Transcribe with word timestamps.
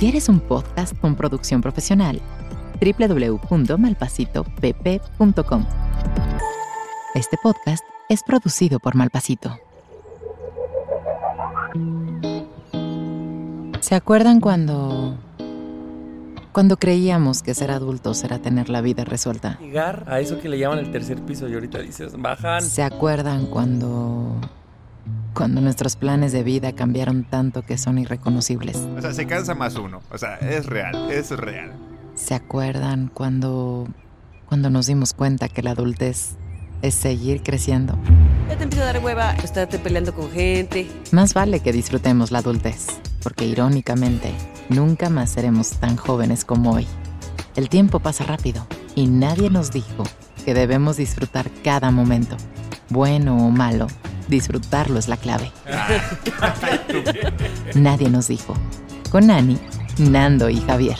¿Quieres 0.00 0.28
un 0.30 0.40
podcast 0.40 0.98
con 0.98 1.14
producción 1.14 1.60
profesional? 1.60 2.22
www.malpasitopp.com. 2.80 5.66
Este 7.14 7.36
podcast 7.42 7.84
es 8.08 8.22
producido 8.22 8.80
por 8.80 8.94
Malpasito. 8.94 9.58
¿Se 13.80 13.94
acuerdan 13.94 14.40
cuando 14.40 15.18
cuando 16.52 16.78
creíamos 16.78 17.42
que 17.42 17.52
ser 17.52 17.70
adultos 17.70 18.24
era 18.24 18.38
tener 18.38 18.70
la 18.70 18.80
vida 18.80 19.04
resuelta? 19.04 19.58
Llegar 19.60 20.06
a 20.08 20.20
eso 20.20 20.40
que 20.40 20.48
le 20.48 20.58
llaman 20.58 20.78
el 20.78 20.90
tercer 20.92 21.20
piso 21.20 21.46
y 21.46 21.52
ahorita 21.52 21.78
dices, 21.80 22.14
bajan. 22.16 22.62
¿Se 22.62 22.82
acuerdan 22.82 23.44
cuando 23.44 24.40
cuando 25.34 25.60
nuestros 25.60 25.96
planes 25.96 26.32
de 26.32 26.42
vida 26.42 26.72
cambiaron 26.72 27.24
tanto 27.24 27.62
que 27.62 27.78
son 27.78 27.98
irreconocibles? 27.98 28.76
O 28.76 29.00
sea, 29.00 29.12
se 29.12 29.26
cansa 29.26 29.54
más 29.54 29.76
uno. 29.76 30.00
O 30.10 30.18
sea, 30.18 30.36
es 30.36 30.66
real, 30.66 31.10
es 31.10 31.30
real. 31.30 31.72
¿Se 32.14 32.34
acuerdan 32.34 33.10
cuando 33.12 33.88
cuando 34.50 34.68
nos 34.68 34.88
dimos 34.88 35.12
cuenta 35.12 35.48
que 35.48 35.62
la 35.62 35.70
adultez 35.70 36.32
es 36.82 36.96
seguir 36.96 37.44
creciendo? 37.44 37.96
Ya 38.48 38.56
te 38.56 38.64
empieza 38.64 38.82
a 38.82 38.92
dar 38.92 39.02
hueva 39.02 39.32
estarte 39.34 39.78
peleando 39.78 40.12
con 40.12 40.28
gente. 40.28 40.90
Más 41.12 41.34
vale 41.34 41.60
que 41.60 41.72
disfrutemos 41.72 42.32
la 42.32 42.40
adultez, 42.40 42.88
porque 43.22 43.46
irónicamente, 43.46 44.32
nunca 44.68 45.08
más 45.08 45.30
seremos 45.30 45.70
tan 45.74 45.96
jóvenes 45.96 46.44
como 46.44 46.72
hoy. 46.72 46.88
El 47.54 47.68
tiempo 47.68 48.00
pasa 48.00 48.24
rápido 48.24 48.66
y 48.96 49.06
nadie 49.06 49.50
nos 49.50 49.70
dijo 49.70 50.02
que 50.44 50.52
debemos 50.52 50.96
disfrutar 50.96 51.48
cada 51.62 51.92
momento, 51.92 52.36
bueno 52.88 53.46
o 53.46 53.50
malo. 53.50 53.86
Disfrutarlo 54.30 55.00
es 55.00 55.08
la 55.08 55.16
clave. 55.16 55.50
Nadie 57.74 58.08
nos 58.08 58.28
dijo. 58.28 58.54
Con 59.10 59.28
Ani, 59.28 59.58
Nando 59.98 60.48
y 60.48 60.60
Javier. 60.60 60.96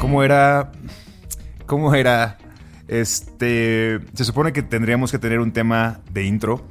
¿Cómo 0.00 0.22
era? 0.22 0.72
¿Cómo 1.66 1.94
era? 1.94 2.38
Este. 2.88 4.00
Se 4.14 4.24
supone 4.24 4.54
que 4.54 4.62
tendríamos 4.62 5.12
que 5.12 5.18
tener 5.18 5.40
un 5.40 5.52
tema 5.52 6.00
de 6.10 6.24
intro. 6.24 6.64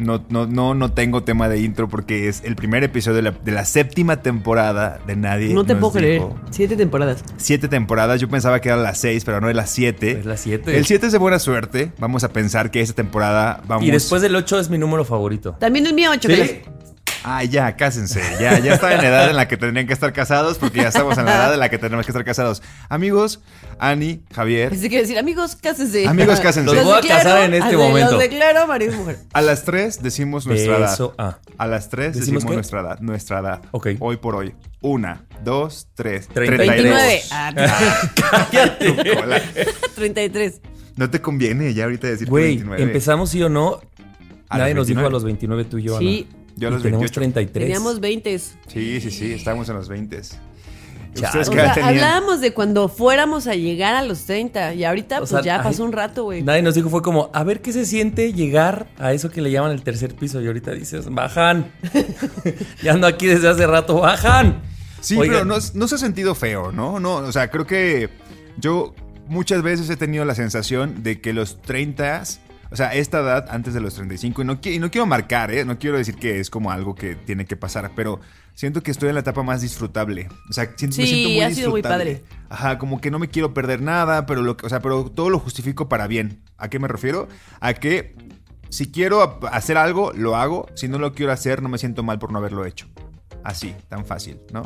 No, 0.00 0.24
no, 0.28 0.46
no, 0.46 0.74
no 0.74 0.92
tengo 0.92 1.22
tema 1.22 1.48
de 1.48 1.60
intro 1.60 1.88
porque 1.88 2.28
es 2.28 2.42
el 2.44 2.56
primer 2.56 2.82
episodio 2.82 3.16
de 3.16 3.22
la, 3.22 3.30
de 3.30 3.52
la 3.52 3.64
séptima 3.64 4.22
temporada 4.22 4.98
de 5.06 5.16
Nadie. 5.16 5.54
No 5.54 5.64
te 5.64 5.76
puedo 5.76 5.92
creer. 5.92 6.22
Siete 6.50 6.76
temporadas. 6.76 7.24
Siete 7.36 7.68
temporadas. 7.68 8.20
Yo 8.20 8.28
pensaba 8.28 8.60
que 8.60 8.68
eran 8.68 8.82
las 8.82 8.98
seis, 8.98 9.24
pero 9.24 9.40
no 9.40 9.48
es 9.48 9.56
las 9.56 9.70
siete. 9.70 10.12
Es 10.12 10.26
la 10.26 10.36
7. 10.36 10.76
El 10.76 10.86
7 10.86 11.06
es 11.06 11.12
de 11.12 11.18
buena 11.18 11.38
suerte. 11.38 11.92
Vamos 11.98 12.24
a 12.24 12.32
pensar 12.32 12.70
que 12.70 12.80
esta 12.80 12.94
temporada 12.94 13.62
vamos. 13.66 13.86
Y 13.86 13.90
después 13.90 14.22
del 14.22 14.34
8 14.34 14.60
es 14.60 14.70
mi 14.70 14.78
número 14.78 15.04
favorito. 15.04 15.56
También 15.58 15.86
el 15.86 15.94
mío, 15.94 16.10
ocho. 16.12 16.28
¿Sí? 16.28 16.60
Ah, 17.22 17.44
ya, 17.44 17.76
cásense. 17.76 18.20
Ya, 18.40 18.58
ya 18.58 18.74
están 18.74 18.92
en 18.92 18.98
la 18.98 19.08
edad 19.08 19.30
en 19.30 19.36
la 19.36 19.46
que 19.48 19.56
tendrían 19.56 19.86
que 19.86 19.92
estar 19.92 20.12
casados 20.12 20.58
porque 20.58 20.80
ya 20.80 20.88
estamos 20.88 21.18
en 21.18 21.26
la 21.26 21.34
edad 21.34 21.54
en 21.54 21.60
la 21.60 21.68
que 21.68 21.78
tenemos 21.78 22.06
que 22.06 22.12
estar 22.12 22.24
casados. 22.24 22.62
Amigos, 22.88 23.40
Ani, 23.78 24.22
Javier, 24.34 24.70
Pensé 24.70 24.88
que 24.88 24.98
decir, 25.00 25.18
amigos, 25.18 25.56
cásense. 25.56 26.06
Amigos, 26.06 26.40
cásense. 26.40 26.74
Los 26.74 26.84
voy 26.84 26.98
a 26.98 27.00
casar 27.08 27.42
en 27.44 27.54
este 27.54 27.68
así, 27.68 27.76
momento. 27.76 28.12
Los 28.12 28.20
declaro 28.20 28.66
marido 28.66 28.94
y 28.94 28.96
mujer. 28.96 29.18
a 29.32 29.42
las 29.42 29.64
3 29.64 30.02
decimos 30.02 30.46
nuestra 30.46 30.78
edad. 30.78 30.98
A. 31.18 31.38
A 31.58 31.66
las 31.66 31.88
3 31.90 32.14
¿Decimos 32.16 32.44
nuestra 32.44 32.80
edad. 32.80 32.98
Nuestra 33.00 33.40
edad. 33.40 33.60
Ok. 33.72 33.88
Hoy 34.00 34.16
por 34.16 34.34
hoy. 34.36 34.54
Una, 34.82 35.26
dos, 35.44 35.88
tres. 35.94 36.26
Treinta 36.28 36.64
y 36.64 36.68
29. 36.68 37.14
dos. 37.20 37.28
Ah, 37.32 37.52
Cállate. 38.50 38.92
Tu 39.04 39.14
cola. 39.20 39.42
33. 39.94 40.60
No 40.96 41.10
te 41.10 41.20
conviene 41.20 41.74
ya 41.74 41.84
ahorita 41.84 42.06
decir 42.06 42.26
que 42.26 42.30
Güey, 42.30 42.46
29. 42.56 42.82
empezamos 42.82 43.28
sí 43.30 43.42
o 43.42 43.48
no. 43.50 43.80
Nadie 44.50 44.74
nos 44.74 44.86
dijo 44.86 45.00
29. 45.02 45.06
a 45.06 45.10
los 45.10 45.24
29 45.24 45.64
tú 45.64 45.78
y 45.78 45.82
yo, 45.84 45.98
Sí. 45.98 46.26
Ana. 46.30 46.39
Yo 46.60 46.68
a 46.68 46.70
Y 46.70 46.74
los 46.74 46.82
tenemos 46.82 47.00
28. 47.00 47.20
33. 47.20 47.64
Teníamos 47.64 48.00
20. 48.00 48.38
Sí, 48.38 49.00
sí, 49.00 49.10
sí. 49.10 49.32
Estamos 49.32 49.68
en 49.70 49.76
los 49.76 49.88
20. 49.88 50.20
Chale. 50.20 51.26
¿Ustedes 51.26 51.48
O 51.48 51.52
sea, 51.52 51.72
hablábamos 51.88 52.40
de 52.40 52.52
cuando 52.52 52.88
fuéramos 52.88 53.46
a 53.46 53.54
llegar 53.54 53.96
a 53.96 54.02
los 54.02 54.26
30. 54.26 54.74
Y 54.74 54.84
ahorita, 54.84 55.16
O 55.16 55.18
pues 55.20 55.30
sea, 55.30 55.40
ya 55.40 55.56
ay, 55.56 55.62
pasó 55.64 55.84
un 55.84 55.92
rato, 55.92 56.24
güey. 56.24 56.42
Nadie 56.42 56.62
nos 56.62 56.74
dijo, 56.74 56.90
fue 56.90 57.02
como, 57.02 57.30
a 57.32 57.42
ver 57.42 57.62
qué 57.62 57.72
se 57.72 57.86
siente 57.86 58.32
llegar 58.32 58.88
a 58.98 59.12
eso 59.12 59.30
que 59.30 59.40
le 59.40 59.50
llaman 59.50 59.72
el 59.72 59.82
tercer 59.82 60.14
piso. 60.14 60.40
Y 60.40 60.46
ahorita 60.46 60.72
dices, 60.72 61.06
bajan. 61.10 61.72
ya 62.82 62.92
ando 62.92 63.06
aquí 63.06 63.26
desde 63.26 63.48
hace 63.48 63.66
rato, 63.66 63.96
bajan. 63.98 64.60
Sí, 65.00 65.16
Oigan. 65.16 65.34
pero 65.34 65.44
no, 65.46 65.56
no 65.74 65.88
se 65.88 65.94
ha 65.94 65.98
sentido 65.98 66.34
feo, 66.34 66.72
¿no? 66.72 67.00
No, 67.00 67.16
o 67.16 67.32
sea, 67.32 67.50
creo 67.50 67.66
que 67.66 68.10
yo 68.58 68.94
muchas 69.28 69.62
veces 69.62 69.88
he 69.88 69.96
tenido 69.96 70.26
la 70.26 70.34
sensación 70.34 71.02
de 71.02 71.22
que 71.22 71.32
los 71.32 71.62
30, 71.62 72.22
o 72.70 72.76
sea, 72.76 72.94
esta 72.94 73.20
edad 73.20 73.46
antes 73.50 73.74
de 73.74 73.80
los 73.80 73.94
35, 73.94 74.42
y 74.42 74.44
no, 74.44 74.60
y 74.62 74.78
no 74.78 74.90
quiero 74.90 75.06
marcar, 75.06 75.50
¿eh? 75.50 75.64
No 75.64 75.78
quiero 75.78 75.96
decir 75.96 76.16
que 76.16 76.38
es 76.40 76.50
como 76.50 76.70
algo 76.70 76.94
que 76.94 77.16
tiene 77.16 77.44
que 77.44 77.56
pasar, 77.56 77.90
pero 77.96 78.20
siento 78.54 78.82
que 78.82 78.90
estoy 78.90 79.08
en 79.08 79.14
la 79.14 79.20
etapa 79.22 79.42
más 79.42 79.60
disfrutable. 79.60 80.28
O 80.48 80.52
sea, 80.52 80.72
siento, 80.76 80.98
me 80.98 81.06
siento 81.06 81.28
muy 81.30 81.40
ha 81.40 81.54
sido 81.54 81.70
muy 81.70 81.82
padre. 81.82 82.22
Ajá, 82.48 82.78
como 82.78 83.00
que 83.00 83.10
no 83.10 83.18
me 83.18 83.28
quiero 83.28 83.54
perder 83.54 83.82
nada, 83.82 84.26
pero 84.26 84.42
lo 84.42 84.56
o 84.62 84.68
sea, 84.68 84.80
pero 84.80 85.10
todo 85.10 85.30
lo 85.30 85.38
justifico 85.38 85.88
para 85.88 86.06
bien. 86.06 86.42
¿A 86.58 86.68
qué 86.68 86.78
me 86.78 86.88
refiero? 86.88 87.28
A 87.60 87.74
que 87.74 88.14
si 88.70 88.90
quiero 88.90 89.40
hacer 89.50 89.76
algo, 89.76 90.12
lo 90.14 90.36
hago. 90.36 90.66
Si 90.74 90.88
no 90.88 90.98
lo 90.98 91.12
quiero 91.12 91.32
hacer, 91.32 91.62
no 91.62 91.68
me 91.68 91.78
siento 91.78 92.02
mal 92.02 92.18
por 92.18 92.32
no 92.32 92.38
haberlo 92.38 92.64
hecho. 92.64 92.86
Así, 93.42 93.74
tan 93.88 94.04
fácil, 94.04 94.38
¿no? 94.52 94.62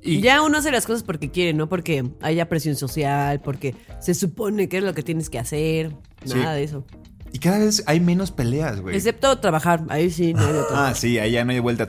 Y 0.00 0.20
Ya 0.20 0.42
uno 0.42 0.58
hace 0.58 0.70
las 0.70 0.86
cosas 0.86 1.02
porque 1.02 1.30
quiere, 1.30 1.52
no 1.52 1.68
porque 1.68 2.04
haya 2.22 2.48
presión 2.48 2.76
social, 2.76 3.40
porque 3.40 3.74
se 4.00 4.14
supone 4.14 4.68
que 4.68 4.78
es 4.78 4.84
lo 4.84 4.94
que 4.94 5.02
tienes 5.02 5.28
que 5.28 5.38
hacer. 5.38 5.94
Sí. 6.24 6.38
Nada 6.38 6.54
de 6.54 6.64
eso. 6.64 6.86
Y 7.32 7.38
cada 7.38 7.58
vez 7.58 7.82
hay 7.86 8.00
menos 8.00 8.30
peleas, 8.30 8.80
güey. 8.80 8.96
Excepto 8.96 9.38
trabajar. 9.38 9.84
Ahí 9.88 10.10
sí, 10.10 10.34
no 10.34 10.40
hay 10.40 10.52
de 10.52 10.60
otra. 10.60 10.88
Ah, 10.88 10.94
sí, 10.94 11.18
ahí 11.18 11.32
ya 11.32 11.44
no 11.44 11.52
hay 11.52 11.60
vuelta, 11.60 11.88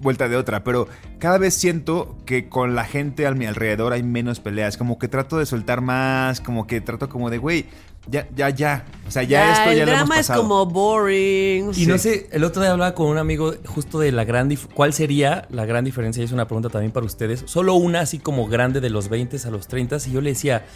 vuelta 0.00 0.28
de 0.28 0.36
otra. 0.36 0.64
Pero 0.64 0.88
cada 1.18 1.38
vez 1.38 1.54
siento 1.54 2.16
que 2.26 2.48
con 2.48 2.74
la 2.74 2.84
gente 2.84 3.26
a 3.26 3.32
mi 3.32 3.46
alrededor 3.46 3.92
hay 3.92 4.02
menos 4.02 4.40
peleas. 4.40 4.76
Como 4.76 4.98
que 4.98 5.08
trato 5.08 5.38
de 5.38 5.46
soltar 5.46 5.80
más, 5.80 6.40
como 6.40 6.66
que 6.66 6.80
trato 6.80 7.08
como 7.08 7.30
de, 7.30 7.38
güey, 7.38 7.66
ya, 8.08 8.28
ya, 8.34 8.50
ya. 8.50 8.84
O 9.06 9.10
sea, 9.10 9.22
ya, 9.22 9.52
esto 9.52 9.70
el 9.70 9.78
ya 9.78 9.86
lo 9.86 9.92
hemos 9.92 10.00
drama 10.06 10.20
es 10.20 10.26
pasado. 10.26 10.42
como 10.42 10.66
boring. 10.66 11.72
Y 11.76 11.86
no 11.86 11.98
sé, 11.98 12.28
el 12.30 12.44
otro 12.44 12.62
día 12.62 12.72
hablaba 12.72 12.94
con 12.94 13.08
un 13.08 13.18
amigo 13.18 13.54
justo 13.66 13.98
de 13.98 14.12
la 14.12 14.24
gran 14.24 14.54
¿Cuál 14.74 14.92
sería 14.92 15.46
la 15.50 15.64
gran 15.66 15.84
diferencia? 15.84 16.20
Y 16.20 16.24
es 16.24 16.32
una 16.32 16.46
pregunta 16.46 16.68
también 16.68 16.92
para 16.92 17.04
ustedes. 17.04 17.42
Solo 17.46 17.74
una 17.74 18.00
así 18.00 18.18
como 18.18 18.46
grande 18.46 18.80
de 18.80 18.90
los 18.90 19.08
20 19.08 19.38
a 19.44 19.50
los 19.50 19.66
30 19.66 19.96
y 20.06 20.12
yo 20.12 20.20
le 20.20 20.30
decía 20.30 20.66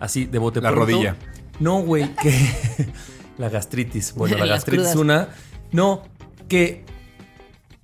así 0.00 0.24
de 0.24 0.38
bote 0.38 0.60
La 0.60 0.70
pronto, 0.70 0.92
rodilla. 0.92 1.16
No, 1.60 1.80
güey, 1.82 2.12
que 2.16 2.32
la 3.40 3.48
gastritis. 3.48 4.14
Bueno, 4.14 4.36
la 4.38 4.46
gastritis 4.54 4.92
crudas. 4.92 4.96
una. 4.96 5.28
No, 5.72 6.02
que 6.48 6.84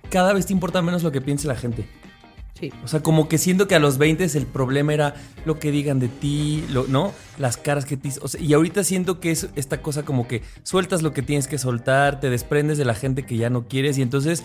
cada 0.09 0.31
vez 0.33 0.45
te 0.45 0.53
importa 0.53 0.81
menos 0.81 1.03
lo 1.03 1.11
que 1.11 1.19
piense 1.19 1.47
la 1.47 1.55
gente. 1.55 1.85
Sí. 2.53 2.71
O 2.83 2.87
sea, 2.87 3.01
como 3.01 3.27
que 3.27 3.37
siento 3.37 3.67
que 3.67 3.75
a 3.75 3.79
los 3.79 3.99
20 3.99 4.25
el 4.35 4.47
problema 4.47 4.93
era 4.93 5.13
lo 5.45 5.59
que 5.59 5.71
digan 5.71 5.99
de 5.99 6.07
ti, 6.07 6.65
lo, 6.71 6.87
¿no? 6.87 7.13
Las 7.37 7.55
caras 7.57 7.85
que 7.85 7.97
te... 7.97 8.09
o 8.21 8.27
sea, 8.27 8.41
y 8.41 8.53
ahorita 8.53 8.83
siento 8.83 9.19
que 9.19 9.29
es 9.29 9.49
esta 9.55 9.81
cosa 9.81 10.03
como 10.03 10.27
que 10.27 10.41
sueltas 10.63 11.03
lo 11.03 11.13
que 11.13 11.21
tienes 11.21 11.47
que 11.47 11.59
soltar, 11.59 12.19
te 12.19 12.31
desprendes 12.31 12.79
de 12.79 12.85
la 12.85 12.95
gente 12.95 13.27
que 13.27 13.37
ya 13.37 13.51
no 13.51 13.67
quieres 13.67 13.99
y 13.99 14.01
entonces 14.01 14.43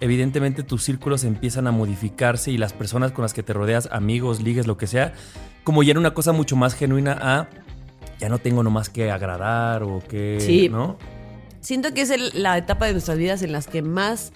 evidentemente 0.00 0.64
tus 0.64 0.82
círculos 0.82 1.22
empiezan 1.22 1.68
a 1.68 1.70
modificarse 1.70 2.50
y 2.50 2.58
las 2.58 2.72
personas 2.72 3.12
con 3.12 3.22
las 3.22 3.34
que 3.34 3.44
te 3.44 3.52
rodeas, 3.52 3.88
amigos, 3.92 4.42
ligues, 4.42 4.66
lo 4.66 4.76
que 4.76 4.88
sea, 4.88 5.12
como 5.62 5.84
ya 5.84 5.92
era 5.92 6.00
una 6.00 6.12
cosa 6.12 6.32
mucho 6.32 6.56
más 6.56 6.74
genuina 6.74 7.16
a 7.20 7.48
ya 8.24 8.28
no 8.30 8.38
tengo 8.38 8.62
nomás 8.62 8.88
que 8.88 9.10
agradar 9.10 9.82
o 9.82 10.02
que... 10.08 10.38
Sí. 10.40 10.68
¿No? 10.70 10.96
Siento 11.60 11.92
que 11.94 12.00
es 12.00 12.10
el- 12.10 12.30
la 12.42 12.56
etapa 12.58 12.86
de 12.86 12.92
nuestras 12.92 13.18
vidas 13.18 13.42
en 13.42 13.52
las 13.52 13.66
que 13.66 13.82
más, 13.82 14.32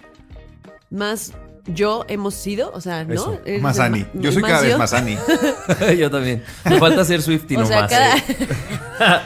más 0.90 1.32
yo 1.67 2.05
hemos 2.08 2.35
sido, 2.35 2.70
o 2.73 2.81
sea, 2.81 3.05
¿no? 3.05 3.38
Es 3.44 3.61
Más 3.61 3.79
Ani. 3.79 4.06
Yo 4.14 4.32
soy 4.32 4.43
cada 4.43 4.62
vez 4.62 4.73
yo. 4.73 4.79
más 4.79 4.93
Ani. 4.94 5.17
Yo 5.99 6.11
también. 6.11 6.43
Me 6.64 6.79
falta 6.79 7.05
ser 7.05 7.20
Swifty 7.20 7.56
O 7.56 7.67
sea, 7.67 7.76
nomás. 7.82 7.90
cada, 7.90 8.17
eh. 8.17 8.23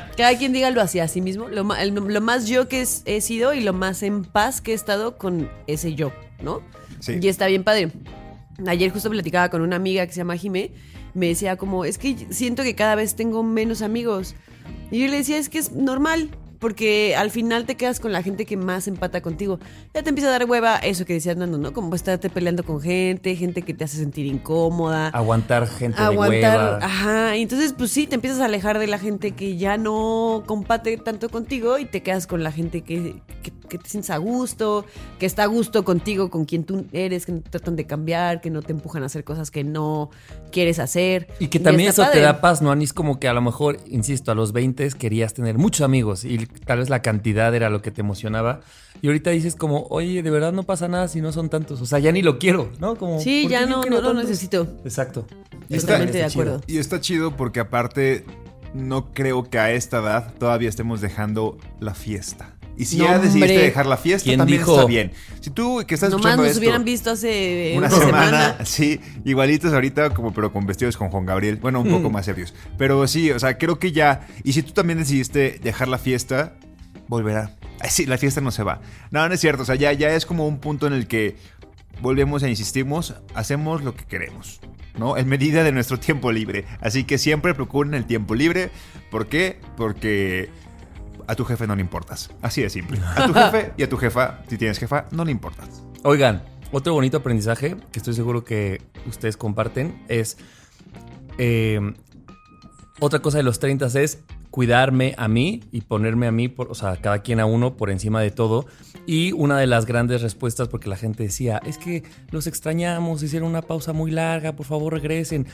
cada 0.16 0.36
quien 0.38 0.52
dígalo 0.52 0.80
hacia 0.80 1.06
sí 1.06 1.20
mismo. 1.20 1.48
Lo, 1.48 1.62
ma- 1.64 1.80
el- 1.82 1.94
lo 1.94 2.20
más 2.20 2.46
yo 2.48 2.66
que 2.68 2.80
es- 2.82 3.02
he 3.04 3.20
sido 3.20 3.54
y 3.54 3.60
lo 3.60 3.72
más 3.72 4.02
en 4.02 4.24
paz 4.24 4.60
que 4.60 4.72
he 4.72 4.74
estado 4.74 5.18
con 5.18 5.48
ese 5.68 5.94
yo, 5.94 6.12
¿no? 6.42 6.62
Sí. 7.00 7.18
Y 7.20 7.28
está 7.28 7.46
bien 7.46 7.62
padre. 7.64 7.90
Ayer 8.66 8.90
justo 8.92 9.08
platicaba 9.10 9.48
con 9.48 9.60
una 9.62 9.76
amiga 9.76 10.04
que 10.06 10.12
se 10.12 10.18
llama 10.18 10.36
Jime, 10.36 10.72
me 11.14 11.28
decía 11.28 11.56
como, 11.56 11.84
es 11.84 11.98
que 11.98 12.26
siento 12.30 12.62
que 12.62 12.74
cada 12.74 12.94
vez 12.94 13.14
tengo 13.14 13.42
menos 13.42 13.82
amigos. 13.82 14.34
Y 14.90 15.00
yo 15.00 15.08
le 15.08 15.18
decía, 15.18 15.38
es 15.38 15.48
que 15.48 15.58
es 15.58 15.72
normal, 15.72 16.30
porque 16.62 17.16
al 17.16 17.32
final 17.32 17.66
te 17.66 17.74
quedas 17.74 17.98
con 17.98 18.12
la 18.12 18.22
gente 18.22 18.46
que 18.46 18.56
más 18.56 18.86
empata 18.86 19.20
contigo. 19.20 19.58
Ya 19.92 20.04
te 20.04 20.10
empieza 20.10 20.28
a 20.28 20.30
dar 20.32 20.48
hueva 20.48 20.76
eso 20.76 21.04
que 21.04 21.12
decías 21.12 21.36
Nando, 21.36 21.58
¿no? 21.58 21.72
Como 21.72 21.92
estarte 21.96 22.30
peleando 22.30 22.62
con 22.62 22.80
gente, 22.80 23.34
gente 23.34 23.62
que 23.62 23.74
te 23.74 23.82
hace 23.82 23.96
sentir 23.96 24.26
incómoda. 24.26 25.08
Aguantar 25.08 25.66
gente 25.66 26.00
de 26.00 26.06
aguantar, 26.06 26.58
hueva. 26.58 26.78
ajá, 26.80 27.36
y 27.36 27.42
entonces 27.42 27.74
pues 27.76 27.90
sí, 27.90 28.06
te 28.06 28.14
empiezas 28.14 28.40
a 28.40 28.44
alejar 28.44 28.78
de 28.78 28.86
la 28.86 29.00
gente 29.00 29.32
que 29.32 29.56
ya 29.56 29.76
no 29.76 30.44
compate 30.46 30.96
tanto 30.98 31.30
contigo 31.30 31.78
y 31.78 31.84
te 31.84 32.00
quedas 32.04 32.28
con 32.28 32.44
la 32.44 32.52
gente 32.52 32.82
que, 32.82 33.20
que, 33.42 33.50
que 33.68 33.78
te 33.78 33.88
sientes 33.88 34.10
a 34.10 34.18
gusto, 34.18 34.86
que 35.18 35.26
está 35.26 35.42
a 35.42 35.46
gusto 35.46 35.84
contigo, 35.84 36.30
con 36.30 36.44
quien 36.44 36.62
tú 36.62 36.86
eres, 36.92 37.26
que 37.26 37.32
no 37.32 37.40
te 37.40 37.50
tratan 37.50 37.74
de 37.74 37.86
cambiar, 37.86 38.40
que 38.40 38.50
no 38.50 38.62
te 38.62 38.70
empujan 38.70 39.02
a 39.02 39.06
hacer 39.06 39.24
cosas 39.24 39.50
que 39.50 39.64
no 39.64 40.10
quieres 40.52 40.78
hacer. 40.78 41.26
Y 41.40 41.48
que 41.48 41.58
también 41.58 41.88
eso 41.88 42.04
te 42.12 42.20
da 42.20 42.40
paz, 42.40 42.62
¿no, 42.62 42.70
Anis? 42.70 42.92
Como 42.92 43.18
que 43.18 43.26
a 43.26 43.32
lo 43.32 43.42
mejor, 43.42 43.78
insisto, 43.86 44.30
a 44.30 44.36
los 44.36 44.52
20 44.52 44.90
querías 44.90 45.34
tener 45.34 45.58
muchos 45.58 45.84
amigos 45.84 46.24
y 46.24 46.46
tal 46.64 46.78
vez 46.78 46.90
la 46.90 47.02
cantidad 47.02 47.54
era 47.54 47.70
lo 47.70 47.82
que 47.82 47.90
te 47.90 48.00
emocionaba. 48.00 48.60
Y 49.00 49.08
ahorita 49.08 49.30
dices 49.30 49.56
como, 49.56 49.86
oye, 49.90 50.22
de 50.22 50.30
verdad 50.30 50.52
no 50.52 50.62
pasa 50.62 50.86
nada 50.88 51.08
si 51.08 51.20
no 51.20 51.32
son 51.32 51.48
tantos. 51.48 51.80
O 51.80 51.86
sea, 51.86 51.98
ya 51.98 52.12
ni 52.12 52.22
lo 52.22 52.38
quiero, 52.38 52.70
¿no? 52.78 52.96
Como, 52.96 53.20
Sí, 53.20 53.42
¿por 53.44 53.52
ya 53.52 53.66
no, 53.66 53.82
no 53.82 54.00
lo 54.00 54.14
necesito. 54.14 54.66
Exacto. 54.84 55.26
Totalmente 55.68 56.18
de 56.18 56.28
chido. 56.28 56.42
acuerdo. 56.42 56.60
Y 56.66 56.78
está 56.78 57.00
chido 57.00 57.36
porque 57.36 57.60
aparte 57.60 58.24
no 58.74 59.12
creo 59.12 59.48
que 59.50 59.58
a 59.58 59.72
esta 59.72 59.98
edad 59.98 60.32
todavía 60.38 60.68
estemos 60.68 61.00
dejando 61.00 61.58
la 61.80 61.94
fiesta. 61.94 62.54
Y 62.76 62.86
si 62.86 62.96
No, 62.96 63.04
ya 63.04 63.18
decidiste 63.18 63.50
hombre. 63.52 63.62
dejar 63.64 63.86
la 63.86 63.96
fiesta, 63.96 64.24
¿Quién 64.24 64.38
también 64.38 64.60
dijo? 64.60 64.74
está 64.74 64.86
bien. 64.86 65.12
Si 65.40 65.50
tú 65.50 65.82
que 65.86 65.94
estás 65.94 66.10
Nomás 66.10 66.20
escuchando 66.24 66.42
nos 66.42 66.50
esto, 66.52 66.60
hubieran 66.60 66.84
visto 66.84 67.10
hace 67.10 67.74
una 67.76 67.86
una, 67.88 67.90
semana, 67.96 68.26
semana. 68.26 68.56
sí, 68.64 69.00
igualitos 69.24 69.72
ahorita 69.72 70.10
como 70.10 70.32
pero 70.32 70.52
con 70.52 70.66
vestidos 70.66 70.96
con 70.96 71.08
Juan 71.10 71.26
Gabriel, 71.26 71.56
bueno, 71.56 71.80
un 71.80 71.90
poco 71.90 72.08
Mm. 72.08 72.12
más 72.12 72.24
serios. 72.24 72.54
Pero 72.78 73.06
sí, 73.06 73.30
o 73.30 73.38
sea, 73.38 73.58
creo 73.58 73.78
que 73.78 73.92
ya 73.92 74.26
y 74.44 74.52
si 74.54 74.62
tú 74.62 74.72
también 74.72 74.98
decidiste 74.98 75.58
dejar 75.62 75.88
la 75.88 75.98
fiesta, 75.98 76.54
volverá. 77.08 77.54
Ay, 77.80 77.90
sí, 77.90 78.06
la 78.06 78.16
fiesta 78.18 78.40
no 78.40 78.50
se 78.50 78.62
va. 78.62 78.80
No, 79.10 79.26
no 79.28 79.34
es 79.34 79.40
cierto, 79.40 79.62
o 79.62 79.66
sea, 79.66 79.74
ya 79.74 79.92
ya 79.92 80.10
es 80.14 80.24
como 80.24 80.46
un 80.48 80.58
punto 80.58 80.86
en 80.86 80.92
el 80.94 81.06
que 81.06 81.36
volvemos 82.00 82.42
e 82.42 82.48
insistimos, 82.48 83.14
hacemos 83.34 83.82
lo 83.84 83.94
que 83.94 84.04
queremos. 84.04 84.60
¿no? 84.98 85.16
En 85.16 85.26
medida 85.26 85.62
de 85.64 85.72
nuestro 85.72 85.98
tiempo 85.98 86.30
libre. 86.32 86.66
Así 86.80 87.04
que 87.04 87.16
siempre 87.16 87.54
procuren 87.54 87.94
el 87.94 88.04
tiempo 88.04 88.34
libre. 88.34 88.70
¿Por 89.10 89.26
qué? 89.26 89.58
Porque 89.76 90.50
a 91.26 91.34
tu 91.34 91.44
jefe 91.44 91.66
no 91.66 91.74
le 91.74 91.80
importas. 91.82 92.30
Así 92.42 92.62
de 92.62 92.70
simple. 92.70 93.00
A 93.16 93.26
tu 93.26 93.34
jefe 93.34 93.72
y 93.76 93.82
a 93.82 93.88
tu 93.88 93.96
jefa, 93.96 94.40
si 94.48 94.58
tienes 94.58 94.78
jefa, 94.78 95.06
no 95.10 95.24
le 95.24 95.32
importas. 95.32 95.82
Oigan, 96.04 96.42
otro 96.72 96.92
bonito 96.94 97.18
aprendizaje 97.18 97.76
que 97.92 97.98
estoy 97.98 98.14
seguro 98.14 98.44
que 98.44 98.82
ustedes 99.06 99.36
comparten 99.36 100.02
es. 100.08 100.36
eh, 101.38 101.80
otra 103.00 103.18
cosa 103.20 103.38
de 103.38 103.42
los 103.42 103.58
30 103.58 103.86
es 104.00 104.22
cuidarme 104.50 105.14
a 105.16 105.26
mí 105.26 105.64
y 105.72 105.80
ponerme 105.80 106.26
a 106.26 106.30
mí, 106.30 106.46
por, 106.48 106.70
o 106.70 106.74
sea, 106.74 106.98
cada 106.98 107.22
quien 107.22 107.40
a 107.40 107.46
uno 107.46 107.76
por 107.76 107.90
encima 107.90 108.20
de 108.20 108.30
todo. 108.30 108.66
Y 109.06 109.32
una 109.32 109.58
de 109.58 109.66
las 109.66 109.86
grandes 109.86 110.22
respuestas, 110.22 110.68
porque 110.68 110.88
la 110.88 110.96
gente 110.96 111.24
decía, 111.24 111.60
es 111.66 111.78
que 111.78 112.04
los 112.30 112.46
extrañamos, 112.46 113.22
hicieron 113.22 113.48
una 113.48 113.62
pausa 113.62 113.92
muy 113.92 114.10
larga, 114.12 114.54
por 114.54 114.66
favor 114.66 114.92
regresen. 114.92 115.46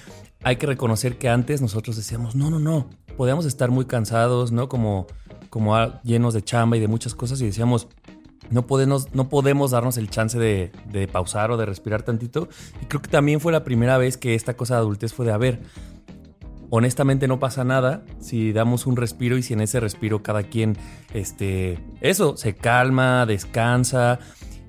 Hay 0.42 0.56
que 0.56 0.66
reconocer 0.66 1.16
que 1.16 1.28
antes 1.28 1.62
nosotros 1.62 1.96
decíamos, 1.96 2.34
no, 2.34 2.50
no, 2.50 2.58
no, 2.58 2.90
podíamos 3.16 3.46
estar 3.46 3.70
muy 3.70 3.86
cansados, 3.86 4.52
¿no? 4.52 4.68
Como, 4.68 5.06
como 5.50 5.76
llenos 6.02 6.34
de 6.34 6.42
chamba 6.42 6.76
y 6.76 6.80
de 6.80 6.88
muchas 6.88 7.14
cosas 7.14 7.40
y 7.40 7.46
decíamos, 7.46 7.88
no 8.50 8.66
podemos, 8.66 9.14
no 9.14 9.28
podemos 9.28 9.70
darnos 9.72 9.96
el 9.98 10.08
chance 10.10 10.38
de, 10.38 10.72
de 10.90 11.06
pausar 11.08 11.50
o 11.50 11.56
de 11.56 11.66
respirar 11.66 12.02
tantito. 12.02 12.48
Y 12.82 12.86
creo 12.86 13.02
que 13.02 13.10
también 13.10 13.40
fue 13.40 13.52
la 13.52 13.64
primera 13.64 13.98
vez 13.98 14.16
que 14.16 14.34
esta 14.34 14.56
cosa 14.56 14.74
de 14.74 14.80
adultez 14.80 15.12
fue 15.12 15.26
de, 15.26 15.32
a 15.32 15.38
ver, 15.38 15.60
honestamente 16.70 17.28
no 17.28 17.38
pasa 17.38 17.64
nada 17.64 18.02
si 18.20 18.52
damos 18.52 18.86
un 18.86 18.96
respiro 18.96 19.36
y 19.36 19.42
si 19.42 19.54
en 19.54 19.60
ese 19.60 19.80
respiro 19.80 20.22
cada 20.22 20.42
quien, 20.42 20.76
este, 21.14 21.78
eso, 22.00 22.36
se 22.36 22.54
calma, 22.54 23.26
descansa. 23.26 24.18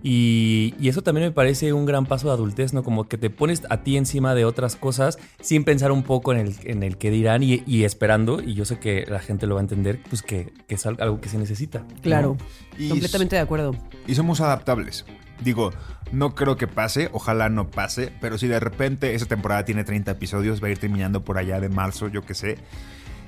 Y, 0.01 0.74
y 0.80 0.88
eso 0.90 1.01
también 1.01 1.28
me 1.28 1.31
parece 1.31 1.74
un 1.74 1.86
gran 1.86 2.06
paso 2.06 2.28
de 2.28 2.34
adultez, 2.34 2.74
¿no? 2.74 2.84
Como 2.84 3.07
que 3.10 3.18
te 3.18 3.30
pones 3.30 3.63
a 3.69 3.78
ti 3.84 3.98
encima 3.98 4.34
de 4.36 4.46
otras 4.46 4.75
cosas 4.75 5.18
sin 5.42 5.63
pensar 5.66 5.92
un 5.92 6.04
poco 6.04 6.31
en 6.34 6.40
el, 6.40 6.56
en 6.63 6.84
el 6.84 6.98
que 6.98 7.12
dirán 7.12 7.44
y, 7.44 7.63
y 7.66 7.84
esperando, 7.84 8.42
y 8.42 8.54
yo 8.54 8.63
sé 8.66 8.80
que 8.80 9.06
la 9.10 9.19
gente 9.19 9.46
lo 9.48 9.56
va 9.56 9.62
a 9.62 9.63
entender, 9.63 10.00
pues 10.10 10.22
que, 10.22 10.54
que 10.68 10.75
es 10.75 10.86
al- 10.86 10.98
algo 11.01 11.19
que 11.19 11.30
se 11.30 11.38
necesita. 11.38 11.80
¿no? 11.80 12.01
Claro, 12.01 12.38
Y 12.78 12.90
completamente 12.90 13.36
de 13.36 13.42
acuerdo. 13.42 13.75
Y 14.07 14.16
somos 14.16 14.40
adaptables. 14.42 15.06
Digo, 15.44 15.72
no 16.12 16.36
creo 16.36 16.57
que 16.57 16.68
pase, 16.68 17.10
ojalá 17.13 17.48
no 17.50 17.69
pase, 17.69 18.12
pero 18.19 18.38
si 18.38 18.48
de 18.48 18.60
repente 18.60 19.16
esa 19.16 19.25
temporada 19.25 19.63
tiene 19.63 19.84
30 19.86 20.12
episodios, 20.12 20.62
va 20.62 20.68
a 20.68 20.72
ir 20.72 20.78
terminando 20.80 21.24
por 21.24 21.38
allá 21.38 21.60
de 21.62 21.69
marzo, 21.69 22.07
yo 22.10 22.24
qué 22.24 22.34
sé. 22.34 22.57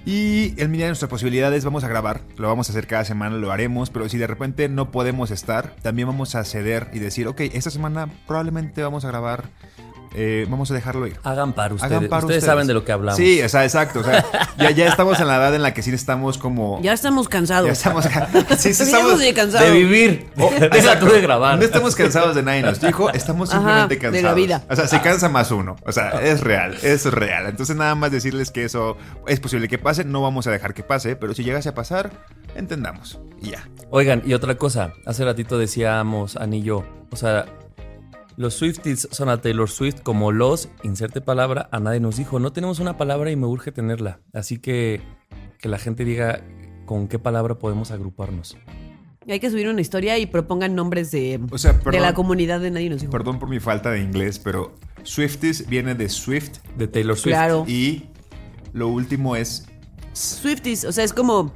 Y 0.06 0.60
en 0.60 0.72
medida 0.72 0.86
de 0.86 0.92
nuestras 0.92 1.10
posibilidades 1.10 1.64
vamos 1.64 1.84
a 1.84 1.88
grabar, 1.88 2.22
lo 2.38 2.48
vamos 2.48 2.70
a 2.70 2.72
hacer 2.72 2.88
cada 2.88 3.06
semana, 3.06 3.36
lo 3.36 3.52
haremos, 3.52 3.92
pero 3.92 4.10
si 4.10 4.18
de 4.18 4.26
repente 4.26 4.68
no 4.68 4.90
podemos 4.90 5.30
estar, 5.30 5.76
también 5.84 6.08
vamos 6.08 6.34
a 6.34 6.44
ceder 6.44 6.90
y 6.92 7.00
decir, 7.00 7.28
ok, 7.28 7.42
esta 7.42 7.70
semana 7.70 8.10
probablemente 8.26 8.82
vamos 8.82 9.06
a 9.06 9.10
grabar, 9.10 9.50
eh, 10.14 10.46
vamos 10.50 10.70
a 10.72 10.74
dejarlo 10.74 11.08
ir. 11.08 11.18
Hagan 11.24 11.54
para 11.54 11.74
ustedes. 11.74 11.92
Hagan 11.92 12.10
para 12.10 12.26
ustedes, 12.26 12.44
saben 12.44 12.68
de 12.68 12.74
lo 12.74 12.84
que 12.84 12.92
hablamos. 12.92 13.18
Sí, 13.18 13.42
o 13.42 13.50
sea, 13.50 13.64
exacto. 13.64 14.00
O 14.00 14.04
sea, 14.04 14.26
ya, 14.58 14.72
ya 14.72 14.88
estamos 14.88 15.20
en 15.20 15.28
la 15.28 15.38
edad 15.38 15.56
en 15.56 15.62
la 15.62 15.74
que 15.74 15.82
sí 15.82 15.92
estamos 15.92 16.38
como... 16.38 16.82
Ya 16.82 16.94
estamos 16.94 17.30
cansados. 17.30 17.68
ya 17.68 17.74
estamos... 17.74 18.06
sí, 18.58 18.74
sí, 18.74 18.84
Estamos 18.84 19.20
de 19.20 19.34
cansados. 19.34 19.68
de 19.68 19.74
vivir. 19.74 20.28
Oh, 20.38 20.52
exacto. 20.60 21.08
tú 21.08 21.14
de 21.14 21.22
grabar. 21.22 21.58
No 21.58 21.64
estamos 21.64 21.96
cansados 21.96 22.36
de 22.36 22.44
nadie 22.44 22.62
nos 22.62 22.80
dijo, 22.82 23.10
estamos 23.12 23.54
Ajá, 23.54 23.88
simplemente 23.88 23.96
de 23.96 24.12
la 24.12 24.30
cansados. 24.30 24.36
vida. 24.36 24.64
O 24.70 24.76
sea, 24.76 24.88
se 24.88 25.02
cansa 25.02 25.30
más 25.30 25.52
uno. 25.52 25.76
O 25.86 25.92
sea, 25.92 26.22
es 26.22 26.42
real, 26.42 26.78
es 26.82 27.06
real. 27.06 27.46
Entonces 27.48 27.76
nada 27.76 27.96
más 27.96 28.12
decirles 28.12 28.52
que 28.52 28.66
eso 28.66 28.98
es 29.28 29.40
posible 29.40 29.68
que 29.68 29.78
pase, 29.78 30.04
no 30.04 30.22
vamos 30.22 30.48
a 30.48 30.52
dejar 30.52 30.74
que 30.74 30.84
pase, 30.84 31.16
pero 31.16 31.34
si 31.34 31.44
llegase 31.44 31.70
a 31.70 31.74
pasar, 31.76 32.12
entendamos. 32.56 33.20
Y 33.42 33.52
ya. 33.52 33.68
Oigan, 33.90 34.22
y 34.26 34.34
otra 34.34 34.56
cosa. 34.56 34.94
Hace 35.06 35.26
ratito 35.26 35.58
decíamos, 35.58 36.36
Ani 36.36 36.60
y 36.60 36.64
yo, 36.64 36.84
o 37.12 37.16
sea, 37.16 37.46
los 38.42 38.56
Swifties 38.56 39.08
son 39.12 39.30
a 39.30 39.40
Taylor 39.40 39.70
Swift 39.70 40.02
como 40.02 40.32
los, 40.32 40.70
inserte 40.84 41.22
palabra, 41.22 41.70
a 41.72 41.80
nadie 41.80 42.00
nos 42.00 42.18
dijo. 42.18 42.40
No 42.40 42.52
tenemos 42.52 42.80
una 42.80 42.98
palabra 42.98 43.32
y 43.32 43.36
me 43.36 43.46
urge 43.46 43.72
tenerla. 43.72 44.20
Así 44.34 44.58
que 44.58 45.02
que 45.60 45.70
la 45.70 45.78
gente 45.78 46.04
diga 46.04 46.42
con 46.86 47.08
qué 47.08 47.20
palabra 47.20 47.60
podemos 47.60 47.92
agruparnos. 47.92 48.58
Hay 49.30 49.40
que 49.40 49.52
subir 49.52 49.70
una 49.70 49.80
historia 49.80 50.18
y 50.18 50.26
propongan 50.26 50.74
nombres 50.74 51.12
de, 51.12 51.40
O 51.52 51.58
sea, 51.60 51.74
de 51.74 51.80
perdón, 51.80 52.02
la 52.02 52.14
comunidad 52.16 52.60
de 52.60 52.72
Nadie 52.72 52.90
nos 52.90 53.02
dijo. 53.02 53.12
perdón 53.12 53.38
por 53.38 53.48
mi 53.48 53.60
falta 53.60 53.92
de 53.92 54.02
inglés, 54.02 54.40
pero 54.40 54.74
Swifties 55.04 55.70
viene 55.70 55.94
de 55.94 56.10
Swift 56.10 56.58
De 56.76 56.88
Taylor 56.88 57.16
Swift. 57.16 57.36
Claro. 57.36 57.64
y 57.68 58.10
lo 58.74 58.88
último 58.88 59.36
es 59.36 59.68
Swifties, 60.14 60.84
o 60.86 60.92
sea, 60.92 61.04
es 61.04 61.14
como. 61.14 61.54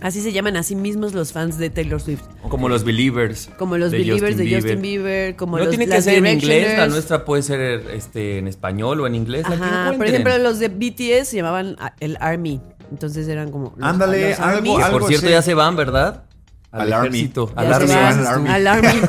Así 0.00 0.20
se 0.20 0.32
llaman 0.32 0.56
a 0.56 0.62
sí 0.62 0.74
mismos 0.76 1.14
los 1.14 1.32
fans 1.32 1.56
de 1.56 1.70
Taylor 1.70 2.00
Swift. 2.00 2.22
Como 2.48 2.68
los 2.68 2.84
Believers. 2.84 3.48
Como 3.56 3.78
los 3.78 3.90
de 3.90 3.98
Believers 3.98 4.34
Justin 4.34 4.50
de 4.50 4.56
Justin 4.56 4.82
Bieber, 4.82 5.36
como 5.36 5.56
no 5.56 5.64
los 5.64 5.70
tiene 5.70 5.86
que 5.86 5.90
las 5.94 6.04
ser 6.04 6.18
en 6.18 6.26
inglés, 6.26 6.76
la 6.78 6.88
nuestra 6.88 7.24
puede 7.24 7.42
ser 7.42 7.60
este, 7.90 8.38
en 8.38 8.48
español 8.48 9.00
o 9.00 9.06
en 9.06 9.14
inglés. 9.14 9.46
Ajá, 9.46 9.92
por 9.96 10.06
ejemplo, 10.06 10.36
los 10.38 10.58
de 10.58 10.68
BTS 10.68 11.28
se 11.28 11.36
llamaban 11.36 11.76
ah, 11.78 11.94
el 12.00 12.18
Army. 12.20 12.60
Entonces 12.90 13.26
eran 13.28 13.50
como. 13.50 13.72
los- 13.76 13.88
Ándale, 13.88 14.30
los 14.30 14.40
algo- 14.40 14.90
por 14.90 15.04
cierto 15.08 15.28
ya 15.30 15.40
se 15.42 15.54
van, 15.54 15.74
¿verdad? 15.76 16.24
Al 16.70 16.92
Army. 16.92 17.32
Al 17.54 17.72
Army. 17.72 17.92
al 17.92 18.26
Army. 18.26 18.48
al 18.50 18.66
Army. 18.66 19.00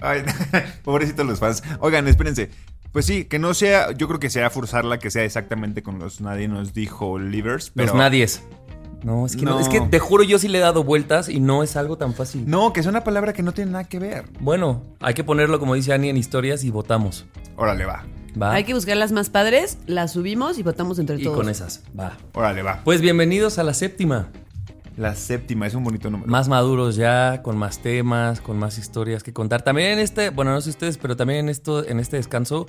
Ay, 0.00 0.22
pobrecitos 0.84 1.26
los 1.26 1.38
fans. 1.40 1.62
Oigan, 1.80 2.06
espérense. 2.08 2.50
Pues 2.94 3.06
sí, 3.06 3.24
que 3.24 3.40
no 3.40 3.54
sea, 3.54 3.90
yo 3.90 4.06
creo 4.06 4.20
que 4.20 4.30
sea 4.30 4.50
forzarla 4.50 5.00
que 5.00 5.10
sea 5.10 5.24
exactamente 5.24 5.82
con 5.82 5.98
los 5.98 6.20
nadie 6.20 6.46
nos 6.46 6.72
dijo 6.74 7.18
livers, 7.18 7.72
pero 7.74 7.88
Los 7.88 7.96
nadies. 7.96 8.44
No, 9.02 9.26
es 9.26 9.34
que 9.34 9.44
no. 9.44 9.56
No. 9.56 9.60
Es 9.60 9.68
que 9.68 9.80
te 9.80 9.98
juro, 9.98 10.22
yo 10.22 10.38
sí 10.38 10.46
le 10.46 10.58
he 10.58 10.60
dado 10.60 10.84
vueltas 10.84 11.28
y 11.28 11.40
no 11.40 11.64
es 11.64 11.74
algo 11.74 11.98
tan 11.98 12.14
fácil. 12.14 12.48
No, 12.48 12.72
que 12.72 12.78
es 12.78 12.86
una 12.86 13.02
palabra 13.02 13.32
que 13.32 13.42
no 13.42 13.50
tiene 13.50 13.72
nada 13.72 13.82
que 13.82 13.98
ver. 13.98 14.26
Bueno, 14.38 14.80
hay 15.00 15.12
que 15.14 15.24
ponerlo, 15.24 15.58
como 15.58 15.74
dice 15.74 15.92
Ani, 15.92 16.08
en 16.08 16.16
historias 16.16 16.62
y 16.62 16.70
votamos. 16.70 17.26
Órale, 17.56 17.84
va. 17.84 18.04
Va. 18.40 18.52
Hay 18.52 18.62
que 18.62 18.74
buscar 18.74 18.96
las 18.96 19.10
más 19.10 19.28
padres, 19.28 19.76
las 19.86 20.12
subimos 20.12 20.56
y 20.58 20.62
votamos 20.62 21.00
entre 21.00 21.16
y 21.16 21.24
todos. 21.24 21.36
con 21.36 21.48
esas. 21.48 21.82
Va. 21.98 22.16
Órale, 22.32 22.62
va. 22.62 22.80
Pues 22.84 23.00
bienvenidos 23.00 23.58
a 23.58 23.64
la 23.64 23.74
séptima. 23.74 24.28
La 24.96 25.16
séptima 25.16 25.66
es 25.66 25.74
un 25.74 25.82
bonito 25.82 26.08
número. 26.08 26.30
Más 26.30 26.48
maduros 26.48 26.94
ya, 26.94 27.42
con 27.42 27.56
más 27.56 27.80
temas, 27.80 28.40
con 28.40 28.58
más 28.58 28.78
historias 28.78 29.24
que 29.24 29.32
contar. 29.32 29.62
También 29.62 29.92
en 29.92 29.98
este, 29.98 30.30
bueno, 30.30 30.52
no 30.52 30.60
sé 30.60 30.70
ustedes, 30.70 30.98
pero 30.98 31.16
también 31.16 31.40
en 31.40 31.48
esto, 31.48 31.84
en 31.84 31.98
este 31.98 32.16
descanso, 32.16 32.66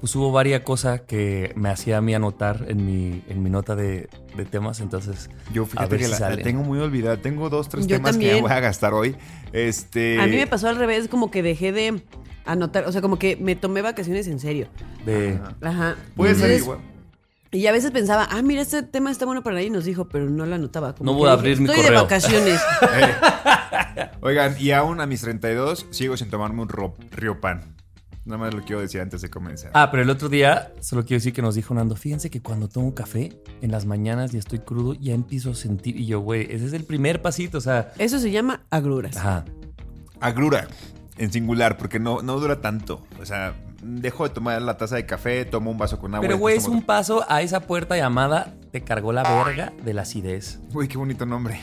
pues 0.00 0.14
hubo 0.14 0.32
varias 0.32 0.60
cosas 0.62 1.00
que 1.02 1.52
me 1.56 1.70
hacía 1.70 1.98
a 1.98 2.00
mí 2.02 2.14
anotar 2.14 2.66
en 2.68 2.84
mi, 2.84 3.22
en 3.26 3.42
mi 3.42 3.48
nota 3.48 3.74
de, 3.74 4.10
de 4.36 4.44
temas. 4.44 4.80
Entonces, 4.80 5.30
Yo 5.52 5.62
a 5.62 5.66
fíjate 5.66 5.88
ver 5.88 6.00
que 6.00 6.14
si 6.14 6.20
la, 6.20 6.36
tengo 6.36 6.62
muy 6.62 6.78
olvidada. 6.78 7.16
Tengo 7.16 7.48
dos, 7.48 7.70
tres 7.70 7.86
Yo 7.86 7.96
temas 7.96 8.18
que 8.18 8.34
me 8.34 8.40
voy 8.42 8.50
a 8.50 8.60
gastar 8.60 8.92
hoy. 8.92 9.16
Este. 9.54 10.20
A 10.20 10.26
mí 10.26 10.36
me 10.36 10.46
pasó 10.46 10.68
al 10.68 10.76
revés, 10.76 11.08
como 11.08 11.30
que 11.30 11.42
dejé 11.42 11.72
de 11.72 12.02
anotar, 12.44 12.84
o 12.84 12.92
sea, 12.92 13.00
como 13.00 13.18
que 13.18 13.36
me 13.36 13.56
tomé 13.56 13.80
vacaciones 13.80 14.26
en 14.28 14.40
serio. 14.40 14.66
de, 15.06 15.38
Ajá. 15.62 15.96
Puede 16.16 16.34
ser 16.34 16.58
igual. 16.58 16.80
Y 17.52 17.66
a 17.66 17.72
veces 17.72 17.90
pensaba, 17.90 18.26
ah, 18.30 18.40
mira, 18.42 18.62
este 18.62 18.82
tema 18.82 19.10
está 19.10 19.26
bueno 19.26 19.42
para 19.42 19.56
nadie 19.56 19.68
nos 19.70 19.84
dijo, 19.84 20.08
pero 20.08 20.28
no 20.30 20.46
lo 20.46 20.54
anotaba. 20.54 20.94
Como 20.94 21.12
No 21.12 21.16
voy 21.18 21.28
a 21.28 21.32
dije, 21.32 21.38
abrir 21.40 21.58
mi 21.60 21.64
Estoy 21.66 21.76
correo". 21.84 21.98
de 21.98 22.02
vacaciones. 22.04 22.60
Eh. 22.94 24.08
Oigan, 24.22 24.56
y 24.58 24.70
aún 24.70 25.00
a 25.00 25.06
mis 25.06 25.20
32 25.20 25.86
sigo 25.90 26.16
sin 26.16 26.30
tomarme 26.30 26.62
un 26.62 26.68
ro- 26.68 26.94
Riopan. 27.10 27.74
Nada 28.24 28.38
más 28.38 28.54
lo 28.54 28.62
quiero 28.62 28.80
decir 28.80 29.00
antes 29.00 29.20
de 29.20 29.28
comenzar. 29.30 29.72
Ah, 29.74 29.90
pero 29.90 30.02
el 30.02 30.08
otro 30.10 30.28
día, 30.28 30.72
solo 30.80 31.02
quiero 31.04 31.18
decir 31.18 31.32
que 31.32 31.42
nos 31.42 31.54
dijo 31.56 31.74
Nando, 31.74 31.96
fíjense 31.96 32.30
que 32.30 32.40
cuando 32.40 32.68
tomo 32.68 32.94
café 32.94 33.32
en 33.60 33.70
las 33.72 33.84
mañanas 33.84 34.32
y 34.32 34.38
estoy 34.38 34.60
crudo, 34.60 34.94
ya 34.94 35.12
empiezo 35.12 35.50
a 35.50 35.54
sentir. 35.54 35.96
Y 35.96 36.06
yo, 36.06 36.20
güey, 36.20 36.46
ese 36.50 36.66
es 36.66 36.72
el 36.72 36.84
primer 36.84 37.20
pasito, 37.20 37.58
o 37.58 37.60
sea. 37.60 37.92
Eso 37.98 38.18
se 38.20 38.30
llama 38.30 38.62
agruras. 38.70 39.16
Ajá. 39.16 39.44
Agrura, 40.20 40.68
en 41.18 41.32
singular, 41.32 41.76
porque 41.76 41.98
no, 41.98 42.22
no 42.22 42.38
dura 42.38 42.60
tanto. 42.60 43.04
O 43.20 43.26
sea, 43.26 43.54
dejo 43.82 44.24
de 44.24 44.30
tomar 44.30 44.62
la 44.62 44.76
taza 44.76 44.96
de 44.96 45.04
café, 45.06 45.44
tomo 45.44 45.70
un 45.70 45.78
vaso 45.78 45.98
con 45.98 46.14
agua. 46.14 46.26
Pero, 46.26 46.38
güey, 46.38 46.56
es 46.56 46.66
un 46.66 46.82
paso 46.82 47.24
a 47.28 47.42
esa 47.42 47.60
puerta 47.60 47.96
llamada 47.96 48.54
te 48.70 48.80
cargó 48.82 49.12
la 49.12 49.22
verga 49.44 49.72
de 49.84 49.92
la 49.92 50.02
acidez. 50.02 50.58
Uy, 50.72 50.88
qué 50.88 50.96
bonito 50.96 51.26
nombre. 51.26 51.60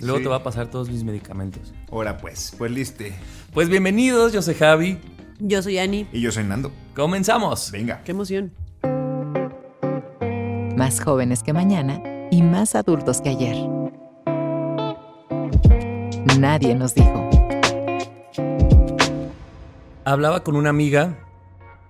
Luego 0.00 0.18
Sí. 0.18 0.22
te 0.24 0.28
va 0.28 0.36
a 0.36 0.42
pasar 0.42 0.66
todos 0.66 0.90
mis 0.90 1.04
medicamentos. 1.04 1.72
Ahora 1.90 2.18
pues, 2.18 2.54
pues 2.58 2.70
liste. 2.70 3.14
Pues 3.54 3.70
bienvenidos, 3.70 4.32
yo 4.34 4.42
soy 4.42 4.54
Javi. 4.54 4.98
Yo 5.38 5.62
soy 5.62 5.78
Ani. 5.78 6.06
Y 6.12 6.20
yo 6.20 6.30
soy 6.30 6.44
Nando. 6.44 6.70
Comenzamos. 6.94 7.70
Venga. 7.72 8.02
Qué 8.04 8.12
emoción. 8.12 8.52
Más 10.76 11.00
jóvenes 11.00 11.42
que 11.42 11.52
mañana 11.52 12.02
y 12.30 12.42
más 12.42 12.74
adultos 12.74 13.20
que 13.22 13.30
ayer. 13.30 13.56
Nadie 16.38 16.74
nos 16.74 16.94
dijo. 16.94 17.30
Hablaba 20.04 20.42
con 20.42 20.56
una 20.56 20.70
amiga 20.70 21.18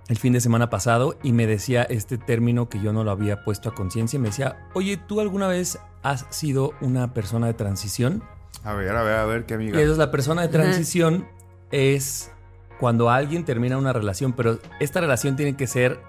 el 0.09 0.19
fin 0.19 0.33
de 0.33 0.41
semana 0.41 0.69
pasado 0.69 1.17
y 1.23 1.33
me 1.33 1.47
decía 1.47 1.83
este 1.85 2.19
término 2.19 2.69
que 2.69 2.81
yo 2.81 2.93
no 2.93 3.05
lo 3.05 3.11
había 3.11 3.45
puesto 3.45 3.69
a 3.71 3.75
conciencia. 3.75 4.19
y 4.19 4.21
Me 4.21 4.29
decía, 4.29 4.69
oye, 4.75 4.97
¿tú 4.99 5.21
alguna 5.21 5.49
vez 5.49 5.79
has 6.03 6.27
sido 6.31 6.73
una 6.81 7.15
persona 7.15 7.47
de 7.47 7.55
transición? 7.55 8.23
A 8.65 8.75
ver, 8.75 8.95
a 8.95 9.03
ver, 9.03 9.15
a 9.17 9.25
ver, 9.25 9.47
qué 9.47 9.55
Y 9.55 9.57
amiga. 9.57 9.81
eso 9.81 9.93
es 9.93 9.99
la 9.99 10.11
persona 10.11 10.43
de 10.43 10.49
transición 10.49 11.27
es 11.71 12.31
cuando 12.79 13.09
alguien 13.11 13.45
termina 13.45 13.79
una 13.79 13.93
relación, 13.93 14.33
pero 14.35 14.59
esta 14.81 15.01
relación 15.01 15.37
tiene 15.37 15.57
que 15.57 15.67
ser 15.67 16.01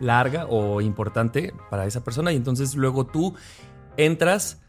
larga 0.00 0.46
o 0.46 0.80
importante 0.80 1.54
para 1.70 1.86
esa 1.86 2.02
persona 2.04 2.32
y 2.32 2.36
entonces 2.36 2.74
luego 2.74 3.06
tú 3.06 3.34
entras 3.96 4.60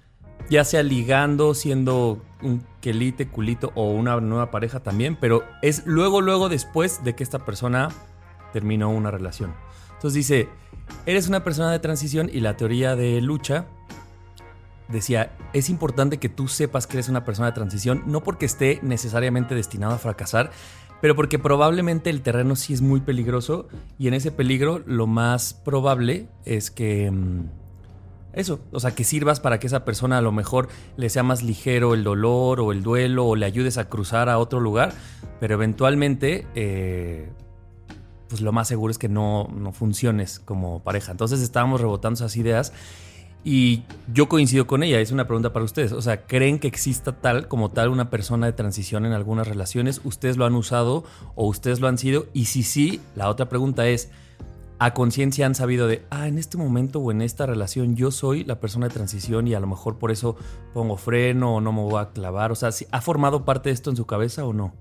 ya 0.49 0.63
sea 0.63 0.83
ligando, 0.83 1.53
siendo 1.53 2.21
un 2.41 2.63
quelite, 2.81 3.27
culito 3.27 3.71
o 3.75 3.91
una 3.91 4.19
nueva 4.19 4.51
pareja 4.51 4.81
también, 4.81 5.17
pero 5.19 5.43
es 5.61 5.85
luego, 5.85 6.21
luego 6.21 6.49
después 6.49 7.03
de 7.03 7.15
que 7.15 7.23
esta 7.23 7.39
persona 7.39 7.89
terminó 8.53 8.89
una 8.89 9.11
relación. 9.11 9.53
Entonces 9.93 10.13
dice, 10.13 10.49
eres 11.05 11.27
una 11.27 11.43
persona 11.43 11.71
de 11.71 11.79
transición 11.79 12.29
y 12.31 12.39
la 12.39 12.57
teoría 12.57 12.95
de 12.95 13.21
lucha 13.21 13.65
decía, 14.87 15.31
es 15.53 15.69
importante 15.69 16.17
que 16.17 16.29
tú 16.29 16.47
sepas 16.47 16.85
que 16.87 16.97
eres 16.97 17.07
una 17.07 17.23
persona 17.23 17.47
de 17.47 17.53
transición, 17.53 18.03
no 18.07 18.23
porque 18.23 18.45
esté 18.45 18.79
necesariamente 18.81 19.55
destinado 19.55 19.93
a 19.93 19.97
fracasar, 19.97 20.51
pero 21.01 21.15
porque 21.15 21.39
probablemente 21.39 22.09
el 22.09 22.21
terreno 22.21 22.55
sí 22.55 22.73
es 22.73 22.81
muy 22.81 22.99
peligroso 22.99 23.67
y 23.97 24.07
en 24.07 24.13
ese 24.13 24.31
peligro 24.31 24.81
lo 24.85 25.07
más 25.07 25.53
probable 25.53 26.27
es 26.45 26.71
que... 26.71 27.09
mm, 27.09 27.60
eso, 28.33 28.61
o 28.71 28.79
sea, 28.79 28.91
que 28.91 29.03
sirvas 29.03 29.39
para 29.39 29.59
que 29.59 29.67
esa 29.67 29.83
persona 29.83 30.17
a 30.17 30.21
lo 30.21 30.31
mejor 30.31 30.69
le 30.97 31.09
sea 31.09 31.23
más 31.23 31.43
ligero 31.43 31.93
el 31.93 32.03
dolor 32.03 32.61
o 32.61 32.71
el 32.71 32.81
duelo 32.83 33.27
o 33.27 33.35
le 33.35 33.45
ayudes 33.45 33.77
a 33.77 33.89
cruzar 33.89 34.29
a 34.29 34.37
otro 34.37 34.59
lugar, 34.59 34.93
pero 35.39 35.55
eventualmente, 35.55 36.47
eh, 36.55 37.29
pues 38.29 38.41
lo 38.41 38.51
más 38.51 38.67
seguro 38.67 38.91
es 38.91 38.97
que 38.97 39.09
no, 39.09 39.49
no 39.53 39.73
funciones 39.73 40.39
como 40.39 40.81
pareja. 40.81 41.11
Entonces 41.11 41.41
estábamos 41.41 41.81
rebotando 41.81 42.15
esas 42.15 42.37
ideas 42.37 42.71
y 43.43 43.83
yo 44.13 44.29
coincido 44.29 44.67
con 44.67 44.83
ella, 44.83 44.99
es 44.99 45.11
una 45.11 45.25
pregunta 45.25 45.51
para 45.51 45.65
ustedes. 45.65 45.91
O 45.93 46.01
sea, 46.01 46.25
¿creen 46.25 46.59
que 46.59 46.67
exista 46.67 47.13
tal 47.13 47.47
como 47.47 47.71
tal 47.71 47.89
una 47.89 48.09
persona 48.09 48.45
de 48.45 48.53
transición 48.53 49.05
en 49.05 49.13
algunas 49.13 49.47
relaciones? 49.47 50.01
¿Ustedes 50.03 50.37
lo 50.37 50.45
han 50.45 50.53
usado 50.53 51.03
o 51.35 51.47
ustedes 51.47 51.79
lo 51.79 51.87
han 51.87 51.97
sido? 51.97 52.27
Y 52.33 52.45
si 52.45 52.63
sí, 52.63 53.01
la 53.15 53.29
otra 53.29 53.49
pregunta 53.49 53.87
es, 53.87 54.11
¿a 54.83 54.95
conciencia 54.95 55.45
han 55.45 55.53
sabido 55.53 55.85
de, 55.87 56.03
ah, 56.09 56.27
en 56.27 56.39
este 56.39 56.57
momento 56.57 56.99
o 56.99 57.11
en 57.11 57.21
esta 57.21 57.45
relación 57.45 57.95
yo 57.95 58.09
soy 58.09 58.43
la 58.43 58.59
persona 58.59 58.87
de 58.87 58.93
transición 58.95 59.47
y 59.47 59.53
a 59.53 59.59
lo 59.59 59.67
mejor 59.67 59.99
por 59.99 60.09
eso 60.09 60.35
pongo 60.73 60.97
freno 60.97 61.55
o 61.57 61.61
no 61.61 61.71
me 61.71 61.81
voy 61.83 62.01
a 62.01 62.09
clavar? 62.09 62.51
O 62.51 62.55
sea, 62.55 62.71
¿sí- 62.71 62.87
¿ha 62.91 62.99
formado 62.99 63.45
parte 63.45 63.69
de 63.69 63.73
esto 63.75 63.91
en 63.91 63.95
su 63.95 64.07
cabeza 64.07 64.43
o 64.43 64.53
no? 64.53 64.73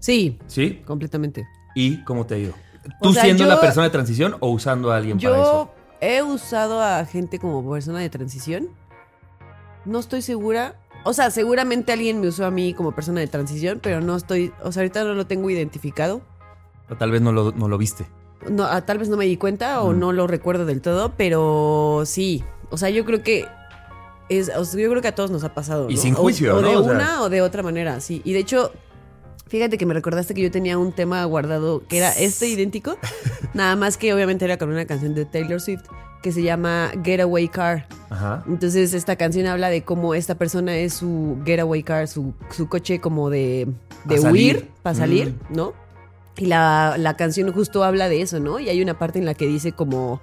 Sí, 0.00 0.40
¿Sí? 0.48 0.82
completamente. 0.84 1.46
¿Y 1.76 2.02
cómo 2.02 2.26
te 2.26 2.34
ha 2.34 2.38
ido? 2.38 2.54
O 3.00 3.04
¿Tú 3.08 3.12
sea, 3.14 3.22
siendo 3.22 3.44
yo- 3.44 3.50
la 3.50 3.60
persona 3.60 3.84
de 3.84 3.90
transición 3.90 4.34
o 4.40 4.48
usando 4.50 4.90
a 4.90 4.96
alguien 4.96 5.16
para 5.18 5.40
eso? 5.40 5.70
Yo 6.00 6.06
he 6.08 6.22
usado 6.24 6.82
a 6.82 7.04
gente 7.04 7.38
como 7.38 7.68
persona 7.70 8.00
de 8.00 8.10
transición. 8.10 8.68
No 9.84 10.00
estoy 10.00 10.22
segura. 10.22 10.74
O 11.04 11.12
sea, 11.12 11.30
seguramente 11.30 11.92
alguien 11.92 12.20
me 12.20 12.26
usó 12.26 12.44
a 12.46 12.50
mí 12.50 12.74
como 12.74 12.90
persona 12.96 13.20
de 13.20 13.28
transición, 13.28 13.78
pero 13.80 14.00
no 14.00 14.16
estoy. 14.16 14.52
O 14.64 14.72
sea, 14.72 14.80
ahorita 14.82 15.04
no 15.04 15.14
lo 15.14 15.28
tengo 15.28 15.48
identificado. 15.50 16.20
O 16.90 16.96
tal 16.96 17.12
vez 17.12 17.22
no 17.22 17.30
lo, 17.30 17.52
no 17.52 17.68
lo 17.68 17.78
viste. 17.78 18.06
No, 18.50 18.64
ah, 18.64 18.80
tal 18.84 18.98
vez 18.98 19.08
no 19.08 19.16
me 19.16 19.24
di 19.26 19.36
cuenta 19.36 19.82
o 19.82 19.92
no 19.92 20.12
lo 20.12 20.26
recuerdo 20.26 20.66
del 20.66 20.80
todo, 20.80 21.12
pero 21.16 22.02
sí. 22.06 22.42
O 22.70 22.76
sea, 22.76 22.90
yo 22.90 23.04
creo 23.04 23.22
que. 23.22 23.46
Es, 24.28 24.50
o 24.56 24.64
sea, 24.64 24.80
yo 24.80 24.88
creo 24.88 25.02
que 25.02 25.08
a 25.08 25.14
todos 25.14 25.30
nos 25.30 25.44
ha 25.44 25.52
pasado. 25.54 25.90
Y 25.90 25.96
sin 25.96 26.14
O- 26.14 26.18
juicio, 26.18 26.56
O, 26.56 26.62
¿no? 26.62 26.68
de 26.70 26.76
O 26.76 26.84
sea- 26.84 26.92
una 26.92 27.22
o 27.22 27.28
de 27.28 27.42
otra 27.42 27.62
manera, 27.62 28.00
sí. 28.00 28.22
Y 28.24 28.32
de 28.32 28.38
hecho, 28.38 28.72
fíjate 29.48 29.76
que 29.78 29.84
me 29.86 29.94
recordaste 29.94 30.32
que 30.34 30.40
yo 30.42 30.50
tenía 30.50 30.78
un 30.78 30.92
tema 30.92 31.24
guardado 31.24 31.82
que 31.86 31.98
era 31.98 32.10
este 32.12 32.48
idéntico. 32.48 32.96
Nada 33.54 33.76
más 33.76 33.96
que 33.98 34.14
obviamente 34.14 34.44
era 34.44 34.56
con 34.58 34.70
una 34.70 34.86
canción 34.86 35.14
de 35.14 35.24
Taylor 35.26 35.60
Swift 35.60 35.82
que 36.22 36.30
se 36.32 36.42
llama 36.42 36.92
Getaway 37.02 37.48
Car. 37.48 37.86
Ajá. 38.08 38.44
Entonces 38.46 38.94
esta 38.94 39.16
canción 39.16 39.46
habla 39.48 39.68
de 39.70 39.82
cómo 39.82 40.14
esta 40.14 40.36
persona 40.36 40.76
es 40.76 40.94
su 40.94 41.36
getaway 41.44 41.82
car, 41.82 42.06
su, 42.06 42.32
su 42.50 42.68
coche 42.68 43.00
como 43.00 43.28
de, 43.28 43.66
de 44.04 44.20
huir, 44.20 44.70
para 44.84 44.94
salir, 44.94 45.34
Mm. 45.50 45.56
¿no? 45.56 45.72
Y 46.38 46.46
la, 46.46 46.96
la 46.98 47.14
canción 47.16 47.52
justo 47.52 47.84
habla 47.84 48.08
de 48.08 48.22
eso, 48.22 48.40
¿no? 48.40 48.58
Y 48.58 48.68
hay 48.68 48.80
una 48.82 48.98
parte 48.98 49.18
en 49.18 49.24
la 49.26 49.34
que 49.34 49.46
dice 49.46 49.72
como... 49.72 50.20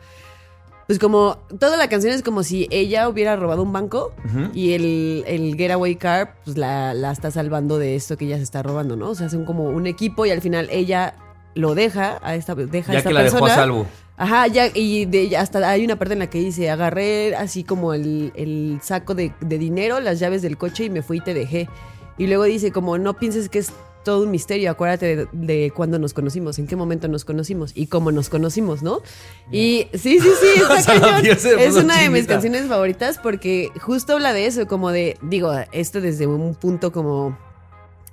Pues 0.88 0.98
como... 0.98 1.38
Toda 1.60 1.78
la 1.78 1.88
canción 1.88 2.14
es 2.14 2.24
como 2.24 2.42
si 2.42 2.68
ella 2.72 3.08
hubiera 3.10 3.36
robado 3.36 3.62
un 3.62 3.72
banco 3.72 4.12
y 4.54 4.74
el, 4.74 5.24
el 5.28 5.56
getaway 5.56 5.96
car 5.96 6.36
pues 6.44 6.58
la, 6.58 6.94
la 6.96 7.12
está 7.12 7.30
salvando 7.30 7.78
de 7.78 7.96
esto 7.96 8.18
que 8.18 8.26
ella 8.26 8.38
se 8.38 8.44
está 8.44 8.64
robando, 8.64 8.96
¿no? 8.96 9.10
O 9.10 9.16
sea, 9.16 9.30
son 9.30 9.46
como 9.46 9.66
un 9.66 9.86
equipo 9.86 10.26
y 10.26 10.32
al 10.32 10.42
final 10.42 10.68
ella 10.72 11.14
lo 11.54 11.76
deja 11.76 12.20
a 12.24 12.34
esta, 12.36 12.56
deja 12.56 12.92
a 12.92 12.94
Ya 12.94 13.00
esta 13.00 13.10
que 13.10 13.14
la 13.14 13.22
persona. 13.22 13.42
dejó 13.46 13.52
a 13.54 13.56
salvo. 13.56 13.86
Ajá, 14.18 14.48
ya, 14.48 14.68
y 14.74 15.06
de, 15.06 15.38
hasta 15.38 15.70
hay 15.70 15.86
una 15.86 15.98
parte 15.98 16.14
en 16.14 16.20
la 16.20 16.28
que 16.30 16.40
dice, 16.40 16.70
agarré 16.70 17.36
así 17.36 17.64
como 17.64 17.94
el, 17.94 18.34
el 18.36 18.80
saco 18.84 19.14
de, 19.16 19.32
de 19.40 19.58
dinero, 19.58 20.00
las 20.02 20.20
llaves 20.20 20.42
del 20.42 20.58
coche 20.58 20.86
y 20.86 20.90
me 20.90 21.04
fui 21.04 21.18
y 21.18 21.22
te 21.22 21.34
dejé. 21.34 21.70
Y 22.18 22.28
luego 22.28 22.44
dice, 22.44 22.72
como 22.74 22.98
no 22.98 23.14
pienses 23.14 23.48
que 23.48 23.60
es 23.60 23.72
todo 24.10 24.24
un 24.24 24.32
misterio, 24.32 24.72
acuérdate 24.72 25.16
de, 25.16 25.28
de 25.32 25.70
cuándo 25.70 26.00
nos 26.00 26.16
conocimos, 26.16 26.58
en 26.58 26.66
qué 26.66 26.76
momento 26.76 27.08
nos 27.08 27.26
conocimos 27.26 27.74
y 27.76 27.86
cómo 27.86 28.12
nos 28.12 28.28
conocimos, 28.28 28.82
¿no? 28.82 29.04
Y 29.52 29.86
sí, 29.94 30.20
sí, 30.20 30.30
sí, 30.42 30.64
está 30.80 31.00
cañón. 31.00 31.38
Es 31.38 31.76
una 31.76 32.02
de 32.02 32.10
mis 32.10 32.26
canciones 32.26 32.66
favoritas 32.66 33.20
porque 33.20 33.70
justo 33.80 34.14
habla 34.14 34.34
de 34.34 34.48
eso, 34.48 34.66
como 34.68 34.90
de, 34.92 35.16
digo, 35.22 35.54
esto 35.74 36.02
desde 36.02 36.26
un 36.26 36.56
punto 36.56 36.92
como, 36.92 37.38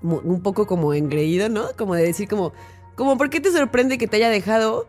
un 0.02 0.42
poco 0.42 0.66
como 0.66 0.92
engreído, 0.92 1.48
¿no? 1.48 1.68
Como 1.78 1.94
de 1.94 2.02
decir 2.02 2.28
como, 2.28 2.52
como, 2.94 3.16
¿por 3.16 3.30
qué 3.30 3.40
te 3.40 3.50
sorprende 3.50 3.96
que 3.96 4.06
te 4.06 4.16
haya 4.16 4.28
dejado? 4.28 4.86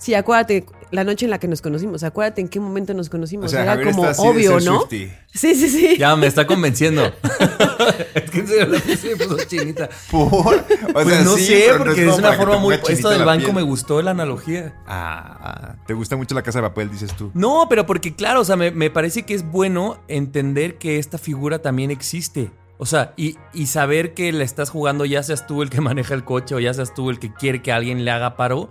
Sí, 0.00 0.14
acuérdate 0.14 0.64
la 0.92 1.04
noche 1.04 1.26
en 1.26 1.30
la 1.30 1.38
que 1.38 1.46
nos 1.46 1.60
conocimos, 1.60 2.02
acuérdate 2.02 2.40
en 2.40 2.48
qué 2.48 2.58
momento 2.58 2.94
nos 2.94 3.10
conocimos. 3.10 3.46
O 3.46 3.48
sea, 3.50 3.62
Era 3.64 3.72
Javier 3.72 3.90
como 3.94 4.08
está 4.08 4.10
así 4.12 4.22
de 4.22 4.28
obvio, 4.30 4.60
ser 4.60 4.70
¿no? 4.70 4.78
Swiftie. 4.80 5.18
Sí, 5.32 5.54
sí, 5.54 5.68
sí. 5.68 5.96
Ya 5.98 6.16
me 6.16 6.26
está 6.26 6.46
convenciendo. 6.46 7.04
es 8.14 8.30
que 8.30 8.38
en 8.40 8.46
serio 8.48 8.66
la 8.66 8.78
me 8.78 9.16
puso 9.16 9.44
chinita. 9.46 9.90
¿Por? 10.10 10.26
O 10.56 10.92
Pues 10.94 11.06
sea, 11.06 11.22
no 11.22 11.36
sí, 11.36 11.44
sé, 11.44 11.62
pero 11.66 11.78
no 11.78 11.84
porque 11.84 12.00
como 12.06 12.12
es 12.14 12.18
una 12.18 12.32
forma 12.32 12.56
muy. 12.56 12.74
ponga 12.76 12.76
chinita 12.78 12.92
Esto 12.94 13.10
del 13.10 13.18
la 13.20 13.24
banco 13.26 13.44
piel. 13.44 13.56
me 13.56 13.62
gustó 13.62 14.00
la 14.02 14.10
analogía. 14.12 14.74
Ah, 14.86 15.38
ah, 15.42 15.76
te 15.86 15.92
gusta 15.92 16.16
mucho 16.16 16.34
la 16.34 16.42
casa 16.42 16.60
de 16.60 16.68
papel, 16.68 16.90
dices 16.90 17.14
tú. 17.14 17.30
No, 17.34 17.66
pero 17.68 17.84
porque, 17.84 18.14
claro, 18.16 18.40
o 18.40 18.44
sea, 18.44 18.56
me, 18.56 18.70
me 18.70 18.90
parece 18.90 19.24
que 19.24 19.34
es 19.34 19.44
bueno 19.44 20.00
entender 20.08 20.78
que 20.78 20.98
esta 20.98 21.18
figura 21.18 21.60
también 21.60 21.90
existe. 21.90 22.50
O 22.78 22.86
sea, 22.86 23.12
y, 23.18 23.36
y 23.52 23.66
saber 23.66 24.14
que 24.14 24.32
le 24.32 24.42
estás 24.44 24.70
jugando, 24.70 25.04
ya 25.04 25.22
seas 25.22 25.46
tú 25.46 25.60
el 25.62 25.68
que 25.68 25.80
maneja 25.82 26.14
el 26.14 26.24
coche 26.24 26.54
o 26.54 26.58
ya 26.58 26.72
seas 26.72 26.94
tú 26.94 27.10
el 27.10 27.18
que 27.18 27.32
quiere 27.34 27.60
que 27.60 27.70
alguien 27.70 28.04
le 28.06 28.10
haga 28.10 28.36
paro. 28.36 28.70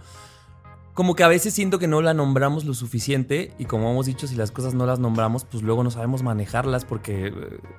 Como 1.00 1.16
que 1.16 1.24
a 1.24 1.30
veces 1.30 1.54
siento 1.54 1.80
que 1.80 1.88
no 1.88 2.02
la 2.02 2.14
nombramos 2.14 2.66
lo 2.66 2.74
suficiente 2.74 3.54
y 3.58 3.64
como 3.64 3.90
hemos 3.90 4.06
dicho, 4.06 4.28
si 4.28 4.36
las 4.36 4.52
cosas 4.52 4.74
no 4.74 4.86
las 4.86 5.00
nombramos, 5.00 5.46
pues 5.46 5.64
luego 5.64 5.82
no 5.82 5.92
sabemos 5.92 6.24
manejarlas 6.24 6.84
porque, 6.84 7.28
eh, 7.28 7.34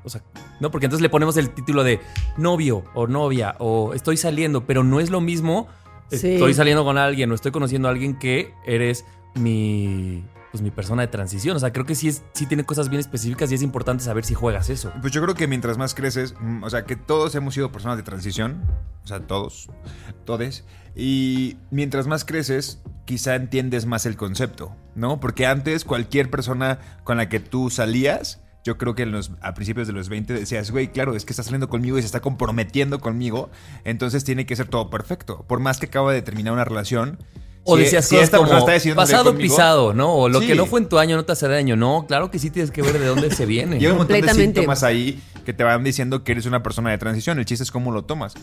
o 0.05 0.09
sea, 0.09 0.23
no, 0.59 0.71
porque 0.71 0.87
entonces 0.87 1.03
le 1.03 1.11
ponemos 1.11 1.37
el 1.37 1.51
título 1.51 1.85
de 1.85 2.01
novio 2.39 2.83
o 2.95 3.07
novia 3.07 3.57
o 3.59 3.93
estoy 3.93 4.17
saliendo, 4.17 4.65
pero 4.65 4.85
no 4.85 5.01
es 5.01 5.11
lo 5.11 5.21
mismo 5.21 5.69
Sí. 6.11 6.33
estoy 6.33 6.55
saliendo 6.55 6.83
con 6.83 6.97
alguien 6.97 7.31
o 7.31 7.35
estoy 7.35 7.53
conociendo 7.53 7.89
a 7.89 7.91
alguien 7.91 8.19
que 8.19 8.55
eres 8.65 9.05
mi, 9.35 10.25
pues 10.51 10.63
mi 10.63 10.71
persona 10.71 11.03
de 11.03 11.09
transición. 11.09 11.57
O 11.57 11.61
sea, 11.61 11.73
creo 11.73 11.87
que 11.87 11.95
sí, 11.95 12.09
es, 12.09 12.23
sí 12.33 12.47
tiene 12.47 12.65
cosas 12.65 12.89
bien 12.89 13.01
específicas 13.01 13.51
y 13.53 13.55
es 13.55 13.63
importante 13.63 14.05
saber 14.05 14.25
si 14.25 14.35
juegas 14.35 14.71
eso. 14.71 14.93
Pues 15.01 15.13
yo 15.13 15.23
creo 15.23 15.35
que 15.35 15.47
mientras 15.47 15.79
más 15.79 15.95
creces, 15.95 16.35
mm, 16.41 16.65
o 16.65 16.71
sea, 16.71 16.85
que 16.85 16.97
todos 16.97 17.35
hemos 17.35 17.55
sido 17.55 17.73
personas 17.73 17.97
de 17.97 18.03
transición, 18.03 18.63
o 19.05 19.07
sea, 19.07 19.21
todos, 19.27 19.69
todes, 20.25 20.65
y 20.95 21.57
mientras 21.71 22.07
más 22.07 22.25
creces, 22.25 22.81
quizá 23.05 23.35
entiendes 23.35 23.87
más 23.87 24.07
el 24.07 24.17
concepto, 24.17 24.75
¿no? 24.95 25.21
Porque 25.21 25.47
antes 25.47 25.85
cualquier 25.85 26.31
persona 26.31 26.79
con 27.05 27.17
la 27.17 27.29
que 27.29 27.41
tú 27.41 27.71
salías 27.71 28.41
yo 28.63 28.77
creo 28.77 28.95
que 28.95 29.11
a 29.41 29.55
principios 29.55 29.87
de 29.87 29.93
los 29.93 30.09
20 30.09 30.35
decías, 30.35 30.71
güey, 30.71 30.89
claro, 30.89 31.17
es 31.17 31.25
que 31.25 31.33
está 31.33 31.43
saliendo 31.43 31.69
conmigo 31.69 31.97
y 31.99 32.03
se 32.03 32.07
está 32.07 32.21
comprometiendo 32.21 33.01
conmigo, 33.01 33.51
entonces 33.85 34.25
tiene 34.25 34.45
que 34.45 34.55
ser 34.55 34.69
todo 34.69 34.91
perfecto. 34.91 35.45
Por 35.49 35.61
más 35.61 35.79
que 35.79 35.87
acaba 35.87 36.13
de 36.13 36.23
terminar 36.23 36.53
una 36.53 36.65
relación. 36.65 37.19
O 37.65 37.77
si- 37.77 37.83
decías 37.83 38.07
si 38.07 38.17
cosas 38.17 38.31
como 38.31 38.67
está 38.67 38.95
pasado 38.95 39.35
pisado, 39.37 39.93
¿no? 39.95 40.15
O 40.15 40.29
lo 40.29 40.41
Sí. 40.41 40.47
que 40.49 40.55
no 40.55 40.67
fue 40.67 40.81
en 40.81 40.89
tu 40.89 40.99
año 40.99 41.17
no 41.17 41.25
te 41.25 41.33
hace 41.33 41.47
daño. 41.49 41.77
No, 41.77 42.07
claro 42.09 42.31
que 42.31 42.39
sí 42.39 42.51
tienes 42.51 42.71
que 42.71 42.83
ver 42.83 42.99
de 42.99 43.07
dónde 43.07 43.31
se 43.31 43.45
viene. 43.47 43.79
Llega 43.79 43.93
un 43.93 43.99
montón 43.99 44.21
de 44.21 44.33
síntomas 44.35 44.83
ahí 44.83 45.23
que 45.45 45.53
te 45.53 45.63
van 45.65 45.85
diciendo 45.85 46.25
que 46.25 46.33
eres 46.33 46.47
una 46.47 46.63
persona 46.63 46.91
de 46.91 46.99
transición. 46.99 47.39
El 47.39 47.45
chiste 47.45 47.63
es 47.65 47.71
cómo 47.71 47.93
lo 47.93 48.05
tomas, 48.05 48.35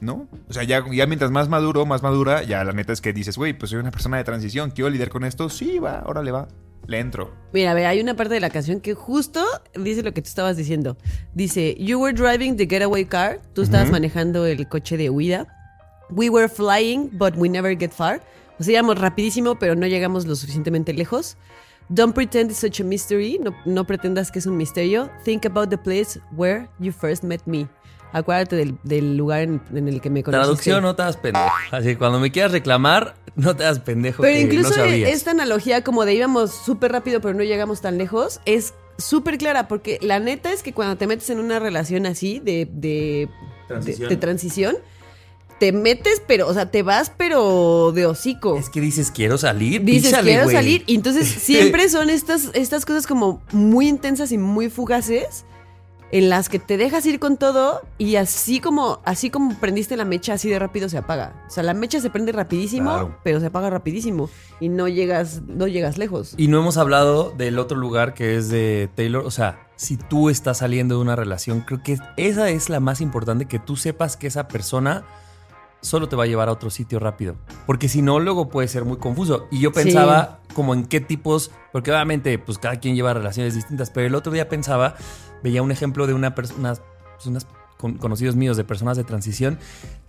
¿no? 0.00 0.26
O 0.48 0.52
sea, 0.52 0.64
ya, 0.64 0.84
ya 0.92 1.06
mientras 1.06 1.30
más 1.30 1.48
maduro, 1.48 1.86
más 1.86 2.02
madura, 2.02 2.42
ya 2.42 2.64
la 2.64 2.72
neta 2.72 2.92
es 2.92 3.00
que 3.00 3.12
dices, 3.12 3.36
güey, 3.36 3.52
pues 3.56 3.70
soy 3.70 3.78
una 3.78 3.90
persona 3.92 4.16
de 4.16 4.24
transición, 4.24 4.70
quiero 4.72 4.90
lidiar 4.90 5.08
con 5.08 5.24
esto. 5.24 5.48
Sí, 5.50 5.78
va, 5.78 6.02
órale, 6.06 6.30
va. 6.32 6.48
Le 6.86 6.98
entro. 6.98 7.32
Mira, 7.52 7.70
a 7.70 7.74
ver, 7.74 7.86
hay 7.86 8.00
una 8.00 8.14
parte 8.14 8.34
de 8.34 8.40
la 8.40 8.50
canción 8.50 8.80
que 8.80 8.92
justo 8.92 9.42
dice 9.74 10.02
lo 10.02 10.12
que 10.12 10.20
tú 10.20 10.28
estabas 10.28 10.56
diciendo. 10.56 10.98
Dice, 11.32 11.74
You 11.78 11.98
were 11.98 12.12
driving 12.12 12.56
the 12.56 12.66
getaway 12.66 13.06
car. 13.06 13.40
Tú 13.54 13.62
estabas 13.62 13.90
manejando 13.90 14.44
el 14.44 14.68
coche 14.68 14.96
de 14.98 15.08
huida. 15.08 15.46
We 16.10 16.28
were 16.28 16.48
flying, 16.48 17.08
but 17.12 17.34
we 17.38 17.48
never 17.48 17.74
get 17.78 17.92
far. 17.92 18.20
O 18.58 18.62
sea, 18.62 18.72
íbamos 18.74 18.98
rapidísimo, 18.98 19.58
pero 19.58 19.74
no 19.74 19.86
llegamos 19.86 20.26
lo 20.26 20.34
suficientemente 20.36 20.92
lejos. 20.92 21.36
Don't 21.88 22.14
pretend 22.14 22.50
it's 22.50 22.60
such 22.60 22.80
a 22.80 22.84
mystery. 22.84 23.38
No, 23.42 23.54
no 23.66 23.84
pretendas 23.86 24.30
que 24.30 24.38
es 24.38 24.46
un 24.46 24.56
misterio. 24.56 25.10
Think 25.24 25.44
about 25.46 25.68
the 25.70 25.78
place 25.78 26.18
where 26.36 26.68
you 26.78 26.92
first 26.92 27.24
met 27.24 27.42
me. 27.46 27.68
Acuérdate 28.12 28.54
del, 28.54 28.78
del 28.84 29.16
lugar 29.16 29.40
en, 29.42 29.60
en 29.74 29.88
el 29.88 30.00
que 30.00 30.08
me 30.08 30.22
conociste. 30.22 30.44
Traducción, 30.46 30.82
no 30.82 30.94
te 30.94 31.02
hagas 31.02 31.16
pendejo. 31.16 31.50
Así, 31.72 31.96
cuando 31.96 32.20
me 32.20 32.30
quieras 32.30 32.52
reclamar, 32.52 33.16
no 33.34 33.56
te 33.56 33.64
hagas 33.64 33.80
pendejo. 33.80 34.22
Pero 34.22 34.34
que 34.34 34.42
incluso 34.42 34.68
no 34.70 34.74
sabías. 34.76 35.10
esta 35.10 35.32
analogía 35.32 35.82
como 35.82 36.04
de 36.04 36.14
íbamos 36.14 36.52
súper 36.54 36.92
rápido 36.92 37.20
pero 37.20 37.34
no 37.34 37.42
llegamos 37.42 37.80
tan 37.80 37.98
lejos 37.98 38.40
es 38.46 38.72
súper 38.98 39.36
clara 39.36 39.66
porque 39.66 39.98
la 40.00 40.20
neta 40.20 40.52
es 40.52 40.62
que 40.62 40.72
cuando 40.72 40.96
te 40.96 41.08
metes 41.08 41.28
en 41.30 41.40
una 41.40 41.58
relación 41.58 42.06
así 42.06 42.38
de, 42.38 42.68
de, 42.70 43.28
Transición. 43.66 44.08
de- 44.08 44.14
de 44.14 44.20
transición, 44.20 44.76
te 45.64 45.72
metes 45.72 46.22
pero, 46.26 46.46
o 46.46 46.52
sea, 46.52 46.70
te 46.70 46.82
vas 46.82 47.10
pero 47.16 47.90
de 47.92 48.04
hocico. 48.04 48.58
Es 48.58 48.68
que 48.68 48.82
dices, 48.82 49.10
quiero 49.10 49.38
salir, 49.38 49.82
Dices, 49.82 50.10
písale, 50.10 50.32
quiero 50.32 50.50
salir. 50.50 50.84
Y 50.86 50.96
entonces 50.96 51.26
siempre 51.38 51.88
son 51.88 52.10
estas, 52.10 52.50
estas 52.52 52.84
cosas 52.84 53.06
como 53.06 53.40
muy 53.50 53.88
intensas 53.88 54.30
y 54.30 54.36
muy 54.36 54.68
fugaces 54.68 55.46
en 56.12 56.28
las 56.28 56.50
que 56.50 56.58
te 56.58 56.76
dejas 56.76 57.06
ir 57.06 57.18
con 57.18 57.38
todo 57.38 57.80
y 57.96 58.16
así 58.16 58.60
como, 58.60 59.00
así 59.06 59.30
como 59.30 59.58
prendiste 59.58 59.96
la 59.96 60.04
mecha, 60.04 60.34
así 60.34 60.50
de 60.50 60.58
rápido 60.58 60.90
se 60.90 60.98
apaga. 60.98 61.42
O 61.46 61.50
sea, 61.50 61.62
la 61.62 61.72
mecha 61.72 61.98
se 61.98 62.10
prende 62.10 62.32
rapidísimo, 62.32 63.16
pero 63.24 63.40
se 63.40 63.46
apaga 63.46 63.70
rapidísimo 63.70 64.28
y 64.60 64.68
no 64.68 64.86
llegas, 64.86 65.40
no 65.46 65.66
llegas 65.66 65.96
lejos. 65.96 66.34
Y 66.36 66.48
no 66.48 66.58
hemos 66.58 66.76
hablado 66.76 67.30
del 67.30 67.58
otro 67.58 67.78
lugar 67.78 68.12
que 68.12 68.36
es 68.36 68.50
de 68.50 68.90
Taylor. 68.96 69.24
O 69.24 69.30
sea, 69.30 69.66
si 69.76 69.96
tú 69.96 70.28
estás 70.28 70.58
saliendo 70.58 70.96
de 70.96 71.00
una 71.00 71.16
relación, 71.16 71.62
creo 71.62 71.82
que 71.82 71.96
esa 72.18 72.50
es 72.50 72.68
la 72.68 72.80
más 72.80 73.00
importante, 73.00 73.46
que 73.46 73.58
tú 73.58 73.76
sepas 73.76 74.18
que 74.18 74.26
esa 74.26 74.46
persona 74.46 75.06
solo 75.84 76.08
te 76.08 76.16
va 76.16 76.24
a 76.24 76.26
llevar 76.26 76.48
a 76.48 76.52
otro 76.52 76.70
sitio 76.70 76.98
rápido. 76.98 77.36
Porque 77.66 77.88
si 77.88 78.00
no, 78.02 78.18
luego 78.20 78.48
puede 78.48 78.68
ser 78.68 78.84
muy 78.84 78.96
confuso. 78.96 79.46
Y 79.50 79.60
yo 79.60 79.70
Sí. 79.70 79.82
pensaba 79.84 80.40
como 80.54 80.72
en 80.74 80.84
qué 80.84 81.00
tipos, 81.00 81.50
porque 81.72 81.90
obviamente 81.90 82.38
pues 82.38 82.58
cada 82.58 82.76
quien 82.76 82.94
lleva 82.96 83.12
relaciones 83.14 83.54
distintas, 83.54 83.90
pero 83.90 84.06
el 84.06 84.14
otro 84.14 84.32
día 84.32 84.48
pensaba, 84.48 84.94
veía 85.42 85.62
un 85.62 85.70
ejemplo 85.72 86.06
de 86.06 86.14
una 86.14 86.34
persona, 86.34 86.74
pues, 87.14 87.26
unas 87.26 87.46
con- 87.76 87.98
conocidos 87.98 88.34
míos 88.36 88.56
de 88.56 88.64
personas 88.64 88.96
de 88.96 89.04
transición, 89.04 89.58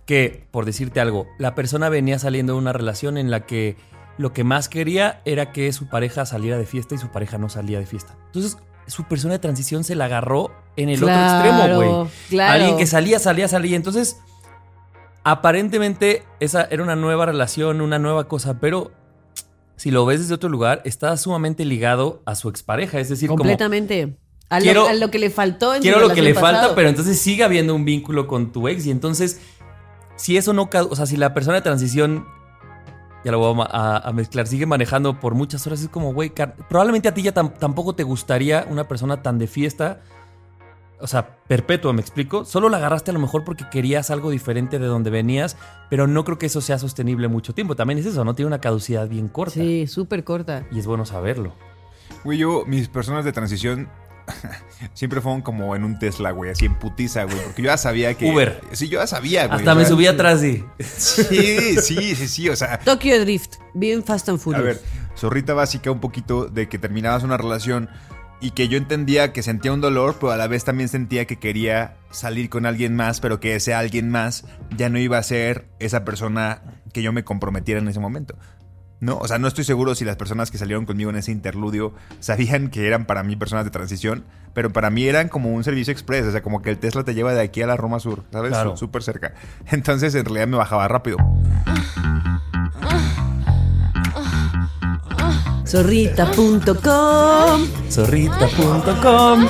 que, 0.06 0.46
por 0.50 0.64
decirte 0.64 1.00
algo, 1.00 1.26
la 1.38 1.54
persona 1.54 1.88
venía 1.88 2.18
saliendo 2.18 2.52
de 2.54 2.58
una 2.60 2.72
relación 2.72 3.18
en 3.18 3.30
la 3.30 3.40
que 3.44 3.76
lo 4.18 4.32
que 4.32 4.44
más 4.44 4.68
quería 4.68 5.20
era 5.26 5.52
que 5.52 5.72
su 5.72 5.88
pareja 5.88 6.24
saliera 6.24 6.56
de 6.56 6.64
fiesta 6.64 6.94
y 6.94 6.98
su 6.98 7.08
pareja 7.08 7.36
no 7.38 7.48
salía 7.50 7.78
de 7.78 7.86
fiesta. 7.86 8.14
Entonces, 8.26 8.56
su 8.86 9.04
persona 9.04 9.34
de 9.34 9.40
transición 9.40 9.82
se 9.84 9.94
la 9.96 10.04
agarró 10.06 10.52
en 10.76 10.88
el 10.88 11.00
Claro, 11.00 11.50
otro 11.50 11.50
extremo, 11.50 11.76
güey. 11.76 12.10
claro. 12.30 12.52
Alguien 12.54 12.76
que 12.78 12.86
salía, 12.86 13.18
salía, 13.18 13.48
salía. 13.48 13.76
Entonces, 13.76 14.16
aparentemente, 15.30 16.24
esa 16.40 16.62
era 16.70 16.82
una 16.82 16.96
nueva 16.96 17.26
relación, 17.26 17.80
una 17.80 17.98
nueva 17.98 18.28
cosa, 18.28 18.60
pero 18.60 18.92
si 19.76 19.90
lo 19.90 20.06
ves 20.06 20.20
desde 20.20 20.34
otro 20.34 20.48
lugar, 20.48 20.80
está 20.84 21.16
sumamente 21.16 21.64
ligado 21.64 22.22
a 22.26 22.34
su 22.34 22.48
expareja. 22.48 22.98
Es 23.00 23.08
decir, 23.08 23.28
como 23.28 23.38
Completamente. 23.38 24.16
A, 24.48 24.60
Quiero- 24.60 24.82
lo, 24.82 24.88
a 24.88 24.94
lo 24.94 25.10
que 25.10 25.18
le 25.18 25.28
faltó 25.30 25.74
en 25.74 25.82
quiero 25.82 25.98
lo 26.00 26.10
que 26.14 26.22
le 26.22 26.32
falta, 26.32 26.74
pero 26.76 26.88
entonces 26.88 27.20
sigue 27.20 27.42
habiendo 27.42 27.74
un 27.74 27.84
vínculo 27.84 28.28
con 28.28 28.52
tu 28.52 28.68
ex. 28.68 28.86
Y 28.86 28.92
entonces, 28.92 29.40
si 30.14 30.36
eso 30.36 30.52
no, 30.52 30.70
o 30.72 30.94
sea, 30.96 31.04
si 31.06 31.16
la 31.16 31.34
persona 31.34 31.56
de 31.56 31.62
transición, 31.62 32.24
ya 33.24 33.32
lo 33.32 33.40
voy 33.40 33.66
a 33.68 34.12
mezclar, 34.14 34.46
sigue 34.46 34.64
manejando 34.64 35.18
por 35.18 35.34
muchas 35.34 35.66
horas, 35.66 35.82
es 35.82 35.88
como, 35.88 36.14
güey, 36.14 36.32
probablemente 36.68 37.08
a 37.08 37.14
ti 37.14 37.22
ya 37.22 37.34
tam- 37.34 37.52
tampoco 37.58 37.96
te 37.96 38.04
gustaría 38.04 38.64
una 38.70 38.86
persona 38.86 39.20
tan 39.20 39.38
de 39.38 39.48
fiesta. 39.48 40.00
O 40.98 41.06
sea, 41.06 41.36
perpetua, 41.46 41.92
¿me 41.92 42.00
explico? 42.00 42.44
Solo 42.44 42.68
la 42.68 42.78
agarraste 42.78 43.10
a 43.10 43.14
lo 43.14 43.20
mejor 43.20 43.44
porque 43.44 43.68
querías 43.70 44.10
algo 44.10 44.30
diferente 44.30 44.78
de 44.78 44.86
donde 44.86 45.10
venías, 45.10 45.56
pero 45.90 46.06
no 46.06 46.24
creo 46.24 46.38
que 46.38 46.46
eso 46.46 46.60
sea 46.60 46.78
sostenible 46.78 47.28
mucho 47.28 47.54
tiempo. 47.54 47.76
También 47.76 47.98
es 47.98 48.06
eso, 48.06 48.24
¿no? 48.24 48.34
Tiene 48.34 48.46
una 48.46 48.60
caducidad 48.60 49.06
bien 49.08 49.28
corta. 49.28 49.54
Sí, 49.54 49.86
súper 49.86 50.24
corta. 50.24 50.64
Y 50.72 50.78
es 50.78 50.86
bueno 50.86 51.04
saberlo. 51.04 51.52
Güey, 52.24 52.38
yo, 52.38 52.64
mis 52.66 52.88
personas 52.88 53.24
de 53.24 53.32
transición 53.32 53.88
siempre 54.94 55.20
fueron 55.20 55.42
como 55.42 55.76
en 55.76 55.84
un 55.84 55.98
Tesla, 55.98 56.30
güey, 56.30 56.50
así 56.50 56.66
en 56.66 56.78
putiza, 56.78 57.24
güey, 57.24 57.38
porque 57.44 57.62
yo 57.62 57.66
ya 57.66 57.76
sabía 57.76 58.14
que... 58.14 58.30
Uber. 58.30 58.60
Sí, 58.72 58.88
yo 58.88 58.98
ya 59.00 59.06
sabía, 59.06 59.46
güey. 59.46 59.58
Hasta 59.58 59.74
me 59.74 59.82
sea, 59.82 59.90
subí 59.90 60.06
atrás 60.06 60.42
y... 60.42 60.64
Sí, 60.80 61.76
sí, 61.80 62.14
sí, 62.14 62.28
sí, 62.28 62.48
o 62.48 62.56
sea... 62.56 62.78
Tokyo 62.80 63.20
Drift, 63.20 63.56
bien 63.74 64.02
Fast 64.02 64.28
and 64.28 64.38
A 64.38 64.42
Furious. 64.42 64.64
ver, 64.64 64.82
zorrita 65.16 65.54
básica 65.54 65.90
un 65.90 66.00
poquito 66.00 66.46
de 66.46 66.68
que 66.68 66.78
terminabas 66.78 67.22
una 67.22 67.36
relación 67.36 67.88
y 68.40 68.50
que 68.50 68.68
yo 68.68 68.76
entendía 68.78 69.32
que 69.32 69.42
sentía 69.42 69.72
un 69.72 69.80
dolor, 69.80 70.16
pero 70.20 70.32
a 70.32 70.36
la 70.36 70.46
vez 70.46 70.64
también 70.64 70.88
sentía 70.88 71.24
que 71.26 71.38
quería 71.38 71.96
salir 72.10 72.48
con 72.50 72.66
alguien 72.66 72.94
más, 72.94 73.20
pero 73.20 73.40
que 73.40 73.54
ese 73.56 73.74
alguien 73.74 74.10
más 74.10 74.44
ya 74.76 74.88
no 74.88 74.98
iba 74.98 75.18
a 75.18 75.22
ser 75.22 75.66
esa 75.78 76.04
persona 76.04 76.62
que 76.92 77.02
yo 77.02 77.12
me 77.12 77.24
comprometiera 77.24 77.80
en 77.80 77.88
ese 77.88 78.00
momento. 78.00 78.36
No, 78.98 79.18
o 79.18 79.28
sea, 79.28 79.38
no 79.38 79.46
estoy 79.46 79.64
seguro 79.64 79.94
si 79.94 80.06
las 80.06 80.16
personas 80.16 80.50
que 80.50 80.56
salieron 80.56 80.86
conmigo 80.86 81.10
en 81.10 81.16
ese 81.16 81.30
interludio 81.30 81.92
sabían 82.18 82.70
que 82.70 82.86
eran 82.86 83.04
para 83.04 83.22
mí 83.22 83.36
personas 83.36 83.66
de 83.66 83.70
transición, 83.70 84.24
pero 84.54 84.72
para 84.72 84.88
mí 84.88 85.04
eran 85.06 85.28
como 85.28 85.50
un 85.52 85.64
servicio 85.64 85.92
express, 85.92 86.24
o 86.24 86.32
sea, 86.32 86.42
como 86.42 86.62
que 86.62 86.70
el 86.70 86.78
Tesla 86.78 87.04
te 87.04 87.14
lleva 87.14 87.34
de 87.34 87.42
aquí 87.42 87.60
a 87.60 87.66
la 87.66 87.76
Roma 87.76 88.00
Sur, 88.00 88.24
¿sabes? 88.32 88.52
Claro. 88.52 88.70
Sú- 88.70 88.86
Súper 88.86 89.02
cerca. 89.02 89.34
Entonces, 89.70 90.14
en 90.14 90.24
realidad 90.24 90.46
me 90.48 90.56
bajaba 90.56 90.88
rápido. 90.88 91.18
Zorrita.com 95.76 97.66
Zorrita.com 97.90 99.46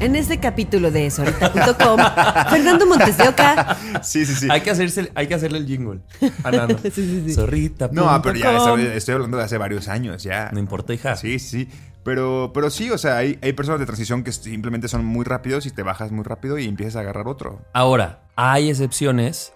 En 0.00 0.16
este 0.16 0.40
capítulo 0.40 0.90
de 0.90 1.10
Zorrita.com, 1.10 2.00
Fernando 2.50 2.86
Montes 2.86 3.18
de 3.18 3.28
Oca. 3.28 3.76
Sí, 4.02 4.24
sí, 4.24 4.34
sí. 4.34 4.48
Hay 4.50 4.62
que, 4.62 4.70
hacerse, 4.70 5.12
hay 5.14 5.26
que 5.26 5.34
hacerle 5.34 5.58
el 5.58 5.66
jingle. 5.66 6.00
Ah, 6.42 6.50
no, 6.50 6.68
no. 6.68 6.78
Sí, 6.82 6.90
sí, 6.90 7.24
sí. 7.26 7.34
Zorrita. 7.34 7.90
No, 7.92 8.22
pero 8.22 8.36
ya 8.38 8.56
estoy, 8.56 8.86
estoy 8.86 9.16
hablando 9.16 9.36
de 9.36 9.44
hace 9.44 9.58
varios 9.58 9.88
años, 9.88 10.22
ya. 10.22 10.48
No 10.54 10.60
importa, 10.60 10.94
hija. 10.94 11.14
Sí, 11.16 11.40
sí. 11.40 11.68
Pero, 12.02 12.52
pero 12.54 12.70
sí, 12.70 12.90
o 12.90 12.96
sea, 12.96 13.18
hay, 13.18 13.38
hay 13.42 13.52
personas 13.52 13.80
de 13.80 13.84
transición 13.84 14.24
que 14.24 14.32
simplemente 14.32 14.88
son 14.88 15.04
muy 15.04 15.26
rápidos 15.26 15.66
y 15.66 15.72
te 15.72 15.82
bajas 15.82 16.10
muy 16.10 16.24
rápido 16.24 16.58
y 16.58 16.64
empiezas 16.64 16.96
a 16.96 17.00
agarrar 17.00 17.28
otro. 17.28 17.60
Ahora, 17.74 18.20
hay 18.34 18.70
excepciones. 18.70 19.52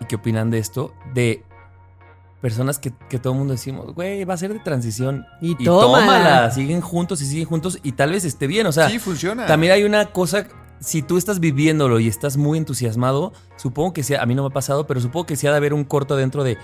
¿Y 0.00 0.04
qué 0.04 0.14
opinan 0.14 0.50
de 0.50 0.58
esto? 0.58 0.94
De 1.12 1.42
personas 2.40 2.78
que, 2.78 2.92
que 3.08 3.18
todo 3.18 3.32
el 3.34 3.38
mundo 3.38 3.52
decimos, 3.52 3.94
güey, 3.94 4.24
va 4.24 4.34
a 4.34 4.36
ser 4.38 4.52
de 4.52 4.60
transición. 4.60 5.26
Y 5.40 5.54
tómala. 5.64 6.50
Siguen 6.50 6.80
juntos 6.80 7.20
y 7.22 7.26
siguen 7.26 7.44
juntos 7.46 7.78
y 7.82 7.92
tal 7.92 8.10
vez 8.12 8.24
esté 8.24 8.46
bien. 8.46 8.66
O 8.66 8.72
sea, 8.72 8.88
sí, 8.88 8.98
funciona. 8.98 9.46
también 9.46 9.72
hay 9.72 9.84
una 9.84 10.06
cosa. 10.06 10.46
Si 10.80 11.02
tú 11.02 11.18
estás 11.18 11.40
viviéndolo 11.40 12.00
y 12.00 12.08
estás 12.08 12.38
muy 12.38 12.56
entusiasmado, 12.56 13.34
supongo 13.56 13.92
que 13.92 14.02
sea, 14.02 14.22
a 14.22 14.26
mí 14.26 14.34
no 14.34 14.42
me 14.42 14.48
ha 14.48 14.52
pasado, 14.52 14.86
pero 14.86 15.00
supongo 15.00 15.26
que 15.26 15.36
sí 15.36 15.46
ha 15.46 15.50
de 15.50 15.58
haber 15.58 15.74
un 15.74 15.84
corto 15.84 16.16
dentro 16.16 16.42
de 16.42 16.56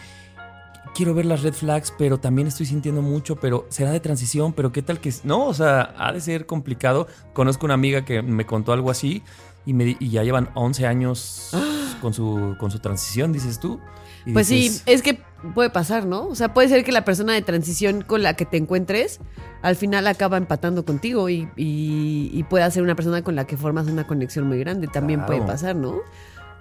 quiero 0.95 1.12
ver 1.12 1.27
las 1.27 1.43
red 1.43 1.53
flags, 1.53 1.93
pero 1.99 2.19
también 2.19 2.49
estoy 2.49 2.65
sintiendo 2.65 3.03
mucho, 3.03 3.37
pero 3.37 3.67
será 3.69 3.91
de 3.91 4.01
transición, 4.01 4.55
pero 4.55 4.73
qué 4.73 4.81
tal 4.81 4.99
que 5.01 5.12
no, 5.25 5.45
o 5.45 5.53
sea, 5.53 5.95
ha 5.99 6.11
de 6.12 6.23
ser 6.23 6.47
complicado. 6.47 7.07
Conozco 7.35 7.67
una 7.67 7.75
amiga 7.75 8.07
que 8.07 8.23
me 8.23 8.47
contó 8.47 8.73
algo 8.73 8.91
así 8.91 9.23
y, 9.67 9.75
me, 9.75 9.85
di- 9.85 9.97
y 10.01 10.09
ya 10.09 10.23
llevan 10.25 10.49
11 10.55 10.87
años 10.87 11.51
con 12.01 12.15
su 12.15 12.57
con 12.59 12.71
su 12.71 12.79
transición, 12.79 13.35
dices 13.35 13.61
tú. 13.61 13.79
Y 14.27 14.33
Pues 14.33 14.49
sí, 14.49 14.81
es 14.87 15.03
que 15.03 15.21
puede 15.55 15.71
pasar, 15.71 16.05
¿no? 16.07 16.27
O 16.27 16.35
sea, 16.35 16.53
puede 16.53 16.69
ser 16.69 16.83
que 16.85 16.91
la 16.93 17.05
persona 17.05 17.33
de 17.33 17.43
transición 17.43 18.03
con 18.03 18.23
la 18.23 18.35
que 18.35 18.45
te 18.45 18.57
encuentres 18.57 19.21
al 19.62 19.77
final 19.77 20.07
acaba 20.09 20.37
empatando 20.37 20.85
contigo 20.85 21.29
y, 21.29 21.49
y, 21.57 22.31
y 22.33 22.43
pueda 22.45 22.71
ser 22.71 22.83
una 22.83 22.95
persona 22.97 23.23
con 23.23 23.37
la 23.37 23.47
que 23.47 23.57
formas 23.57 23.87
una 23.87 24.07
conexión 24.07 24.47
muy 24.49 24.59
grande. 24.59 24.89
También 24.89 25.21
Claro. 25.21 25.35
puede 25.37 25.47
pasar, 25.47 25.77
¿no? 25.77 26.01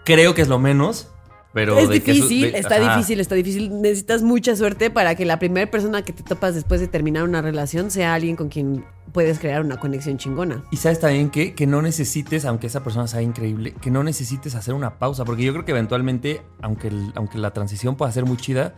creo 0.03 0.35
que 0.35 0.43
es 0.43 0.47
lo 0.47 0.59
menos, 0.59 1.09
pero 1.55 1.79
es 1.79 1.89
de 1.89 2.03
que 2.03 2.13
su- 2.13 2.27
difícil, 2.27 2.51
de- 2.51 2.59
está 2.59 2.75
ajá. 2.75 2.95
difícil, 2.97 3.19
está 3.19 3.33
difícil. 3.33 3.81
Necesitas 3.81 4.21
mucha 4.21 4.55
suerte 4.55 4.91
para 4.91 5.15
que 5.15 5.25
la 5.25 5.39
primera 5.39 5.71
persona 5.71 6.03
que 6.03 6.13
te 6.13 6.21
topas 6.21 6.53
después 6.53 6.79
de 6.81 6.87
terminar 6.87 7.23
una 7.23 7.41
relación 7.41 7.89
sea 7.89 8.13
alguien 8.13 8.35
con 8.35 8.49
quien 8.49 8.85
puedes 9.11 9.39
crear 9.39 9.63
una 9.63 9.77
conexión 9.79 10.17
chingona. 10.17 10.63
Y 10.69 10.77
sabes 10.77 10.99
también 10.99 11.29
que, 11.29 11.55
que 11.55 11.65
no 11.65 11.81
necesites, 11.81 12.43
aunque 12.45 12.67
esa 12.67 12.83
persona 12.83 13.07
sea 13.07 13.21
increíble, 13.21 13.73
que 13.81 13.89
no 13.89 14.03
necesites 14.03 14.53
hacer 14.53 14.73
una 14.73 14.99
pausa, 14.99 15.23
porque 15.25 15.43
yo 15.43 15.53
creo 15.53 15.63
que 15.65 15.71
eventualmente, 15.71 16.41
aunque, 16.61 16.89
el- 16.89 17.13
aunque 17.15 17.37
la 17.37 17.51
transición 17.51 17.95
pueda 17.95 18.11
ser 18.11 18.25
muy 18.25 18.37
chida, 18.37 18.75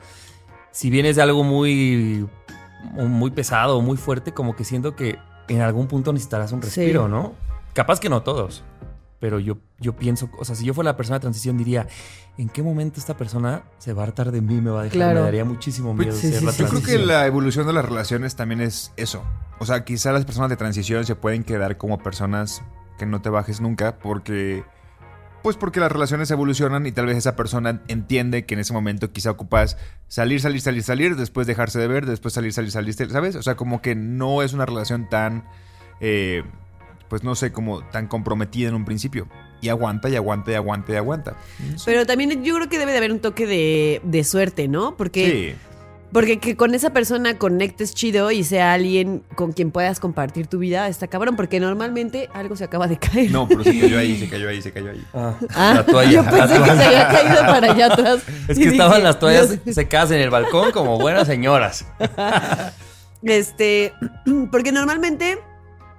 si 0.72 0.90
vienes 0.92 1.16
de 1.16 1.24
algo 1.24 1.44
muy, 1.44 2.28
muy 2.94 3.32
pesado 3.32 3.78
o 3.78 3.82
muy 3.82 3.98
fuerte, 3.98 4.32
como 4.34 4.56
que 4.56 4.64
siento 4.64 4.96
que 4.96 5.18
en 5.48 5.62
algún 5.62 5.88
punto 5.88 6.14
necesitarás 6.14 6.52
un 6.52 6.62
Sí. 6.62 6.68
respiro, 6.68 7.08
¿no? 7.08 7.34
Capaz 7.74 8.00
que 8.00 8.10
no 8.10 8.22
todos. 8.22 8.64
Pero 9.20 9.40
yo, 9.40 9.58
yo 9.80 9.96
pienso, 9.96 10.30
o 10.38 10.46
sea, 10.46 10.56
si 10.56 10.64
yo 10.64 10.74
fuera 10.74 10.92
la 10.92 10.98
persona 10.98 11.18
de 11.18 11.22
transición, 11.22 11.58
diría, 11.58 11.88
¿en 12.38 12.50
qué 12.50 12.62
momento 12.62 13.00
esta 13.00 13.18
persona 13.18 13.64
se 13.80 13.94
va 13.94 14.04
a 14.04 14.06
hartar 14.06 14.32
de 14.32 14.42
mí? 14.42 14.62
Me 14.62 14.70
va 14.70 14.82
a 14.82 14.84
dejar. 14.84 14.96
Claro. 14.96 15.20
Me 15.20 15.26
daría 15.26 15.46
muchísimo 15.46 15.94
miedo 15.94 16.14
Sí, 16.14 16.30
ser 16.30 16.40
sí, 16.40 16.46
la 16.46 16.52
sí. 16.52 16.64
Yo 16.64 16.70
creo 16.70 16.84
que 16.84 16.98
la 17.00 17.26
evolución 17.26 17.66
de 17.66 17.74
las 17.74 17.84
relaciones 17.86 18.36
también 18.36 18.62
es 18.62 18.94
eso. 18.96 19.24
O 19.60 19.66
sea, 19.66 19.86
quizá 19.86 20.12
las 20.12 20.26
personas 20.26 20.50
de 20.50 20.56
transición 20.56 21.06
se 21.06 21.16
pueden 21.16 21.44
quedar 21.44 21.78
como 21.78 21.98
personas 21.98 22.62
que 22.98 23.06
no 23.06 23.22
te 23.22 23.30
bajes 23.30 23.62
nunca 23.62 23.98
porque... 24.00 24.64
Pues 25.44 25.56
porque 25.56 25.80
las 25.80 25.92
relaciones 25.92 26.30
evolucionan 26.32 26.86
y 26.88 26.92
tal 26.92 27.06
vez 27.06 27.16
esa 27.16 27.36
persona 27.36 27.82
entiende 27.88 28.46
que 28.46 28.56
en 28.56 28.60
ese 28.60 28.74
momento 28.74 29.12
quizá 29.14 29.32
ocupas 29.32 29.78
salir, 30.08 30.42
salir, 30.42 30.60
salir, 30.62 30.84
salir, 30.84 31.16
después 31.16 31.48
dejarse 31.48 31.80
de 31.80 31.88
ver, 31.88 32.06
después 32.06 32.34
salir, 32.34 32.52
salir, 32.52 32.72
salir, 32.72 32.94
¿sabes? 32.94 33.36
O 33.36 33.44
sea, 33.44 33.56
como 33.56 33.82
que 33.82 33.96
no 33.96 34.42
es 34.42 34.54
una 34.54 34.66
relación 34.66 35.08
tan, 35.08 35.46
eh, 36.02 36.44
pues 37.10 37.24
no 37.24 37.36
sé, 37.36 37.52
como 37.52 37.82
tan 37.90 38.08
comprometida 38.08 38.70
en 38.70 38.76
un 38.76 38.86
principio. 38.86 39.28
Y 39.62 39.70
aguanta, 39.70 40.08
y 40.10 40.16
aguanta, 40.16 40.52
y 40.52 40.56
aguanta, 40.56 40.94
y 40.94 40.96
aguanta. 40.98 41.36
Pero 41.86 42.06
también 42.06 42.44
yo 42.44 42.56
creo 42.56 42.70
que 42.70 42.78
debe 42.78 42.92
de 42.92 42.98
haber 43.00 43.12
un 43.12 43.20
toque 43.20 43.48
de, 43.48 44.02
de 44.04 44.24
suerte, 44.24 44.68
¿no? 44.68 44.96
Porque, 44.96 45.56
Sí. 45.56 45.62
porque 46.14 46.38
que 46.40 46.56
con 46.56 46.76
esa 46.76 46.92
persona 46.92 47.40
conectes 47.40 47.96
chido 47.96 48.30
y 48.30 48.44
sea 48.44 48.74
alguien 48.74 49.24
con 49.34 49.54
quien 49.54 49.72
puedas 49.72 50.00
compartir 50.00 50.46
tu 50.46 50.60
vida, 50.60 50.88
está 50.88 51.08
cabrón, 51.08 51.36
porque 51.36 51.60
normalmente 51.60 52.30
algo 52.36 52.56
se 52.56 52.66
acaba 52.66 52.88
de 52.88 52.98
caer. 53.00 53.32
No, 53.32 53.48
pero 53.48 53.64
se 53.64 53.80
cayó 53.80 53.98
ahí, 53.98 54.18
se 54.20 54.30
cayó 54.30 54.48
ahí, 54.50 54.62
se 54.62 54.72
cayó 54.72 54.92
ahí. 54.92 55.04
Ah, 55.14 55.34
Ah, 55.56 55.74
la 55.78 55.86
toalla. 55.88 56.12
Yo 56.12 56.22
la 56.22 56.30
pensé 56.32 56.54
que 56.54 56.60
toalla. 56.60 56.76
se 56.78 56.86
había 56.86 57.08
caído 57.08 57.36
para 57.48 57.72
allá 57.72 57.86
atrás. 57.88 58.24
Es 58.48 58.58
que 58.60 58.66
estaban 58.68 58.92
dije, 58.94 59.04
las 59.04 59.20
toallas 59.20 59.64
Dios. 59.66 59.76
secadas 59.76 60.12
en 60.12 60.20
el 60.20 60.30
balcón 60.30 60.72
como 60.72 61.00
buenas 61.00 61.26
señoras. 61.28 61.86
Este, 63.24 63.94
porque 64.52 64.72
normalmente, 64.72 65.40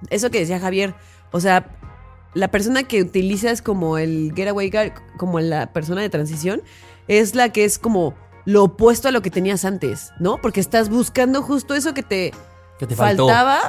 eso 0.09 0.29
que 0.31 0.39
decía 0.39 0.59
Javier, 0.59 0.95
o 1.31 1.39
sea, 1.39 1.75
la 2.33 2.49
persona 2.49 2.83
que 2.83 3.01
utilizas 3.01 3.61
como 3.61 3.97
el 3.97 4.33
getaway 4.35 4.69
guy, 4.69 4.91
como 5.17 5.39
la 5.39 5.73
persona 5.73 6.01
de 6.01 6.09
transición, 6.09 6.61
es 7.07 7.35
la 7.35 7.49
que 7.49 7.65
es 7.65 7.79
como 7.79 8.15
lo 8.45 8.63
opuesto 8.63 9.07
a 9.07 9.11
lo 9.11 9.21
que 9.21 9.31
tenías 9.31 9.65
antes, 9.65 10.11
¿no? 10.19 10.39
Porque 10.41 10.59
estás 10.59 10.89
buscando 10.89 11.41
justo 11.41 11.75
eso 11.75 11.93
que 11.93 12.03
te, 12.03 12.33
Que 12.77 12.87
te 12.87 12.95
faltaba 12.95 13.59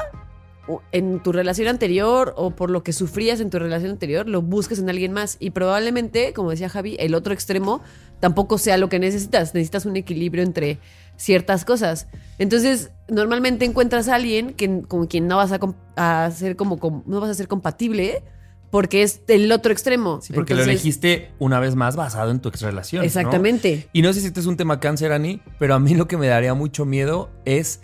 en 0.92 1.20
tu 1.20 1.32
relación 1.32 1.68
anterior 1.68 2.34
o 2.36 2.50
por 2.52 2.70
lo 2.70 2.82
que 2.82 2.92
sufrías 2.92 3.40
en 3.40 3.50
tu 3.50 3.58
relación 3.58 3.90
anterior, 3.90 4.28
lo 4.28 4.42
busques 4.42 4.78
en 4.78 4.88
alguien 4.88 5.12
más. 5.12 5.36
Y 5.40 5.50
probablemente, 5.50 6.32
como 6.32 6.50
decía 6.50 6.68
Javi, 6.68 6.96
el 7.00 7.14
otro 7.14 7.34
extremo 7.34 7.82
tampoco 8.20 8.58
sea 8.58 8.76
lo 8.76 8.88
que 8.88 8.98
necesitas. 8.98 9.54
Necesitas 9.54 9.86
un 9.86 9.96
equilibrio 9.96 10.44
entre 10.44 10.78
ciertas 11.20 11.66
cosas. 11.66 12.06
Entonces, 12.38 12.90
normalmente 13.08 13.66
encuentras 13.66 14.08
a 14.08 14.14
alguien 14.14 14.54
que, 14.54 14.82
con 14.82 15.06
quien 15.06 15.28
no 15.28 15.36
vas 15.36 15.52
a, 15.96 16.30
ser 16.30 16.56
como, 16.56 16.78
com- 16.78 17.02
no 17.06 17.20
vas 17.20 17.30
a 17.30 17.34
ser 17.34 17.46
compatible 17.46 18.22
porque 18.70 19.02
es 19.02 19.20
el 19.28 19.52
otro 19.52 19.70
extremo. 19.70 20.20
Sí, 20.22 20.32
porque 20.32 20.54
lo 20.54 20.62
elegiste 20.62 21.32
una 21.38 21.60
vez 21.60 21.74
más 21.74 21.94
basado 21.94 22.30
en 22.30 22.40
tu 22.40 22.48
ex 22.48 22.62
relación. 22.62 23.02
¿no? 23.02 23.06
Exactamente. 23.06 23.88
Y 23.92 24.00
no 24.00 24.12
sé 24.14 24.20
si 24.20 24.28
este 24.28 24.40
es 24.40 24.46
un 24.46 24.56
tema 24.56 24.80
cáncer, 24.80 25.12
Ani, 25.12 25.42
pero 25.58 25.74
a 25.74 25.78
mí 25.78 25.94
lo 25.94 26.08
que 26.08 26.16
me 26.16 26.26
daría 26.26 26.54
mucho 26.54 26.86
miedo 26.86 27.30
es, 27.44 27.82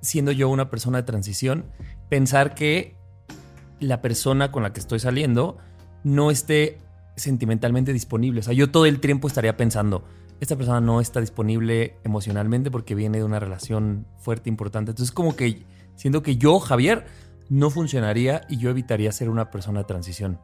siendo 0.00 0.30
yo 0.30 0.48
una 0.48 0.70
persona 0.70 0.98
de 0.98 1.04
transición, 1.04 1.64
pensar 2.08 2.54
que 2.54 2.94
la 3.80 4.00
persona 4.00 4.52
con 4.52 4.62
la 4.62 4.72
que 4.72 4.78
estoy 4.78 5.00
saliendo 5.00 5.58
no 6.04 6.30
esté 6.30 6.78
sentimentalmente 7.16 7.92
disponible. 7.92 8.40
O 8.40 8.42
sea, 8.44 8.52
yo 8.52 8.70
todo 8.70 8.86
el 8.86 9.00
tiempo 9.00 9.26
estaría 9.26 9.56
pensando, 9.56 10.04
esta 10.40 10.56
persona 10.56 10.80
no 10.80 11.00
está 11.00 11.20
disponible 11.20 11.96
emocionalmente 12.04 12.70
porque 12.70 12.94
viene 12.94 13.18
de 13.18 13.24
una 13.24 13.40
relación 13.40 14.06
fuerte, 14.18 14.48
importante. 14.48 14.90
Entonces, 14.90 15.12
como 15.12 15.36
que 15.36 15.64
siento 15.94 16.22
que 16.22 16.36
yo, 16.36 16.58
Javier, 16.60 17.06
no 17.48 17.70
funcionaría 17.70 18.42
y 18.48 18.58
yo 18.58 18.70
evitaría 18.70 19.10
ser 19.12 19.30
una 19.30 19.50
persona 19.50 19.80
de 19.80 19.84
transición. 19.84 20.40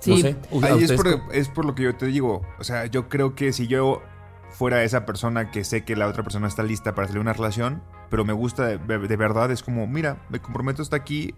Sí. 0.00 0.10
No 0.10 0.16
sé. 0.18 0.36
¿a 0.66 0.74
Ahí 0.74 0.84
es 0.84 0.92
por, 0.92 1.06
es 1.32 1.48
por 1.48 1.64
lo 1.64 1.74
que 1.74 1.84
yo 1.84 1.96
te 1.96 2.06
digo. 2.06 2.42
O 2.58 2.64
sea, 2.64 2.86
yo 2.86 3.08
creo 3.08 3.34
que 3.34 3.52
si 3.52 3.66
yo 3.66 4.02
fuera 4.50 4.82
esa 4.82 5.06
persona 5.06 5.50
que 5.50 5.64
sé 5.64 5.84
que 5.84 5.94
la 5.94 6.08
otra 6.08 6.22
persona 6.22 6.48
está 6.48 6.62
lista 6.62 6.94
para 6.94 7.06
salir 7.06 7.18
de 7.18 7.22
una 7.22 7.32
relación, 7.32 7.82
pero 8.08 8.24
me 8.24 8.32
gusta 8.32 8.66
de, 8.66 8.78
de 8.78 9.16
verdad, 9.16 9.50
es 9.50 9.62
como, 9.62 9.86
mira, 9.86 10.26
me 10.28 10.40
comprometo 10.40 10.82
hasta 10.82 10.96
aquí, 10.96 11.34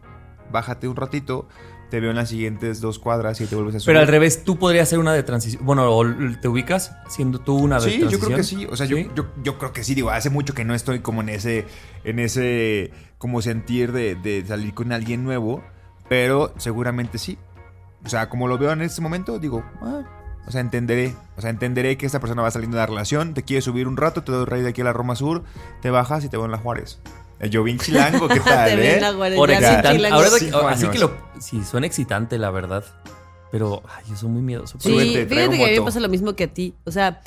bájate 0.50 0.88
un 0.88 0.96
ratito, 0.96 1.46
te 1.92 2.00
veo 2.00 2.08
en 2.08 2.16
las 2.16 2.30
siguientes 2.30 2.80
dos 2.80 2.98
cuadras 2.98 3.38
y 3.42 3.46
te 3.46 3.54
vuelves 3.54 3.74
a 3.74 3.80
subir. 3.80 3.88
Pero 3.92 4.00
al 4.00 4.06
revés, 4.08 4.44
tú 4.44 4.58
podrías 4.58 4.88
ser 4.88 4.98
una 4.98 5.12
de 5.12 5.22
transición. 5.22 5.62
Bueno, 5.66 5.94
o 5.94 6.06
te 6.40 6.48
ubicas 6.48 6.96
siendo 7.06 7.38
tú 7.38 7.54
una 7.54 7.74
de 7.78 7.82
Sí, 7.82 7.98
transición. 7.98 8.10
yo 8.10 8.18
creo 8.26 8.36
que 8.38 8.44
sí. 8.44 8.66
O 8.70 8.76
sea, 8.78 8.86
yo- 8.86 8.96
¿Sí? 8.96 9.10
Yo, 9.14 9.26
yo, 9.44 9.58
creo 9.58 9.74
que 9.74 9.84
sí. 9.84 9.94
Digo, 9.94 10.08
hace 10.08 10.30
mucho 10.30 10.54
que 10.54 10.64
no 10.64 10.74
estoy 10.74 11.00
como 11.00 11.20
en 11.20 11.28
ese, 11.28 11.66
en 12.04 12.18
ese 12.18 12.92
como 13.18 13.42
sentir 13.42 13.92
de, 13.92 14.14
de 14.14 14.42
salir 14.46 14.72
con 14.72 14.90
alguien 14.90 15.22
nuevo, 15.22 15.62
pero 16.08 16.54
seguramente 16.56 17.18
sí. 17.18 17.36
O 18.06 18.08
sea, 18.08 18.30
como 18.30 18.48
lo 18.48 18.56
veo 18.56 18.72
en 18.72 18.80
este 18.80 19.02
momento, 19.02 19.38
digo, 19.38 19.62
ah, 19.82 20.00
o 20.46 20.50
sea, 20.50 20.62
entenderé. 20.62 21.14
O 21.36 21.42
sea, 21.42 21.50
entenderé 21.50 21.98
que 21.98 22.06
esta 22.06 22.20
persona 22.20 22.40
va 22.40 22.50
saliendo 22.50 22.78
de 22.78 22.80
la 22.84 22.86
relación, 22.86 23.34
te 23.34 23.42
quiere 23.42 23.60
subir 23.60 23.86
un 23.86 23.98
rato, 23.98 24.22
te 24.22 24.32
doy 24.32 24.46
rey 24.46 24.62
de 24.62 24.70
aquí 24.70 24.80
a 24.80 24.84
la 24.84 24.94
Roma 24.94 25.14
Sur, 25.14 25.44
te 25.82 25.90
bajas 25.90 26.24
y 26.24 26.30
te 26.30 26.38
veo 26.38 26.46
en 26.46 26.52
la 26.52 26.58
Juárez. 26.58 27.02
Eh, 27.42 27.50
Yo 27.50 27.62
bien 27.64 27.78
chilango, 27.78 28.28
¿qué 28.28 28.40
tal, 28.44 28.70
Te 28.70 28.98
eh? 28.98 29.02
Por 29.36 29.50
excitante. 29.50 29.88
chilango. 29.92 30.16
Ahora, 30.16 30.72
así 30.72 30.86
que 30.88 30.98
lo. 30.98 31.12
Sí, 31.40 31.62
suena 31.64 31.86
excitante, 31.86 32.38
la 32.38 32.50
verdad. 32.50 32.84
Pero 33.50 33.82
ay, 33.94 34.04
yo 34.08 34.16
soy 34.16 34.30
muy 34.30 34.40
miedoso. 34.42 34.78
Sí, 34.80 34.88
Súbete, 34.88 35.26
fíjate 35.26 35.56
que 35.58 35.64
a 35.64 35.68
mí 35.68 35.74
me 35.78 35.82
pasa 35.82 36.00
lo 36.00 36.08
mismo 36.08 36.34
que 36.34 36.44
a 36.44 36.48
ti. 36.48 36.74
O 36.84 36.90
sea, 36.90 37.20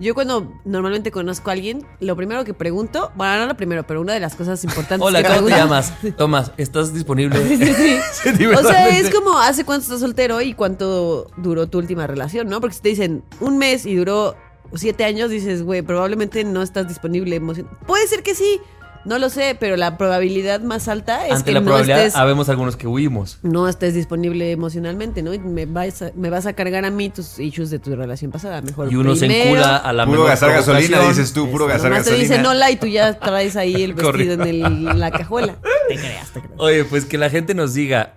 yo 0.00 0.12
cuando 0.14 0.52
normalmente 0.64 1.12
conozco 1.12 1.50
a 1.50 1.52
alguien, 1.52 1.86
lo 2.00 2.16
primero 2.16 2.44
que 2.44 2.52
pregunto, 2.54 3.12
bueno, 3.14 3.36
no 3.38 3.46
lo 3.46 3.56
primero, 3.56 3.86
pero 3.86 4.00
una 4.00 4.12
de 4.14 4.18
las 4.20 4.34
cosas 4.34 4.64
importantes 4.64 5.06
Hola, 5.06 5.22
que 5.22 5.28
¿cómo 5.28 5.36
te 5.36 5.44
pregunto- 5.44 5.56
llamas? 5.56 5.92
Tomás, 6.16 6.52
¿estás 6.56 6.92
disponible? 6.94 7.38
Sí, 7.46 7.56
sí, 7.58 7.74
sí. 7.74 7.98
Sí, 8.38 8.46
O 8.46 8.62
sea, 8.62 8.88
es 8.88 9.10
como 9.14 9.38
hace 9.38 9.64
cuánto 9.64 9.84
estás 9.84 10.00
soltero 10.00 10.40
y 10.40 10.54
cuánto 10.54 11.30
duró 11.36 11.68
tu 11.68 11.78
última 11.78 12.06
relación, 12.08 12.48
¿no? 12.48 12.60
Porque 12.60 12.74
si 12.74 12.82
te 12.82 12.88
dicen 12.88 13.22
un 13.38 13.58
mes 13.58 13.86
y 13.86 13.94
duró 13.94 14.34
siete 14.74 15.04
años, 15.04 15.30
dices, 15.30 15.62
güey, 15.62 15.82
probablemente 15.82 16.42
no 16.42 16.62
estás 16.62 16.88
disponible 16.88 17.36
emocionalmente. 17.36 17.86
Puede 17.86 18.06
ser 18.08 18.22
que 18.24 18.34
sí, 18.34 18.60
no 19.08 19.18
lo 19.18 19.30
sé, 19.30 19.56
pero 19.58 19.76
la 19.76 19.98
probabilidad 19.98 20.60
más 20.60 20.86
alta 20.86 21.26
es 21.26 21.32
Ante 21.32 21.44
que 21.46 21.52
la 21.52 21.60
no 21.60 21.66
probabilidad, 21.66 21.98
estés, 22.04 22.16
habemos 22.16 22.48
algunos 22.48 22.76
que 22.76 22.86
huimos. 22.86 23.38
no 23.42 23.66
estés 23.68 23.94
disponible 23.94 24.52
emocionalmente, 24.52 25.22
¿no? 25.22 25.34
Y 25.34 25.38
me 25.40 25.66
vas, 25.66 26.02
a, 26.02 26.12
me 26.14 26.30
vas 26.30 26.46
a 26.46 26.52
cargar 26.52 26.84
a 26.84 26.90
mí 26.90 27.08
tus 27.10 27.38
issues 27.38 27.70
de 27.70 27.78
tu 27.78 27.96
relación 27.96 28.30
pasada, 28.30 28.60
mejor 28.62 28.92
Y 28.92 28.96
uno 28.96 29.14
se 29.16 29.26
primero. 29.26 29.50
encula 29.50 29.76
a 29.78 29.92
la 29.92 30.06
Puro 30.06 30.24
gastar 30.24 30.52
gasolina, 30.52 31.00
dices 31.08 31.32
tú, 31.32 31.50
puro 31.50 31.66
gastar 31.66 31.90
Nomás 31.90 32.04
te 32.04 32.10
gasolina. 32.12 32.34
dicen 32.36 32.46
hola 32.46 32.70
y 32.70 32.76
tú 32.76 32.86
ya 32.86 33.18
traes 33.18 33.56
ahí 33.56 33.82
el 33.82 33.94
vestido 33.94 34.34
en, 34.34 34.40
el- 34.42 34.62
en 34.64 35.00
la 35.00 35.10
cajuela. 35.10 35.56
Te 35.88 35.96
creas, 35.96 36.30
te 36.32 36.40
creas. 36.40 36.54
Oye, 36.58 36.84
pues 36.84 37.06
que 37.06 37.16
la 37.16 37.30
gente 37.30 37.54
nos 37.54 37.72
diga 37.72 38.14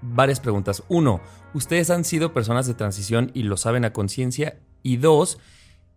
varias 0.00 0.38
preguntas. 0.38 0.84
Uno, 0.88 1.20
¿ustedes 1.52 1.90
han 1.90 2.04
sido 2.04 2.32
personas 2.32 2.68
de 2.68 2.74
transición 2.74 3.32
y 3.34 3.42
lo 3.42 3.56
saben 3.56 3.84
a 3.84 3.92
conciencia? 3.92 4.56
Y 4.84 4.98
dos, 4.98 5.38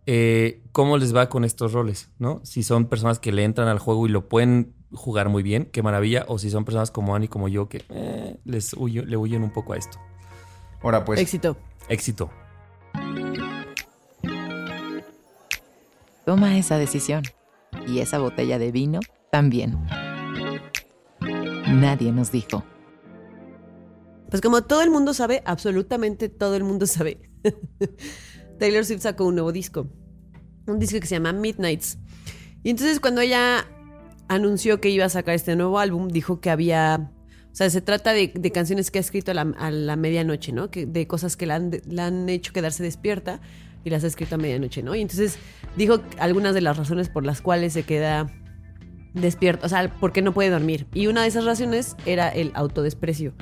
eh, 0.06 0.62
¿cómo 0.72 0.96
les 0.98 1.14
va 1.14 1.28
con 1.28 1.44
estos 1.44 1.72
roles? 1.72 2.10
¿No? 2.18 2.40
Si 2.44 2.62
son 2.62 2.86
personas 2.86 3.18
que 3.18 3.32
le 3.32 3.44
entran 3.44 3.68
al 3.68 3.78
juego 3.78 4.06
y 4.06 4.10
lo 4.10 4.28
pueden 4.28 4.74
jugar 4.92 5.28
muy 5.28 5.42
bien, 5.42 5.66
qué 5.72 5.82
maravilla. 5.82 6.24
O 6.28 6.38
si 6.38 6.50
son 6.50 6.64
personas 6.64 6.90
como 6.90 7.14
Ani, 7.14 7.28
como 7.28 7.48
yo, 7.48 7.68
que 7.68 7.84
eh, 7.88 8.36
les 8.44 8.74
huyo- 8.74 9.04
le 9.04 9.16
huyen 9.16 9.42
un 9.42 9.52
poco 9.52 9.72
a 9.72 9.76
esto. 9.76 9.98
Ahora 10.82 11.04
pues, 11.04 11.20
Éxito. 11.20 11.56
Éxito. 11.88 12.30
Toma 16.24 16.56
esa 16.58 16.78
decisión. 16.78 17.22
Y 17.86 17.98
esa 18.00 18.18
botella 18.18 18.58
de 18.58 18.70
vino 18.70 19.00
también. 19.30 19.78
Nadie 21.68 22.12
nos 22.12 22.30
dijo. 22.30 22.64
Pues 24.28 24.40
como 24.40 24.62
todo 24.62 24.82
el 24.82 24.90
mundo 24.90 25.14
sabe, 25.14 25.42
absolutamente 25.44 26.28
todo 26.28 26.54
el 26.56 26.64
mundo 26.64 26.86
sabe. 26.86 27.30
Taylor 28.62 28.84
Swift 28.84 29.00
sacó 29.00 29.24
un 29.24 29.34
nuevo 29.34 29.50
disco. 29.50 29.88
Un 30.68 30.78
disco 30.78 31.00
que 31.00 31.08
se 31.08 31.16
llama 31.16 31.32
Midnights. 31.32 31.98
Y 32.62 32.70
entonces 32.70 33.00
cuando 33.00 33.20
ella 33.20 33.66
anunció 34.28 34.80
que 34.80 34.88
iba 34.88 35.04
a 35.04 35.08
sacar 35.08 35.34
este 35.34 35.56
nuevo 35.56 35.80
álbum, 35.80 36.06
dijo 36.06 36.40
que 36.40 36.48
había... 36.48 37.10
O 37.50 37.54
sea, 37.56 37.68
se 37.70 37.80
trata 37.80 38.12
de, 38.12 38.30
canciones 38.54 38.92
que 38.92 38.98
ha 38.98 39.00
escrito 39.00 39.32
a 39.32 39.34
la, 39.34 39.96
medianoche, 39.96 40.52
¿no? 40.52 40.70
Que, 40.70 40.86
de 40.86 41.08
cosas 41.08 41.36
que 41.36 41.44
la 41.44 41.56
han, 41.56 41.72
la 41.86 42.06
han 42.06 42.28
hecho 42.28 42.52
quedarse 42.52 42.84
despierta 42.84 43.40
y 43.82 43.90
las 43.90 44.04
ha 44.04 44.06
escrito 44.06 44.36
a 44.36 44.38
medianoche, 44.38 44.84
¿no? 44.84 44.94
Y 44.94 45.00
entonces 45.00 45.38
dijo 45.76 46.00
algunas 46.20 46.54
de 46.54 46.60
las 46.60 46.76
razones 46.76 47.08
por 47.08 47.26
las 47.26 47.40
cuales 47.40 47.72
se 47.72 47.82
queda 47.82 48.32
despierto, 49.12 49.66
o 49.66 49.68
sea, 49.68 49.92
por 49.98 50.12
qué 50.12 50.22
no 50.22 50.32
puede 50.32 50.50
dormir. 50.50 50.86
Y 50.94 51.08
una 51.08 51.22
de 51.22 51.28
esas 51.28 51.44
razones 51.46 51.96
era 52.06 52.28
el 52.28 52.52
autodesprecio. 52.54 53.32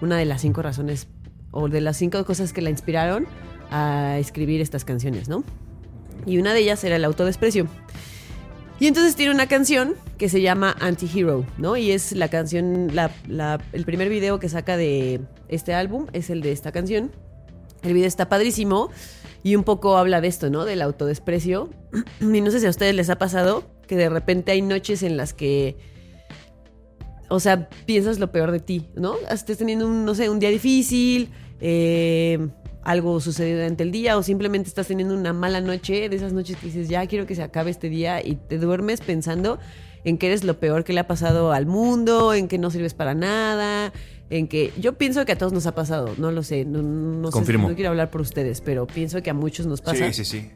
Una 0.00 0.16
de 0.16 0.26
las 0.26 0.42
cinco 0.42 0.62
razones, 0.62 1.08
o 1.50 1.68
de 1.68 1.80
las 1.80 1.96
cinco 1.96 2.24
cosas 2.24 2.52
que 2.52 2.62
la 2.62 2.70
inspiraron 2.70 3.26
a 3.70 4.18
escribir 4.18 4.60
estas 4.60 4.84
canciones, 4.84 5.28
¿no? 5.28 5.44
Y 6.26 6.38
una 6.38 6.52
de 6.52 6.60
ellas 6.60 6.82
era 6.84 6.96
el 6.96 7.04
autodesprecio. 7.04 7.66
Y 8.78 8.86
entonces 8.86 9.14
tiene 9.14 9.32
una 9.32 9.46
canción 9.46 9.94
que 10.16 10.28
se 10.28 10.40
llama 10.40 10.74
Anti-Hero, 10.80 11.44
¿no? 11.58 11.76
Y 11.76 11.90
es 11.90 12.12
la 12.12 12.28
canción, 12.28 12.90
el 13.72 13.84
primer 13.84 14.08
video 14.08 14.40
que 14.40 14.48
saca 14.48 14.76
de 14.76 15.20
este 15.48 15.74
álbum 15.74 16.06
es 16.12 16.30
el 16.30 16.40
de 16.40 16.52
esta 16.52 16.72
canción. 16.72 17.10
El 17.82 17.94
video 17.94 18.08
está 18.08 18.28
padrísimo 18.28 18.90
y 19.42 19.56
un 19.56 19.64
poco 19.64 19.96
habla 19.96 20.20
de 20.20 20.28
esto, 20.28 20.50
¿no? 20.50 20.64
Del 20.64 20.82
autodesprecio. 20.82 21.70
Y 22.20 22.40
no 22.40 22.50
sé 22.50 22.60
si 22.60 22.66
a 22.66 22.70
ustedes 22.70 22.94
les 22.94 23.10
ha 23.10 23.18
pasado 23.18 23.64
que 23.86 23.96
de 23.96 24.08
repente 24.08 24.52
hay 24.52 24.62
noches 24.62 25.02
en 25.02 25.16
las 25.16 25.34
que 25.34 25.76
o 27.30 27.38
sea, 27.38 27.68
piensas 27.86 28.18
lo 28.18 28.32
peor 28.32 28.50
de 28.50 28.58
ti, 28.58 28.86
¿no? 28.96 29.14
Estés 29.30 29.56
teniendo 29.56 29.86
un, 29.86 30.04
no 30.04 30.14
sé, 30.14 30.28
un 30.28 30.40
día 30.40 30.50
difícil, 30.50 31.30
eh, 31.60 32.48
algo 32.82 33.20
sucedió 33.20 33.56
durante 33.56 33.82
el 33.82 33.90
día 33.90 34.16
o 34.16 34.22
simplemente 34.22 34.68
estás 34.68 34.86
teniendo 34.86 35.14
una 35.14 35.32
mala 35.32 35.60
noche, 35.60 36.08
de 36.08 36.16
esas 36.16 36.32
noches 36.32 36.56
que 36.56 36.66
dices, 36.66 36.88
ya 36.88 37.06
quiero 37.06 37.26
que 37.26 37.34
se 37.34 37.42
acabe 37.42 37.70
este 37.70 37.88
día 37.88 38.24
y 38.24 38.36
te 38.36 38.58
duermes 38.58 39.00
pensando 39.00 39.58
en 40.04 40.16
que 40.16 40.28
eres 40.28 40.44
lo 40.44 40.58
peor 40.58 40.84
que 40.84 40.92
le 40.92 41.00
ha 41.00 41.06
pasado 41.06 41.52
al 41.52 41.66
mundo, 41.66 42.32
en 42.32 42.48
que 42.48 42.56
no 42.56 42.70
sirves 42.70 42.94
para 42.94 43.14
nada, 43.14 43.92
en 44.30 44.48
que 44.48 44.72
yo 44.78 44.94
pienso 44.94 45.26
que 45.26 45.32
a 45.32 45.38
todos 45.38 45.52
nos 45.52 45.66
ha 45.66 45.74
pasado, 45.74 46.14
no 46.16 46.30
lo 46.30 46.42
sé, 46.42 46.64
no, 46.64 46.80
no 46.82 47.28
sé, 47.28 47.32
Confirmo. 47.32 47.68
no 47.68 47.74
quiero 47.74 47.90
hablar 47.90 48.10
por 48.10 48.22
ustedes, 48.22 48.62
pero 48.62 48.86
pienso 48.86 49.22
que 49.22 49.30
a 49.30 49.34
muchos 49.34 49.66
nos 49.66 49.82
pasa. 49.82 50.10
Sí, 50.12 50.24
sí, 50.24 50.40
sí. 50.40 50.50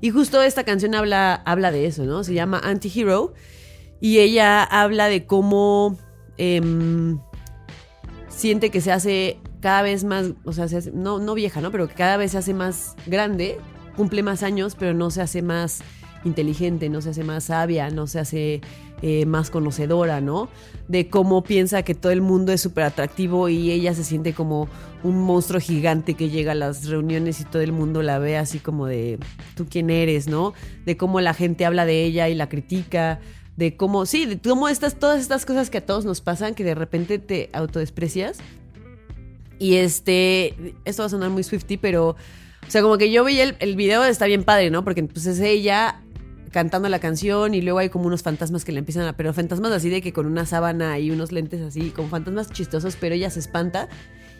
Y 0.00 0.10
justo 0.10 0.42
esta 0.42 0.64
canción 0.64 0.94
habla, 0.94 1.34
habla 1.34 1.70
de 1.70 1.86
eso, 1.86 2.04
¿no? 2.04 2.22
Se 2.22 2.34
llama 2.34 2.60
Anti-Hero. 2.62 3.34
Y 3.98 4.18
ella 4.18 4.62
habla 4.62 5.08
de 5.08 5.24
cómo 5.24 5.96
em, 6.36 7.18
siente 8.28 8.70
que 8.70 8.82
se 8.82 8.92
hace 8.92 9.38
cada 9.66 9.82
vez 9.82 10.04
más, 10.04 10.26
o 10.44 10.52
sea, 10.52 10.68
se 10.68 10.76
hace- 10.76 10.92
no, 10.92 11.18
no 11.18 11.34
vieja, 11.34 11.60
¿no? 11.60 11.72
Pero 11.72 11.88
que 11.88 11.94
cada 11.94 12.16
vez 12.16 12.30
se 12.30 12.38
hace 12.38 12.54
más 12.54 12.94
grande, 13.04 13.58
cumple 13.96 14.22
más 14.22 14.44
años, 14.44 14.76
pero 14.78 14.94
no 14.94 15.10
se 15.10 15.22
hace 15.22 15.42
más 15.42 15.80
inteligente, 16.24 16.88
no 16.88 17.00
se 17.00 17.10
hace 17.10 17.24
más 17.24 17.42
sabia, 17.44 17.90
no 17.90 18.06
se 18.06 18.20
hace 18.20 18.60
eh, 19.02 19.26
más 19.26 19.50
conocedora, 19.50 20.20
¿no? 20.20 20.48
De 20.86 21.08
cómo 21.10 21.42
piensa 21.42 21.82
que 21.82 21.96
todo 21.96 22.12
el 22.12 22.20
mundo 22.20 22.52
es 22.52 22.60
súper 22.60 22.84
atractivo 22.84 23.48
y 23.48 23.72
ella 23.72 23.92
se 23.92 24.04
siente 24.04 24.34
como 24.34 24.68
un 25.02 25.20
monstruo 25.20 25.60
gigante 25.60 26.14
que 26.14 26.30
llega 26.30 26.52
a 26.52 26.54
las 26.54 26.86
reuniones 26.86 27.40
y 27.40 27.44
todo 27.44 27.60
el 27.60 27.72
mundo 27.72 28.02
la 28.02 28.20
ve 28.20 28.36
así 28.38 28.60
como 28.60 28.86
de, 28.86 29.18
¿tú 29.56 29.66
quién 29.68 29.90
eres, 29.90 30.28
no? 30.28 30.54
De 30.84 30.96
cómo 30.96 31.20
la 31.20 31.34
gente 31.34 31.66
habla 31.66 31.84
de 31.86 32.04
ella 32.04 32.28
y 32.28 32.36
la 32.36 32.48
critica, 32.48 33.18
de 33.56 33.76
cómo, 33.76 34.06
sí, 34.06 34.26
de 34.26 34.38
cómo 34.38 34.68
estas, 34.68 34.94
todas 34.94 35.20
estas 35.20 35.44
cosas 35.44 35.70
que 35.70 35.78
a 35.78 35.84
todos 35.84 36.04
nos 36.04 36.20
pasan, 36.20 36.54
que 36.54 36.62
de 36.62 36.76
repente 36.76 37.18
te 37.18 37.50
autodesprecias. 37.52 38.38
Y 39.58 39.76
este, 39.76 40.74
esto 40.84 41.02
va 41.02 41.06
a 41.06 41.10
sonar 41.10 41.30
muy 41.30 41.42
Swifty, 41.42 41.76
pero, 41.76 42.10
o 42.10 42.70
sea, 42.70 42.82
como 42.82 42.98
que 42.98 43.10
yo 43.10 43.24
veía 43.24 43.44
el, 43.44 43.56
el 43.60 43.76
video, 43.76 44.04
está 44.04 44.26
bien 44.26 44.44
padre, 44.44 44.70
¿no? 44.70 44.84
Porque 44.84 45.02
pues 45.04 45.26
es 45.26 45.40
ella 45.40 46.02
cantando 46.56 46.88
la 46.88 47.00
canción 47.00 47.54
y 47.54 47.60
luego 47.60 47.80
hay 47.80 47.90
como 47.90 48.06
unos 48.06 48.22
fantasmas 48.22 48.64
que 48.64 48.72
le 48.72 48.78
empiezan 48.78 49.06
a... 49.06 49.14
Pero 49.14 49.34
fantasmas 49.34 49.72
así 49.72 49.90
de 49.90 50.00
que 50.00 50.14
con 50.14 50.24
una 50.24 50.46
sábana 50.46 50.98
y 50.98 51.10
unos 51.10 51.30
lentes 51.30 51.60
así, 51.60 51.90
como 51.90 52.08
fantasmas 52.08 52.50
chistosos, 52.50 52.96
pero 52.98 53.14
ella 53.14 53.28
se 53.28 53.40
espanta. 53.40 53.88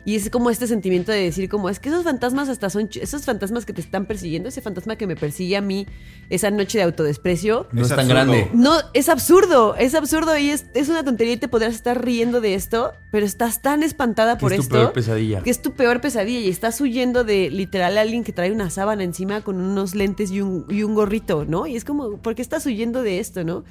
Y 0.07 0.15
es 0.15 0.31
como 0.31 0.51
este 0.51 0.67
sentimiento 0.69 1.13
de 1.13 1.19
decir 1.19 1.49
como, 1.51 1.69
es 1.69 1.81
que 1.81 1.89
esos 1.91 2.05
fantasmas 2.05 2.49
hasta 2.49 2.71
son... 2.71 2.89
Esos 2.95 3.25
fantasmas 3.25 3.67
que 3.67 3.73
te 3.73 3.81
están 3.81 4.07
persiguiendo, 4.07 4.49
ese 4.49 4.63
fantasma 4.63 4.97
que 4.97 5.07
me 5.09 5.17
persigue 5.17 5.57
a 5.57 5.61
mí 5.61 5.85
esa 6.31 6.51
noche 6.51 6.79
de 6.79 6.85
autodesprecio, 6.85 7.67
No 7.73 7.83
es, 7.83 7.91
Es 7.91 7.97
tan 7.97 8.09
absurdo. 8.11 8.15
grande. 8.15 8.51
no, 8.55 8.73
es 8.95 9.09
absurdo, 9.09 9.75
es 9.77 9.95
absurdo 9.97 10.39
y 10.39 10.51
es, 10.51 10.67
es 10.75 10.89
una 10.89 11.05
tontería 11.05 11.35
y 11.35 11.37
te 11.39 11.49
podrás 11.49 11.75
estar 11.75 12.05
riendo 12.05 12.41
de 12.41 12.55
esto, 12.55 12.93
pero 13.11 13.27
estás 13.27 13.63
tan 13.63 13.83
espantada 13.83 14.39
por 14.39 14.53
es 14.53 14.59
tu 14.59 14.63
esto 14.63 14.75
peor 14.77 14.93
pesadilla. 14.93 15.43
que 15.43 15.51
es 15.51 15.61
tu 15.61 15.73
peor 15.73 16.01
pesadilla 16.01 16.39
y 16.39 16.49
estás 16.51 16.81
huyendo 16.81 17.25
de 17.25 17.51
literal 17.51 17.99
alguien 17.99 18.23
que 18.23 18.33
trae 18.33 18.53
una 18.53 18.71
sábana 18.71 19.03
encima 19.03 19.43
con 19.43 19.61
unos 19.61 19.97
lentes 19.97 20.31
y 20.31 20.41
un, 20.41 20.67
y 20.71 20.85
un 20.85 20.95
gorrito, 20.95 21.45
¿no? 21.45 21.67
Y 21.67 21.75
es 21.75 21.85
como, 21.85 22.19
¿por 22.19 22.37
qué 22.37 22.43
estás 22.43 22.65
huyendo 22.65 23.03
de 23.03 23.19
esto, 23.19 23.43
no? 23.43 23.65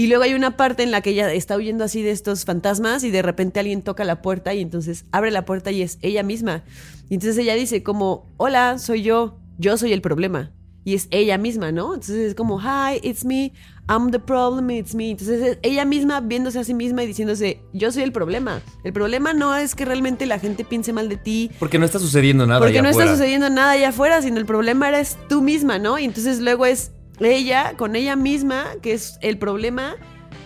Y 0.00 0.06
luego 0.06 0.24
hay 0.24 0.32
una 0.32 0.56
parte 0.56 0.82
en 0.82 0.92
la 0.92 1.02
que 1.02 1.10
ella 1.10 1.30
está 1.30 1.58
huyendo 1.58 1.84
así 1.84 2.00
de 2.00 2.10
estos 2.10 2.46
fantasmas 2.46 3.04
y 3.04 3.10
de 3.10 3.20
repente 3.20 3.60
alguien 3.60 3.82
toca 3.82 4.02
la 4.02 4.22
puerta 4.22 4.54
y 4.54 4.62
entonces 4.62 5.04
abre 5.12 5.30
la 5.30 5.44
puerta 5.44 5.72
y 5.72 5.82
es 5.82 5.98
ella 6.00 6.22
misma. 6.22 6.64
Y 7.10 7.14
entonces 7.16 7.36
ella 7.36 7.54
dice 7.54 7.82
como, 7.82 8.24
hola, 8.38 8.78
soy 8.78 9.02
yo, 9.02 9.36
yo 9.58 9.76
soy 9.76 9.92
el 9.92 10.00
problema. 10.00 10.52
Y 10.84 10.94
es 10.94 11.06
ella 11.10 11.36
misma, 11.36 11.70
¿no? 11.70 11.92
Entonces 11.92 12.16
es 12.30 12.34
como, 12.34 12.62
hi, 12.62 12.98
it's 13.02 13.26
me, 13.26 13.52
I'm 13.90 14.10
the 14.10 14.18
problem, 14.18 14.70
it's 14.70 14.94
me. 14.94 15.10
Entonces 15.10 15.42
es 15.42 15.58
ella 15.60 15.84
misma 15.84 16.22
viéndose 16.22 16.58
a 16.58 16.64
sí 16.64 16.72
misma 16.72 17.02
y 17.02 17.06
diciéndose, 17.06 17.60
yo 17.74 17.92
soy 17.92 18.02
el 18.02 18.12
problema. 18.12 18.62
El 18.84 18.94
problema 18.94 19.34
no 19.34 19.54
es 19.54 19.74
que 19.74 19.84
realmente 19.84 20.24
la 20.24 20.38
gente 20.38 20.64
piense 20.64 20.94
mal 20.94 21.10
de 21.10 21.18
ti, 21.18 21.50
Porque 21.58 21.78
no 21.78 21.84
está 21.84 21.98
sucediendo 21.98 22.46
nada 22.46 22.60
porque 22.60 22.72
allá 22.72 22.82
no 22.82 22.88
afuera. 22.88 23.04
está 23.04 23.18
sucediendo 23.18 23.50
nada 23.50 23.72
allá 23.72 23.90
afuera, 23.90 24.22
sino 24.22 24.38
el 24.38 24.46
problema 24.46 24.88
eres 24.88 25.18
tú 25.28 25.42
misma, 25.42 25.78
¿no? 25.78 25.98
Y 25.98 26.06
entonces 26.06 26.40
luego 26.40 26.64
es 26.64 26.92
ella 27.20 27.74
con 27.76 27.96
ella 27.96 28.16
misma, 28.16 28.66
que 28.82 28.92
es 28.92 29.18
el 29.20 29.38
problema, 29.38 29.96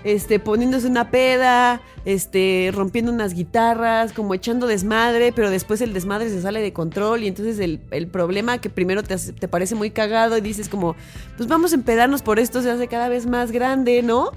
este, 0.05 0.39
poniéndose 0.39 0.87
una 0.87 1.11
peda, 1.11 1.81
este, 2.05 2.71
rompiendo 2.75 3.11
unas 3.11 3.33
guitarras, 3.33 4.13
como 4.13 4.35
echando 4.35 4.67
desmadre, 4.67 5.33
pero 5.33 5.49
después 5.51 5.81
el 5.81 5.95
desmadre 5.95 6.29
se 6.29 6.43
sale 6.43 6.61
de 6.61 6.73
control 6.75 7.23
y 7.23 7.29
entonces 7.29 7.59
el, 7.59 7.81
el 7.91 8.07
problema 8.09 8.59
que 8.59 8.69
primero 8.69 9.03
te, 9.03 9.15
hace- 9.15 9.33
te 9.33 9.49
parece 9.49 9.75
muy 9.75 9.91
cagado 9.91 10.37
y 10.37 10.43
dices 10.43 10.69
como, 10.69 10.95
pues 11.39 11.49
vamos 11.49 11.73
a 11.73 11.77
empedarnos 11.77 12.21
por 12.21 12.39
esto, 12.39 12.61
se 12.61 12.71
hace 12.71 12.87
cada 12.87 13.09
vez 13.09 13.25
más 13.27 13.51
grande, 13.51 14.03
¿no? 14.03 14.33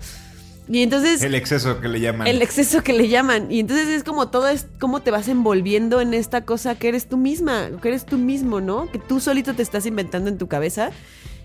Y 0.69 0.84
entonces... 0.84 1.21
El 1.23 1.36
exceso 1.36 1.80
que 1.80 1.88
le 1.88 2.00
llaman. 2.02 2.28
El 2.28 2.41
exceso 2.41 2.84
que 2.84 2.91
le 2.93 3.08
llaman. 3.08 3.50
Y 3.52 3.62
entonces 3.62 3.88
es 3.88 4.04
como 4.04 4.28
todo 4.30 4.50
es 4.50 4.67
cómo 4.80 5.02
te 5.02 5.12
vas 5.12 5.30
envolviendo 5.30 6.02
en 6.02 6.13
esta 6.13 6.41
cosa 6.41 6.76
que 6.76 6.89
eres 6.89 7.08
tú 7.08 7.15
misma, 7.17 7.69
que 7.82 7.88
eres 7.88 8.06
tú 8.06 8.17
mismo, 8.17 8.60
¿no? 8.60 8.89
Que 8.91 9.00
tú 9.00 9.19
solito 9.21 9.54
te 9.54 9.63
estás 9.63 9.86
inventando 9.86 10.30
en 10.30 10.38
tu 10.38 10.47
cabeza 10.47 10.91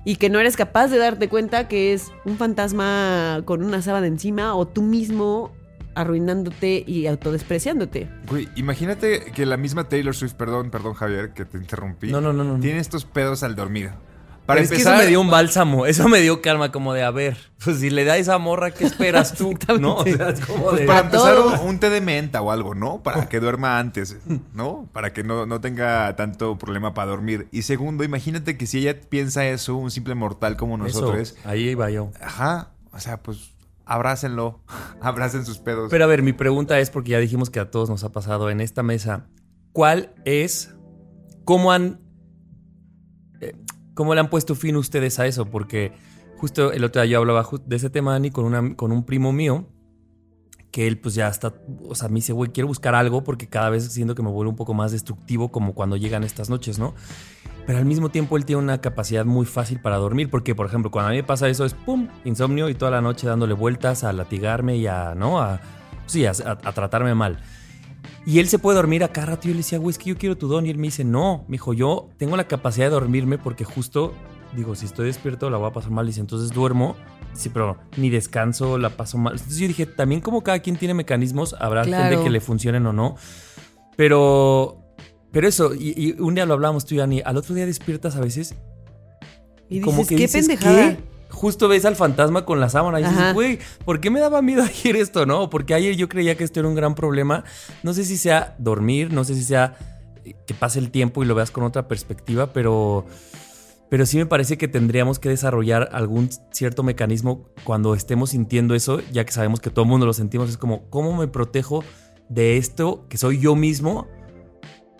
y 0.05 0.17
que 0.17 0.31
no 0.31 0.41
eres 0.41 0.57
capaz 0.57 0.89
de 0.89 0.99
darte 0.99 1.29
cuenta 1.29 1.69
que 1.69 1.93
es 1.93 2.11
un 2.25 2.37
fantasma 2.37 3.43
con 3.45 3.63
una 3.63 3.83
sábana 3.83 4.07
encima 4.07 4.55
o 4.55 4.67
tú 4.67 4.83
mismo 4.83 5.53
arruinándote 5.95 6.85
y 6.87 7.07
autodespreciándote. 7.07 8.09
Güey, 8.29 8.49
imagínate 8.57 9.25
que 9.33 9.47
la 9.47 9.57
misma 9.57 9.89
Taylor 9.89 10.15
Swift, 10.15 10.35
perdón, 10.35 10.71
perdón 10.71 10.95
Javier, 10.95 11.33
que 11.35 11.45
te 11.45 11.59
interrumpí. 11.59 12.11
No, 12.11 12.21
no, 12.21 12.33
no, 12.33 12.45
no. 12.45 12.59
Tiene 12.61 12.81
estos 12.81 13.05
pedos 13.05 13.43
al 13.43 13.55
dormir. 13.55 13.91
Para 14.47 14.59
Para 14.59 14.61
es 14.61 14.71
que 14.71 14.75
empezar, 14.75 14.95
eso 14.95 15.03
me 15.05 15.09
dio 15.09 15.21
un 15.21 15.31
bálsamo, 15.31 15.87
eso 15.87 16.09
me 16.09 16.21
dio 16.21 16.43
calma, 16.43 16.73
como 16.73 16.93
de, 16.95 17.05
a 17.05 17.11
ver, 17.13 17.37
pues 17.65 17.79
si 17.79 17.91
le 17.91 18.05
da 18.05 18.17
esa 18.17 18.39
morra, 18.39 18.73
¿qué 18.73 18.85
esperas 18.85 19.35
tú? 19.35 19.55
¿No? 19.81 19.97
O 19.97 20.05
sea, 20.05 20.31
es 20.31 20.45
como 20.45 20.65
pues 20.65 20.81
de... 20.81 20.87
para 20.87 21.01
empezar 21.01 21.39
un, 21.39 21.69
un 21.69 21.79
té 21.79 21.91
de 21.91 22.01
menta 22.01 22.43
o 22.43 22.51
algo, 22.51 22.75
¿no? 22.75 23.03
Para 23.03 23.29
que 23.29 23.39
duerma 23.39 23.79
antes, 23.79 24.17
¿no? 24.53 24.89
Para 24.93 25.13
que 25.13 25.23
no, 25.23 25.47
no 25.47 25.61
tenga 25.61 26.17
tanto 26.17 26.59
problema 26.59 26.93
para 26.93 27.11
dormir. 27.11 27.47
Y 27.53 27.63
segundo, 27.63 28.03
imagínate 28.03 28.57
que 28.57 28.67
si 28.67 28.79
ella 28.79 29.01
piensa 29.01 29.47
eso, 29.47 29.77
un 29.77 29.91
simple 29.93 30.15
mortal 30.17 30.57
como 30.57 30.75
Eso, 30.87 31.01
nosotros, 31.01 31.37
ahí 31.45 31.69
iba 31.69 31.89
yo. 31.91 32.11
ajá, 32.21 32.73
o 32.93 32.99
sea, 32.99 33.23
pues 33.23 33.53
abrácenlo, 33.85 34.61
abracen 35.01 35.45
sus 35.45 35.59
pedos. 35.59 35.89
Pero 35.91 36.05
a 36.05 36.07
ver, 36.07 36.23
mi 36.23 36.33
pregunta 36.33 36.79
es, 36.79 36.91
porque 36.91 37.13
ya 37.13 37.19
dijimos 37.19 37.51
que 37.51 37.61
a 37.61 37.71
todos 37.71 37.89
nos 37.91 38.05
ha 38.05 38.13
pasado 38.13 38.51
en 38.51 38.61
esta 38.61 38.83
mesa, 38.83 39.27
¿cuál 39.73 40.15
es, 40.25 40.75
cómo 41.45 41.73
han, 41.73 42.01
cómo 43.95 44.15
le 44.15 44.21
han 44.21 44.31
puesto 44.31 44.55
fin 44.55 44.77
ustedes 44.77 45.19
a 45.19 45.27
eso? 45.27 45.47
Porque 45.47 45.93
justo 46.37 46.73
el 46.73 46.85
otro 46.85 47.03
día 47.03 47.13
yo 47.13 47.19
hablaba 47.19 47.49
de 47.65 47.77
ese 47.77 47.91
tema, 47.91 48.13
Dani, 48.13 48.31
con, 48.31 48.45
una, 48.45 48.75
con 48.75 48.93
un 48.93 49.05
primo 49.05 49.33
mío, 49.33 49.69
que 50.71 50.87
él 50.87 50.99
pues 50.99 51.15
ya 51.15 51.29
está, 51.29 51.53
o 51.89 51.95
sea, 51.95 52.09
me 52.09 52.17
dice, 52.17 52.33
güey, 52.33 52.51
quiero 52.51 52.67
buscar 52.67 52.95
algo 52.95 53.23
porque 53.23 53.47
cada 53.47 53.69
vez 53.69 53.85
siento 53.93 54.15
que 54.15 54.23
me 54.23 54.31
vuelve 54.31 54.51
un 54.51 54.57
poco 54.57 54.73
más 54.75 54.91
destructivo 54.91 55.53
como 55.53 55.75
cuando 55.75 55.97
llegan 55.97 56.25
estas 56.25 56.49
noches, 56.49 56.79
¿no? 56.79 56.95
Pero 57.67 57.79
al 57.79 57.85
mismo 57.85 58.09
tiempo 58.09 58.37
él 58.37 58.45
tiene 58.45 58.63
una 58.63 58.81
capacidad 58.81 59.25
muy 59.25 59.47
fácil 59.47 59.81
para 59.81 59.97
dormir, 59.97 60.31
porque 60.31 60.55
por 60.55 60.67
ejemplo, 60.67 60.91
cuando 60.91 61.09
a 61.09 61.11
mí 61.13 61.19
me 61.19 61.25
pasa 61.25 61.49
eso 61.49 61.65
es 61.65 61.75
pum, 61.75 62.09
insomnio 62.25 62.69
y 62.71 62.75
toda 62.75 62.91
la 62.91 63.03
noche 63.03 63.27
dándole 63.27 63.55
vueltas 63.55 64.03
a 64.03 64.13
latigarme 64.13 64.79
y 64.79 64.87
a, 64.87 65.15
¿no? 65.15 65.41
A, 65.41 65.61
sí, 66.07 66.25
a 66.25 66.35
tratarme 66.35 67.15
mal. 67.15 67.39
Y 68.25 68.39
él 68.39 68.49
se 68.49 68.59
puede 68.59 68.77
dormir 68.77 69.03
a 69.05 69.09
cada 69.09 69.29
rato. 69.29 69.49
Y 69.49 69.51
yo 69.51 69.55
le 69.55 69.59
decía, 69.59 69.79
güey, 69.79 69.91
es 69.93 69.99
que 69.99 70.11
yo 70.11 70.17
quiero 70.17 70.37
tu 70.39 70.47
don. 70.49 70.65
Y 70.67 70.71
él 70.71 70.79
me 70.79 70.87
dice, 70.89 71.05
no, 71.05 71.45
me 71.49 71.55
dijo, 71.55 71.73
yo 71.75 72.09
tengo 72.19 72.37
la 72.37 72.47
capacidad 72.47 72.87
de 72.87 72.91
dormirme 72.91 73.37
porque 73.39 73.65
justo, 73.65 74.15
digo, 74.57 74.75
si 74.77 74.87
estoy 74.87 75.07
despierto 75.07 75.51
la 75.51 75.57
voy 75.59 75.69
a 75.69 75.73
pasar 75.73 75.91
mal. 75.91 76.07
Dice, 76.07 76.21
entonces 76.21 76.51
duermo. 76.53 76.95
Sí, 77.35 77.49
pero 77.49 77.79
ni 77.97 78.11
descanso, 78.11 78.79
la 78.79 78.91
paso 78.91 79.19
mal. 79.19 79.33
Entonces 79.35 79.59
yo 79.59 79.67
dije, 79.67 79.87
también 79.87 80.21
como 80.21 80.43
cada 80.43 80.61
quien 80.61 80.77
tiene 80.77 80.95
mecanismos, 80.95 81.57
habrá 81.59 81.83
Claro. 81.83 82.11
gente 82.11 82.25
que 82.25 82.31
le 82.31 82.41
funcionen 82.41 82.87
o 82.87 82.93
no. 82.93 83.17
Pero, 83.97 84.83
pero 85.33 85.49
eso, 85.49 85.75
y, 85.75 85.95
y 85.97 86.21
un 86.21 86.35
día 86.35 86.47
lo 86.47 86.55
hablábamos 86.55 86.85
tú 86.85 86.95
y 86.95 86.99
Dani, 86.99 87.23
al 87.25 87.37
otro 87.37 87.55
día 87.55 87.67
despiertas 87.67 88.17
a 88.17 88.21
veces 88.21 88.55
Y 89.69 89.77
dices, 89.81 89.85
como 89.85 90.07
que 90.07 90.17
qué 90.17 90.23
dices, 90.23 90.47
pendejada. 90.47 90.97
¿qué? 90.97 91.12
Justo 91.33 91.67
ves 91.67 91.87
al 91.87 91.97
fantasma 91.97 92.45
con 92.45 92.61
la 92.61 92.69
sábana 92.69 93.01
y 93.01 93.05
dices, 93.05 93.33
güey, 93.33 93.59
¿por 93.85 94.01
qué 94.01 94.11
me 94.11 94.21
daba 94.21 94.43
miedo 94.43 94.63
ayer 94.69 94.97
esto, 94.97 95.27
no? 95.27 95.49
Porque 95.51 95.75
ayer 95.75 95.97
yo 95.97 96.09
creía 96.09 96.37
que 96.37 96.45
esto 96.45 96.61
era 96.61 96.69
un 96.69 96.75
gran 96.75 96.95
problema. 96.95 97.45
No 97.83 97.95
sé 97.95 98.05
si 98.05 98.17
sea 98.19 98.55
dormir, 98.59 99.13
no 99.13 99.25
sé 99.25 99.35
si 99.35 99.43
sea 99.43 99.77
eh, 100.25 100.35
que 100.47 100.55
pase 100.55 100.79
el 100.79 100.91
tiempo 100.91 101.23
y 101.23 101.27
lo 101.27 101.35
veas 101.35 101.51
con 101.51 101.65
otra 101.65 101.89
perspectiva, 101.89 102.53
pero, 102.53 103.07
pero 103.89 104.05
sí 104.05 104.19
me 104.19 104.27
parece 104.27 104.59
que 104.59 104.69
tendríamos 104.69 105.19
que 105.19 105.31
desarrollar 105.31 105.89
algún 105.93 106.29
cierto 106.53 106.83
mecanismo 106.83 107.49
cuando 107.65 107.95
estemos 107.95 108.31
sintiendo 108.31 108.75
eso, 108.75 109.01
ya 109.11 109.25
que 109.25 109.33
sabemos 109.33 109.61
que 109.61 109.71
todo 109.71 109.85
el 109.85 109.91
mundo 109.91 110.07
lo 110.07 110.13
sentimos. 110.13 110.51
Es 110.51 110.59
como, 110.59 110.89
¿cómo 110.91 111.17
me 111.17 111.29
protejo 111.29 111.83
de 112.29 112.59
esto 112.59 113.07
que 113.09 113.17
soy 113.17 113.41
yo 113.41 113.57
mismo? 113.57 114.07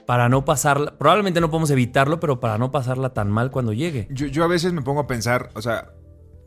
Para 0.07 0.29
no 0.29 0.45
pasarla, 0.45 0.99
probablemente 0.99 1.41
no 1.41 1.51
podemos 1.51 1.71
evitarlo, 1.71 2.19
pero 2.19 2.41
para 2.41 2.59
no 2.59 2.73
pasarla 2.73 3.11
tan 3.11 3.31
mal 3.31 3.51
cuando 3.51 3.73
llegue. 3.73 4.09
Yo, 4.11 4.27
yo 4.27 4.45
a 4.45 4.49
veces 4.49 4.73
me 4.73 4.83
pongo 4.83 5.01
a 5.01 5.07
pensar, 5.07 5.51
o 5.55 5.63
sea, 5.63 5.93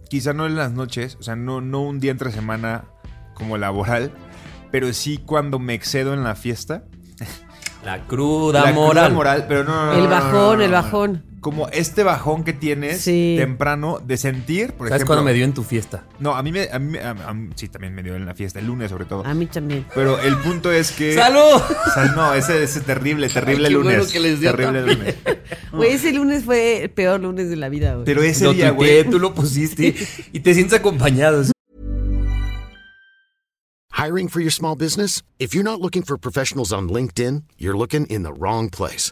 quizá 0.10 0.34
no 0.34 0.46
en 0.46 0.56
las 0.56 0.72
noches, 0.72 1.18
o 1.20 1.24
sea, 1.24 1.36
no, 1.36 1.62
no 1.62 1.82
un 1.82 2.00
día 2.00 2.12
entre 2.12 2.32
semana 2.32 2.86
como 3.34 3.58
laboral, 3.58 4.12
pero 4.72 4.92
sí 4.94 5.18
cuando 5.18 5.60
me 5.60 5.74
excedo 5.74 6.14
en 6.14 6.24
la 6.24 6.36
fiesta. 6.36 6.84
La 7.84 8.00
cruda 8.08 8.64
La 8.66 8.72
moral. 8.74 9.06
cruda 9.06 9.10
moral, 9.16 9.46
pero 9.48 9.64
no, 9.64 9.74
no, 9.76 9.86
no, 9.88 9.92
El 9.94 9.98
no, 10.00 10.04
no, 10.06 10.10
bajón, 10.10 10.58
no, 10.60 10.64
el 10.66 10.72
bajón. 10.72 11.24
Como 11.46 11.70
este 11.70 12.02
bajón 12.02 12.44
que 12.44 12.54
tienes 12.54 13.02
Sí. 13.02 13.36
temprano 13.38 14.00
de 14.04 14.18
sentir, 14.18 14.74
por 14.74 14.88
¿Sabes 14.88 15.02
ejemplo. 15.02 15.06
cuándo 15.14 15.24
me 15.26 15.34
dio 15.34 15.46
en 15.46 15.54
tu 15.54 15.62
fiesta? 15.62 16.04
No, 16.18 16.34
a 16.36 16.42
mí 16.42 16.52
me. 16.52 16.68
a 16.72 16.80
mí 16.80 16.98
a- 16.98 17.12
a 17.12 17.36
sí, 17.54 17.68
también 17.70 17.94
me 17.94 18.02
dio 18.02 18.16
en 18.16 18.26
la 18.26 18.34
fiesta, 18.34 18.58
el 18.58 18.66
lunes 18.66 18.90
sobre 18.90 19.06
todo. 19.06 19.24
A 19.24 19.36
mí 19.36 19.46
también. 19.46 19.86
Pero 19.94 20.20
el 20.20 20.36
punto 20.40 20.72
es 20.72 20.92
que. 20.92 21.14
¡Salud! 21.14 21.62
O 21.62 21.92
sea, 21.94 22.06
no, 22.16 22.34
ese, 22.34 22.64
ese 22.64 22.82
terrible, 22.82 23.30
terrible 23.30 23.68
Ay, 23.68 23.74
qué 23.74 23.78
lunes. 23.78 23.96
bueno 23.98 24.12
que 24.12 24.20
les 24.20 24.40
dio 24.40 24.50
terrible 24.56 24.80
también. 24.80 25.00
lunes. 25.00 25.16
Güey, 25.72 25.92
ese 25.92 26.12
lunes 26.14 26.44
fue 26.46 26.82
el 26.86 26.90
peor 26.90 27.20
lunes 27.20 27.48
de 27.48 27.58
la 27.58 27.70
vida, 27.70 27.94
güey. 27.94 28.06
Pero 28.06 28.24
ese 28.24 28.46
lo 28.46 28.54
día, 28.54 28.72
güey. 28.72 29.08
tú 29.08 29.20
lo 29.20 29.36
pusiste 29.36 29.94
y 30.34 30.40
te 30.40 30.54
sientes 30.56 30.80
acompañado. 30.80 31.44
Hiring 33.92 34.30
for 34.30 34.42
your 34.42 34.52
small 34.52 34.76
business? 34.76 35.22
If 35.38 35.54
you're 35.54 35.64
not 35.64 35.80
looking 35.80 36.02
for 36.04 36.18
professionals 36.18 36.72
on 36.74 36.90
LinkedIn, 36.90 37.44
you're 37.60 37.78
looking 37.78 38.06
in 38.08 38.24
the 38.24 38.34
wrong 38.34 38.70
place. 38.70 39.12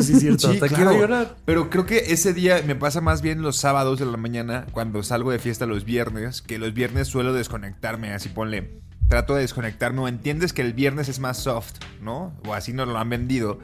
Sí, 0.00 0.18
cierto. 0.18 0.48
Sí, 0.48 0.54
hasta 0.54 0.68
claro. 0.68 0.84
quiero 0.84 1.00
llorar. 1.00 1.36
Pero 1.44 1.68
creo 1.68 1.84
que 1.84 1.98
ese 1.98 2.32
día 2.32 2.62
me 2.66 2.74
pasa 2.74 3.02
más 3.02 3.20
bien 3.20 3.42
los 3.42 3.58
sábados 3.58 3.98
de 3.98 4.06
la 4.06 4.16
mañana 4.16 4.66
cuando 4.72 5.02
salgo 5.02 5.30
de 5.30 5.38
fiesta 5.38 5.66
los 5.66 5.84
viernes, 5.84 6.40
que 6.40 6.58
los 6.58 6.72
viernes 6.72 7.08
suelo 7.08 7.34
desconectarme, 7.34 8.14
así 8.14 8.30
ponle. 8.30 8.80
Trato 9.08 9.34
de 9.34 9.42
desconectarme 9.42 10.00
o 10.00 10.08
entiendes 10.08 10.54
que 10.54 10.62
el 10.62 10.72
viernes 10.72 11.10
es 11.10 11.18
más 11.20 11.36
soft, 11.36 11.74
¿no? 12.00 12.34
O 12.46 12.54
así 12.54 12.72
nos 12.72 12.88
lo 12.88 12.96
han 12.96 13.10
vendido. 13.10 13.58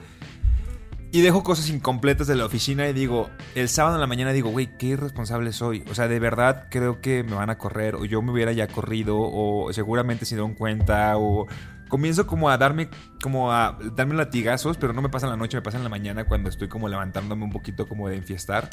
Y 1.10 1.22
dejo 1.22 1.42
cosas 1.42 1.70
incompletas 1.70 2.26
de 2.26 2.36
la 2.36 2.44
oficina 2.44 2.86
y 2.86 2.92
digo, 2.92 3.30
el 3.54 3.70
sábado 3.70 3.94
en 3.94 4.02
la 4.02 4.06
mañana 4.06 4.34
digo, 4.34 4.50
güey, 4.50 4.76
qué 4.76 4.88
irresponsable 4.88 5.54
soy. 5.54 5.82
O 5.90 5.94
sea, 5.94 6.06
de 6.06 6.20
verdad 6.20 6.66
creo 6.70 7.00
que 7.00 7.22
me 7.22 7.34
van 7.34 7.48
a 7.48 7.56
correr 7.56 7.94
o 7.94 8.04
yo 8.04 8.20
me 8.20 8.32
hubiera 8.32 8.52
ya 8.52 8.66
corrido 8.66 9.16
o 9.18 9.72
seguramente 9.72 10.26
se 10.26 10.34
dieron 10.34 10.52
cuenta 10.52 11.16
o 11.16 11.46
comienzo 11.88 12.26
como 12.26 12.50
a 12.50 12.58
darme 12.58 12.88
como 13.22 13.52
a 13.52 13.78
darme 13.94 14.14
latigazos, 14.14 14.76
pero 14.76 14.92
no 14.92 15.02
me 15.02 15.08
pasa 15.08 15.26
en 15.26 15.30
la 15.30 15.36
noche, 15.36 15.56
me 15.56 15.62
pasa 15.62 15.78
en 15.78 15.84
la 15.84 15.88
mañana 15.88 16.24
cuando 16.24 16.48
estoy 16.48 16.68
como 16.68 16.88
levantándome 16.88 17.44
un 17.44 17.50
poquito 17.50 17.86
como 17.88 18.08
de 18.08 18.16
enfiestar. 18.16 18.70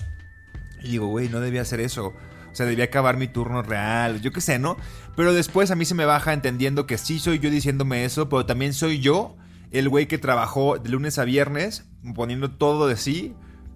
Y 0.83 0.91
digo, 0.91 1.07
güey, 1.07 1.29
no 1.29 1.39
debía 1.39 1.61
hacer 1.61 1.79
eso. 1.79 2.13
O 2.51 2.55
sea, 2.55 2.65
debía 2.65 2.85
acabar 2.85 3.17
mi 3.17 3.27
turno 3.27 3.63
real, 3.63 4.21
yo 4.21 4.31
qué 4.31 4.39
sé, 4.39 4.59
¿no? 4.59 4.77
Pero 5.15 5.33
después 5.33 5.71
a 5.71 5.75
mí 5.75 5.83
se 5.83 5.95
me 5.95 6.05
baja 6.05 6.31
entendiendo 6.31 6.85
que 6.85 6.97
sí 6.97 7.19
soy 7.19 7.39
yo 7.39 7.49
diciéndome 7.49 8.05
eso, 8.05 8.29
pero 8.29 8.45
también 8.45 8.73
soy 8.73 8.99
yo 8.99 9.35
el 9.71 9.89
güey 9.89 10.07
que 10.07 10.17
trabajó 10.17 10.77
de 10.77 10.89
lunes 10.89 11.19
a 11.19 11.25
viernes 11.25 11.85
poniendo 12.13 12.51
todo 12.51 12.87
de 12.87 12.95
sí 12.95 13.35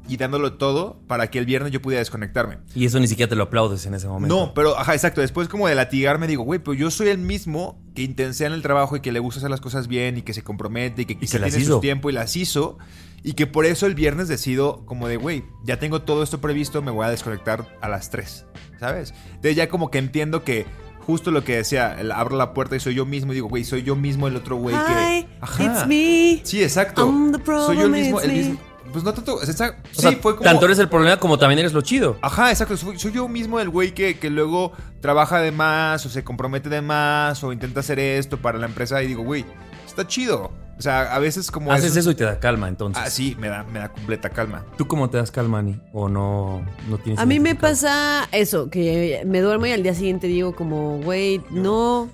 y 0.10 0.18
dándolo 0.18 0.54
todo 0.54 1.00
para 1.08 1.30
que 1.30 1.40
el 1.40 1.46
viernes 1.46 1.72
yo 1.72 1.82
pudiera 1.82 2.00
desconectarme. 2.00 2.58
Y 2.76 2.86
eso 2.86 3.00
ni 3.00 3.08
siquiera 3.08 3.30
te 3.30 3.36
lo 3.36 3.44
aplaudes 3.44 3.86
en 3.86 3.94
ese 3.94 4.08
momento. 4.08 4.36
No, 4.36 4.54
pero, 4.54 4.78
ajá, 4.78 4.94
exacto. 4.94 5.22
Después 5.22 5.48
como 5.48 5.68
de 5.68 5.76
latigarme 5.76 6.28
digo, 6.28 6.44
güey, 6.44 6.60
pero 6.60 6.74
yo 6.74 6.92
soy 6.92 7.10
el 7.10 7.18
mismo 7.20 7.80
que 7.96 8.02
intensea 8.02 8.48
en 8.48 8.54
el 8.54 8.62
trabajo 8.62 8.96
y 8.96 9.02
que 9.02 9.12
le 9.12 9.20
gusta 9.20 9.40
hacer 9.40 9.50
las 9.52 9.62
cosas 9.62 9.88
bien 9.88 10.18
y 10.18 10.22
que 10.24 10.34
se 10.34 10.44
compromete 10.44 11.04
y 11.04 11.06
que, 11.06 11.14
Y 11.14 11.18
que 11.18 11.28
se 11.28 11.40
las 11.40 11.50
tiene 11.52 11.64
hizo. 11.66 11.76
su 11.76 11.80
tiempo 11.82 12.10
y 12.10 12.14
las 12.14 12.36
hizo. 12.36 12.78
Y 13.22 13.34
que 13.34 13.48
por 13.48 13.66
eso 13.66 13.86
el 13.86 13.96
viernes 13.96 14.28
decido 14.30 14.86
como 14.86 15.08
de, 15.08 15.18
güey, 15.18 15.44
ya 15.64 15.78
tengo 15.78 16.02
todo 16.02 16.24
esto 16.24 16.40
previsto, 16.40 16.82
me 16.82 16.92
voy 16.92 17.06
a 17.06 17.10
desconectar 17.10 17.68
a 17.82 17.90
las 17.90 18.10
3, 18.10 18.46
¿sabes? 18.80 19.14
Entonces 19.28 19.56
ya 19.58 19.68
como 19.68 19.92
que 19.92 19.98
entiendo 19.98 20.44
que 20.46 20.66
justo 21.02 21.30
lo 21.32 21.44
que 21.44 21.58
decía, 21.58 22.00
el- 22.00 22.12
abro 22.14 22.38
la 22.38 22.54
puerta 22.54 22.76
y 22.76 22.80
soy 22.80 22.94
yo 22.96 23.06
mismo 23.06 23.32
y 23.34 23.36
digo, 23.36 23.50
güey, 23.50 23.64
soy 23.66 23.84
yo 23.84 23.96
mismo 23.98 24.28
el 24.28 24.36
otro 24.38 24.56
güey 24.56 24.76
que... 24.76 25.28
it's 25.64 25.86
me. 25.88 26.40
Sí, 26.44 26.64
exacto. 26.64 27.06
I'm 27.06 27.32
the 27.34 27.44
soy 27.46 27.78
yo 27.78 27.86
el 27.86 27.92
mismo, 27.92 28.22
el 28.22 28.32
mismo... 28.32 28.60
Pues 28.92 29.04
no 29.04 29.14
tanto, 29.14 29.36
o 29.36 29.40
sea, 29.40 29.50
está- 29.50 29.70
O 29.70 29.88
sí, 29.96 30.02
sea, 30.02 30.12
fue 30.14 30.36
como... 30.36 30.44
tanto 30.50 30.66
eres 30.66 30.80
el 30.80 30.90
problema 30.90 31.18
como 31.18 31.38
también 31.38 31.60
eres 31.60 31.74
lo 31.74 31.82
chido. 31.82 32.18
Ajá, 32.22 32.50
exacto. 32.52 32.76
Soy, 32.78 32.98
soy 33.00 33.12
yo 33.12 33.28
mismo 33.28 33.60
el 33.60 33.70
güey 33.70 33.94
que, 33.94 34.18
que 34.18 34.30
luego 34.30 34.72
trabaja 35.02 35.40
de 35.40 35.52
más 35.52 36.06
o 36.06 36.10
se 36.10 36.24
compromete 36.24 36.70
de 36.70 36.82
más 36.82 37.44
o 37.44 37.52
intenta 37.54 37.82
hacer 37.82 38.00
esto 38.00 38.38
para 38.38 38.58
la 38.58 38.66
empresa 38.66 39.02
y 39.04 39.08
digo, 39.08 39.24
güey, 39.24 39.46
está 39.88 40.08
chido. 40.08 40.52
O 40.78 40.82
sea, 40.82 41.14
a 41.14 41.20
veces 41.20 41.52
como... 41.52 41.74
Haces 41.74 41.98
eso 41.98 42.12
y 42.12 42.16
te 42.16 42.24
da 42.24 42.40
calma, 42.40 42.70
entonces. 42.70 43.04
Ah, 43.06 43.10
sí, 43.10 43.36
me 43.38 43.50
da, 43.50 43.66
me 43.66 43.80
da 43.80 43.90
completa 43.90 44.30
calma. 44.30 44.64
¿Tú 44.78 44.88
cómo 44.88 45.10
te 45.10 45.18
das 45.18 45.30
calma, 45.30 45.60
Ani? 45.60 45.78
¿O 45.92 46.08
no, 46.08 46.66
no 46.88 46.98
tienes 47.00 47.20
A 47.20 47.26
mí 47.26 47.42
me 47.42 47.54
pasa 47.54 48.30
eso, 48.32 48.70
que 48.70 49.22
me 49.26 49.42
duermo 49.42 49.66
y 49.66 49.74
al 49.74 49.84
día 49.84 49.94
siguiente 49.94 50.28
digo 50.28 50.56
como, 50.56 51.00
güey, 51.00 51.42
no. 51.52 52.08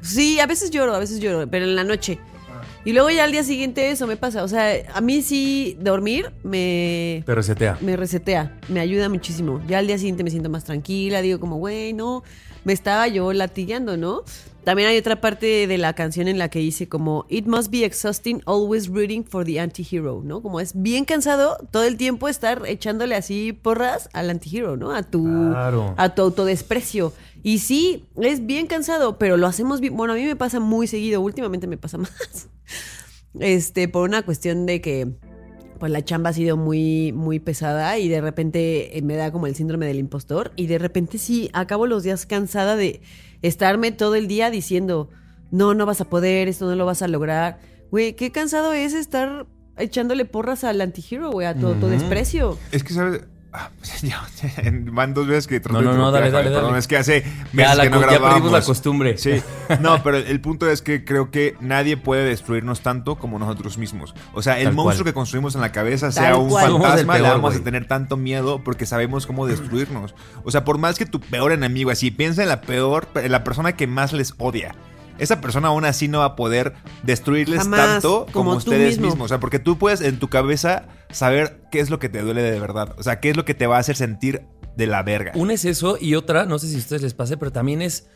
Sí, 0.00 0.40
a 0.40 0.46
veces 0.46 0.70
lloro, 0.70 0.94
a 0.94 0.98
veces 0.98 1.20
lloro, 1.20 1.46
pero 1.50 1.66
en 1.66 1.76
la 1.76 1.84
noche. 1.84 2.18
Y 2.86 2.92
luego 2.92 3.10
ya 3.10 3.24
al 3.24 3.32
día 3.32 3.42
siguiente 3.42 3.90
eso 3.90 4.06
me 4.06 4.16
pasa. 4.16 4.44
O 4.44 4.48
sea, 4.48 4.72
a 4.94 5.00
mí 5.00 5.20
sí 5.20 5.76
dormir 5.80 6.32
me, 6.44 7.22
Te 7.26 7.34
resetea. 7.34 7.76
me 7.80 7.96
resetea, 7.96 8.58
me 8.68 8.78
ayuda 8.80 9.08
muchísimo. 9.08 9.60
Ya 9.66 9.78
al 9.80 9.88
día 9.88 9.98
siguiente 9.98 10.22
me 10.24 10.30
siento 10.30 10.48
más 10.48 10.62
tranquila, 10.64 11.20
digo 11.20 11.40
como, 11.40 11.56
güey, 11.56 11.92
no, 11.92 12.22
me 12.64 12.72
estaba 12.72 13.08
yo 13.08 13.32
latillando, 13.32 13.96
¿no? 13.96 14.22
También 14.62 14.88
hay 14.88 14.98
otra 14.98 15.20
parte 15.20 15.66
de 15.68 15.78
la 15.78 15.92
canción 15.94 16.26
en 16.26 16.38
la 16.38 16.48
que 16.48 16.58
dice 16.60 16.88
como, 16.88 17.24
it 17.28 17.46
must 17.46 17.70
be 17.70 17.84
exhausting 17.84 18.40
always 18.46 18.88
rooting 18.88 19.24
for 19.24 19.44
the 19.44 19.60
anti-hero, 19.60 20.22
¿no? 20.24 20.40
Como 20.42 20.58
es 20.60 20.72
bien 20.80 21.04
cansado 21.04 21.56
todo 21.70 21.84
el 21.84 21.96
tiempo 21.96 22.28
estar 22.28 22.62
echándole 22.66 23.14
así 23.14 23.52
porras 23.52 24.08
al 24.12 24.30
anti-hero, 24.30 24.76
¿no? 24.76 24.92
A 24.92 25.02
tu, 25.04 25.24
Claro. 25.24 25.94
a 25.96 26.14
tu 26.14 26.22
autodesprecio. 26.22 27.12
Y 27.46 27.60
sí, 27.60 28.08
es 28.20 28.44
bien 28.44 28.66
cansado, 28.66 29.18
pero 29.18 29.36
lo 29.36 29.46
hacemos 29.46 29.80
bien. 29.80 29.96
Bueno, 29.96 30.14
a 30.14 30.16
mí 30.16 30.24
me 30.24 30.34
pasa 30.34 30.58
muy 30.58 30.88
seguido, 30.88 31.20
últimamente 31.20 31.68
me 31.68 31.76
pasa 31.76 31.96
más. 31.96 32.48
Este, 33.38 33.86
por 33.86 34.02
una 34.02 34.22
cuestión 34.22 34.66
de 34.66 34.80
que 34.80 35.12
pues 35.78 35.92
la 35.92 36.04
chamba 36.04 36.30
ha 36.30 36.32
sido 36.32 36.56
muy, 36.56 37.12
muy 37.12 37.38
pesada 37.38 37.98
y 37.98 38.08
de 38.08 38.20
repente 38.20 38.98
eh, 38.98 39.02
me 39.02 39.14
da 39.14 39.30
como 39.30 39.46
el 39.46 39.54
síndrome 39.54 39.86
del 39.86 40.00
impostor 40.00 40.54
y 40.56 40.66
de 40.66 40.78
repente 40.78 41.18
sí, 41.18 41.48
acabo 41.52 41.86
los 41.86 42.02
días 42.02 42.26
cansada 42.26 42.74
de 42.74 43.00
estarme 43.42 43.92
todo 43.92 44.16
el 44.16 44.26
día 44.26 44.50
diciendo, 44.50 45.08
no, 45.52 45.72
no 45.72 45.86
vas 45.86 46.00
a 46.00 46.06
poder, 46.06 46.48
esto 46.48 46.66
no 46.66 46.74
lo 46.74 46.84
vas 46.84 47.02
a 47.02 47.06
lograr. 47.06 47.60
Güey, 47.92 48.14
qué 48.14 48.32
cansado 48.32 48.72
es 48.72 48.92
estar 48.92 49.46
echándole 49.78 50.24
porras 50.24 50.64
al 50.64 50.80
antihero, 50.80 51.30
güey, 51.30 51.46
a 51.46 51.54
tu, 51.54 51.74
tu 51.74 51.86
desprecio. 51.86 52.58
Es 52.72 52.82
que, 52.82 52.92
¿sabes? 52.92 53.22
Ah, 53.58 53.70
ya, 54.02 54.22
van 54.92 55.14
dos 55.14 55.26
veces 55.26 55.46
que 55.46 55.60
trato 55.60 55.80
No, 55.80 55.86
no, 55.88 55.92
de 55.92 55.98
no, 55.98 56.10
dale, 56.12 56.30
dale, 56.30 56.50
Perdón, 56.50 56.64
dale. 56.66 56.78
es 56.78 56.86
que 56.86 56.98
hace 56.98 57.22
Ya, 57.22 57.28
meses 57.54 57.76
la 57.78 57.82
que 57.84 57.88
no 57.90 58.00
ya 58.00 58.06
perdimos 58.08 58.20
grabamos. 58.28 58.52
la 58.52 58.60
costumbre. 58.60 59.16
Sí. 59.16 59.40
No, 59.80 60.02
pero 60.02 60.18
el 60.18 60.40
punto 60.42 60.70
es 60.70 60.82
que 60.82 61.04
creo 61.04 61.30
que 61.30 61.56
nadie 61.60 61.96
puede 61.96 62.24
destruirnos 62.24 62.80
tanto 62.82 63.16
como 63.16 63.38
nosotros 63.38 63.78
mismos. 63.78 64.14
O 64.34 64.42
sea, 64.42 64.58
el 64.58 64.64
Tal 64.66 64.74
monstruo 64.74 65.04
cual. 65.04 65.12
que 65.12 65.14
construimos 65.14 65.54
en 65.54 65.60
la 65.62 65.72
cabeza, 65.72 66.12
sea 66.12 66.32
Tal 66.32 66.40
un 66.42 66.48
cual. 66.50 66.70
Fantasma, 66.72 67.16
le 67.18 67.28
vamos 67.28 67.56
a 67.56 67.60
tener 67.64 67.88
tanto 67.88 68.16
miedo 68.18 68.62
porque 68.62 68.84
sabemos 68.84 69.26
cómo 69.26 69.46
destruirnos. 69.46 70.14
O 70.44 70.50
sea, 70.50 70.64
por 70.64 70.76
más 70.78 70.98
que 70.98 71.06
tu 71.06 71.18
peor 71.20 71.52
enemigo, 71.52 71.90
así 71.90 72.10
piensa 72.10 72.42
en 72.42 72.48
la 72.50 72.60
peor, 72.60 73.08
en 73.14 73.32
la 73.32 73.42
persona 73.42 73.72
que 73.72 73.86
más 73.86 74.12
les 74.12 74.34
odia. 74.38 74.74
Esa 75.18 75.40
persona 75.40 75.68
aún 75.68 75.84
así 75.84 76.08
no 76.08 76.18
va 76.20 76.24
a 76.26 76.36
poder 76.36 76.74
destruirles 77.02 77.60
Jamás, 77.60 77.80
tanto 78.02 78.26
como, 78.32 78.52
ustedes 78.54 78.90
mismo. 78.98 79.06
mismos. 79.06 79.24
O 79.26 79.28
sea, 79.28 79.40
porque 79.40 79.58
tú 79.58 79.78
puedes 79.78 80.00
en 80.00 80.18
tu 80.18 80.28
cabeza 80.28 80.84
saber 81.10 81.60
qué 81.70 81.80
es 81.80 81.90
lo 81.90 81.98
que 81.98 82.08
te 82.08 82.20
duele 82.22 82.42
de 82.42 82.58
verdad. 82.60 82.94
O 82.98 83.02
sea, 83.02 83.20
qué 83.20 83.30
es 83.30 83.36
lo 83.36 83.44
que 83.44 83.54
te 83.54 83.66
va 83.66 83.76
a 83.76 83.80
hacer 83.80 83.96
sentir 83.96 84.42
de 84.76 84.86
la 84.86 85.02
verga. 85.02 85.32
Una 85.34 85.54
es 85.54 85.64
eso 85.64 85.96
y 86.00 86.14
otra, 86.16 86.44
no 86.44 86.58
sé 86.58 86.68
si 86.68 86.74
a 86.76 86.78
ustedes 86.78 87.02
les 87.02 87.14
pase, 87.14 87.36
pero 87.36 87.50
también 87.52 87.80
es 87.82 88.08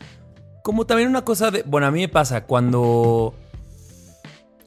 como 0.63 0.85
también 0.85 1.09
una 1.09 1.23
cosa 1.23 1.49
de, 1.49 1.63
bueno, 1.63 1.87
a 1.87 1.91
mí 1.91 2.01
me 2.01 2.07
pasa 2.09 2.43
cuando 2.45 3.33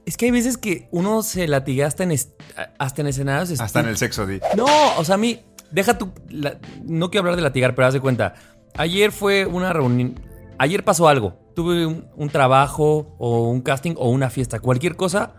es 0.06 0.16
que 0.16 0.26
hay 0.26 0.30
veces 0.32 0.58
que 0.58 0.88
uno 0.90 1.22
se 1.22 1.46
latiga 1.48 1.86
hasta 1.86 2.02
en 2.02 2.12
hasta 2.78 3.00
en 3.00 3.06
escenarios 3.08 3.60
Hasta 3.60 3.80
en 3.80 3.88
el 3.88 3.96
sexo, 3.96 4.26
di. 4.26 4.40
No, 4.56 4.66
o 4.98 5.04
sea, 5.04 5.14
a 5.14 5.18
mí 5.18 5.40
deja 5.70 5.96
tu 5.96 6.12
la- 6.28 6.58
no 6.84 7.10
quiero 7.10 7.22
hablar 7.22 7.36
de 7.36 7.42
latigar, 7.42 7.74
pero 7.74 7.86
haz 7.88 7.94
de 7.94 8.00
cuenta. 8.00 8.34
Ayer 8.76 9.12
fue 9.12 9.46
una 9.46 9.72
reunión, 9.72 10.18
ayer 10.58 10.84
pasó 10.84 11.08
algo. 11.08 11.34
Tuve 11.54 11.86
un, 11.86 12.06
un 12.16 12.28
trabajo 12.28 13.14
o 13.18 13.48
un 13.48 13.60
casting 13.60 13.94
o 13.96 14.10
una 14.10 14.30
fiesta, 14.30 14.60
cualquier 14.60 14.96
cosa 14.96 15.34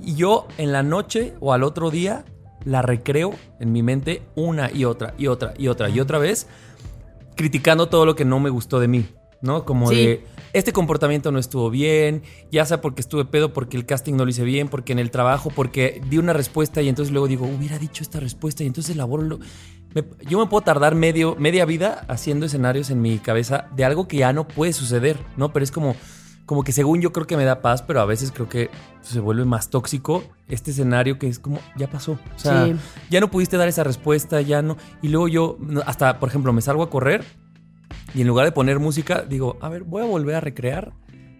y 0.00 0.14
yo 0.14 0.46
en 0.58 0.72
la 0.72 0.82
noche 0.82 1.34
o 1.40 1.52
al 1.52 1.62
otro 1.62 1.90
día 1.90 2.24
la 2.64 2.82
recreo 2.82 3.34
en 3.60 3.72
mi 3.72 3.82
mente 3.82 4.22
una 4.34 4.70
y 4.72 4.84
otra 4.84 5.14
y 5.18 5.26
otra 5.26 5.54
y 5.58 5.68
otra 5.68 5.88
y 5.88 6.00
otra 6.00 6.18
vez, 6.18 6.46
criticando 7.36 7.88
todo 7.88 8.06
lo 8.06 8.14
que 8.14 8.24
no 8.24 8.40
me 8.40 8.50
gustó 8.50 8.80
de 8.80 8.88
mí, 8.88 9.06
¿no? 9.40 9.64
Como 9.64 9.88
Sí. 9.88 9.96
de, 9.96 10.26
este 10.52 10.72
comportamiento 10.72 11.32
no 11.32 11.38
estuvo 11.38 11.70
bien, 11.70 12.22
ya 12.50 12.66
sea 12.66 12.80
porque 12.80 13.00
estuve 13.00 13.24
pedo, 13.24 13.52
porque 13.52 13.76
el 13.76 13.86
casting 13.86 14.14
no 14.14 14.24
lo 14.24 14.30
hice 14.30 14.44
bien, 14.44 14.68
porque 14.68 14.92
en 14.92 14.98
el 14.98 15.10
trabajo, 15.10 15.50
porque 15.54 16.02
di 16.10 16.18
una 16.18 16.32
respuesta 16.32 16.82
y 16.82 16.88
entonces 16.88 17.10
luego 17.12 17.26
digo, 17.26 17.46
hubiera 17.46 17.78
dicho 17.78 18.02
esta 18.02 18.20
respuesta 18.20 18.62
y 18.62 18.66
entonces 18.66 18.94
elaboro 18.94 19.22
lo... 19.22 19.38
me- 19.94 20.04
yo 20.28 20.38
me 20.38 20.46
puedo 20.46 20.62
tardar 20.62 20.94
medio, 20.94 21.36
media 21.38 21.64
vida 21.64 22.04
haciendo 22.08 22.46
escenarios 22.46 22.90
en 22.90 23.00
mi 23.02 23.18
cabeza 23.18 23.66
de 23.76 23.84
algo 23.84 24.08
que 24.08 24.18
ya 24.18 24.32
no 24.32 24.46
puede 24.48 24.72
suceder, 24.72 25.18
¿no? 25.36 25.52
Pero 25.52 25.64
es 25.64 25.70
como, 25.70 25.94
como 26.46 26.64
que 26.64 26.72
según 26.72 27.00
yo 27.00 27.12
creo 27.12 27.26
que 27.26 27.36
me 27.36 27.44
da 27.44 27.60
paz, 27.62 27.82
pero 27.82 28.00
a 28.00 28.04
veces 28.04 28.32
creo 28.32 28.48
que 28.48 28.70
se 29.00 29.20
vuelve 29.20 29.44
más 29.44 29.70
tóxico 29.70 30.24
este 30.48 30.70
escenario 30.72 31.18
que 31.18 31.28
es 31.28 31.38
como, 31.38 31.60
ya 31.76 31.88
pasó. 31.88 32.12
O 32.34 32.38
sea, 32.38 32.66
Sí. 32.66 32.74
ya 33.10 33.20
no 33.20 33.30
pudiste 33.30 33.56
dar 33.56 33.68
esa 33.68 33.84
respuesta, 33.84 34.40
ya 34.40 34.60
no. 34.62 34.76
Y 35.02 35.08
luego 35.08 35.28
yo, 35.28 35.58
hasta, 35.86 36.18
por 36.18 36.28
ejemplo, 36.28 36.52
me 36.52 36.60
salgo 36.62 36.82
a 36.82 36.90
correr 36.90 37.24
Y 38.14 38.20
en 38.22 38.26
lugar 38.26 38.44
de 38.46 38.52
poner 38.52 38.78
música, 38.78 39.22
digo, 39.26 39.56
a 39.62 39.68
ver, 39.70 39.84
voy 39.84 40.02
a 40.02 40.06
volver 40.06 40.34
a 40.34 40.40
recrear 40.40 40.92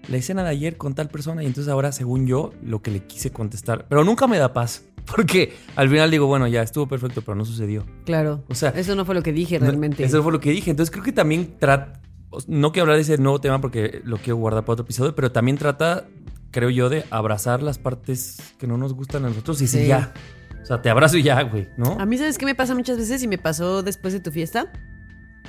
la 0.08 0.16
escena 0.16 0.42
de 0.42 0.50
ayer 0.50 0.76
con 0.78 0.94
tal 0.94 1.08
persona. 1.08 1.42
Y 1.42 1.46
entonces 1.46 1.70
ahora, 1.70 1.92
según 1.92 2.26
yo, 2.26 2.52
lo 2.62 2.80
que 2.80 2.90
le 2.90 3.04
quise 3.06 3.30
contestar. 3.30 3.86
Pero 3.88 4.04
nunca 4.04 4.26
me 4.26 4.38
da 4.38 4.52
paz. 4.54 4.84
Porque 5.14 5.52
al 5.76 5.88
final 5.88 6.10
digo, 6.10 6.26
bueno, 6.26 6.46
ya 6.46 6.62
estuvo 6.62 6.86
perfecto, 6.86 7.22
pero 7.22 7.34
no 7.34 7.44
sucedió. 7.44 7.84
Claro. 8.04 8.44
O 8.48 8.54
sea, 8.54 8.70
eso 8.70 8.94
no 8.94 9.04
fue 9.04 9.14
lo 9.14 9.22
que 9.22 9.32
dije 9.32 9.58
No, 9.58 9.66
realmente. 9.66 10.04
Eso 10.04 10.22
fue 10.22 10.32
lo 10.32 10.40
que 10.40 10.50
dije. 10.50 10.70
Entonces 10.70 10.90
creo 10.90 11.04
que 11.04 11.12
también 11.12 11.56
trata. 11.58 12.00
No 12.46 12.72
quiero 12.72 12.84
hablar 12.84 12.96
de 12.96 13.02
ese 13.02 13.18
nuevo 13.18 13.40
tema 13.40 13.60
porque 13.60 14.00
lo 14.04 14.16
quiero 14.16 14.36
guardar 14.36 14.64
para 14.64 14.74
otro 14.74 14.84
episodio, 14.84 15.14
pero 15.14 15.32
también 15.32 15.58
trata, 15.58 16.06
creo 16.50 16.70
yo, 16.70 16.88
de 16.88 17.04
abrazar 17.10 17.62
las 17.62 17.78
partes 17.78 18.38
que 18.58 18.66
no 18.66 18.78
nos 18.78 18.94
gustan 18.94 19.24
a 19.26 19.28
nosotros 19.28 19.60
y 19.60 19.66
Sí. 19.66 19.80
sí, 19.80 19.86
ya. 19.88 20.14
O 20.62 20.64
sea, 20.64 20.80
te 20.80 20.88
abrazo 20.88 21.18
y 21.18 21.24
ya, 21.24 21.42
güey, 21.42 21.68
¿no? 21.76 21.96
A 21.98 22.06
mí, 22.06 22.16
¿sabes 22.16 22.38
qué 22.38 22.46
me 22.46 22.54
pasa 22.54 22.74
muchas 22.74 22.96
veces? 22.96 23.22
Y 23.22 23.28
me 23.28 23.36
pasó 23.36 23.82
después 23.82 24.14
de 24.14 24.20
tu 24.20 24.30
fiesta. 24.30 24.72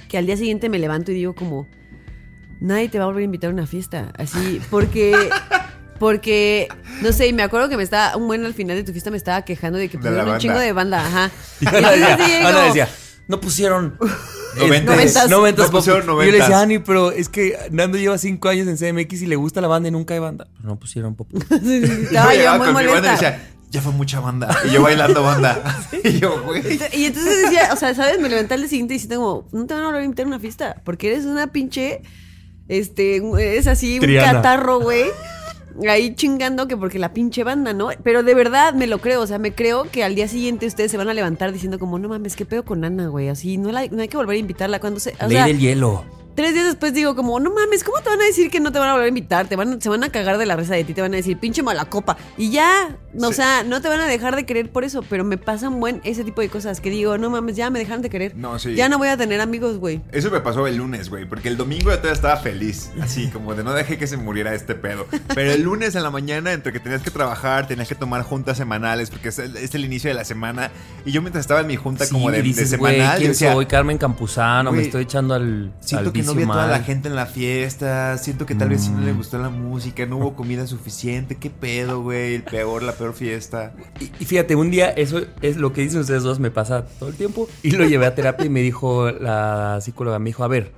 Que 0.10 0.18
al 0.18 0.26
día 0.26 0.36
siguiente 0.36 0.70
me 0.70 0.80
levanto 0.80 1.12
y 1.12 1.16
digo 1.16 1.36
como... 1.36 1.68
Nadie 2.60 2.90
te 2.90 2.98
va 2.98 3.06
a 3.06 3.08
volver 3.08 3.22
a 3.22 3.26
invitar 3.26 3.50
a 3.50 3.54
una 3.54 3.68
fiesta. 3.68 4.12
Así, 4.18 4.60
porque... 4.70 5.14
Porque, 6.00 6.68
no 7.02 7.14
sé, 7.14 7.28
y 7.28 7.34
me 7.34 7.44
acuerdo 7.44 7.70
que 7.70 7.78
me 7.78 7.84
estaba, 7.84 8.18
un 8.18 8.28
buen 8.28 8.46
al 8.46 8.54
final 8.54 8.76
de 8.76 8.84
tu 8.84 8.92
fiesta 8.92 9.12
me 9.12 9.18
estaba 9.18 9.44
quejando 9.44 9.78
de 9.80 9.88
que 9.90 9.98
De 9.98 10.04
pusieron 10.04 10.20
un 10.20 10.26
banda. 10.26 10.40
chingo 10.40 10.60
de 10.60 10.74
banda, 10.74 11.06
ajá. 11.06 11.32
Y 11.62 11.66
Y 11.66 11.68
Ana 11.68 11.92
decía, 11.92 12.50
Ana 12.50 12.62
decía, 12.66 12.90
no 13.28 13.40
pusieron. 13.40 13.98
Noventas. 14.58 15.00
este, 15.00 15.30
Noventas. 15.30 15.66
No 15.68 15.72
pusieron 15.72 16.04
Y 16.04 16.08
yo 16.08 16.32
le 16.32 16.32
decía, 16.40 16.60
Ani, 16.60 16.80
pero 16.80 17.12
es 17.12 17.30
que 17.30 17.58
Nando 17.72 17.98
lleva 17.98 18.18
cinco 18.18 18.50
años 18.50 18.68
en 18.68 18.78
CMX 18.78 19.22
y 19.22 19.28
le 19.28 19.36
gusta 19.36 19.62
la 19.62 19.68
banda 19.68 19.90
y 19.90 19.92
nunca 19.92 20.14
hay 20.14 20.20
banda. 20.20 20.48
Pero 20.58 20.70
no 20.70 20.80
pusieron 20.80 21.16
pop. 21.16 21.28
Estaba 21.34 22.36
yo 22.36 22.58
muy 22.58 22.70
y 22.70 22.74
molesta. 22.74 23.12
decía, 23.14 23.50
ya 23.70 23.82
fue 23.82 23.92
mucha 23.94 24.20
banda. 24.20 24.56
Y 24.66 24.72
yo 24.72 24.84
bailando 24.84 25.24
banda. 25.24 25.80
y 26.04 26.20
yo, 26.20 26.44
güey. 26.44 26.62
Y 26.94 27.06
entonces 27.06 27.44
decía, 27.44 27.70
o 27.74 27.76
sea, 27.78 27.96
¿sabes? 27.96 28.20
Me 28.20 28.30
levanté 28.30 28.54
al 28.56 28.68
siguiente 28.68 28.94
diciendo 28.94 29.16
como, 29.18 29.48
no 29.52 29.66
te 29.66 29.74
van 29.74 29.84
a 29.84 29.86
volver 29.88 30.02
a 30.02 30.06
invitar 30.06 30.26
a 30.26 30.28
una 30.28 30.40
fiesta, 30.40 30.82
porque 30.84 31.12
eres 31.12 31.26
una 31.26 31.52
pinche, 31.52 32.02
este, 32.68 33.22
es 33.58 33.66
así, 33.68 34.00
un 34.00 34.16
catarro, 34.16 34.80
güey. 34.80 35.06
Ahí 35.90 36.14
chingando 36.16 36.68
que 36.68 36.78
porque 36.78 37.00
la 37.00 37.14
pinche 37.14 37.44
banda, 37.44 37.74
¿no? 37.74 37.90
Pero 38.04 38.22
de 38.24 38.36
verdad 38.36 38.74
me 38.74 38.86
lo 38.88 39.00
creo, 39.00 39.22
o 39.22 39.28
sea, 39.28 39.40
me 39.40 39.54
creo 39.54 39.86
que 39.92 40.04
al 40.04 40.14
día 40.16 40.28
siguiente 40.28 40.66
ustedes 40.68 40.92
se 40.92 40.98
van 40.98 41.10
a 41.10 41.14
levantar 41.14 41.52
diciendo 41.52 41.80
como, 41.80 41.98
no 42.00 42.10
mames, 42.10 42.36
¿qué 42.36 42.46
pedo 42.46 42.64
con 42.64 42.84
Ana, 42.86 43.08
güey? 43.08 43.30
Así, 43.30 43.58
no, 43.58 43.72
la- 43.72 43.88
no 43.88 44.02
hay 44.02 44.08
que 44.08 44.18
volver 44.18 44.36
a 44.36 44.40
invitarla 44.40 44.80
cuando 44.80 45.00
se... 45.00 45.12
O 45.20 45.28
Ley 45.28 45.38
sea, 45.38 45.46
del 45.48 45.60
hielo. 45.60 46.04
Tres 46.36 46.54
días 46.54 46.66
después 46.66 46.94
digo 46.94 47.16
como, 47.16 47.40
no 47.40 47.52
mames, 47.54 47.84
¿cómo 47.84 48.00
te 48.02 48.10
van 48.10 48.20
a 48.22 48.26
decir 48.26 48.50
que 48.50 48.60
no 48.60 48.72
te 48.72 48.80
van 48.80 48.90
a 48.90 48.94
volver 48.94 49.06
a 49.06 49.10
invitar? 49.10 49.48
Te 49.48 49.56
van, 49.56 49.80
se 49.82 49.88
van 49.90 50.04
a 50.04 50.10
cagar 50.10 50.38
de 50.38 50.46
la 50.48 50.56
risa 50.56 50.74
de 50.74 50.84
ti, 50.84 50.94
te 50.94 51.02
van 51.02 51.14
a 51.14 51.18
decir, 51.18 51.38
pinche 51.38 51.62
mala 51.62 51.86
copa. 51.86 52.18
Y 52.38 52.50
ya, 52.50 52.98
o 53.20 53.28
Sí. 53.28 53.34
sea, 53.36 53.64
no 53.64 53.82
te 53.82 53.88
van 53.90 54.00
a 54.00 54.08
dejar 54.08 54.36
de 54.36 54.46
querer 54.46 54.72
por 54.72 54.84
eso, 54.84 55.04
pero 55.08 55.24
me 55.24 55.38
pasan 55.38 55.80
buen 55.80 56.02
ese 56.04 56.24
tipo 56.24 56.42
de 56.42 56.50
cosas 56.50 56.82
que 56.82 56.90
digo, 56.90 57.18
no 57.20 57.30
mames, 57.30 57.56
ya 57.56 57.70
me 57.70 57.78
dejaron 57.80 58.02
de 58.02 58.10
querer. 58.10 58.36
No, 58.36 58.58
sí. 58.58 58.74
Ya 58.76 58.90
no 58.90 58.98
voy 58.98 59.10
a 59.10 59.18
tener 59.18 59.42
amigos, 59.42 59.78
güey. 59.78 60.02
Eso 60.12 60.32
me 60.32 60.40
pasó 60.42 60.66
el 60.66 60.78
lunes, 60.78 61.10
güey, 61.10 61.26
porque 61.26 61.50
el 61.50 61.58
domingo 61.58 61.92
yo 61.92 61.98
todavía 61.98 62.14
estaba 62.14 62.38
feliz, 62.38 62.90
así 63.02 63.28
como 63.34 63.54
de 63.54 63.64
no 63.64 63.74
dejé 63.74 63.98
que 64.00 64.08
se 64.08 64.18
muriera 64.18 64.56
este 64.56 64.74
pedo. 64.76 65.06
Pero 65.36 65.52
el 65.52 65.62
lunes 65.62 65.94
en 65.96 66.04
la 66.04 66.10
mañana, 66.10 66.52
entre 66.54 66.74
que 66.74 66.80
tenías 66.80 67.04
que 67.04 67.12
trabajar, 67.12 67.68
tenías 67.68 67.88
que 67.88 67.96
tomar 67.96 68.24
juntas 68.24 68.58
semanales, 68.58 69.12
porque 69.12 69.30
es 69.30 69.38
el, 69.40 69.56
es 69.58 69.76
el 69.76 69.86
inicio 69.86 70.10
de 70.10 70.16
la 70.16 70.26
semana, 70.26 70.72
y 71.06 71.12
yo 71.12 71.22
mientras 71.22 71.42
estaba 71.44 71.62
en 71.62 71.68
mi 71.68 71.76
junta 71.76 72.08
como 72.10 72.32
de, 72.32 72.38
de 72.38 72.44
dices, 72.44 72.76
güey, 72.78 72.96
semanal, 72.96 73.14
yo 73.16 73.20
¿quién 73.20 73.32
decía, 73.34 73.54
soy? 73.54 73.66
Carmen 73.68 73.98
Campuzano, 74.00 74.72
me 74.72 74.82
estoy 74.82 75.04
echando 75.04 75.36
al 75.36 75.72
Siento 75.80 76.08
al 76.10 76.14
que 76.14 76.23
no 76.24 76.34
vi 76.36 76.44
a 76.44 76.48
toda 76.48 76.68
la 76.68 76.80
gente 76.80 77.08
en 77.10 77.16
la 77.16 77.26
fiesta. 77.26 78.18
Siento 78.18 78.46
que 78.46 78.56
tal 78.56 78.70
vez 78.70 78.82
sí 78.82 78.90
no 78.90 78.98
Mm. 79.00 79.06
le 79.06 79.14
gustó 79.14 79.38
la 79.38 79.50
música. 79.50 80.06
No 80.06 80.18
hubo 80.18 80.36
comida 80.36 80.66
suficiente. 80.68 81.36
¿Qué 81.36 81.50
pedo, 81.50 82.02
güey? 82.02 82.36
El 82.36 82.44
peor, 82.44 82.84
la 82.84 82.94
peor 82.94 83.14
fiesta. 83.14 83.74
Y, 84.00 84.06
y 84.20 84.26
fíjate, 84.26 84.56
un 84.56 84.72
día 84.72 84.90
eso 84.90 85.22
es 85.42 85.58
lo 85.58 85.74
que 85.74 85.82
dicen 85.82 86.00
ustedes 86.02 86.24
dos, 86.24 86.40
me 86.40 86.52
pasa 86.52 86.86
todo 87.00 87.10
el 87.10 87.16
tiempo. 87.16 87.48
Y 87.62 87.72
lo 87.72 87.86
llevé 87.86 88.06
a 88.06 88.16
terapia 88.16 88.46
y 88.46 88.50
me 88.50 88.62
dijo 88.62 89.12
la 89.12 89.80
psicóloga, 89.82 90.20
me 90.20 90.30
dijo, 90.30 90.44
a 90.44 90.48
ver, 90.48 90.72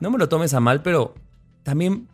no 0.00 0.10
me 0.10 0.18
lo 0.18 0.28
tomes 0.28 0.52
a 0.54 0.60
mal, 0.60 0.82
pero 0.82 1.14
también, 1.62 2.08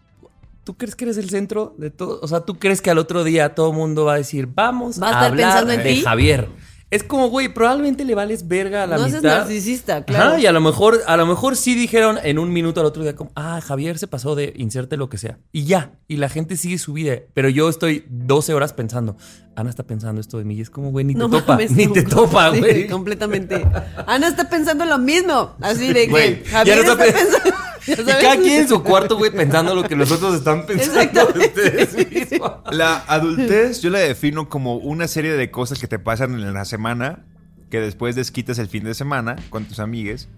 ¿tú 0.64 0.76
crees 0.76 0.94
que 0.96 1.04
eres 1.04 1.16
el 1.18 1.28
centro 1.30 1.74
de 1.78 1.90
todo? 1.90 2.20
O 2.22 2.28
sea, 2.28 2.40
¿tú 2.40 2.58
crees 2.58 2.80
que 2.80 2.90
al 2.90 2.98
otro 2.98 3.24
día 3.24 3.54
todo 3.54 3.70
el 3.70 3.76
mundo 3.76 4.04
va 4.04 4.14
a 4.14 4.16
decir, 4.18 4.48
vamos 4.54 5.00
Va 5.02 5.06
a 5.06 5.08
a, 5.08 5.12
estar 5.12 5.30
hablar 5.32 5.48
pensando 5.50 5.72
en 5.72 5.82
de 5.82 5.94
ti? 5.94 6.02
Javier? 6.02 6.48
Es 6.92 7.02
como, 7.02 7.28
güey, 7.30 7.48
probablemente 7.48 8.04
le 8.04 8.14
vales 8.14 8.46
verga 8.46 8.82
a 8.82 8.86
la 8.86 8.98
no 8.98 9.08
seas 9.08 9.22
mitad. 9.22 9.38
narcisista, 9.38 10.04
claro. 10.04 10.30
Ajá, 10.32 10.38
y 10.40 10.46
a 10.46 10.52
lo 10.52 10.60
mejor, 10.60 11.00
a 11.06 11.16
lo 11.16 11.24
mejor 11.26 11.56
sí 11.56 11.74
dijeron 11.74 12.18
en 12.22 12.38
un 12.38 12.52
minuto 12.52 12.80
al 12.80 12.86
otro 12.86 13.02
día 13.02 13.16
como, 13.16 13.32
ah, 13.34 13.60
Javier 13.62 13.98
se 13.98 14.06
pasó 14.06 14.34
de 14.34 14.52
inserte 14.56 14.96
lo 14.98 15.08
que 15.08 15.16
sea. 15.16 15.38
Y 15.52 15.64
ya, 15.64 15.92
y 16.06 16.18
la 16.18 16.28
gente 16.28 16.56
sigue 16.56 16.76
su 16.78 16.92
vida. 16.92 17.16
Pero 17.32 17.48
yo 17.48 17.68
estoy 17.70 18.04
12 18.10 18.52
horas 18.52 18.74
pensando, 18.74 19.16
Ana 19.56 19.70
está 19.70 19.84
pensando 19.84 20.20
esto 20.20 20.36
de 20.36 20.44
mí. 20.44 20.54
Y 20.54 20.60
es 20.60 20.68
como, 20.70 20.90
güey, 20.90 21.06
ni 21.06 21.14
No 21.14 21.30
te 21.30 21.38
topa, 21.40 21.52
mames, 21.54 21.70
ni 21.76 21.86
no. 21.86 21.92
te 21.94 22.02
topa, 22.02 22.52
Sí, 22.52 22.58
güey. 22.60 22.86
completamente. 22.86 23.66
Ana 24.06 24.28
está 24.28 24.50
pensando 24.50 24.84
lo 24.84 24.98
mismo. 24.98 25.56
Así 25.62 25.92
de 25.94 26.08
que 26.08 26.44
Javier 26.46 26.76
ya 26.78 26.82
no 26.84 26.92
está 26.92 27.04
está 27.06 27.18
pe- 27.18 27.24
pensando. 27.24 27.56
¿Ya 27.86 27.94
y 27.94 28.22
cada 28.22 28.36
quien 28.36 28.62
en 28.62 28.68
su 28.68 28.82
cuarto, 28.82 29.16
güey, 29.16 29.30
pensando 29.30 29.74
lo 29.74 29.82
que 29.84 29.96
los 29.96 30.10
otros 30.10 30.34
están 30.34 30.66
pensando 30.66 31.26
de 31.26 31.40
ustedes 31.40 31.94
mismos. 32.10 32.52
La 32.70 33.04
adultez 33.06 33.82
yo 33.82 33.90
la 33.90 33.98
defino 33.98 34.48
como 34.48 34.76
una 34.76 35.08
serie 35.08 35.32
de 35.32 35.50
cosas 35.50 35.78
que 35.78 35.88
te 35.88 35.98
pasan 35.98 36.34
en 36.34 36.52
la 36.52 36.64
semana 36.64 37.24
que 37.70 37.80
después 37.80 38.14
desquitas 38.14 38.58
el 38.58 38.68
fin 38.68 38.84
de 38.84 38.94
semana 38.94 39.36
con 39.48 39.64
tus 39.64 39.78
amigues 39.78 40.28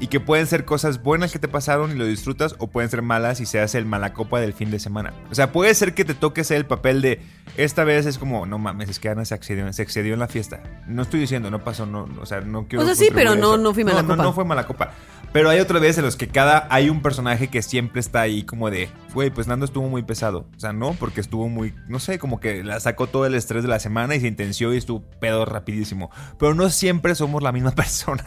y 0.00 0.08
que 0.08 0.20
pueden 0.20 0.46
ser 0.46 0.64
cosas 0.64 1.02
buenas 1.02 1.32
que 1.32 1.38
te 1.38 1.48
pasaron 1.48 1.92
y 1.92 1.94
lo 1.94 2.04
disfrutas 2.04 2.56
o 2.58 2.66
pueden 2.68 2.90
ser 2.90 3.02
malas 3.02 3.40
y 3.40 3.46
se 3.46 3.60
hace 3.60 3.78
el 3.78 3.86
malacopa 3.86 4.40
del 4.40 4.52
fin 4.52 4.70
de 4.70 4.78
semana. 4.78 5.12
O 5.30 5.34
sea, 5.34 5.52
puede 5.52 5.74
ser 5.74 5.94
que 5.94 6.04
te 6.04 6.14
toque 6.14 6.42
ser 6.42 6.56
el 6.56 6.66
papel 6.66 7.00
de 7.00 7.20
esta 7.56 7.84
vez 7.84 8.06
es 8.06 8.18
como, 8.18 8.46
no 8.46 8.58
mames, 8.58 8.88
es 8.88 8.98
que 8.98 9.08
Ana 9.08 9.24
se 9.24 9.34
excedió, 9.34 9.70
se 9.72 9.82
excedió 9.82 10.14
en 10.14 10.20
la 10.20 10.28
fiesta. 10.28 10.62
No 10.86 11.02
estoy 11.02 11.20
diciendo, 11.20 11.50
no 11.50 11.62
pasó, 11.62 11.86
no, 11.86 12.08
o 12.20 12.26
sea, 12.26 12.40
no 12.40 12.66
quiero... 12.66 12.82
O 12.82 12.86
sea, 12.86 12.94
sí, 12.94 13.08
pero 13.14 13.34
no- 13.36 13.56
no 13.56 13.72
fui 13.72 13.84
mala 13.84 14.02
no, 14.02 14.08
copa. 14.08 14.22
No, 14.22 14.32
fue 14.32 14.44
mala 14.44 14.66
copa. 14.66 14.92
Pero 15.34 15.50
hay 15.50 15.58
otra 15.58 15.80
vez 15.80 15.98
en 15.98 16.04
los 16.04 16.14
que 16.14 16.28
cada 16.28 16.68
hay 16.70 16.88
un 16.88 17.02
personaje 17.02 17.48
que 17.48 17.60
siempre 17.60 17.98
está 18.00 18.20
ahí 18.20 18.44
como 18.44 18.70
de, 18.70 18.88
güey, 19.14 19.30
pues 19.30 19.48
Nando 19.48 19.64
estuvo 19.66 19.88
muy 19.88 20.04
pesado. 20.04 20.46
O 20.56 20.60
sea, 20.60 20.72
no, 20.72 20.92
porque 20.92 21.20
estuvo 21.20 21.48
muy, 21.48 21.74
no 21.88 21.98
sé, 21.98 22.20
como 22.20 22.38
que 22.38 22.62
la 22.62 22.78
sacó 22.78 23.08
todo 23.08 23.26
el 23.26 23.34
estrés 23.34 23.64
de 23.64 23.68
la 23.68 23.80
semana 23.80 24.14
y 24.14 24.20
se 24.20 24.28
intenció 24.28 24.72
y 24.72 24.76
estuvo 24.76 25.02
pedo 25.20 25.44
rapidísimo. 25.44 26.08
Pero 26.38 26.54
no 26.54 26.70
siempre 26.70 27.16
somos 27.16 27.42
la 27.42 27.50
misma 27.50 27.70
persona. 27.74 28.22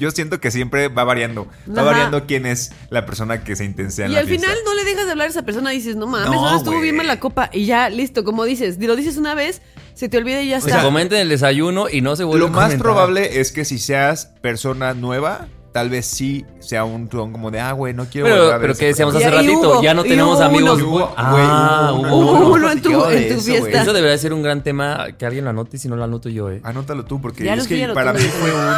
Yo 0.00 0.10
siento 0.10 0.40
que 0.40 0.50
siempre 0.50 0.88
va 0.88 1.04
variando. 1.04 1.46
Va 1.68 1.82
Ajá. 1.82 1.90
variando 1.92 2.26
quién 2.26 2.44
es 2.44 2.72
la 2.90 3.06
persona 3.06 3.44
que 3.44 3.54
se 3.54 3.64
intensea 3.64 4.06
en 4.06 4.10
Y 4.10 4.14
la 4.14 4.20
al 4.22 4.26
fiesta. 4.26 4.48
final 4.48 4.58
no 4.64 4.74
le 4.74 4.82
dejas 4.84 5.04
de 5.06 5.12
hablar 5.12 5.28
a 5.28 5.30
esa 5.30 5.42
persona 5.44 5.72
y 5.72 5.76
dices, 5.76 5.94
no 5.94 6.08
mames, 6.08 6.28
No, 6.30 6.44
ahora 6.44 6.56
estuvo 6.58 6.80
bien 6.80 6.96
mal 6.96 7.06
la 7.06 7.20
copa. 7.20 7.50
Y 7.52 7.66
ya, 7.66 7.88
listo, 7.88 8.24
como 8.24 8.44
dices, 8.44 8.78
lo 8.80 8.96
dices 8.96 9.16
una 9.16 9.36
vez, 9.36 9.62
se 9.94 10.08
te 10.08 10.18
olvida 10.18 10.42
y 10.42 10.48
ya 10.48 10.60
Se 10.60 10.70
está. 10.70 10.82
comenten 10.82 11.20
el 11.20 11.28
desayuno 11.28 11.88
y 11.88 12.00
no 12.00 12.16
se 12.16 12.24
vuelve 12.24 12.40
Lo 12.40 12.46
a 12.48 12.50
más 12.50 12.64
comentar. 12.64 12.82
probable 12.82 13.38
es 13.40 13.52
que 13.52 13.64
si 13.64 13.78
seas 13.78 14.26
persona 14.42 14.92
nueva, 14.94 15.46
tal 15.78 15.90
vez 15.90 16.06
sí 16.06 16.44
sea 16.58 16.82
un 16.84 17.06
ton 17.06 17.30
como 17.30 17.52
de, 17.52 17.60
ah, 17.60 17.70
güey, 17.72 17.94
no 17.94 18.06
quiero 18.06 18.26
volver 18.26 18.40
a 18.40 18.44
Pero, 18.46 18.50
ver 18.50 18.60
pero 18.62 18.74
que 18.78 18.86
decíamos 18.86 19.14
programa". 19.14 19.38
hace 19.38 19.46
ratito, 19.48 19.70
hubo, 19.74 19.82
ya 19.82 19.94
no 19.94 20.02
tenemos 20.02 20.40
amigos. 20.40 20.82
uno. 20.82 21.10
Ah, 21.16 21.92
güey, 21.94 22.04
hubo 22.10 22.16
hubo 22.18 22.30
uno. 22.32 22.40
Hubo 22.48 22.54
uno 22.54 22.72
en 22.72 22.82
tu- 22.82 23.04
en 23.06 23.40
fiesta. 23.40 23.82
Eso 23.82 23.92
debería 23.92 24.18
ser 24.18 24.32
un 24.32 24.42
gran 24.42 24.64
tema 24.64 25.06
que 25.16 25.24
alguien 25.24 25.44
lo 25.44 25.50
anote 25.50 25.76
y 25.76 25.78
si 25.80 25.88
no 25.88 25.94
lo 25.94 26.02
anoto 26.02 26.28
yo, 26.28 26.50
eh. 26.50 26.60
Anótalo 26.64 27.04
tú, 27.04 27.20
porque 27.20 27.44
Ya 27.44 27.54
es 27.54 27.68
que 27.68 27.86
para 27.94 28.12
mí 28.12 28.18
fue 28.20 28.50
un. 28.52 28.74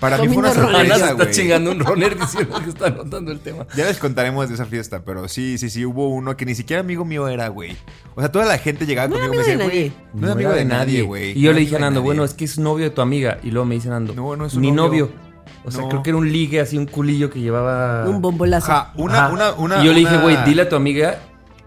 Para 0.00 0.16
mí 0.18 0.28
fue 0.28 0.36
una 0.36 0.54
sorpresa, 0.54 0.94
está 0.94 1.12
güey. 1.14 1.30
chingando 1.32 1.72
un 1.72 1.80
runner 1.80 2.16
diciendo 2.16 2.60
que 2.62 2.70
está 2.70 2.86
anotando 2.86 3.32
el 3.32 3.40
tema. 3.40 3.66
Ya 3.76 3.84
les 3.86 3.98
contaremos 3.98 4.48
de 4.48 4.54
esa 4.54 4.64
fiesta, 4.64 5.02
pero 5.04 5.26
sí, 5.28 5.58
sí, 5.58 5.70
sí, 5.70 5.84
hubo 5.84 6.08
uno 6.08 6.36
que 6.36 6.44
ni 6.46 6.54
siquiera 6.54 6.80
amigo 6.80 7.04
mío 7.04 7.26
era, 7.26 7.48
güey. 7.48 7.76
O 8.14 8.20
sea, 8.20 8.30
toda 8.30 8.44
la 8.44 8.58
gente 8.58 8.86
llegaba 8.86 9.08
No 9.08 9.14
conmigo 9.14 9.34
y 9.34 9.36
me 9.38 9.42
decía, 9.44 9.64
güey, 9.64 9.92
no 10.14 10.26
es 10.28 10.32
amigo 10.34 10.50
de 10.52 10.64
nadie, 10.64 11.02
güey. 11.02 11.30
Y 11.36 11.40
yo 11.42 11.50
No 11.50 11.54
le 11.54 11.60
dije 11.62 11.74
a 11.76 11.78
Nando, 11.80 11.98
nadie". 12.00 12.04
bueno, 12.06 12.24
es 12.24 12.34
que 12.34 12.44
es 12.44 12.58
novio 12.58 12.84
de 12.84 12.90
tu 12.90 13.00
amiga. 13.00 13.38
Y 13.42 13.50
luego 13.50 13.66
me 13.66 13.74
dice 13.74 13.88
Nando, 13.88 14.14
No, 14.14 14.36
no 14.36 14.46
es 14.46 14.52
su 14.52 14.60
ni 14.60 14.70
novio. 14.70 15.06
novio. 15.06 15.27
O 15.68 15.70
sea, 15.70 15.82
No. 15.82 15.88
creo 15.88 16.02
que 16.02 16.10
era 16.10 16.16
un 16.18 16.30
ligue 16.32 16.60
así, 16.60 16.76
un 16.76 16.86
culillo 16.86 17.30
que 17.30 17.40
llevaba. 17.40 18.08
Un 18.08 18.20
bombolazo. 18.20 18.72
Ajá, 18.72 18.92
una, 18.96 19.26
Ajá. 19.26 19.32
una, 19.32 19.52
una. 19.52 19.82
y 19.82 19.86
yo 19.86 19.92
le 19.92 20.00
dije, 20.00 20.18
güey, 20.18 20.36
dile 20.44 20.62
a 20.62 20.68
tu 20.68 20.76
amiga, 20.76 21.18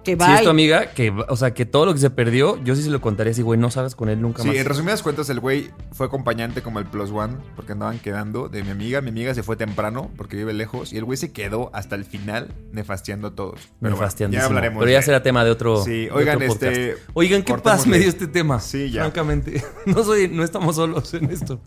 que 0.03 0.13
si 0.13 0.17
va. 0.17 0.35
es 0.37 0.43
tu 0.43 0.49
amiga, 0.49 0.93
que, 0.93 1.13
o 1.29 1.35
sea, 1.35 1.53
que 1.53 1.63
todo 1.67 1.85
lo 1.85 1.93
que 1.93 1.99
se 1.99 2.09
perdió, 2.09 2.57
yo 2.63 2.75
sí 2.75 2.81
se 2.81 2.89
lo 2.89 3.01
contaría 3.01 3.29
así, 3.33 3.43
güey, 3.43 3.59
no 3.59 3.69
salgas 3.69 3.93
con 3.93 4.09
él 4.09 4.19
nunca 4.19 4.41
Sí, 4.41 4.47
más. 4.47 4.57
en 4.57 4.65
resumidas 4.65 5.03
cuentas, 5.03 5.29
el 5.29 5.39
güey 5.39 5.69
fue 5.91 6.07
acompañante 6.07 6.63
como 6.63 6.79
el 6.79 6.85
plus 6.87 7.11
one, 7.11 7.35
porque 7.55 7.73
andaban 7.73 7.99
quedando 7.99 8.49
de 8.49 8.63
mi 8.63 8.71
amiga. 8.71 9.01
Mi 9.01 9.09
amiga 9.09 9.35
se 9.35 9.43
fue 9.43 9.57
temprano 9.57 10.09
porque 10.17 10.35
vive 10.37 10.53
lejos 10.53 10.91
y 10.91 10.97
el 10.97 11.05
güey 11.05 11.17
se 11.17 11.31
quedó 11.31 11.69
hasta 11.75 11.93
el 11.95 12.05
final 12.05 12.47
nefasteando 12.71 13.27
a 13.27 13.35
todos. 13.35 13.59
Pero 13.79 13.95
bueno, 13.95 14.09
ya 14.31 14.45
hablaremos. 14.45 14.79
Pero 14.79 14.91
ya 14.91 14.97
de- 14.97 15.03
será 15.03 15.21
tema 15.21 15.43
de 15.45 15.51
otro. 15.51 15.83
Sí, 15.83 16.07
oigan, 16.11 16.37
otro 16.37 16.47
podcast. 16.47 16.75
este, 16.77 16.97
Oigan, 17.13 17.43
qué 17.43 17.53
paz 17.59 17.85
me 17.85 17.99
dio 17.99 18.09
este 18.09 18.25
tema. 18.25 18.59
Sí, 18.59 18.89
ya. 18.89 19.01
Francamente. 19.01 19.63
No 19.85 20.03
soy, 20.03 20.27
no 20.29 20.43
estamos 20.43 20.77
solos 20.77 21.13
en 21.13 21.29
esto. 21.29 21.61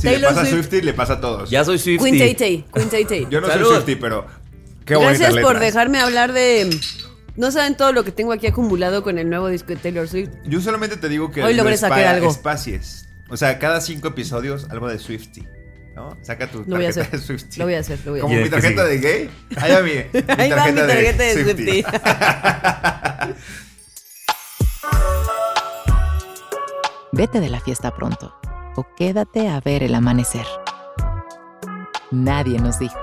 Si 0.00 0.06
le 0.06 0.12
Taylor 0.14 0.30
pasa 0.30 0.40
a 0.40 0.44
Swift. 0.46 0.68
Swifty, 0.68 0.80
le 0.86 0.94
pasa 0.94 1.12
a 1.14 1.20
todos. 1.20 1.50
Ya 1.50 1.64
soy 1.64 1.78
Swifty. 1.78 2.04
Queen 2.10 2.18
Tay 2.18 2.34
Tay, 2.34 2.64
Queen 2.72 2.88
Tay 2.88 3.04
Tay. 3.04 3.26
Yo 3.30 3.40
no 3.40 3.46
Salud. 3.48 3.66
soy 3.66 3.74
Swifty, 3.76 3.96
pero 3.96 4.26
qué 4.86 4.94
Gracias 4.96 5.30
por 5.34 5.54
letras. 5.54 5.60
dejarme 5.60 6.00
hablar 6.00 6.32
de. 6.32 6.70
No 7.36 7.50
saben 7.52 7.76
todo 7.76 7.92
lo 7.92 8.04
que 8.04 8.12
tengo 8.12 8.32
aquí 8.32 8.46
acumulado 8.46 9.02
con 9.02 9.18
el 9.18 9.28
nuevo 9.30 9.48
disco 9.48 9.68
de 9.68 9.76
Taylor 9.76 10.08
Swift. 10.08 10.30
Yo 10.44 10.60
solamente 10.60 10.96
te 10.96 11.08
digo 11.08 11.30
que 11.30 11.42
Hoy 11.44 11.54
logré 11.54 11.72
lo 11.72 11.78
sacar 11.78 12.04
algo. 12.06 12.30
espacies. 12.30 13.08
O 13.28 13.36
sea, 13.36 13.58
cada 13.58 13.80
cinco 13.80 14.08
episodios 14.08 14.66
algo 14.70 14.88
de 14.88 14.98
Swifty. 14.98 15.46
¿No? 15.94 16.16
Saca 16.22 16.50
tu 16.50 16.64
Lo 16.66 16.76
voy 16.76 16.86
a 16.86 16.92
tarjeta 16.92 17.16
hacer. 17.16 17.20
de 17.20 17.26
Swifty. 17.26 17.58
Lo 17.58 17.64
voy 17.66 17.74
a 17.74 17.80
hacer, 17.80 17.98
lo 18.04 18.10
voy 18.12 18.20
a 18.20 18.22
Como 18.22 18.34
hacer. 18.34 18.40
Y 18.40 18.44
mi 18.44 18.50
tarjeta 18.50 18.84
de 18.84 18.98
gay. 18.98 19.30
Ahí 19.56 19.72
va 19.72 19.80
mi, 19.82 19.90
mi 19.90 19.98
Ahí 20.42 20.50
va 20.50 20.66
mi 20.66 20.72
tarjeta 20.80 21.22
de 21.22 21.32
Swifty. 21.44 21.82
Swifty. 21.82 21.84
Vete 27.12 27.40
de 27.40 27.48
la 27.48 27.60
fiesta 27.60 27.94
pronto 27.94 28.34
o 28.76 28.86
quédate 28.96 29.48
a 29.48 29.60
ver 29.60 29.82
el 29.82 29.94
amanecer. 29.94 30.46
Nadie 32.10 32.58
nos 32.58 32.78
dijo. 32.78 32.98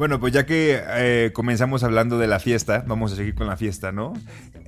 Bueno, 0.00 0.18
pues 0.18 0.32
ya 0.32 0.46
que 0.46 0.82
eh, 0.82 1.30
comenzamos 1.34 1.84
hablando 1.84 2.18
de 2.18 2.26
la 2.26 2.40
fiesta, 2.40 2.84
vamos 2.86 3.12
a 3.12 3.16
seguir 3.16 3.34
con 3.34 3.46
la 3.46 3.58
fiesta, 3.58 3.92
¿no? 3.92 4.14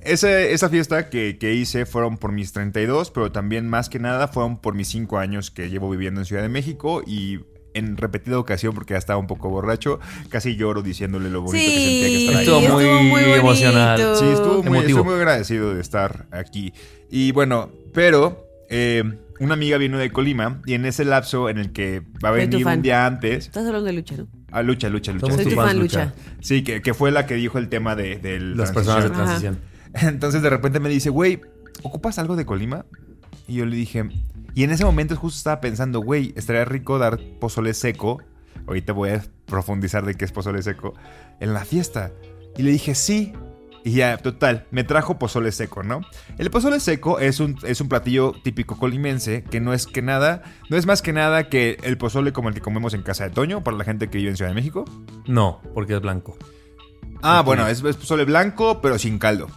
Esa, 0.03 0.69
fiesta 0.69 1.09
que, 1.09 1.39
que, 1.39 1.55
hice 1.55 1.87
fueron 1.87 2.17
por 2.17 2.31
mis 2.31 2.53
32, 2.53 3.09
pero 3.09 3.31
también 3.31 3.67
más 3.67 3.89
que 3.89 3.97
nada 3.97 4.27
fueron 4.27 4.57
por 4.57 4.75
mis 4.75 4.89
5 4.89 5.17
años 5.17 5.49
que 5.49 5.71
llevo 5.71 5.89
viviendo 5.89 6.21
en 6.21 6.25
Ciudad 6.25 6.43
de 6.43 6.49
México 6.49 7.01
y 7.03 7.39
en 7.73 7.97
repetida 7.97 8.37
ocasión, 8.39 8.73
porque 8.73 8.93
ya 8.93 8.97
estaba 8.97 9.19
un 9.19 9.27
poco 9.27 9.49
borracho, 9.49 9.99
casi 10.29 10.55
lloro 10.55 10.81
diciéndole 10.81 11.29
lo 11.29 11.41
bonito 11.41 11.65
que 11.65 11.71
sentía 11.71 12.07
que 12.07 12.17
Sí, 12.17 12.25
estar 12.27 12.35
ahí. 12.37 12.43
Estuvo 12.45 12.61
muy 12.61 12.83
bonito. 13.09 13.35
emocional. 13.35 13.99
Sí, 14.17 14.25
estuvo 14.25 14.63
muy, 14.63 14.77
estoy 14.79 15.03
muy 15.03 15.13
agradecido 15.15 15.73
de 15.73 15.81
estar 15.81 16.25
aquí. 16.31 16.73
Y 17.09 17.31
bueno, 17.31 17.69
pero 17.93 18.47
eh, 18.69 19.03
una 19.39 19.53
amiga 19.55 19.77
vino 19.77 19.97
de 19.97 20.11
Colima 20.11 20.61
y 20.65 20.73
en 20.73 20.85
ese 20.85 21.05
lapso 21.05 21.49
en 21.49 21.57
el 21.57 21.71
que 21.71 22.01
va 22.23 22.29
a 22.29 22.31
venir 22.31 22.65
un 22.65 22.81
día 22.81 23.05
antes... 23.05 23.47
Estás 23.47 23.65
hablando 23.67 23.87
de 23.87 23.93
lucha, 23.93 24.17
¿no? 24.17 24.27
Ah, 24.51 24.61
lucha, 24.61 24.87
lucha, 24.89 25.11
lucha. 25.11 25.25
Somos 25.25 25.35
Soy 25.37 25.45
tu 25.45 25.49
tu 25.51 25.55
fans, 25.55 25.69
fan, 25.71 25.79
Lucha. 25.79 26.05
lucha. 26.05 26.15
Sí, 26.41 26.63
que, 26.63 26.81
que 26.83 26.93
fue 26.93 27.11
la 27.11 27.25
que 27.25 27.33
dijo 27.33 27.57
el 27.57 27.69
tema 27.69 27.95
de, 27.95 28.19
Las 28.55 28.71
personas 28.71 29.03
de 29.05 29.09
transición. 29.09 29.57
transición. 29.91 30.09
Entonces 30.13 30.41
de 30.43 30.49
repente 30.51 30.79
me 30.79 30.89
dice, 30.89 31.09
güey, 31.09 31.41
¿ocupas 31.81 32.19
algo 32.19 32.35
de 32.35 32.45
Colima? 32.45 32.85
Y 33.47 33.55
yo 33.55 33.65
le 33.65 33.75
dije, 33.75 34.03
y 34.55 34.63
en 34.63 34.71
ese 34.71 34.85
momento 34.85 35.15
justo 35.15 35.37
estaba 35.37 35.61
pensando, 35.61 35.99
güey, 35.99 36.33
estaría 36.35 36.65
rico 36.65 36.99
dar 36.99 37.19
pozole 37.39 37.73
seco. 37.73 38.21
Ahorita 38.67 38.93
voy 38.93 39.09
a 39.09 39.23
profundizar 39.45 40.05
de 40.05 40.15
qué 40.15 40.25
es 40.25 40.31
pozole 40.31 40.61
seco 40.61 40.93
en 41.39 41.53
la 41.53 41.65
fiesta. 41.65 42.11
Y 42.57 42.63
le 42.63 42.71
dije, 42.71 42.93
sí. 42.95 43.33
Y 43.85 43.91
ya, 43.93 44.17
total, 44.17 44.65
me 44.71 44.85
trajo 44.85 45.19
pozole 45.19 45.51
seco, 45.51 45.83
¿no? 45.83 46.01
El 46.37 46.49
pozole 46.49 46.79
seco 46.79 47.19
es 47.19 47.41
un, 47.41 47.57
es 47.63 47.81
un 47.81 47.89
platillo 47.89 48.31
típico 48.31 48.77
colimense 48.77 49.43
que 49.43 49.59
no 49.59 49.73
es 49.73 49.87
que 49.87 50.01
nada, 50.01 50.43
no 50.69 50.77
es 50.77 50.85
más 50.85 51.01
que 51.01 51.11
nada 51.11 51.49
que 51.49 51.77
el 51.83 51.97
pozole 51.97 52.31
como 52.31 52.47
el 52.47 52.55
que 52.55 52.61
comemos 52.61 52.93
en 52.93 53.01
casa 53.01 53.25
de 53.25 53.31
Toño 53.31 53.61
para 53.61 53.75
la 53.75 53.83
gente 53.83 54.09
que 54.09 54.19
vive 54.19 54.29
en 54.29 54.37
Ciudad 54.37 54.51
de 54.51 54.55
México. 54.55 54.85
No, 55.27 55.61
porque 55.73 55.95
es 55.95 56.01
blanco. 56.01 56.37
Ah, 57.21 57.41
bueno, 57.41 57.67
es, 57.67 57.83
es 57.83 57.97
pozole 57.97 58.23
blanco, 58.23 58.79
pero 58.81 58.97
sin 58.97 59.19
caldo. 59.19 59.49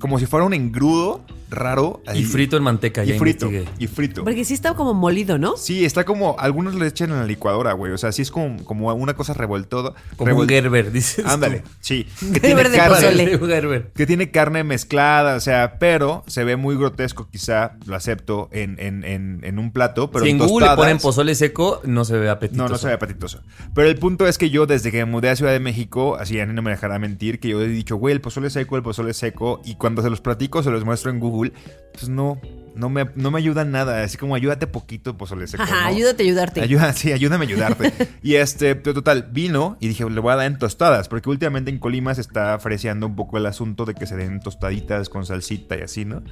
Como 0.00 0.18
si 0.18 0.26
fuera 0.26 0.46
un 0.46 0.54
engrudo 0.54 1.24
raro. 1.50 2.02
Y 2.14 2.24
frito 2.24 2.56
en 2.56 2.62
manteca, 2.62 3.04
Y 3.04 3.08
ya 3.08 3.18
frito. 3.18 3.46
investigué. 3.46 3.74
Y 3.78 3.86
frito. 3.86 4.24
Porque 4.24 4.44
sí 4.44 4.54
está 4.54 4.74
como 4.74 4.94
molido, 4.94 5.38
¿no? 5.38 5.56
Sí, 5.56 5.84
está 5.84 6.04
como. 6.04 6.36
Algunos 6.38 6.74
le 6.74 6.86
echan 6.86 7.10
en 7.10 7.16
la 7.18 7.24
licuadora, 7.26 7.72
güey. 7.72 7.92
O 7.92 7.98
sea, 7.98 8.12
sí 8.12 8.22
es 8.22 8.30
como, 8.30 8.64
como 8.64 8.92
una 8.94 9.14
cosa 9.14 9.34
revoltoda. 9.34 9.94
Como 10.16 10.34
un 10.36 10.48
Gerber, 10.48 10.92
dices. 10.92 11.24
tú. 11.24 11.30
Ándale, 11.30 11.62
sí. 11.80 12.06
Que 12.32 12.40
Gerber 12.40 12.68
tiene, 12.68 12.70
de 12.70 12.76
carne, 12.76 12.96
pozole. 12.96 13.36
Un 13.40 13.48
Gerber. 13.48 13.90
que 13.94 14.06
tiene 14.06 14.30
carne 14.30 14.64
mezclada, 14.64 15.36
o 15.36 15.40
sea, 15.40 15.78
pero 15.78 16.22
se 16.26 16.44
ve 16.44 16.56
muy 16.56 16.76
grotesco, 16.76 17.28
quizá, 17.28 17.72
lo 17.86 17.96
acepto, 17.96 18.48
en, 18.52 18.76
en, 18.78 19.04
en, 19.04 19.40
en 19.42 19.58
un 19.58 19.72
plato. 19.72 20.10
Pero 20.10 20.24
si 20.24 20.30
en 20.30 20.38
Google 20.38 20.68
le 20.68 20.76
ponen 20.76 20.98
pozole 20.98 21.34
seco, 21.34 21.80
no 21.84 22.04
se 22.04 22.16
ve 22.18 22.28
apetitoso. 22.28 22.64
No, 22.64 22.68
no 22.70 22.78
se 22.78 22.86
ve 22.88 22.92
apetitoso. 22.94 23.40
Pero 23.74 23.88
el 23.88 23.96
punto 23.96 24.26
es 24.26 24.38
que 24.38 24.50
yo, 24.50 24.66
desde 24.66 24.90
que 24.90 24.98
me 25.04 25.10
mudé 25.10 25.30
a 25.30 25.36
Ciudad 25.36 25.52
de 25.52 25.60
México, 25.60 26.16
así 26.16 26.38
Ani 26.40 26.52
no 26.52 26.62
me 26.62 26.70
dejará 26.70 26.98
mentir, 26.98 27.40
que 27.40 27.48
yo 27.48 27.60
he 27.62 27.68
dicho, 27.68 27.96
güey, 27.96 28.12
el 28.14 28.20
pozole 28.20 28.50
seco, 28.50 28.76
el 28.76 28.82
pozole 28.82 29.14
seco. 29.14 29.60
Y 29.64 29.76
cuando 29.76 30.02
se 30.02 30.10
los 30.10 30.20
platico, 30.20 30.62
se 30.62 30.70
los 30.70 30.84
muestro 30.84 31.10
en 31.10 31.18
Google, 31.20 31.39
pues 31.92 32.08
no, 32.08 32.40
no 32.74 32.88
me, 32.88 33.06
no 33.14 33.30
me 33.30 33.38
ayudan 33.38 33.70
nada. 33.70 34.02
Así 34.02 34.16
como 34.16 34.34
ayúdate 34.34 34.66
poquito, 34.66 35.16
pozole 35.16 35.46
seco. 35.46 35.62
Ajá, 35.62 35.82
¿no? 35.82 35.86
ayúdate 35.88 36.22
a 36.22 36.26
ayudarte. 36.26 36.60
Ayuda, 36.60 36.92
sí, 36.92 37.12
ayúdame 37.12 37.44
a 37.44 37.48
ayudarte. 37.48 37.92
y 38.22 38.34
este, 38.36 38.76
pero 38.76 38.94
total, 38.94 39.28
vino 39.32 39.76
y 39.80 39.88
dije, 39.88 40.08
le 40.08 40.20
voy 40.20 40.32
a 40.32 40.36
dar 40.36 40.46
en 40.46 40.58
tostadas, 40.58 41.08
porque 41.08 41.28
últimamente 41.28 41.70
en 41.70 41.78
Colima 41.78 42.14
se 42.14 42.20
está 42.20 42.54
ofreciendo 42.54 43.06
un 43.06 43.16
poco 43.16 43.38
el 43.38 43.46
asunto 43.46 43.84
de 43.84 43.94
que 43.94 44.06
se 44.06 44.16
den 44.16 44.40
tostaditas 44.40 45.08
con 45.08 45.26
salsita 45.26 45.76
y 45.76 45.82
así, 45.82 46.04
¿no? 46.04 46.22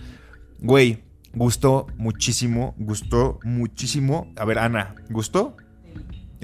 Güey, 0.61 1.05
gustó 1.35 1.87
muchísimo, 1.97 2.75
gustó 2.79 3.39
muchísimo. 3.45 4.33
A 4.37 4.45
ver, 4.45 4.59
Ana, 4.59 4.95
¿gustó? 5.11 5.57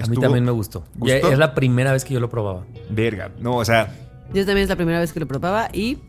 A 0.01 0.07
mí 0.07 0.17
también 0.17 0.43
me 0.43 0.51
gustó. 0.51 0.83
Ya 0.95 1.15
¿Gustó? 1.15 1.31
es 1.31 1.39
la 1.39 1.55
primera 1.55 1.93
vez 1.93 2.03
que 2.03 2.13
yo 2.13 2.19
lo 2.19 2.29
probaba. 2.29 2.65
Verga, 2.89 3.31
no, 3.39 3.55
o 3.55 3.65
sea, 3.65 3.93
Yo 4.33 4.45
también 4.45 4.63
es 4.63 4.69
la 4.69 4.75
primera 4.75 4.99
vez 4.99 5.13
que 5.13 5.19
lo 5.19 5.27
probaba 5.27 5.69
y 5.71 5.99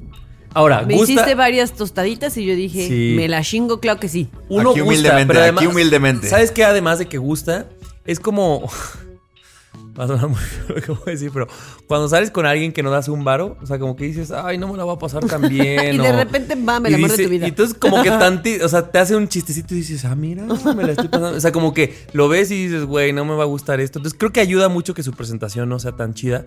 Ahora, 0.56 0.80
me 0.82 0.94
gusta. 0.94 1.12
hiciste 1.12 1.34
varias 1.34 1.72
tostaditas 1.72 2.34
y 2.38 2.46
yo 2.46 2.54
dije, 2.54 2.88
Sí. 2.88 3.12
me 3.14 3.28
la 3.28 3.42
chingo, 3.42 3.78
claro 3.78 4.00
que 4.00 4.08
sí. 4.08 4.28
Uno 4.48 4.70
Aquí 4.70 4.80
gusta, 4.80 4.84
humildemente, 4.84 5.26
pero 5.26 5.40
aquí 5.40 5.48
además, 5.50 5.66
humildemente. 5.66 6.28
¿Sabes 6.30 6.50
qué? 6.50 6.64
Además 6.64 6.98
de 6.98 7.06
que 7.06 7.18
gusta, 7.18 7.66
es 8.06 8.18
como. 8.20 8.66
Va 9.98 10.04
a 10.04 10.06
sonar 10.08 10.28
muy 10.28 10.38
feo 10.38 10.76
lo 10.76 10.82
que 10.82 10.92
voy 10.92 11.00
a 11.06 11.10
decir, 11.12 11.30
pero 11.32 11.46
cuando 11.86 12.06
sales 12.08 12.30
con 12.30 12.44
alguien 12.44 12.72
que 12.72 12.82
no 12.82 12.90
das 12.90 13.08
un 13.08 13.24
varo, 13.24 13.56
o 13.62 13.66
sea, 13.66 13.78
como 13.78 13.96
que 13.96 14.04
dices, 14.04 14.30
ay, 14.30 14.58
no 14.58 14.68
me 14.70 14.76
la 14.76 14.84
va 14.84 14.92
a 14.94 14.98
pasar 14.98 15.24
tan 15.24 15.48
bien. 15.48 15.94
Y 15.94 15.98
de 15.98 16.12
repente, 16.12 16.54
va, 16.54 16.76
amor 16.76 16.90
de 16.90 16.96
dice- 16.98 17.24
tu 17.24 17.30
vida. 17.30 17.46
Y 17.46 17.48
entonces, 17.48 17.76
como 17.78 18.02
que 18.02 18.10
tanti, 18.18 18.60
o 18.60 18.68
sea, 18.68 18.90
te 18.90 18.98
hace 18.98 19.16
un 19.16 19.26
chistecito 19.28 19.74
y 19.74 19.78
dices, 19.78 20.04
ah, 20.04 20.14
mira, 20.14 20.42
me 20.44 20.84
la 20.84 20.90
estoy 20.92 21.08
pasando. 21.08 21.36
O 21.36 21.40
sea, 21.40 21.52
como 21.52 21.72
que 21.72 21.96
lo 22.12 22.28
ves 22.28 22.50
y 22.50 22.64
dices, 22.66 22.84
güey, 22.84 23.12
no 23.14 23.24
me 23.24 23.34
va 23.34 23.44
a 23.44 23.46
gustar 23.46 23.80
esto. 23.80 23.98
Entonces, 23.98 24.18
creo 24.18 24.32
que 24.32 24.40
ayuda 24.40 24.68
mucho 24.68 24.92
que 24.92 25.02
su 25.02 25.12
presentación 25.12 25.68
no 25.68 25.78
sea 25.78 25.92
tan 25.92 26.12
chida, 26.12 26.44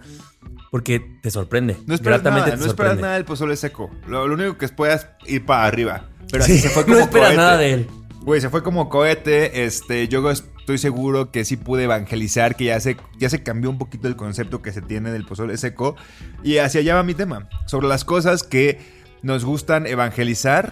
porque 0.71 1.01
te 1.21 1.31
sorprende. 1.31 1.77
no 1.87 1.95
esperas 1.95 2.23
nada, 2.23 2.45
te 2.45 2.57
no 2.57 2.65
esperas 2.65 2.99
nada 2.99 3.15
del 3.15 3.25
pozole 3.25 3.55
seco. 3.55 3.89
Lo, 4.07 4.27
lo 4.27 4.35
único 4.35 4.57
que 4.57 4.67
puedas 4.69 5.07
ir 5.25 5.45
para 5.45 5.65
arriba. 5.65 6.05
Pero 6.31 6.43
Sí, 6.43 6.51
así 6.53 6.61
se 6.61 6.69
fue 6.69 6.83
como 6.85 6.95
no 6.97 7.01
esperas 7.01 7.27
cohete. 7.29 7.37
nada 7.37 7.57
de 7.57 7.73
él. 7.73 7.87
Güey, 8.21 8.41
se 8.41 8.49
fue 8.49 8.61
como 8.61 8.89
cohete. 8.89 9.63
Este, 9.65 10.07
yo 10.07 10.21
estoy 10.69 10.77
seguro 10.77 11.31
que 11.31 11.45
sí 11.45 11.57
pude 11.57 11.85
evangelizar, 11.85 12.55
que 12.55 12.65
ya 12.65 12.79
se, 12.79 12.95
ya 13.17 13.27
se 13.27 13.41
cambió 13.41 13.71
un 13.71 13.79
poquito 13.79 14.07
el 14.07 14.15
concepto 14.15 14.61
que 14.61 14.71
se 14.71 14.83
tiene 14.83 15.11
del 15.11 15.25
pozole 15.25 15.57
seco. 15.57 15.95
Y 16.43 16.57
hacia 16.57 16.81
allá 16.81 16.93
va 16.93 17.01
mi 17.01 17.15
tema. 17.15 17.49
Sobre 17.65 17.87
las 17.87 18.05
cosas 18.05 18.43
que 18.43 18.77
nos 19.23 19.45
gustan 19.45 19.87
evangelizar 19.87 20.71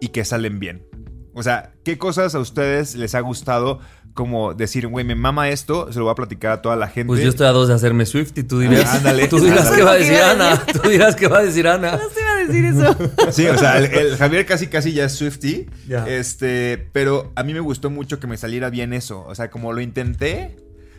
y 0.00 0.08
que 0.08 0.24
salen 0.24 0.58
bien. 0.58 0.84
O 1.32 1.44
sea, 1.44 1.74
¿qué 1.84 1.96
cosas 1.96 2.34
a 2.34 2.40
ustedes 2.40 2.96
les 2.96 3.14
ha 3.14 3.20
gustado 3.20 3.78
como 4.14 4.54
decir, 4.54 4.86
güey, 4.88 5.04
me 5.04 5.14
mama 5.14 5.48
esto, 5.50 5.92
se 5.92 5.98
lo 5.98 6.04
voy 6.06 6.12
a 6.12 6.14
platicar 6.14 6.52
a 6.52 6.62
toda 6.62 6.76
la 6.76 6.88
gente? 6.88 7.06
Pues 7.06 7.22
yo 7.22 7.28
estoy 7.28 7.46
a 7.46 7.50
dos 7.50 7.68
de 7.68 7.74
hacerme 7.74 8.06
Swift 8.06 8.32
y 8.36 8.42
tú 8.42 8.58
dirás, 8.58 8.84
Ah, 8.86 8.94
ándale, 8.96 9.28
tú 9.28 9.38
dirás 9.40 9.66
ándale. 9.68 9.76
qué 9.76 9.82
va 9.84 9.90
a 9.92 9.94
decir 9.96 10.14
que 10.14 10.22
Ana. 10.22 10.64
Tú 10.66 10.88
dirás 10.88 11.16
qué 11.16 11.28
va 11.28 11.38
a 11.38 11.42
decir 11.42 11.68
Ana. 11.68 11.92
No 11.92 12.08
se 12.10 12.20
iba 12.20 12.32
a 12.32 12.36
decir 12.46 12.64
eso. 12.64 12.96
Sí, 13.32 13.46
o 13.46 13.56
sea, 13.58 13.78
el, 13.78 13.84
el 13.86 14.16
Javier 14.16 14.44
casi 14.46 14.66
casi 14.66 14.92
ya 14.92 15.04
es 15.04 15.12
Swifty. 15.12 15.66
Ya. 15.88 16.06
Este, 16.06 16.88
pero 16.92 17.32
a 17.36 17.42
mí 17.44 17.54
me 17.54 17.60
gustó 17.60 17.90
mucho 17.90 18.18
que 18.20 18.26
me 18.26 18.36
saliera 18.36 18.68
bien 18.70 18.92
eso. 18.92 19.24
O 19.26 19.34
sea, 19.34 19.50
como 19.50 19.72
lo 19.72 19.80
intenté, 19.80 20.56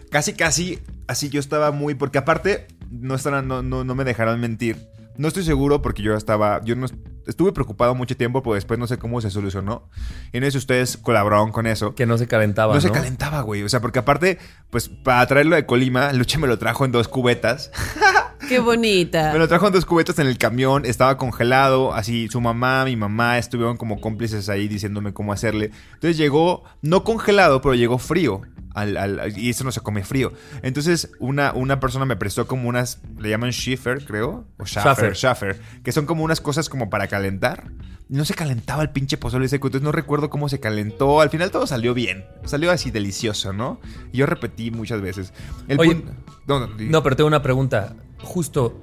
casi 0.09 0.33
casi 0.33 0.79
así 1.07 1.29
yo 1.29 1.39
estaba 1.39 1.71
muy. 1.71 1.95
Porque 1.95 2.17
aparte, 2.17 2.67
no, 2.89 3.15
estarán, 3.15 3.47
no, 3.47 3.61
no, 3.61 3.83
no 3.83 3.95
me 3.95 4.03
dejarán 4.03 4.39
mentir. 4.39 4.77
No 5.21 5.27
estoy 5.27 5.43
seguro 5.43 5.83
porque 5.83 6.01
yo 6.01 6.15
estaba. 6.15 6.61
Yo 6.63 6.75
no 6.75 6.87
estuve 7.27 7.51
preocupado 7.51 7.93
mucho 7.93 8.17
tiempo, 8.17 8.41
pero 8.41 8.55
después 8.55 8.79
no 8.79 8.87
sé 8.87 8.97
cómo 8.97 9.21
se 9.21 9.29
solucionó. 9.29 9.87
Y 10.33 10.39
no 10.39 10.47
sé 10.47 10.51
si 10.53 10.57
ustedes 10.57 10.97
colaboraron 10.97 11.51
con 11.51 11.67
eso. 11.67 11.93
Que 11.93 12.07
no 12.07 12.17
se 12.17 12.25
calentaba, 12.27 12.73
No 12.73 12.77
¿no? 12.77 12.81
se 12.81 12.89
calentaba, 12.89 13.41
güey. 13.41 13.61
O 13.61 13.69
sea, 13.69 13.81
porque 13.81 13.99
aparte, 13.99 14.39
pues 14.71 14.89
para 14.89 15.23
traerlo 15.27 15.55
de 15.55 15.67
Colima, 15.67 16.11
Luche 16.11 16.39
me 16.39 16.47
lo 16.47 16.57
trajo 16.57 16.85
en 16.85 16.91
dos 16.91 17.07
cubetas. 17.07 17.71
Qué 18.49 18.57
bonita. 18.57 19.31
Me 19.31 19.37
lo 19.37 19.47
trajo 19.47 19.67
en 19.67 19.73
dos 19.73 19.85
cubetas 19.85 20.17
en 20.17 20.25
el 20.25 20.39
camión, 20.39 20.85
estaba 20.87 21.15
congelado, 21.17 21.93
así 21.93 22.27
su 22.27 22.41
mamá, 22.41 22.83
mi 22.85 22.95
mamá 22.95 23.37
estuvieron 23.37 23.77
como 23.77 24.01
cómplices 24.01 24.49
ahí 24.49 24.67
diciéndome 24.67 25.13
cómo 25.13 25.33
hacerle. 25.33 25.69
Entonces 25.93 26.17
llegó, 26.17 26.63
no 26.81 27.03
congelado, 27.03 27.61
pero 27.61 27.75
llegó 27.75 27.99
frío. 27.99 28.41
Al- 28.73 28.97
al- 28.97 29.37
y 29.37 29.49
eso 29.49 29.63
no 29.63 29.71
se 29.71 29.81
come 29.81 30.03
frío. 30.03 30.31
Entonces 30.61 31.11
una, 31.19 31.53
una 31.53 31.79
persona 31.79 32.05
me 32.05 32.15
prestó 32.15 32.47
como 32.47 32.69
unas, 32.69 32.99
le 33.19 33.29
llaman 33.29 33.51
schiffer, 33.51 34.05
creo, 34.05 34.45
o 34.57 34.65
schaffer, 34.65 35.15
Schaffer. 35.15 35.55
schaffer, 35.55 35.61
que 35.83 35.91
son 35.91 36.05
como 36.05 36.23
unas 36.23 36.41
cosas 36.41 36.69
como 36.69 36.89
para 36.89 37.07
calentar. 37.07 37.71
No 38.09 38.25
se 38.25 38.33
calentaba 38.33 38.81
el 38.83 38.89
pinche 38.89 39.15
pozole 39.15 39.47
seco, 39.47 39.67
entonces 39.67 39.85
no 39.85 39.93
recuerdo 39.93 40.29
cómo 40.29 40.49
se 40.49 40.59
calentó. 40.59 41.21
Al 41.21 41.29
final 41.29 41.49
todo 41.49 41.65
salió 41.65 41.93
bien, 41.93 42.25
salió 42.43 42.69
así 42.71 42.91
delicioso, 42.91 43.53
¿no? 43.53 43.79
Y 44.11 44.17
yo 44.17 44.25
repetí 44.25 44.69
muchas 44.69 44.99
veces. 45.01 45.31
El 45.69 45.79
Oye, 45.79 46.03
no, 46.45 46.67
No, 46.67 47.03
pero 47.03 47.15
tengo 47.15 47.29
una 47.29 47.41
pregunta. 47.41 47.95
Justo, 48.21 48.81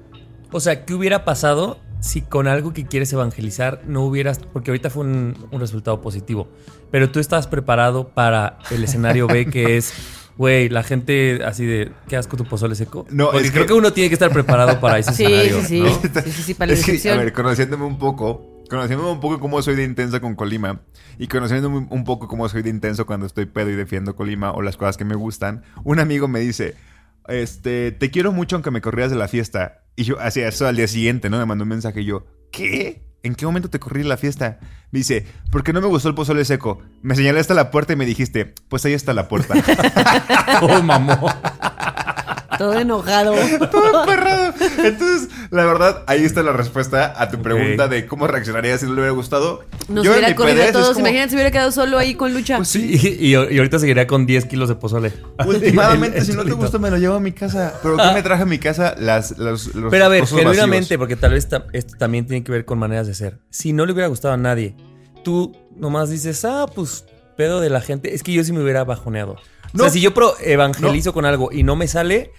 o 0.50 0.60
sea, 0.60 0.86
¿qué 0.86 0.94
hubiera 0.94 1.26
pasado 1.26 1.78
si 2.00 2.22
con 2.22 2.46
algo 2.46 2.72
que 2.72 2.86
quieres 2.86 3.12
evangelizar 3.12 3.82
no 3.86 4.02
hubieras, 4.04 4.38
porque 4.52 4.70
ahorita 4.70 4.90
fue 4.90 5.04
un, 5.04 5.34
un 5.50 5.60
resultado 5.60 6.00
positivo, 6.00 6.48
pero 6.90 7.10
tú 7.10 7.18
estás 7.20 7.46
preparado 7.46 8.08
para 8.08 8.58
el 8.70 8.84
escenario 8.84 9.26
B 9.26 9.46
que 9.46 9.76
es, 9.76 9.92
güey, 10.36 10.68
la 10.68 10.82
gente 10.84 11.40
así 11.44 11.66
de, 11.66 11.90
qué 12.08 12.16
asco 12.16 12.36
tu 12.36 12.44
pozole 12.44 12.74
seco? 12.76 13.06
No, 13.10 13.30
Porque 13.32 13.46
es 13.46 13.50
creo 13.50 13.64
que- 13.64 13.68
que 13.68 13.72
uno 13.74 13.92
tiene 13.92 14.08
que 14.08 14.14
estar 14.14 14.30
preparado 14.32 14.78
para 14.80 14.98
ese 14.98 15.12
Sí, 15.14 15.24
escenario. 15.24 15.60
sí, 15.62 15.66
sí. 15.66 15.80
¿no? 15.80 16.22
Sí, 16.22 16.30
sí, 16.30 16.42
sí, 16.42 16.54
para 16.54 16.72
la 16.72 16.78
Es 16.78 16.84
que, 17.02 17.10
a 17.10 17.16
ver, 17.16 17.32
conociéndome 17.32 17.84
un 17.84 17.98
poco, 17.98 18.62
conociéndome 18.70 19.10
un 19.10 19.20
poco 19.20 19.40
cómo 19.40 19.60
soy 19.62 19.74
de 19.74 19.82
intenso 19.84 20.20
con 20.20 20.36
Colima 20.36 20.80
y 21.18 21.26
conociéndome 21.26 21.88
un 21.90 22.04
poco 22.04 22.28
cómo 22.28 22.48
soy 22.48 22.62
de 22.62 22.70
intenso 22.70 23.06
cuando 23.06 23.26
estoy 23.26 23.46
pedo 23.46 23.70
y 23.70 23.74
defiendo 23.74 24.14
Colima 24.14 24.52
o 24.52 24.62
las 24.62 24.76
cosas 24.76 24.96
que 24.96 25.04
me 25.04 25.16
gustan, 25.16 25.64
un 25.82 25.98
amigo 25.98 26.28
me 26.28 26.38
dice, 26.38 26.76
este, 27.28 27.92
te 27.92 28.10
quiero 28.10 28.32
mucho 28.32 28.56
aunque 28.56 28.70
me 28.70 28.80
corrías 28.80 29.10
de 29.10 29.16
la 29.16 29.28
fiesta. 29.28 29.84
Y 29.96 30.04
yo 30.04 30.20
hacía 30.20 30.48
eso 30.48 30.66
al 30.66 30.76
día 30.76 30.88
siguiente, 30.88 31.30
¿no? 31.30 31.38
Me 31.38 31.46
mandó 31.46 31.64
un 31.64 31.70
mensaje 31.70 32.02
y 32.02 32.04
yo, 32.04 32.26
¿qué? 32.52 33.02
¿En 33.22 33.34
qué 33.34 33.46
momento 33.46 33.68
te 33.68 33.80
corrí 33.80 34.02
de 34.02 34.08
la 34.08 34.16
fiesta? 34.16 34.58
Me 34.90 35.00
dice, 35.00 35.26
porque 35.50 35.72
no 35.72 35.80
me 35.80 35.88
gustó 35.88 36.08
el 36.08 36.14
pozole 36.14 36.44
seco. 36.44 36.80
Me 37.02 37.16
señalaste 37.16 37.52
a 37.52 37.56
la 37.56 37.70
puerta 37.70 37.92
y 37.92 37.96
me 37.96 38.06
dijiste, 38.06 38.54
pues 38.68 38.84
ahí 38.84 38.92
está 38.92 39.12
la 39.12 39.28
puerta. 39.28 39.54
Oh, 40.62 40.82
mamó. 40.82 41.14
Todo 42.58 42.78
enojado. 42.78 43.34
Todo 43.70 44.00
emperrado. 44.02 44.52
Entonces, 44.84 45.28
la 45.50 45.64
verdad, 45.64 46.02
ahí 46.06 46.24
está 46.24 46.42
la 46.42 46.52
respuesta 46.52 47.14
a 47.16 47.30
tu 47.30 47.40
pregunta 47.40 47.88
de 47.88 48.06
cómo 48.06 48.26
reaccionaría 48.26 48.76
si 48.76 48.84
no 48.86 48.92
le 48.94 49.00
hubiera 49.00 49.12
gustado. 49.12 49.64
Nos 49.88 50.04
Yo 50.04 50.10
hubiera 50.12 50.34
corrido 50.34 50.64
a 50.64 50.72
todos. 50.72 50.88
como, 50.94 51.00
Imagínate 51.00 51.30
si 51.30 51.36
hubiera 51.36 51.50
quedado 51.50 51.70
solo 51.72 51.96
ahí 51.98 52.14
con 52.14 52.34
Lucha. 52.34 52.56
Pues 52.56 52.74
Y, 52.76 52.96
y- 52.96 53.30
y 53.30 53.34
ahorita 53.34 53.78
seguiría 53.78 54.06
con 54.06 54.26
10 54.26 54.44
kilos 54.46 54.68
de 54.68 54.74
pozole. 54.74 55.12
Últimamente, 55.46 56.24
si 56.24 56.32
no 56.32 56.44
te 56.44 56.52
gusta, 56.54 56.78
me 56.78 56.90
lo 56.90 56.98
llevo 56.98 57.14
a 57.14 57.20
mi 57.20 57.32
casa. 57.32 57.74
¿Pero 57.82 57.96
qué 57.96 58.12
me 58.14 58.22
traje 58.22 58.42
a 58.42 58.46
mi 58.46 58.58
casa? 58.58 58.94
Las, 58.98 59.38
los, 59.38 59.74
los 59.74 59.90
Pero 59.90 60.04
a 60.04 60.08
ver, 60.08 60.26
genuinamente, 60.26 60.98
porque 60.98 61.16
tal 61.16 61.32
vez 61.32 61.48
esto 61.72 61.96
también 61.98 62.26
tiene 62.26 62.44
que 62.44 62.52
ver 62.52 62.64
con 62.64 62.78
maneras 62.78 63.06
de 63.06 63.14
ser. 63.14 63.38
Si 63.50 63.72
no 63.72 63.86
le 63.86 63.92
hubiera 63.92 64.08
gustado 64.08 64.34
a 64.34 64.36
nadie, 64.36 64.74
tú 65.24 65.56
nomás 65.76 66.10
dices, 66.10 66.44
ah, 66.44 66.66
pues 66.74 67.04
pedo 67.36 67.60
de 67.60 67.70
la 67.70 67.80
gente. 67.80 68.14
Es 68.14 68.22
que 68.22 68.32
yo 68.32 68.42
sí 68.44 68.52
me 68.52 68.62
hubiera 68.62 68.84
bajoneado. 68.84 69.36
O 69.74 69.78
sea, 69.78 69.90
si 69.90 70.00
yo 70.00 70.14
pro 70.14 70.34
evangelizo 70.40 71.12
con 71.12 71.24
algo 71.26 71.50
y 71.52 71.62
no 71.62 71.76
me 71.76 71.86
sale, 71.88 72.32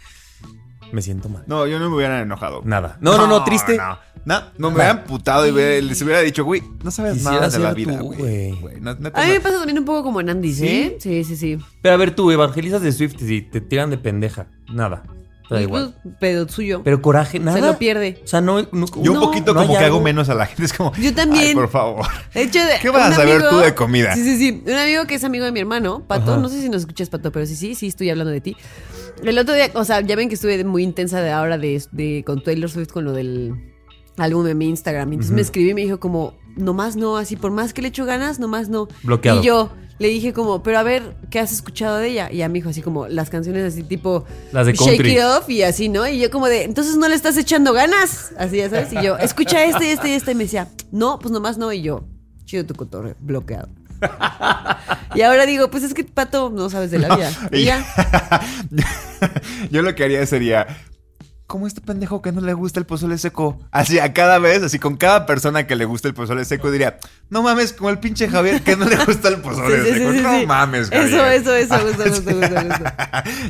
me 0.92 1.02
siento 1.02 1.30
mal. 1.30 1.44
No, 1.48 1.66
yo 1.68 1.80
no 1.80 1.90
me 1.90 1.96
hubiera 1.96 2.22
enojado. 2.22 2.62
Nada. 2.66 2.98
No, 3.02 3.18
no, 3.18 3.28
no, 3.28 3.44
triste. 3.44 3.78
No, 3.78 3.98
no, 4.26 4.42
no 4.58 4.70
me 4.70 4.76
hubiera 4.76 4.92
amputado 4.92 5.48
y 5.48 5.52
hubiera- 5.52 5.82
les 5.86 6.02
hubiera 6.02 6.20
dicho, 6.22 6.44
güey, 6.44 6.62
no 6.84 6.92
sabes 6.92 7.14
Quisiera 7.14 7.36
nada 7.38 7.50
de 7.50 7.60
la 7.60 7.74
vida, 7.74 8.00
güey. 8.02 8.52
no- 8.82 8.92
A 8.92 8.96
mí 8.96 9.32
me 9.32 9.40
pasa 9.40 9.58
también 9.58 9.80
un 9.80 9.86
poco 9.86 10.04
como 10.04 10.22
en 10.22 10.30
Andy, 10.30 10.56
¿eh? 10.62 10.98
Sí, 11.00 11.24
sí, 11.24 11.36
sí. 11.36 11.58
Pero 11.82 11.94
a 11.96 11.98
ver, 11.98 12.16
tú 12.16 12.30
evangelizas 12.32 12.82
de 12.82 12.92
Swift 12.92 13.16
y 13.22 13.42
te 13.44 13.62
tiran 13.62 13.90
de 13.90 13.98
pendeja. 13.98 14.48
Nada. 14.72 15.04
Da 15.50 15.60
Y, 15.60 15.64
igual. 15.64 15.96
pues, 16.04 16.16
Pero 16.20 16.48
suyo. 16.48 16.82
Pero 16.84 17.02
coraje, 17.02 17.40
nada. 17.40 17.58
Se 17.60 17.66
lo 17.66 17.80
pierde. 17.80 18.22
O 18.24 18.28
sea, 18.28 18.40
no. 18.40 18.62
no 18.72 18.86
Yo 19.02 19.14
un 19.14 19.20
no, 19.20 19.26
poquito 19.26 19.56
no 19.56 19.62
como 19.66 19.80
que 19.80 19.84
hago 19.84 20.00
menos 20.00 20.30
a 20.30 20.36
la 20.36 20.46
gente. 20.46 20.66
Es 20.66 20.74
como, 20.74 20.94
Yo 20.94 21.12
también. 21.16 21.44
Ay, 21.48 21.54
por 21.56 21.70
favor. 21.70 22.06
De 22.36 22.44
hecho, 22.44 22.60
de- 22.64 22.78
¿Qué 22.80 22.92
vas 22.92 23.14
a 23.14 23.16
saber 23.16 23.38
amigo- 23.38 23.50
tú 23.50 23.58
de 23.58 23.74
comida? 23.74 24.14
Sí, 24.14 24.24
sí, 24.24 24.38
sí. 24.38 24.64
Un 24.68 24.74
amigo 24.78 25.06
que 25.08 25.16
es 25.16 25.24
amigo 25.24 25.46
de 25.46 25.52
mi 25.52 25.60
hermano, 25.60 26.04
Pato. 26.06 26.34
Ajá. 26.34 26.40
No 26.40 26.50
sé 26.50 26.62
si 26.62 26.70
nos 26.70 26.82
escuchas, 26.82 27.10
Pato, 27.10 27.32
pero 27.32 27.48
sí, 27.48 27.56
sí, 27.56 27.74
sí, 27.74 27.88
estoy 27.88 28.12
hablando 28.12 28.32
de 28.32 28.42
ti. 28.42 28.56
El 29.24 29.38
otro 29.38 29.54
día, 29.54 29.72
o 29.74 29.84
sea, 29.86 30.02
ya 30.02 30.16
ven 30.16 30.30
que 30.30 30.36
estuve 30.36 30.64
muy 30.64 30.84
intensa 30.84 31.22
de 31.22 31.32
ahora 31.32 31.58
de, 31.58 31.82
de- 31.92 32.24
con 32.26 32.44
Taylor 32.44 32.70
Swift 32.70 32.92
con 32.92 33.06
lo 33.06 33.12
del 33.14 33.54
álbum 34.18 34.46
en 34.48 34.58
mi 34.58 34.68
Instagram. 34.70 35.14
Entonces 35.14 35.32
me 35.36 35.42
escribí 35.42 35.70
y 35.70 35.74
me 35.74 35.82
dijo 35.82 36.00
como, 36.00 36.34
nomás 36.56 36.96
no, 36.96 37.18
así 37.18 37.36
por 37.36 37.52
más 37.52 37.74
que 37.74 37.82
le 37.82 37.88
echo 37.90 38.06
ganas, 38.06 38.40
nomás 38.40 38.70
no. 38.70 38.88
Bloqueado. 39.04 39.42
Y 39.42 39.46
yo 39.46 39.72
le 40.00 40.08
dije 40.08 40.32
como, 40.34 40.64
pero 40.64 40.80
a 40.80 40.84
ver, 40.84 41.16
¿qué 41.30 41.40
has 41.40 41.52
escuchado 41.52 41.98
de 41.98 42.10
ella? 42.10 42.30
Y 42.32 42.38
ya 42.38 42.48
me 42.48 42.56
dijo 42.56 42.70
así 42.70 42.82
como 42.82 43.08
las 43.08 43.30
canciones 43.30 43.64
así 43.66 43.84
tipo 43.84 44.24
Las 44.54 44.66
de 44.66 44.74
Shake 44.74 44.86
country. 44.98 45.12
It 45.18 45.22
Off 45.24 45.50
y 45.50 45.64
así, 45.64 45.90
¿no? 45.90 46.08
Y 46.08 46.20
yo 46.20 46.30
como 46.32 46.48
de, 46.48 46.64
entonces 46.64 46.96
no 46.98 47.08
le 47.08 47.16
estás 47.16 47.38
echando 47.38 47.74
ganas. 47.74 48.32
Así, 48.38 48.58
ya 48.58 48.70
sabes. 48.70 48.92
Y 48.94 49.04
yo, 49.04 49.18
escucha 49.18 49.64
este, 49.66 49.92
este 49.92 50.10
y 50.10 50.12
este. 50.14 50.32
Y 50.32 50.36
me 50.36 50.44
decía, 50.46 50.68
no, 50.92 51.20
pues 51.20 51.32
nomás 51.32 51.58
no. 51.58 51.72
Y 51.74 51.82
yo, 51.82 52.04
chido 52.46 52.66
tu 52.66 52.76
cotorreo, 52.76 53.16
bloqueado. 53.20 53.70
y 55.16 55.22
ahora 55.22 55.46
digo, 55.46 55.70
pues 55.70 55.84
es 55.84 55.94
que 55.94 56.04
Pato 56.04 56.50
no 56.50 56.70
sabes 56.70 56.92
de 56.92 57.00
la 57.00 57.16
vida. 57.16 57.32
Y 57.52 57.64
ya. 57.66 57.86
Yo 59.72 59.82
lo 59.82 59.96
que 59.96 60.04
haría 60.04 60.26
sería. 60.26 60.68
Como 61.50 61.66
este 61.66 61.82
pendejo 61.82 62.22
que 62.22 62.32
no 62.32 62.42
le 62.42 62.54
gusta 62.54 62.80
el 62.80 62.86
pozole 62.86 63.18
seco. 63.18 63.60
Así 63.72 63.98
a 63.98 64.14
cada 64.14 64.38
vez, 64.38 64.62
así 64.62 64.78
con 64.78 64.98
cada 64.98 65.26
persona 65.26 65.66
que 65.66 65.76
le 65.76 65.86
gusta 65.86 66.08
el 66.08 66.14
pozole 66.14 66.46
seco, 66.46 66.70
diría: 66.70 67.00
No 67.32 67.42
mames, 67.42 67.74
como 67.74 67.90
el 67.90 67.98
pinche 67.98 68.28
Javier 68.30 68.62
que 68.62 68.76
no 68.76 68.86
le 68.86 68.96
gusta 69.04 69.30
el 69.30 69.38
pozole 69.42 69.78
Sí, 69.84 69.88
sí, 69.94 69.94
seco. 69.98 70.12
sí, 70.12 70.18
sí, 70.18 70.24
no 70.24 70.40
sí. 70.42 70.46
mames, 70.46 70.92
Eso, 70.92 71.18
Javier. 71.18 71.34
eso, 71.42 71.56
eso, 71.56 71.80
justo, 71.80 72.04
justo, 72.04 72.32
justo, 72.36 72.56
justo. 72.62 72.84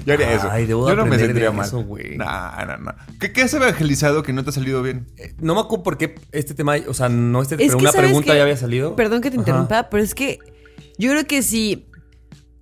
Yo 0.06 0.14
haría 0.14 0.32
eso. 0.32 0.48
Ay, 0.50 0.66
debo 0.66 0.88
Yo 0.88 0.96
no 0.96 1.02
me 1.04 1.10
aprender 1.16 1.28
sentiría 1.28 1.52
mal. 1.52 1.68
eso, 1.68 1.82
güey. 1.84 2.18
No, 2.18 2.26
no, 2.66 2.78
no. 2.78 2.96
¿Qué, 3.20 3.34
¿Qué 3.34 3.42
has 3.42 3.54
evangelizado 3.54 4.24
que 4.24 4.32
no 4.32 4.46
te 4.46 4.52
ha 4.52 4.54
salido 4.54 4.82
bien? 4.82 5.06
No 5.40 5.54
me 5.56 5.60
acuerdo 5.60 5.84
por 5.84 5.98
qué 5.98 6.16
este 6.32 6.54
tema, 6.54 6.76
o 6.88 6.94
sea, 6.94 7.10
no 7.10 7.42
este, 7.42 7.56
Es 7.56 7.60
pero 7.68 7.78
que, 7.80 7.84
una 7.84 7.92
¿sabes 7.92 8.08
pregunta 8.08 8.34
ya 8.34 8.44
había 8.44 8.56
salido. 8.56 8.96
Perdón 8.96 9.20
que 9.20 9.30
te 9.30 9.36
Ajá. 9.36 9.42
interrumpa, 9.42 9.90
pero 9.90 10.02
es 10.02 10.16
que 10.16 10.40
yo 10.98 11.12
creo 11.12 11.28
que 11.28 11.44
sí. 11.44 11.86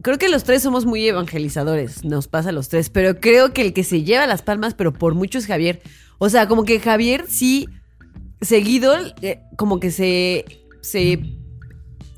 Creo 0.01 0.17
que 0.17 0.29
los 0.29 0.43
tres 0.43 0.61
somos 0.61 0.85
muy 0.85 1.07
evangelizadores, 1.07 2.03
nos 2.03 2.27
pasa 2.27 2.49
a 2.49 2.51
los 2.51 2.69
tres, 2.69 2.89
pero 2.89 3.19
creo 3.19 3.51
que 3.53 3.61
el 3.61 3.73
que 3.73 3.83
se 3.83 4.03
lleva 4.03 4.27
las 4.27 4.41
palmas, 4.43 4.73
pero 4.75 4.93
por 4.93 5.15
mucho 5.15 5.37
es 5.39 5.47
Javier. 5.47 5.81
O 6.19 6.29
sea, 6.29 6.47
como 6.47 6.63
que 6.65 6.79
Javier 6.79 7.25
sí, 7.27 7.67
seguido, 8.41 8.93
eh, 9.21 9.39
como 9.57 9.79
que 9.79 9.91
se, 9.91 10.45
se 10.81 11.19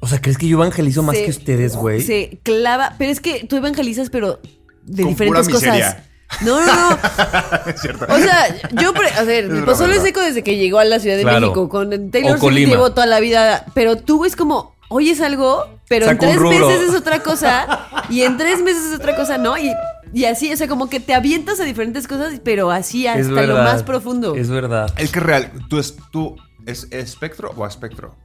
O 0.01 0.07
sea, 0.07 0.19
¿crees 0.21 0.37
que 0.37 0.47
yo 0.47 0.57
evangelizo 0.57 1.03
más 1.03 1.15
se- 1.17 1.25
que 1.25 1.31
ustedes, 1.31 1.75
güey? 1.75 2.01
Se 2.01 2.39
clava, 2.43 2.95
pero 2.97 3.11
es 3.11 3.21
que 3.21 3.45
tú 3.45 3.55
evangelizas, 3.57 4.09
pero 4.09 4.39
de 4.83 5.03
Con 5.03 5.11
diferentes 5.11 5.45
pura 5.47 5.53
cosas. 5.59 5.73
miseria. 5.75 6.05
No, 6.45 6.63
no, 6.63 6.89
no. 6.91 6.97
Es 7.73 7.81
cierto. 7.81 8.05
O 8.07 8.17
sea, 8.19 8.55
yo, 8.79 8.93
a 9.17 9.23
ver, 9.23 9.45
Es 9.45 9.49
broma, 9.49 9.65
pozole 9.65 9.95
es 9.95 10.03
seco 10.03 10.19
desde 10.21 10.43
que 10.43 10.57
llegó 10.57 10.77
a 10.79 10.85
la 10.85 10.99
Ciudad 10.99 11.15
de 11.17 11.23
Claro. 11.23 11.39
México. 11.41 11.69
Con 11.69 12.11
Taylor 12.11 12.39
Swift 12.39 12.53
llevo 12.67 12.91
toda 12.91 13.07
la 13.07 13.19
vida. 13.19 13.65
Pero 13.73 13.97
tú 13.97 14.25
es 14.25 14.35
como, 14.35 14.75
oyes 14.89 15.21
algo, 15.21 15.67
pero 15.89 16.05
Saca 16.05 16.31
en 16.31 16.37
tres 16.37 16.41
meses 16.59 16.89
es 16.89 16.95
otra 16.95 17.21
cosa. 17.21 17.87
Y 18.09 18.21
en 18.21 18.37
tres 18.37 18.61
meses 18.61 18.91
es 18.91 18.95
otra 18.95 19.15
cosa, 19.15 19.37
¿no? 19.39 19.57
Y, 19.57 19.73
y 20.13 20.25
así, 20.25 20.53
o 20.53 20.55
sea, 20.55 20.67
como 20.67 20.87
que 20.87 20.99
te 20.99 21.13
avientas 21.15 21.59
a 21.59 21.63
diferentes 21.63 22.07
cosas, 22.07 22.39
pero 22.43 22.71
así 22.71 23.07
hasta 23.07 23.41
lo 23.41 23.55
más 23.55 23.83
profundo. 23.83 24.35
Es 24.35 24.49
verdad. 24.49 24.93
Es 24.97 25.11
que 25.11 25.19
es 25.19 25.25
real. 25.25 25.51
¿Tú 25.67 25.79
es, 25.79 25.95
tú 26.11 26.37
es 26.65 26.87
espectro 26.91 27.51
o 27.57 27.65
espectro? 27.65 28.15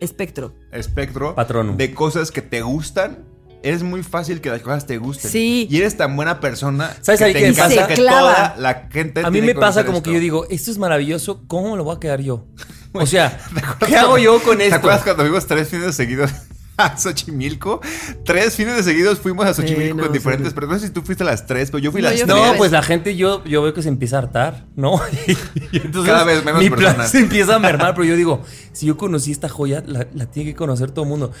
Espectro. 0.00 0.52
Espectro. 0.72 1.34
Patrono. 1.36 1.74
De 1.76 1.94
cosas 1.94 2.30
que 2.30 2.42
te 2.42 2.60
gustan. 2.60 3.24
Es 3.62 3.84
muy 3.84 4.02
fácil 4.02 4.40
que 4.40 4.50
las 4.50 4.60
cosas 4.60 4.86
te 4.86 4.98
gusten. 4.98 5.30
Sí. 5.30 5.68
Y 5.70 5.76
eres 5.76 5.96
tan 5.96 6.16
buena 6.16 6.40
persona. 6.40 6.96
¿Sabes 7.00 7.20
que 7.20 7.24
ahí 7.26 7.32
te 7.32 7.46
encanta 7.46 7.76
pasa? 7.76 7.86
que 7.86 7.94
toda 7.94 8.56
la 8.58 8.88
gente. 8.90 9.20
A 9.20 9.30
mí 9.30 9.38
tiene 9.38 9.54
me 9.54 9.60
pasa 9.60 9.84
como 9.84 9.98
esto. 9.98 10.10
que 10.10 10.14
yo 10.14 10.20
digo, 10.20 10.46
esto 10.50 10.72
es 10.72 10.78
maravilloso, 10.78 11.44
¿cómo 11.46 11.70
me 11.70 11.76
lo 11.76 11.84
voy 11.84 11.94
a 11.94 12.00
quedar 12.00 12.20
yo? 12.20 12.44
O 12.94 13.06
sea, 13.06 13.40
¿qué 13.86 13.96
hago 13.96 14.18
yo 14.18 14.42
con 14.42 14.58
¿Te 14.58 14.64
esto? 14.64 14.76
acuerdas 14.76 15.02
cuando 15.02 15.22
fuimos 15.22 15.46
tres 15.46 15.66
fines 15.66 15.94
seguidos 15.94 16.30
a 16.76 16.96
Xochimilco? 16.96 17.80
Tres 18.24 18.56
fines 18.56 18.84
seguidos 18.84 19.18
fuimos 19.20 19.46
a 19.46 19.54
Xochimilco 19.54 19.96
no, 19.96 20.02
con 20.04 20.12
diferentes, 20.12 20.48
sí. 20.48 20.54
pero 20.54 20.66
no 20.66 20.78
sé 20.78 20.86
si 20.86 20.92
tú 20.92 21.02
fuiste 21.02 21.22
a 21.24 21.26
las 21.26 21.46
tres, 21.46 21.70
pero 21.70 21.78
yo 21.82 21.92
fui 21.92 22.00
a 22.00 22.04
No, 22.04 22.10
las 22.10 22.20
yo 22.20 22.26
tres. 22.26 22.36
No, 22.52 22.54
pues 22.56 22.72
la 22.72 22.82
gente 22.82 23.16
yo, 23.16 23.44
yo 23.44 23.62
veo 23.62 23.74
que 23.74 23.82
se 23.82 23.88
empieza 23.88 24.16
a 24.16 24.20
hartar, 24.20 24.66
¿no? 24.76 25.00
Y 25.72 25.76
entonces 25.78 26.10
Cada 26.12 26.24
vez 26.24 26.44
menos 26.44 26.60
mi 26.60 26.68
plan 26.68 26.80
personas. 26.96 27.10
se 27.10 27.18
empieza 27.20 27.56
a 27.56 27.58
mermar, 27.58 27.94
pero 27.94 28.04
yo 28.04 28.16
digo, 28.16 28.42
si 28.72 28.86
yo 28.86 28.96
conocí 28.96 29.32
esta 29.32 29.48
joya, 29.48 29.82
la, 29.86 30.06
la 30.14 30.26
tiene 30.26 30.50
que 30.50 30.56
conocer 30.56 30.90
todo 30.90 31.04
el 31.04 31.10
mundo. 31.10 31.32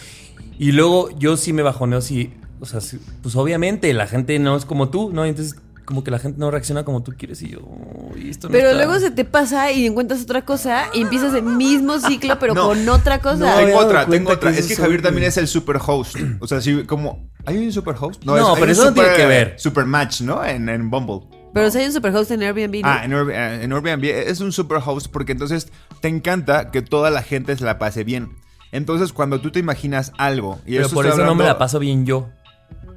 Y 0.58 0.72
luego 0.72 1.08
yo 1.18 1.36
sí 1.36 1.52
me 1.52 1.62
bajoneo, 1.62 2.00
sí, 2.00 2.32
o 2.60 2.66
sea, 2.66 2.80
sí, 2.80 2.98
pues 3.22 3.34
obviamente 3.36 3.92
la 3.92 4.06
gente 4.06 4.38
no 4.38 4.56
es 4.56 4.64
como 4.64 4.90
tú, 4.90 5.10
¿no? 5.12 5.26
Y 5.26 5.30
entonces 5.30 5.56
como 5.84 6.02
que 6.04 6.10
la 6.10 6.18
gente 6.18 6.38
no 6.38 6.50
reacciona 6.50 6.84
como 6.84 7.02
tú 7.02 7.12
quieres 7.16 7.42
y 7.42 7.50
yo, 7.50 7.60
"Uy, 7.62 8.30
esto 8.30 8.48
no 8.48 8.52
Pero 8.52 8.70
está". 8.70 8.84
luego 8.84 9.00
se 9.00 9.10
te 9.10 9.24
pasa 9.24 9.70
y 9.72 9.86
encuentras 9.86 10.22
otra 10.22 10.44
cosa 10.44 10.84
y 10.94 11.02
empiezas 11.02 11.34
el 11.34 11.42
mismo 11.44 11.98
ciclo, 11.98 12.38
pero 12.38 12.54
No. 12.62 12.68
con 12.68 12.88
otra 12.88 13.18
cosa. 13.20 13.50
No, 13.50 13.56
Tengo 13.66 13.78
otra, 13.78 14.06
tengo 14.06 14.32
otra. 14.32 14.52
que 14.52 14.58
Es 14.60 14.66
que 14.68 14.76
Javier 14.76 15.02
también 15.02 15.26
es 15.28 15.36
el 15.36 15.48
super 15.48 15.78
host. 15.84 16.16
O 16.40 16.46
sea, 16.46 16.60
sí, 16.60 16.84
como. 16.84 17.28
¿Hay 17.44 17.58
un 17.58 17.72
super 17.72 17.94
host? 17.98 18.22
No, 18.24 18.34
hay 18.34 18.42
pero 18.54 18.64
un 18.66 18.70
eso 18.70 18.84
no 18.86 18.94
tiene 18.94 19.14
que 19.16 19.26
ver. 19.26 19.54
Super 19.58 19.84
match, 19.84 20.20
¿no? 20.22 20.44
En, 20.44 20.68
en 20.68 20.90
Bumble. 20.90 21.20
Pero 21.54 21.70
si 21.70 21.78
hay 21.78 21.86
un 21.86 21.92
superhost 21.92 22.30
en 22.30 22.42
Airbnb. 22.42 22.80
¿no? 22.82 22.88
Ah, 22.88 23.04
en, 23.04 23.12
eh, 23.12 23.64
en 23.64 23.72
Airbnb 23.72 24.04
es 24.04 24.40
un 24.40 24.52
super 24.52 24.78
host 24.84 25.08
porque 25.12 25.32
entonces 25.32 25.68
te 26.00 26.08
encanta 26.08 26.70
que 26.70 26.80
toda 26.82 27.10
la 27.10 27.22
gente 27.22 27.56
se 27.56 27.64
la 27.64 27.78
pase 27.78 28.04
bien. 28.04 28.30
Entonces, 28.70 29.12
cuando 29.12 29.40
tú 29.42 29.50
te 29.50 29.58
imaginas 29.58 30.12
algo 30.16 30.58
y 30.64 30.72
Pero 30.72 30.86
eso 30.86 30.94
por 30.94 31.04
eso 31.06 31.18
no 31.26 31.34
me 31.34 31.44
la 31.44 31.58
paso 31.58 31.78
bien 31.78 32.06
yo. 32.06 32.30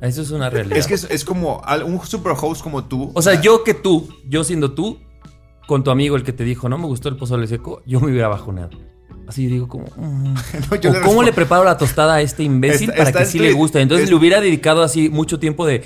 Eso 0.05 0.21
es 0.21 0.31
una 0.31 0.49
realidad. 0.49 0.77
Es 0.77 0.87
que 0.87 0.93
es, 0.93 1.05
es 1.09 1.25
como 1.25 1.61
un 1.85 2.05
super 2.05 2.33
host 2.39 2.61
como 2.61 2.85
tú. 2.85 3.11
O 3.13 3.21
sea, 3.21 3.41
yo 3.41 3.63
que 3.63 3.73
tú, 3.73 4.07
yo 4.27 4.43
siendo 4.43 4.73
tú, 4.73 4.99
con 5.67 5.83
tu 5.83 5.91
amigo 5.91 6.15
el 6.15 6.23
que 6.23 6.33
te 6.33 6.43
dijo, 6.43 6.69
no 6.69 6.77
me 6.77 6.85
gustó 6.85 7.09
el 7.09 7.17
pozole 7.17 7.47
seco, 7.47 7.81
yo 7.85 7.99
me 7.99 8.11
hubiera 8.11 8.27
bajoneado. 8.27 8.71
Así 9.27 9.47
digo 9.47 9.67
como... 9.67 9.85
mm. 9.95 10.33
No, 10.71 10.75
yo 10.75 10.91
o 10.91 10.93
le 10.93 11.01
¿Cómo 11.01 11.23
le 11.23 11.33
preparo 11.33 11.63
la 11.63 11.77
tostada 11.77 12.15
a 12.15 12.21
este 12.21 12.43
imbécil 12.43 12.89
Está- 12.89 12.97
para 12.97 13.09
está 13.09 13.19
que 13.21 13.25
sí 13.25 13.39
le 13.39 13.53
guste? 13.53 13.81
Entonces 13.81 14.03
Es- 14.05 14.09
le 14.11 14.15
hubiera 14.15 14.39
dedicado 14.39 14.83
así 14.83 15.09
mucho 15.09 15.39
tiempo 15.39 15.65
de... 15.65 15.83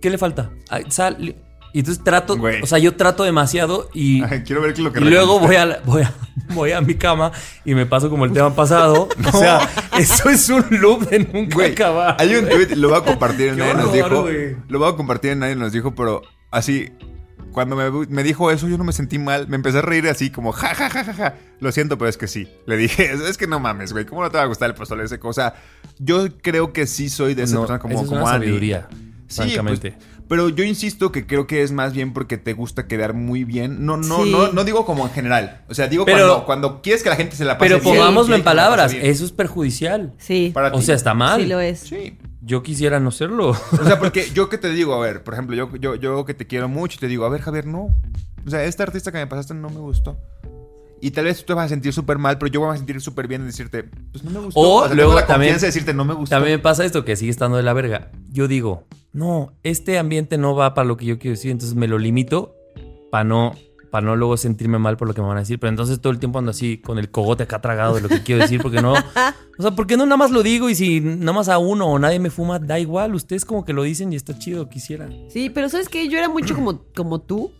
¿Qué 0.00 0.10
le 0.10 0.18
falta? 0.18 0.50
Sal. 0.88 1.36
Y 1.74 1.78
entonces 1.80 2.04
trato... 2.04 2.36
Güey. 2.36 2.60
O 2.62 2.66
sea, 2.66 2.78
yo 2.78 2.94
trato 2.96 3.24
demasiado 3.24 3.88
y... 3.94 4.22
Ay, 4.30 4.42
quiero 4.44 4.60
ver 4.62 4.78
lo 4.78 4.92
que 4.92 5.00
Y 5.00 5.04
luego 5.04 5.38
voy 5.40 5.56
a, 5.56 5.64
la- 5.66 5.80
voy, 5.86 6.02
a, 6.02 6.12
voy 6.54 6.72
a 6.72 6.80
mi 6.80 6.94
cama 6.96 7.32
y 7.64 7.74
me 7.74 7.86
paso 7.86 8.10
como 8.10 8.24
el 8.26 8.32
tema 8.32 8.54
pasado. 8.54 9.08
O 9.32 9.38
sea, 9.38 9.68
eso 9.98 10.28
es 10.28 10.48
un 10.50 10.64
loop 10.80 11.08
de 11.08 11.20
nunca 11.20 11.54
Güey, 11.54 11.72
acabar. 11.72 12.16
hay 12.18 12.34
un 12.36 12.48
tweet, 12.48 12.76
lo 12.76 12.90
voy 12.90 12.98
a 12.98 13.02
compartir 13.02 13.48
en 13.48 13.56
Qué 13.56 13.60
Nadie 13.62 13.74
nos 13.74 13.86
horror, 13.86 14.10
dijo. 14.10 14.22
güey. 14.22 14.56
Lo 14.68 14.78
voy 14.78 14.88
a 14.92 14.96
compartir 14.96 15.30
en 15.32 15.38
Nadie 15.40 15.56
nos 15.56 15.72
dijo, 15.72 15.94
pero 15.94 16.20
así, 16.50 16.90
cuando 17.52 17.76
me, 17.76 17.90
me 18.08 18.22
dijo 18.22 18.50
eso, 18.50 18.68
yo 18.68 18.76
no 18.78 18.84
me 18.84 18.92
sentí 18.92 19.18
mal. 19.18 19.48
Me 19.48 19.56
empecé 19.56 19.78
a 19.78 19.82
reír 19.82 20.06
así, 20.08 20.30
como 20.30 20.52
ja, 20.52 20.74
ja, 20.74 20.90
ja, 20.90 21.04
ja, 21.04 21.14
ja. 21.14 21.34
Lo 21.60 21.72
siento, 21.72 21.96
pero 21.98 22.08
es 22.10 22.16
que 22.18 22.26
sí. 22.28 22.48
Le 22.66 22.76
dije, 22.76 23.12
es, 23.12 23.20
es 23.20 23.36
que 23.38 23.46
no 23.46 23.60
mames, 23.60 23.92
güey, 23.92 24.04
¿cómo 24.04 24.22
no 24.22 24.30
te 24.30 24.36
va 24.36 24.42
a 24.44 24.46
gustar 24.46 24.68
el 24.70 24.74
pozole 24.74 25.04
ese 25.04 25.18
cosa? 25.18 25.54
Yo 25.98 26.26
creo 26.42 26.72
que 26.72 26.86
sí 26.86 27.08
soy 27.08 27.34
de 27.34 27.44
esa 27.44 27.54
No, 27.54 27.60
persona 27.62 27.78
como, 27.78 27.94
esa 27.94 28.02
es 28.02 28.08
como 28.08 28.22
una 28.22 28.30
sabiduría, 28.32 28.88
Sí, 29.28 29.36
francamente. 29.42 29.92
pues, 29.92 30.04
pero 30.28 30.48
yo 30.48 30.64
insisto 30.64 31.12
que 31.12 31.26
creo 31.26 31.46
que 31.46 31.62
es 31.62 31.72
más 31.72 31.92
bien 31.92 32.12
porque 32.12 32.38
te 32.38 32.52
gusta 32.52 32.86
quedar 32.86 33.14
muy 33.14 33.44
bien. 33.44 33.84
No, 33.86 33.96
no, 33.96 34.24
Sí. 34.24 34.30
no, 34.32 34.52
no 34.52 34.64
digo 34.64 34.84
como 34.86 35.04
en 35.06 35.12
general. 35.12 35.62
O 35.68 35.74
sea, 35.74 35.88
digo 35.88 36.04
Pero- 36.04 36.26
cuando, 36.28 36.46
cuando 36.46 36.82
quieres 36.82 37.02
que 37.02 37.10
la 37.10 37.16
gente 37.16 37.36
se 37.36 37.44
la 37.44 37.58
pase 37.58 37.70
Pero 37.70 37.82
bien. 37.82 37.96
pongámoslo 37.96 38.34
y 38.34 38.38
en 38.38 38.44
palabras, 38.44 38.94
eso 38.94 39.24
es 39.24 39.32
perjudicial. 39.32 40.14
Sí. 40.18 40.50
Para 40.54 40.68
O 40.68 40.78
ti. 40.78 40.82
sea, 40.86 40.94
está 40.94 41.14
mal. 41.14 41.40
Sí 41.40 41.46
lo 41.48 41.60
es. 41.60 41.80
Sí. 41.80 42.18
Yo 42.40 42.62
quisiera 42.62 42.98
no 42.98 43.10
serlo. 43.10 43.50
O 43.50 43.84
sea, 43.84 43.98
porque 43.98 44.26
yo 44.34 44.48
que 44.48 44.58
te 44.58 44.68
digo, 44.70 44.94
a 44.94 44.98
ver, 45.00 45.22
por 45.22 45.34
ejemplo, 45.34 45.54
yo, 45.54 45.68
yo, 45.76 45.94
yo 45.94 46.24
que 46.24 46.34
te 46.34 46.46
quiero 46.46 46.68
mucho 46.68 46.96
y 46.96 47.00
te 47.00 47.08
digo, 47.08 47.24
a 47.24 47.28
ver, 47.28 47.40
Javier, 47.42 47.66
no. 47.66 47.94
O 48.44 48.50
sea, 48.50 48.64
este 48.64 48.82
artista 48.82 49.12
que 49.12 49.18
me 49.18 49.26
pasaste 49.28 49.54
no 49.54 49.70
me 49.70 49.78
gustó. 49.78 50.18
Y 51.04 51.10
tal 51.10 51.24
vez 51.24 51.40
tú 51.40 51.46
te 51.46 51.54
vas 51.54 51.66
a 51.66 51.68
sentir 51.68 51.92
súper 51.92 52.16
mal, 52.16 52.38
pero 52.38 52.50
yo 52.52 52.60
voy 52.60 52.72
a 52.72 52.76
sentir 52.76 53.00
súper 53.00 53.26
bien 53.26 53.40
en 53.40 53.48
decirte, 53.48 53.82
pues 54.12 54.22
no 54.22 54.30
me 54.30 54.38
gustó. 54.46 54.60
O 54.60 54.78
sea, 54.78 54.88
tengo 54.90 54.94
luego 55.02 55.14
la 55.20 55.26
también- 55.26 55.54
de 55.58 55.66
decirte, 55.66 55.92
no 55.92 56.04
me 56.04 56.14
gustó. 56.14 56.36
También 56.36 56.54
me 56.56 56.62
pasa 56.62 56.84
esto 56.84 57.04
que 57.04 57.16
sigue 57.16 57.30
estando 57.32 57.56
de 57.56 57.64
la 57.64 57.72
verga. 57.72 58.12
Yo 58.30 58.46
digo, 58.46 58.84
no, 59.12 59.52
este 59.64 59.98
ambiente 59.98 60.38
no 60.38 60.54
va 60.54 60.74
para 60.74 60.86
lo 60.86 60.96
que 60.96 61.04
yo 61.04 61.18
quiero 61.18 61.32
decir, 61.34 61.50
entonces 61.50 61.76
me 61.76 61.88
lo 61.88 61.98
limito 61.98 62.54
para 63.10 63.24
no, 63.24 63.52
para 63.90 64.06
no 64.06 64.14
luego 64.14 64.36
sentirme 64.36 64.78
mal 64.78 64.96
por 64.96 65.08
lo 65.08 65.12
que 65.14 65.20
me 65.20 65.26
van 65.26 65.38
a 65.38 65.40
decir. 65.40 65.58
Pero 65.58 65.70
entonces 65.70 66.00
todo 66.00 66.12
el 66.12 66.20
tiempo 66.20 66.38
ando 66.38 66.52
así 66.52 66.78
con 66.78 67.00
el 67.00 67.10
cogote 67.10 67.42
acá 67.42 67.60
tragado 67.60 67.96
de 67.96 68.00
lo 68.02 68.08
que 68.08 68.22
quiero 68.22 68.40
decir, 68.42 68.62
porque 68.62 68.80
no, 68.80 68.92
o 69.58 69.62
sea, 69.62 69.72
¿por 69.72 69.88
qué 69.88 69.96
no 69.96 70.04
nada 70.06 70.16
más 70.18 70.30
lo 70.30 70.44
digo 70.44 70.70
y 70.70 70.76
si 70.76 71.00
nada 71.00 71.32
más 71.32 71.48
a 71.48 71.58
uno 71.58 71.88
o 71.88 71.98
nadie 71.98 72.20
me 72.20 72.30
fuma, 72.30 72.60
da 72.60 72.78
igual, 72.78 73.16
ustedes 73.16 73.44
como 73.44 73.64
que 73.64 73.72
lo 73.72 73.82
dicen 73.82 74.12
y 74.12 74.16
está 74.16 74.38
chido, 74.38 74.68
quisiera. 74.68 75.08
Sí, 75.30 75.50
pero 75.50 75.68
¿sabes 75.68 75.88
qué? 75.88 76.08
Yo 76.08 76.16
era 76.16 76.28
mucho 76.28 76.54
como, 76.54 76.80
como 76.94 77.20
tú. 77.20 77.50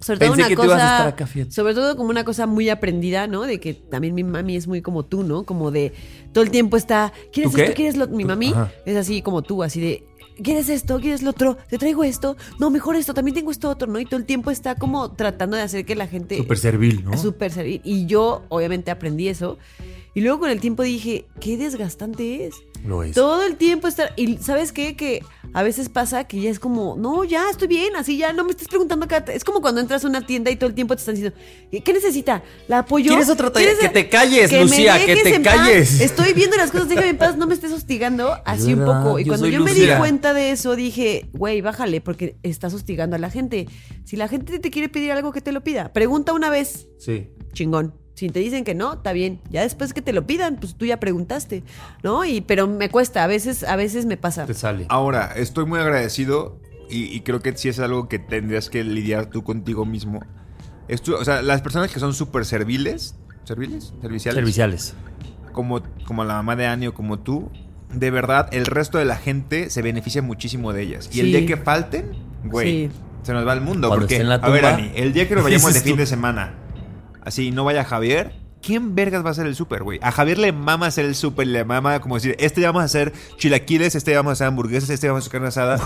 Sobre 0.00 0.18
todo 0.18 0.28
Pensé 0.30 0.40
una 0.40 0.48
que 0.48 0.56
cosa, 0.56 0.66
ibas 0.66 0.80
a 0.80 0.92
estar 0.96 1.08
acá, 1.08 1.26
fíjate. 1.26 1.50
sobre 1.52 1.74
todo 1.74 1.96
como 1.96 2.10
una 2.10 2.24
cosa 2.24 2.46
muy 2.46 2.68
aprendida, 2.70 3.26
¿no? 3.26 3.42
De 3.42 3.60
que 3.60 3.74
también 3.74 4.14
mi 4.14 4.24
mami 4.24 4.56
es 4.56 4.66
muy 4.66 4.80
como 4.82 5.04
tú, 5.04 5.22
¿no? 5.22 5.44
Como 5.44 5.70
de 5.70 5.92
todo 6.32 6.42
el 6.44 6.50
tiempo 6.50 6.76
está, 6.76 7.12
¿quieres 7.32 7.54
esto? 7.54 7.74
¿Quieres 7.74 7.96
lo 7.96 8.08
Mi 8.08 8.24
mami 8.24 8.48
ajá. 8.48 8.72
es 8.86 8.96
así 8.96 9.20
como 9.22 9.42
tú, 9.42 9.62
así 9.62 9.80
de, 9.80 10.04
¿quieres 10.42 10.68
esto? 10.68 10.98
¿Quieres 11.00 11.22
lo 11.22 11.30
otro? 11.30 11.56
Te 11.68 11.76
traigo 11.78 12.02
esto. 12.04 12.36
No, 12.58 12.70
mejor 12.70 12.96
esto, 12.96 13.12
también 13.14 13.34
tengo 13.34 13.50
esto 13.50 13.68
otro, 13.68 13.86
¿no? 13.88 14.00
Y 14.00 14.06
todo 14.06 14.16
el 14.18 14.24
tiempo 14.26 14.50
está 14.50 14.74
como 14.74 15.12
tratando 15.12 15.56
de 15.56 15.62
hacer 15.62 15.84
que 15.84 15.94
la 15.94 16.06
gente 16.06 16.36
Súper 16.36 16.58
servil, 16.58 17.04
¿no? 17.04 17.18
súper 17.18 17.52
servir. 17.52 17.80
Y 17.84 18.06
yo, 18.06 18.44
obviamente, 18.48 18.90
aprendí 18.90 19.28
eso. 19.28 19.58
Y 20.14 20.22
luego 20.22 20.40
con 20.40 20.50
el 20.50 20.60
tiempo 20.60 20.82
dije, 20.82 21.26
qué 21.40 21.56
desgastante 21.56 22.46
es. 22.46 22.54
Lo 22.86 23.02
es. 23.02 23.12
Todo 23.14 23.42
el 23.44 23.56
tiempo 23.56 23.88
estar. 23.88 24.12
Y 24.16 24.38
¿sabes 24.38 24.72
qué? 24.72 24.96
Que 24.96 25.22
a 25.52 25.62
veces 25.62 25.88
pasa 25.88 26.24
que 26.24 26.40
ya 26.40 26.48
es 26.50 26.58
como, 26.58 26.96
no, 26.98 27.24
ya 27.24 27.50
estoy 27.50 27.68
bien, 27.68 27.94
así 27.96 28.16
ya 28.16 28.32
no 28.32 28.44
me 28.44 28.50
estés 28.50 28.68
preguntando 28.68 29.06
cada. 29.06 29.32
Es 29.32 29.44
como 29.44 29.60
cuando 29.60 29.80
entras 29.80 30.04
a 30.04 30.08
una 30.08 30.26
tienda 30.26 30.50
y 30.50 30.56
todo 30.56 30.68
el 30.68 30.74
tiempo 30.74 30.94
te 30.96 31.00
están 31.00 31.14
diciendo, 31.14 31.36
¿qué 31.84 31.92
necesita? 31.92 32.42
¿La 32.68 32.78
apoyo? 32.80 33.08
¿Quieres 33.10 33.28
otra 33.28 33.52
talla? 33.52 33.66
¿Quieres- 33.66 33.80
Que 33.80 33.88
te 33.90 34.08
calles, 34.08 34.50
me 34.50 34.62
Lucía, 34.62 35.04
que 35.04 35.16
te 35.16 35.40
paz. 35.40 35.54
calles. 35.56 36.00
Estoy 36.00 36.32
viendo 36.32 36.56
las 36.56 36.70
cosas, 36.70 36.88
déjame 36.88 37.08
en 37.10 37.18
paz, 37.18 37.36
no 37.36 37.46
me 37.46 37.54
estés 37.54 37.72
hostigando. 37.72 38.34
Así 38.44 38.72
un 38.74 38.84
poco. 38.84 39.18
Y 39.18 39.24
yo 39.24 39.28
cuando 39.30 39.48
yo 39.48 39.60
me 39.62 39.74
di 39.74 39.86
cuenta 39.98 40.32
de 40.32 40.50
eso, 40.52 40.74
dije, 40.74 41.28
güey, 41.32 41.60
bájale, 41.60 42.00
porque 42.00 42.36
estás 42.42 42.72
hostigando 42.72 43.16
a 43.16 43.18
la 43.18 43.30
gente. 43.30 43.66
Si 44.04 44.16
la 44.16 44.26
gente 44.28 44.58
te 44.58 44.70
quiere 44.70 44.88
pedir 44.88 45.12
algo, 45.12 45.32
que 45.32 45.40
te 45.40 45.52
lo 45.52 45.62
pida. 45.62 45.92
Pregunta 45.92 46.32
una 46.32 46.48
vez, 46.50 46.88
Sí. 46.98 47.28
chingón. 47.52 47.94
Si 48.20 48.28
te 48.28 48.38
dicen 48.40 48.64
que 48.64 48.74
no, 48.74 48.92
está 48.92 49.12
bien. 49.14 49.40
Ya 49.50 49.62
después 49.62 49.94
que 49.94 50.02
te 50.02 50.12
lo 50.12 50.26
pidan, 50.26 50.56
pues 50.56 50.74
tú 50.74 50.84
ya 50.84 51.00
preguntaste, 51.00 51.62
¿no? 52.02 52.26
Y 52.26 52.42
pero 52.42 52.66
me 52.66 52.90
cuesta, 52.90 53.24
a 53.24 53.26
veces, 53.26 53.62
a 53.64 53.76
veces 53.76 54.04
me 54.04 54.18
pasa. 54.18 54.44
Te 54.44 54.52
sale. 54.52 54.84
Ahora, 54.90 55.32
estoy 55.36 55.64
muy 55.64 55.80
agradecido 55.80 56.58
y, 56.90 57.04
y 57.04 57.20
creo 57.22 57.40
que 57.40 57.56
sí 57.56 57.70
es 57.70 57.78
algo 57.78 58.08
que 58.08 58.18
tendrías 58.18 58.68
que 58.68 58.84
lidiar 58.84 59.26
tú 59.30 59.42
contigo 59.42 59.86
mismo. 59.86 60.20
Esto, 60.88 61.16
o 61.18 61.24
sea, 61.24 61.40
las 61.40 61.62
personas 61.62 61.90
que 61.90 61.98
son 61.98 62.12
súper 62.12 62.44
serviles, 62.44 63.14
¿serviles? 63.44 63.94
Serviciales. 64.02 64.34
Serviciales. 64.36 64.94
Como, 65.52 65.80
como 66.04 66.24
la 66.24 66.34
mamá 66.34 66.56
de 66.56 66.66
Ani 66.66 66.88
o 66.88 66.92
como 66.94 67.20
tú, 67.20 67.50
de 67.90 68.10
verdad, 68.10 68.48
el 68.52 68.66
resto 68.66 68.98
de 68.98 69.06
la 69.06 69.16
gente 69.16 69.70
se 69.70 69.80
beneficia 69.80 70.20
muchísimo 70.20 70.74
de 70.74 70.82
ellas. 70.82 71.08
Y 71.10 71.20
el 71.20 71.26
día 71.28 71.46
que 71.46 71.56
falten, 71.56 72.12
güey, 72.44 72.86
Sí. 72.88 72.90
se 73.22 73.32
nos 73.32 73.46
va 73.46 73.54
el 73.54 73.62
mundo. 73.62 73.88
Cuando 73.88 74.02
porque, 74.02 74.16
esté 74.16 74.22
en 74.24 74.28
la 74.28 74.34
a 74.34 74.50
ver, 74.50 74.66
Ani, 74.66 74.92
el 74.94 75.14
día 75.14 75.26
que 75.26 75.34
nos 75.36 75.44
vayamos 75.44 75.72
de 75.72 75.80
fin 75.80 75.92
tú. 75.94 75.98
de 76.00 76.06
semana, 76.06 76.54
así, 77.30 77.50
no 77.50 77.64
vaya 77.64 77.82
Javier, 77.84 78.32
¿quién 78.62 78.94
vergas 78.94 79.24
va 79.24 79.28
a 79.28 79.32
hacer 79.32 79.46
el 79.46 79.54
súper, 79.56 79.82
güey? 79.82 79.98
A 80.02 80.12
Javier 80.12 80.36
le 80.38 80.52
mama 80.52 80.86
hacer 80.86 81.06
el 81.06 81.14
súper, 81.14 81.46
le 81.46 81.64
mama 81.64 82.00
como 82.00 82.16
decir, 82.16 82.36
este 82.38 82.60
ya 82.60 82.68
vamos 82.68 82.82
a 82.82 82.84
hacer 82.84 83.12
chilaquiles, 83.38 83.94
este 83.94 84.10
ya 84.10 84.18
vamos 84.18 84.30
a 84.30 84.32
hacer 84.34 84.46
hamburguesas, 84.48 84.90
este 84.90 85.06
ya 85.06 85.12
vamos 85.12 85.24
a 85.24 85.28
hacer 85.28 85.32
carne 85.32 85.48
asada. 85.48 85.80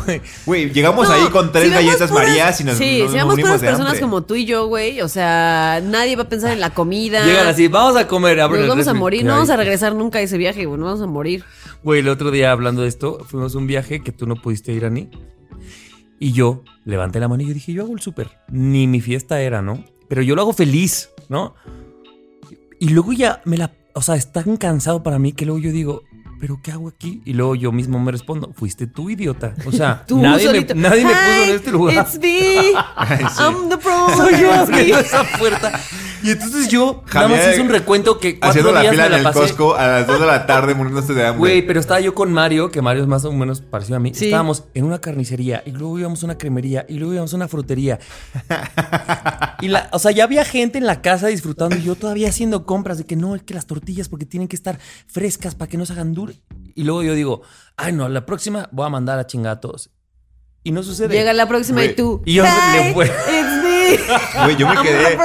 Güey, 0.46 0.70
llegamos 0.72 1.08
No, 1.08 1.14
ahí 1.14 1.24
con 1.30 1.52
tres 1.52 1.68
si 1.68 1.70
galletas 1.74 2.10
puras- 2.10 2.26
marías 2.28 2.60
y 2.60 2.64
nos, 2.64 2.76
Sí, 2.76 3.00
nos 3.02 3.12
si 3.12 3.16
vamos 3.16 3.34
puras 3.40 3.60
personas 3.60 3.86
hambre. 3.86 4.00
como 4.00 4.22
tú 4.24 4.34
y 4.34 4.44
yo, 4.44 4.66
güey, 4.66 5.00
o 5.02 5.08
sea, 5.08 5.80
nadie 5.84 6.16
va 6.16 6.24
a 6.24 6.28
pensar 6.28 6.52
en 6.52 6.60
la 6.60 6.70
comida. 6.70 7.24
Llegan 7.24 7.46
así, 7.46 7.68
vamos 7.68 7.96
a 7.96 8.08
comer. 8.08 8.36
Nos 8.38 8.66
vamos 8.68 8.88
a 8.88 8.94
morir, 8.94 9.20
¿Qué 9.20 9.24
no 9.26 9.30
hay? 9.32 9.36
vamos 9.36 9.50
a 9.50 9.56
regresar 9.56 9.94
nunca 9.94 10.18
a 10.18 10.22
ese 10.22 10.36
viaje, 10.36 10.64
güey, 10.66 10.78
nos 10.80 10.86
vamos 10.88 11.02
a 11.02 11.06
morir. 11.06 11.44
Güey, 11.84 12.00
el 12.00 12.08
otro 12.08 12.30
día 12.32 12.50
hablando 12.50 12.82
de 12.82 12.88
esto, 12.88 13.24
fuimos 13.28 13.54
a 13.54 13.58
un 13.58 13.66
viaje 13.66 14.00
que 14.02 14.10
tú 14.10 14.26
no 14.26 14.36
pudiste 14.36 14.72
ir 14.72 14.84
a 14.84 14.90
ni. 14.90 15.10
Y 16.18 16.32
yo 16.32 16.62
levanté 16.84 17.20
la 17.20 17.28
mano 17.28 17.42
y 17.42 17.46
yo 17.48 17.54
dije, 17.54 17.72
yo 17.72 17.82
hago 17.82 17.92
el 17.94 18.00
súper. 18.00 18.30
Ni 18.48 18.86
mi 18.86 19.00
fiesta 19.00 19.40
era, 19.40 19.62
¿no? 19.62 19.84
Pero 20.08 20.22
yo 20.22 20.34
lo 20.34 20.42
hago 20.42 20.52
feliz, 20.52 21.10
¿no? 21.28 21.54
Y 22.80 22.88
luego 22.90 23.12
ya 23.12 23.40
me 23.44 23.56
la... 23.56 23.72
O 23.94 24.02
sea, 24.02 24.16
es 24.16 24.32
tan 24.32 24.56
cansado 24.56 25.02
para 25.02 25.18
mí 25.18 25.32
que 25.32 25.46
luego 25.46 25.60
yo 25.60 25.70
digo, 25.70 26.02
¿pero 26.40 26.60
qué 26.62 26.72
hago 26.72 26.88
aquí? 26.88 27.22
Y 27.24 27.32
luego 27.32 27.54
yo 27.54 27.72
mismo 27.72 27.98
me 27.98 28.12
respondo, 28.12 28.52
fuiste 28.54 28.86
tú, 28.86 29.08
idiota. 29.08 29.54
O 29.66 29.72
sea, 29.72 30.04
Tú 30.08 30.18
nadie, 30.18 30.52
me, 30.52 30.74
nadie 30.74 31.04
me 31.04 31.12
puso 31.12 31.44
en 31.44 31.56
este 31.56 31.70
lugar. 31.70 32.06
It's 32.06 32.18
me. 32.18 32.72
I'm 33.38 33.68
the 33.68 33.78
problem. 33.78 34.16
Soy 34.16 34.40
yo 34.40 34.52
abriendo 34.52 34.98
esa 34.98 35.24
puerta. 35.38 35.80
Y 36.24 36.30
entonces 36.30 36.68
yo 36.68 37.02
nada 37.12 37.28
más 37.28 37.36
Javier, 37.38 37.52
hice 37.52 37.60
un 37.62 37.68
recuento 37.68 38.18
que 38.18 38.38
cuatro 38.40 38.50
Haciendo 38.50 38.72
la 38.72 38.80
días 38.80 38.90
fila 38.92 39.02
me 39.02 39.06
en 39.06 39.12
la 39.12 39.18
el 39.18 39.24
pasé. 39.24 39.38
Costco 39.40 39.74
a 39.74 39.86
las 39.86 40.06
2 40.06 40.20
de 40.20 40.26
la 40.26 40.46
tarde 40.46 40.74
muriéndose 40.74 41.12
de 41.14 41.26
hambre. 41.26 41.38
Güey, 41.38 41.66
pero 41.66 41.78
estaba 41.80 42.00
yo 42.00 42.14
con 42.14 42.32
Mario, 42.32 42.70
que 42.70 42.80
Mario 42.82 43.02
es 43.02 43.08
más 43.08 43.24
o 43.26 43.32
menos 43.32 43.60
parecido 43.60 43.96
a 43.96 44.00
mí. 44.00 44.12
Sí. 44.14 44.24
Estábamos 44.26 44.64
en 44.74 44.84
una 44.84 45.00
carnicería 45.00 45.62
y 45.66 45.70
luego 45.72 45.98
íbamos 45.98 46.22
a 46.22 46.26
una 46.26 46.38
cremería 46.38 46.86
y 46.88 46.94
luego 46.94 47.12
íbamos 47.14 47.32
a 47.32 47.36
una 47.36 47.48
frutería. 47.48 47.98
y 49.60 49.68
la, 49.68 49.88
o 49.92 49.98
sea, 49.98 50.10
ya 50.10 50.24
había 50.24 50.44
gente 50.44 50.78
en 50.78 50.86
la 50.86 51.02
casa 51.02 51.26
disfrutando 51.28 51.76
y 51.76 51.82
yo 51.82 51.94
todavía 51.94 52.28
haciendo 52.28 52.64
compras 52.66 52.98
de 52.98 53.04
que 53.04 53.16
no, 53.16 53.34
es 53.34 53.42
que 53.42 53.54
las 53.54 53.66
tortillas 53.66 54.08
porque 54.08 54.26
tienen 54.26 54.48
que 54.48 54.56
estar 54.56 54.78
frescas 55.06 55.54
para 55.54 55.68
que 55.68 55.76
no 55.76 55.86
se 55.86 55.92
hagan 55.92 56.14
duras. 56.14 56.36
Y 56.74 56.84
luego 56.84 57.02
yo 57.02 57.14
digo, 57.14 57.42
ay 57.76 57.92
no, 57.92 58.08
la 58.08 58.26
próxima 58.26 58.68
voy 58.72 58.86
a 58.86 58.88
mandar 58.90 59.18
a 59.18 59.26
chingar 59.26 59.52
a 59.52 59.60
todos. 59.60 59.90
Y 60.66 60.72
no 60.72 60.82
sucede. 60.82 61.14
Llega 61.14 61.34
la 61.34 61.46
próxima 61.46 61.84
y 61.84 61.94
tú. 61.94 62.22
y 62.24 62.32
yo 62.34 62.44
"Hi, 62.44 62.48
le 62.86 62.94
fue- 62.94 63.04
It's 63.06 63.53
me. 63.90 64.44
Güey, 64.44 64.56
yo 64.56 64.68
me 64.68 64.82
quedé. 64.82 65.18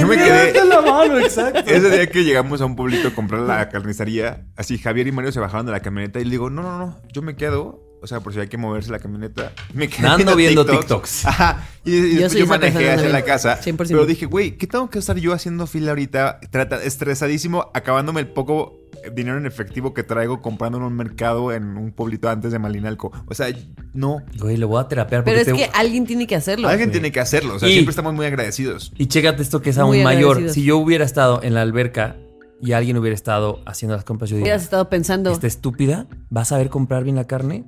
Yo 0.00 0.06
me 0.06 0.16
quedé. 0.16 0.52
me". 0.52 0.64
la 0.68 0.80
mano, 0.80 1.18
exacto. 1.18 1.60
Ese 1.66 1.90
día 1.90 2.06
que 2.06 2.24
llegamos 2.24 2.60
a 2.60 2.66
un 2.66 2.76
pueblito 2.76 3.08
a 3.08 3.14
comprar 3.14 3.42
la 3.42 3.68
carnicería, 3.68 4.46
así 4.56 4.78
Javier 4.78 5.06
y 5.06 5.12
Mario 5.12 5.32
se 5.32 5.40
bajaron 5.40 5.66
de 5.66 5.72
la 5.72 5.80
camioneta 5.80 6.20
y 6.20 6.24
le 6.24 6.30
digo, 6.30 6.50
no, 6.50 6.62
no, 6.62 6.78
no, 6.78 7.00
yo 7.12 7.22
me 7.22 7.36
quedo. 7.36 7.82
O 8.04 8.06
sea, 8.06 8.20
por 8.20 8.34
si 8.34 8.40
hay 8.40 8.48
que 8.48 8.58
moverse 8.58 8.92
la 8.92 8.98
camioneta. 8.98 9.52
Me 9.72 9.88
quedé 9.88 10.06
Ando 10.06 10.36
viendo 10.36 10.66
TikToks. 10.66 11.24
Ajá. 11.24 11.66
Y, 11.86 11.94
y 11.94 12.00
después 12.16 12.32
soy 12.32 12.40
yo, 12.40 12.44
esa 12.44 12.58
manejé 12.58 12.90
hacia 12.90 13.08
la 13.08 13.22
casa. 13.22 13.58
100%. 13.58 13.76
Pero 13.76 14.04
dije, 14.04 14.26
güey, 14.26 14.58
¿qué 14.58 14.66
tengo 14.66 14.90
que 14.90 14.98
estar 14.98 15.16
yo 15.16 15.32
haciendo 15.32 15.66
fila 15.66 15.92
ahorita? 15.92 16.38
Trata, 16.50 16.82
estresadísimo, 16.82 17.70
acabándome 17.72 18.20
el 18.20 18.28
poco 18.28 18.83
dinero 19.14 19.38
en 19.38 19.46
efectivo 19.46 19.92
que 19.94 20.02
traigo 20.02 20.40
comprando 20.40 20.78
en 20.78 20.84
un 20.84 20.94
mercado 20.94 21.52
en 21.52 21.76
un 21.76 21.92
pueblito 21.92 22.28
antes 22.28 22.52
de 22.52 22.58
Malinalco. 22.58 23.12
O 23.26 23.34
sea, 23.34 23.48
no. 23.92 24.22
Güey, 24.38 24.56
lo 24.56 24.68
voy 24.68 24.80
a 24.80 24.88
terapear 24.88 25.24
Pero 25.24 25.38
es 25.40 25.46
te- 25.46 25.52
que 25.52 25.70
alguien 25.74 26.06
tiene 26.06 26.26
que 26.26 26.36
hacerlo. 26.36 26.68
Alguien 26.68 26.90
tiene 26.90 27.10
que 27.12 27.20
hacerlo. 27.20 27.54
O 27.54 27.58
sea, 27.58 27.68
Y- 27.68 27.72
siempre 27.72 27.90
estamos 27.90 28.14
muy 28.14 28.26
agradecidos. 28.26 28.92
Y 28.96 29.06
chécate 29.06 29.42
esto 29.42 29.60
que 29.62 29.70
es 29.70 29.78
Muy 29.78 29.98
aún 29.98 30.04
mayor. 30.04 30.50
Si 30.50 30.62
yo 30.64 30.78
hubiera 30.78 31.04
estado 31.04 31.42
en 31.42 31.54
la 31.54 31.62
alberca 31.62 32.16
y 32.60 32.72
alguien 32.72 32.96
hubiera 32.96 33.14
estado 33.14 33.60
haciendo 33.66 33.94
las 33.96 34.04
compras, 34.04 34.30
yo 34.30 34.36
diría, 34.36 34.46
Hubieras 34.52 34.62
estado 34.62 34.88
pensando. 34.88 35.30
¿esta 35.32 35.46
estúpida 35.46 36.06
va 36.34 36.42
a 36.42 36.44
saber 36.44 36.68
comprar 36.70 37.04
bien 37.04 37.16
la 37.16 37.26
carne? 37.26 37.64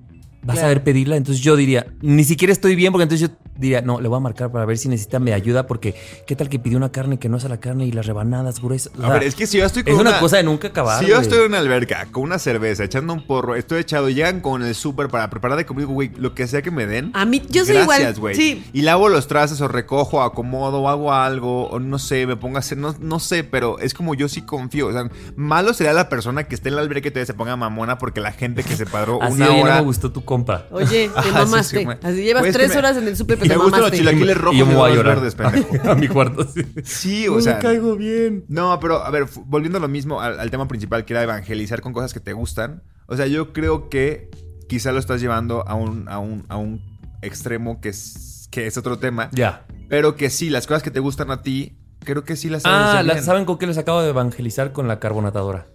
¿Va 0.48 0.54
a 0.54 0.56
saber 0.56 0.82
pedirla? 0.84 1.16
Entonces 1.16 1.42
yo 1.42 1.56
diría, 1.56 1.86
ni 2.00 2.24
siquiera 2.24 2.52
estoy 2.52 2.74
bien 2.76 2.92
porque 2.92 3.04
entonces 3.04 3.28
yo 3.28 3.36
diría, 3.56 3.80
no, 3.80 4.00
le 4.00 4.08
voy 4.08 4.18
a 4.18 4.20
marcar 4.20 4.50
para 4.52 4.64
ver 4.64 4.78
si 4.78 4.88
necesita 4.88 5.18
mi 5.18 5.32
ayuda 5.32 5.66
porque 5.66 5.94
qué 6.26 6.36
tal 6.36 6.48
que 6.48 6.58
pidió 6.58 6.76
una 6.76 6.90
carne 6.92 7.18
que 7.18 7.28
no 7.28 7.38
es 7.38 7.44
a 7.44 7.48
la 7.48 7.58
carne 7.58 7.86
y 7.86 7.92
las 7.92 8.06
rebanadas 8.06 8.60
gruesas. 8.60 8.92
O 8.98 9.04
A 9.04 9.10
ver, 9.10 9.24
es 9.24 9.34
que 9.34 9.46
si 9.46 9.58
yo 9.58 9.64
estoy 9.64 9.82
con 9.82 9.94
es 9.94 9.98
una, 9.98 10.20
cosa 10.20 10.36
de 10.36 10.42
nunca 10.44 10.68
acabar. 10.68 11.02
Si 11.02 11.10
yo 11.10 11.18
estoy 11.20 11.38
en 11.38 11.46
una 11.46 11.58
alberca 11.58 12.06
con 12.12 12.22
una 12.24 12.38
cerveza, 12.38 12.84
echando 12.84 13.12
un 13.12 13.26
porro, 13.26 13.54
estoy 13.54 13.80
echado 13.80 14.08
llegan 14.08 14.40
con 14.40 14.62
el 14.62 14.74
súper 14.74 15.08
para 15.08 15.30
preparar 15.30 15.56
de 15.56 15.66
conmigo, 15.66 15.92
güey, 15.92 16.10
lo 16.16 16.34
que 16.34 16.46
sea 16.46 16.62
que 16.62 16.70
me 16.70 16.86
den. 16.86 17.10
A 17.14 17.24
mí, 17.24 17.42
yo 17.48 17.64
soy 17.64 17.74
Gracias, 17.74 18.00
igual. 18.00 18.14
güey. 18.20 18.34
Sí. 18.34 18.64
Y 18.72 18.82
lavo 18.82 19.08
los 19.08 19.26
trastes 19.26 19.60
o 19.60 19.68
recojo, 19.68 20.22
acomodo 20.22 20.82
o 20.82 20.88
hago 20.88 21.12
algo, 21.12 21.68
o 21.68 21.80
no 21.80 21.98
sé, 21.98 22.26
me 22.26 22.36
pongo 22.36 22.56
a 22.56 22.60
hacer, 22.60 22.78
no, 22.78 22.94
no 23.00 23.18
sé, 23.20 23.44
pero 23.44 23.78
es 23.78 23.94
como 23.94 24.14
yo 24.14 24.28
sí 24.28 24.42
confío. 24.42 24.88
O 24.88 24.92
sea, 24.92 25.08
malo 25.36 25.74
sería 25.74 25.92
la 25.92 26.08
persona 26.08 26.44
que 26.44 26.54
esté 26.54 26.68
en 26.68 26.76
la 26.76 26.82
alberca 26.82 27.08
y 27.08 27.10
todavía 27.10 27.26
se 27.26 27.34
ponga 27.34 27.56
mamona 27.56 27.98
porque 27.98 28.20
la 28.20 28.32
gente 28.32 28.62
que 28.62 28.76
se 28.76 28.86
padró 28.86 29.18
Así 29.22 29.34
una 29.34 29.46
no 29.46 29.60
hora. 29.62 29.74
me 29.76 29.80
gustó 29.82 30.12
tu 30.12 30.24
compa. 30.36 30.66
Oye, 30.70 31.08
te 31.14 31.22
sí, 31.22 31.28
mamaste. 31.32 31.78
sí, 31.78 31.84
güey. 31.84 31.98
Así 32.02 32.22
llevas 32.22 32.42
Güey, 32.42 32.50
es 32.50 32.56
que 32.56 32.62
tres 32.62 32.70
me- 32.72 32.78
horas 32.78 32.96
en 32.96 33.08
el 33.08 33.16
súper, 33.16 33.38
y 33.38 33.40
pero 33.40 33.48
me 33.48 33.54
te 33.54 33.62
gustan 33.64 33.80
los 33.80 33.90
mamaste. 33.90 33.98
chilaquiles 33.98 34.36
rojos 34.38 34.54
y 34.56 34.58
yo 34.58 34.66
me 34.66 34.74
voy 34.74 34.90
a 34.90 34.94
llorar 34.94 35.20
verdes, 35.20 35.36
a 35.84 35.94
mi 35.94 36.08
cuarto. 36.08 36.46
Sí, 36.52 36.62
Sí, 36.84 37.28
o 37.28 37.36
No 37.36 37.40
sea. 37.40 37.54
me 37.56 37.60
caigo 37.62 37.96
bien. 37.96 38.44
No, 38.48 38.78
pero 38.80 39.02
a 39.04 39.10
ver, 39.10 39.26
volviendo 39.46 39.78
a 39.78 39.80
lo 39.80 39.88
mismo, 39.88 40.20
al, 40.20 40.38
al 40.40 40.50
tema 40.50 40.68
principal 40.68 41.04
que 41.04 41.12
era 41.14 41.22
evangelizar 41.22 41.80
con 41.80 41.92
cosas 41.92 42.12
que 42.14 42.20
te 42.20 42.32
gustan. 42.32 42.82
O 43.06 43.16
sea, 43.16 43.26
yo 43.26 43.52
creo 43.52 43.88
que 43.88 44.30
quizá 44.68 44.92
lo 44.92 44.98
estás 44.98 45.20
llevando 45.20 45.66
a 45.66 45.74
un, 45.74 46.08
a 46.08 46.18
un, 46.18 46.44
a 46.48 46.56
un 46.56 46.82
extremo 47.22 47.80
que 47.80 47.88
es, 47.90 48.48
que 48.50 48.66
es 48.66 48.76
otro 48.76 48.98
tema. 48.98 49.28
Ya. 49.32 49.64
Pero 49.88 50.16
que 50.16 50.30
sí, 50.30 50.50
las 50.50 50.66
cosas 50.66 50.82
que 50.82 50.90
te 50.90 51.00
gustan 51.00 51.30
a 51.30 51.42
ti, 51.42 51.78
creo 52.00 52.24
que 52.24 52.34
sí 52.36 52.48
las 52.48 52.62
sabes 52.62 52.78
Ah, 52.78 52.92
hacer 52.94 53.04
la- 53.06 53.12
bien. 53.14 53.24
¿saben 53.24 53.44
con 53.44 53.58
qué 53.58 53.66
les 53.66 53.78
acabo 53.78 54.02
de 54.02 54.10
evangelizar? 54.10 54.72
Con 54.72 54.88
la 54.88 54.98
carbonatadora. 54.98 55.66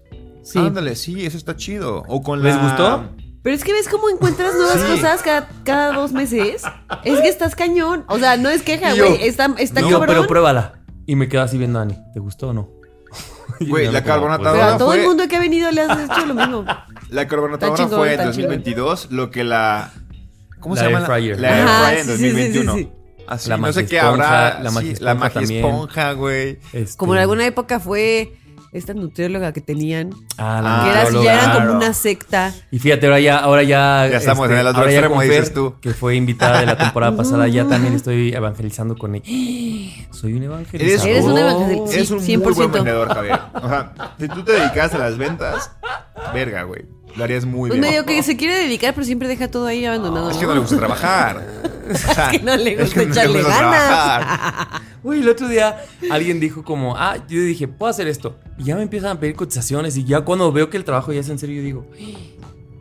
Sí. 0.43 0.59
Ándale, 0.59 0.95
sí, 0.95 1.25
eso 1.25 1.37
está 1.37 1.55
chido. 1.55 2.03
O 2.07 2.21
con 2.21 2.41
¿Les 2.43 2.55
la- 2.55 2.61
gustó? 2.63 3.15
Pero 3.43 3.55
es 3.55 3.63
que 3.63 3.73
ves 3.73 3.87
cómo 3.89 4.09
encuentras 4.09 4.53
nuevas 4.53 4.79
Sí. 4.81 4.87
cosas 4.87 5.21
cada, 5.23 5.49
cada 5.63 5.93
dos 5.93 6.11
meses. 6.11 6.61
Es 7.03 7.19
que 7.21 7.27
estás 7.27 7.55
cañón. 7.55 8.05
O 8.07 8.19
sea, 8.19 8.37
no 8.37 8.49
es 8.49 8.61
queja, 8.61 8.93
güey. 8.93 9.23
Está, 9.23 9.53
está 9.57 9.81
yo, 9.81 9.89
cabrón. 9.99 10.07
pero 10.07 10.27
pruébala. 10.27 10.73
Y 11.07 11.15
me 11.15 11.27
quedo 11.27 11.41
así 11.41 11.57
viendo 11.57 11.79
a 11.79 11.81
Ani. 11.81 11.97
¿Te 12.13 12.19
gustó 12.19 12.49
o 12.49 12.53
no? 12.53 12.69
Güey, 13.59 13.85
la 13.87 13.91
pues, 14.01 14.03
carbonatadora- 14.05 14.51
Pero 14.53 14.63
a 14.65 14.77
todo 14.77 14.87
fue- 14.89 15.01
el 15.01 15.07
mundo 15.07 15.27
que 15.27 15.35
ha 15.35 15.39
venido 15.39 15.69
le 15.71 15.81
has 15.81 15.99
hecho 16.09 16.25
lo 16.25 16.33
mismo. 16.33 16.65
La 17.09 17.27
carbonatadora 17.27 17.77
chingón, 17.77 17.99
fue 17.99 18.07
en 18.07 18.13
está 18.13 18.25
2022 18.25 19.11
lo 19.11 19.29
que 19.31 19.43
la... 19.43 19.91
¿Cómo 20.59 20.75
La 20.75 20.81
se 20.81 20.87
llama? 20.87 20.99
air 20.99 21.05
fryer. 21.07 21.39
La 21.39 21.57
air 21.57 21.67
Ajá, 21.67 21.83
fryer 21.85 21.99
en 21.99 22.05
sí, 22.05 22.11
sí, 22.11 22.17
sí, 22.17 22.23
2021. 22.29 22.73
sí, 22.75 22.79
sí. 22.83 22.91
Así, 23.27 23.49
La 23.49 23.57
no 23.57 23.73
sé 23.73 23.85
qué 23.85 23.99
habrá. 23.99 24.59
la 24.61 24.71
magia 25.15 25.41
esponja, 25.41 26.11
güey. 26.13 26.59
Este, 26.73 26.97
Como 26.97 27.13
en 27.15 27.21
alguna 27.21 27.45
época 27.45 27.79
fue 27.79 28.33
esta 28.71 28.93
nutrióloga 28.93 29.51
que 29.53 29.61
tenían. 29.61 30.11
Ah, 30.37 30.61
la 30.63 30.83
que 30.83 31.17
era- 31.17 31.23
ya 31.23 31.33
eran 31.43 31.65
como 31.67 31.77
una 31.77 31.93
secta. 31.93 32.53
Y 32.71 32.79
fíjate, 32.79 33.05
ahora 33.05 33.19
ya, 33.19 33.37
ahora 33.37 33.63
ya. 33.63 34.05
este, 34.05 34.11
Ya 34.13 34.17
estamos 34.19 34.49
en 34.49 34.57
el 34.57 34.67
otro 34.67 34.79
ahora 34.79 34.91
ya 34.91 34.99
extremo, 34.99 35.21
dices 35.21 35.45
Fer, 35.45 35.53
tú. 35.53 35.75
Que 35.81 35.91
fue 35.93 36.15
invitada 36.15 36.59
de 36.61 36.65
la 36.67 36.77
temporada 36.77 37.15
pasada, 37.17 37.47
ya 37.47 37.67
también 37.67 37.93
estoy 37.93 38.33
evangelizando 38.33 38.97
con 38.97 39.15
ella. 39.15 39.25
Soy 40.11 40.33
un 40.33 40.43
evangelizador. 40.43 41.07
Eres 41.09 41.23
un 41.25 41.37
evangelizador. 41.37 41.93
Eres 41.93 42.11
un 42.11 42.17
muy 42.17 42.25
100%. 42.27 42.53
buen 42.55 42.71
vendedor, 42.71 43.13
Javier. 43.13 43.39
O 43.55 43.67
sea, 43.69 43.93
si 44.19 44.27
tú 44.27 44.43
te 44.43 44.51
dedicas 44.53 44.93
a 44.93 44.97
las 44.99 45.17
ventas, 45.17 45.71
verga, 46.33 46.63
güey. 46.63 46.83
Lo 47.15 47.23
harías 47.23 47.45
muy 47.45 47.69
Pues 47.69 47.79
bien. 47.79 47.91
medio 47.91 48.05
que 48.05 48.21
se 48.23 48.37
quiere 48.37 48.55
dedicar, 48.55 48.93
pero 48.93 49.05
siempre 49.05 49.27
deja 49.27 49.49
todo 49.49 49.65
ahí 49.67 49.85
abandonado. 49.85 50.31
Es 50.31 50.37
que 50.37 50.45
no 50.45 50.53
le 50.53 50.59
gusta 50.61 50.77
trabajar. 50.77 51.61
O 51.91 51.97
sea, 51.97 52.29
que 52.29 52.39
no 52.39 52.55
le 52.55 52.73
es 52.73 52.79
gusta 52.79 53.01
que 53.01 53.05
no 53.07 53.13
le 53.13 53.19
echarle 53.19 53.43
gusta 53.43 53.59
ganas. 53.61 54.81
Güey, 55.03 55.19
el 55.19 55.27
otro 55.29 55.49
día 55.49 55.83
alguien 56.09 56.39
dijo 56.39 56.63
como, 56.63 56.95
ah, 56.95 57.17
yo 57.27 57.41
dije, 57.41 57.67
puedo 57.67 57.89
hacer 57.89 58.07
esto. 58.07 58.37
Y 58.57 58.65
ya 58.65 58.77
me 58.77 58.83
empiezan 58.83 59.17
a 59.17 59.19
pedir 59.19 59.35
cotizaciones. 59.35 59.97
Y 59.97 60.05
ya 60.05 60.21
cuando 60.21 60.51
veo 60.53 60.69
que 60.69 60.77
el 60.77 60.85
trabajo 60.85 61.11
ya 61.11 61.19
es 61.19 61.27
en 61.27 61.37
serio, 61.39 61.57
yo 61.57 61.63
digo, 61.63 61.87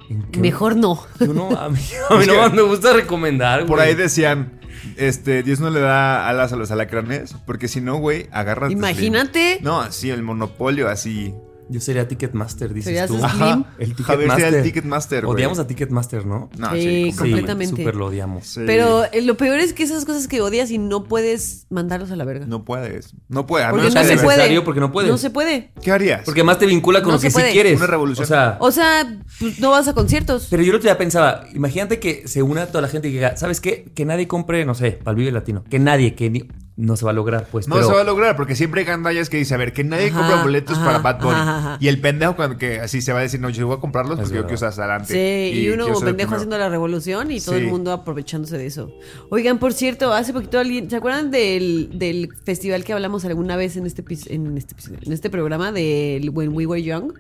¿en 0.09 0.23
qué- 0.31 0.39
Mejor 0.39 0.77
no. 0.77 1.03
Yo 1.19 1.33
no, 1.35 1.49
a 1.59 1.69
mí, 1.71 1.81
a 2.11 2.15
mí 2.15 2.21
Es 2.21 2.27
no 2.29 2.51
que- 2.51 2.57
me 2.57 2.63
gusta 2.63 2.93
recomendar, 2.93 3.67
Por 3.67 3.79
güey. 3.79 3.89
ahí 3.89 3.95
decían, 3.97 4.61
este, 4.97 5.43
Dios 5.43 5.59
no 5.59 5.71
le 5.71 5.81
da 5.81 6.29
alas 6.29 6.53
a 6.53 6.57
los 6.57 6.71
alacranes, 6.71 7.35
porque 7.47 7.67
si 7.67 7.81
no, 7.81 7.97
güey, 7.97 8.29
agarras. 8.31 8.71
Imagínate. 8.71 9.59
No, 9.63 9.91
sí, 9.91 10.11
el 10.11 10.23
monopolio 10.23 10.89
así. 10.89 11.35
Yo 11.71 11.81
sería 11.81 12.09
Ticketmaster, 12.09 12.75
dices 12.75 12.87
Serías 12.87 13.07
tú. 13.09 13.15
Slim. 13.15 13.25
Ajá. 13.25 13.65
El 13.79 13.95
Javier 13.95 14.31
sería 14.33 14.49
el 14.49 14.63
Ticketmaster. 14.63 14.63
Ticketmaster, 14.63 15.25
güey. 15.25 15.35
Odiamos 15.37 15.59
a 15.61 15.67
Ticketmaster, 15.67 16.27
¿no? 16.27 16.51
No, 16.59 16.73
Sí, 16.73 17.11
sí, 17.13 17.17
completamente. 17.17 17.77
Súper 17.77 17.95
lo 17.95 18.07
odiamos. 18.07 18.47
Sí. 18.47 18.63
Pero 18.67 19.05
eh, 19.13 19.23
lo 19.23 19.37
peor 19.37 19.61
es 19.61 19.73
que 19.73 19.85
esas 19.85 20.05
cosas 20.05 20.27
que 20.27 20.41
odias 20.41 20.71
y 20.71 20.79
no 20.79 21.05
puedes 21.05 21.67
mandarlos 21.71 22.11
a 22.11 22.17
la 22.17 22.25
verga. 22.25 22.47
No 22.47 22.65
puedes. 22.65 23.15
No 23.29 23.47
puedes. 23.47 23.67
a 23.69 23.71
porque 23.71 23.87
no 23.89 23.93
que 23.95 24.05
se 24.05 24.15
puede. 24.17 24.37
necesario, 24.37 24.65
porque 24.65 24.81
no 24.81 24.91
puedes. 24.93 25.11
No 25.11 25.17
se 25.19 25.31
puede. 25.31 25.71
¿Qué 25.83 25.93
harías? 25.93 26.23
Porque 26.25 26.43
más 26.43 26.59
te 26.59 26.67
vincula 26.67 27.03
con 27.03 27.11
No 27.13 27.17
lo 27.17 27.21
que 27.21 27.31
sí 27.31 27.41
quieres. 27.53 27.77
Una 27.77 27.87
revolución. 27.87 28.25
O 28.25 28.27
sea, 28.27 28.57
O 28.61 28.71
sea, 28.73 29.19
pues 29.39 29.61
no 29.61 29.71
vas 29.71 29.87
a 29.87 29.95
conciertos. 29.95 30.49
pero 30.51 30.63
yo 30.63 30.71
el 30.71 30.77
otro 30.77 30.89
día 30.89 30.99
pensaba, 30.99 31.45
imagínate 31.55 32.01
que 32.01 32.27
se 32.27 32.43
una 32.43 32.67
toda 32.67 32.83
la 32.83 32.89
gente 32.89 33.09
y 33.09 33.13
que 33.13 33.19
diga, 33.19 33.37
¿sabes 33.37 33.61
qué? 33.61 33.85
Que 33.95 34.05
nadie 34.05 34.27
compre, 34.27 34.65
no 34.65 34.75
sé, 34.75 34.93
para 34.93 35.11
el 35.13 35.17
Vive 35.19 35.31
Latino. 35.33 35.63
Que 35.71 35.79
nadie, 35.79 36.15
que 36.15 36.31
ni- 36.31 36.49
no 36.81 36.97
se 36.97 37.05
va 37.05 37.11
a 37.11 37.15
lograr, 37.15 37.47
pues. 37.51 37.69
No 37.69 37.75
pero, 37.77 37.87
se 37.89 37.93
va 37.95 38.01
a 38.01 38.05
lograr, 38.05 38.37
porque 38.37 38.57
siempre 38.57 38.81
hay 38.81 38.87
gandallas 38.87 39.29
que 39.29 39.37
dicen, 39.37 39.57
a 39.57 39.59
ver, 39.59 39.73
que 39.73 39.85
nadie 39.85 40.09
Ajá, 40.09 40.19
compra 40.19 40.43
boletos 40.43 40.77
ajá, 40.79 40.87
para 40.87 40.99
Bad 40.99 41.21
Bunny. 41.23 41.35
ajá, 41.35 41.59
ajá. 41.59 41.77
Y 41.81 41.89
el 41.89 42.01
pendejo 42.01 42.37
cuando 42.37 42.57
que 42.57 42.81
así 42.81 43.03
se 43.03 43.13
va 43.13 43.19
a 43.19 43.23
decir, 43.23 43.41
no, 43.41 43.51
yo 43.51 43.67
voy 43.67 43.77
a 43.77 43.81
comprarlos 43.81 44.19
Es 44.19 44.23
porque 44.25 44.37
yo 44.37 44.43
quiero 44.47 44.55
estar 44.67 44.73
adelante. 44.91 45.13
Sí, 45.53 45.61
y, 45.61 45.69
uno 45.69 45.87
el 45.87 46.05
pendejo 46.05 46.35
haciendo 46.35 46.57
la 46.59 46.69
revolución 46.69 47.31
y 47.31 47.41
todo 47.41 47.55
Sí. 47.57 47.61
el 47.63 47.67
mundo 47.69 47.93
aprovechándose 47.93 48.57
de 48.59 48.67
eso. 48.67 48.91
Oigan, 49.31 49.59
por 49.59 49.73
cierto, 49.73 50.13
hace 50.13 50.33
poquito 50.33 50.59
alguien, 50.59 50.89
¿se 50.89 50.97
acuerdan 50.97 51.31
del, 51.31 51.91
del 51.99 52.31
festival 52.45 52.83
que 52.85 52.93
hablamos 52.93 53.25
alguna 53.25 53.57
vez 53.57 53.77
en 53.77 53.87
este, 53.87 54.03
en 54.29 54.57
este, 54.57 54.75
en 55.03 55.13
este 55.13 55.29
programa 55.31 55.73
del 55.73 56.31
When 56.31 56.55
We 56.55 56.67
Were 56.67 56.83
Young? 56.83 57.13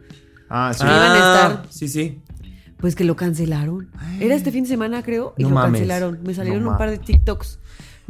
Ah, 0.48 0.72
sí. 0.74 0.82
Ah. 0.84 0.96
iban 0.96 1.12
a 1.12 1.16
estar. 1.16 1.66
Sí, 1.70 1.88
sí. 1.88 2.20
Pues 2.78 2.94
que 2.96 3.04
lo 3.04 3.14
cancelaron. 3.14 3.90
Era 4.20 4.34
este 4.34 4.50
fin 4.50 4.64
de 4.64 4.70
semana, 4.70 5.02
creo, 5.02 5.34
y 5.36 5.42
No 5.42 5.50
lo 5.50 5.54
mames. 5.56 5.80
cancelaron. 5.80 6.18
Me 6.24 6.32
salieron 6.34 6.64
No 6.64 6.70
un 6.70 6.78
par 6.78 6.90
de 6.90 6.96
TikToks. 6.96 7.58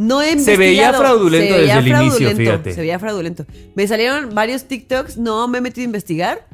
No 0.01 0.23
he 0.23 0.39
Se 0.39 0.57
veía 0.57 0.95
fraudulento 0.95 1.53
Se 1.53 1.61
veía 1.61 1.77
desde 1.77 1.91
el 1.91 1.97
inicio, 2.01 2.11
fraudulento, 2.11 2.43
fíjate. 2.43 2.73
Se 2.73 2.81
veía 2.81 2.99
fraudulento. 2.99 3.45
Me 3.75 3.87
salieron 3.87 4.35
varios 4.35 4.65
TikToks, 4.65 5.19
no 5.19 5.47
me 5.47 5.59
he 5.59 5.61
metido 5.61 5.83
a 5.83 5.85
investigar. 5.85 6.49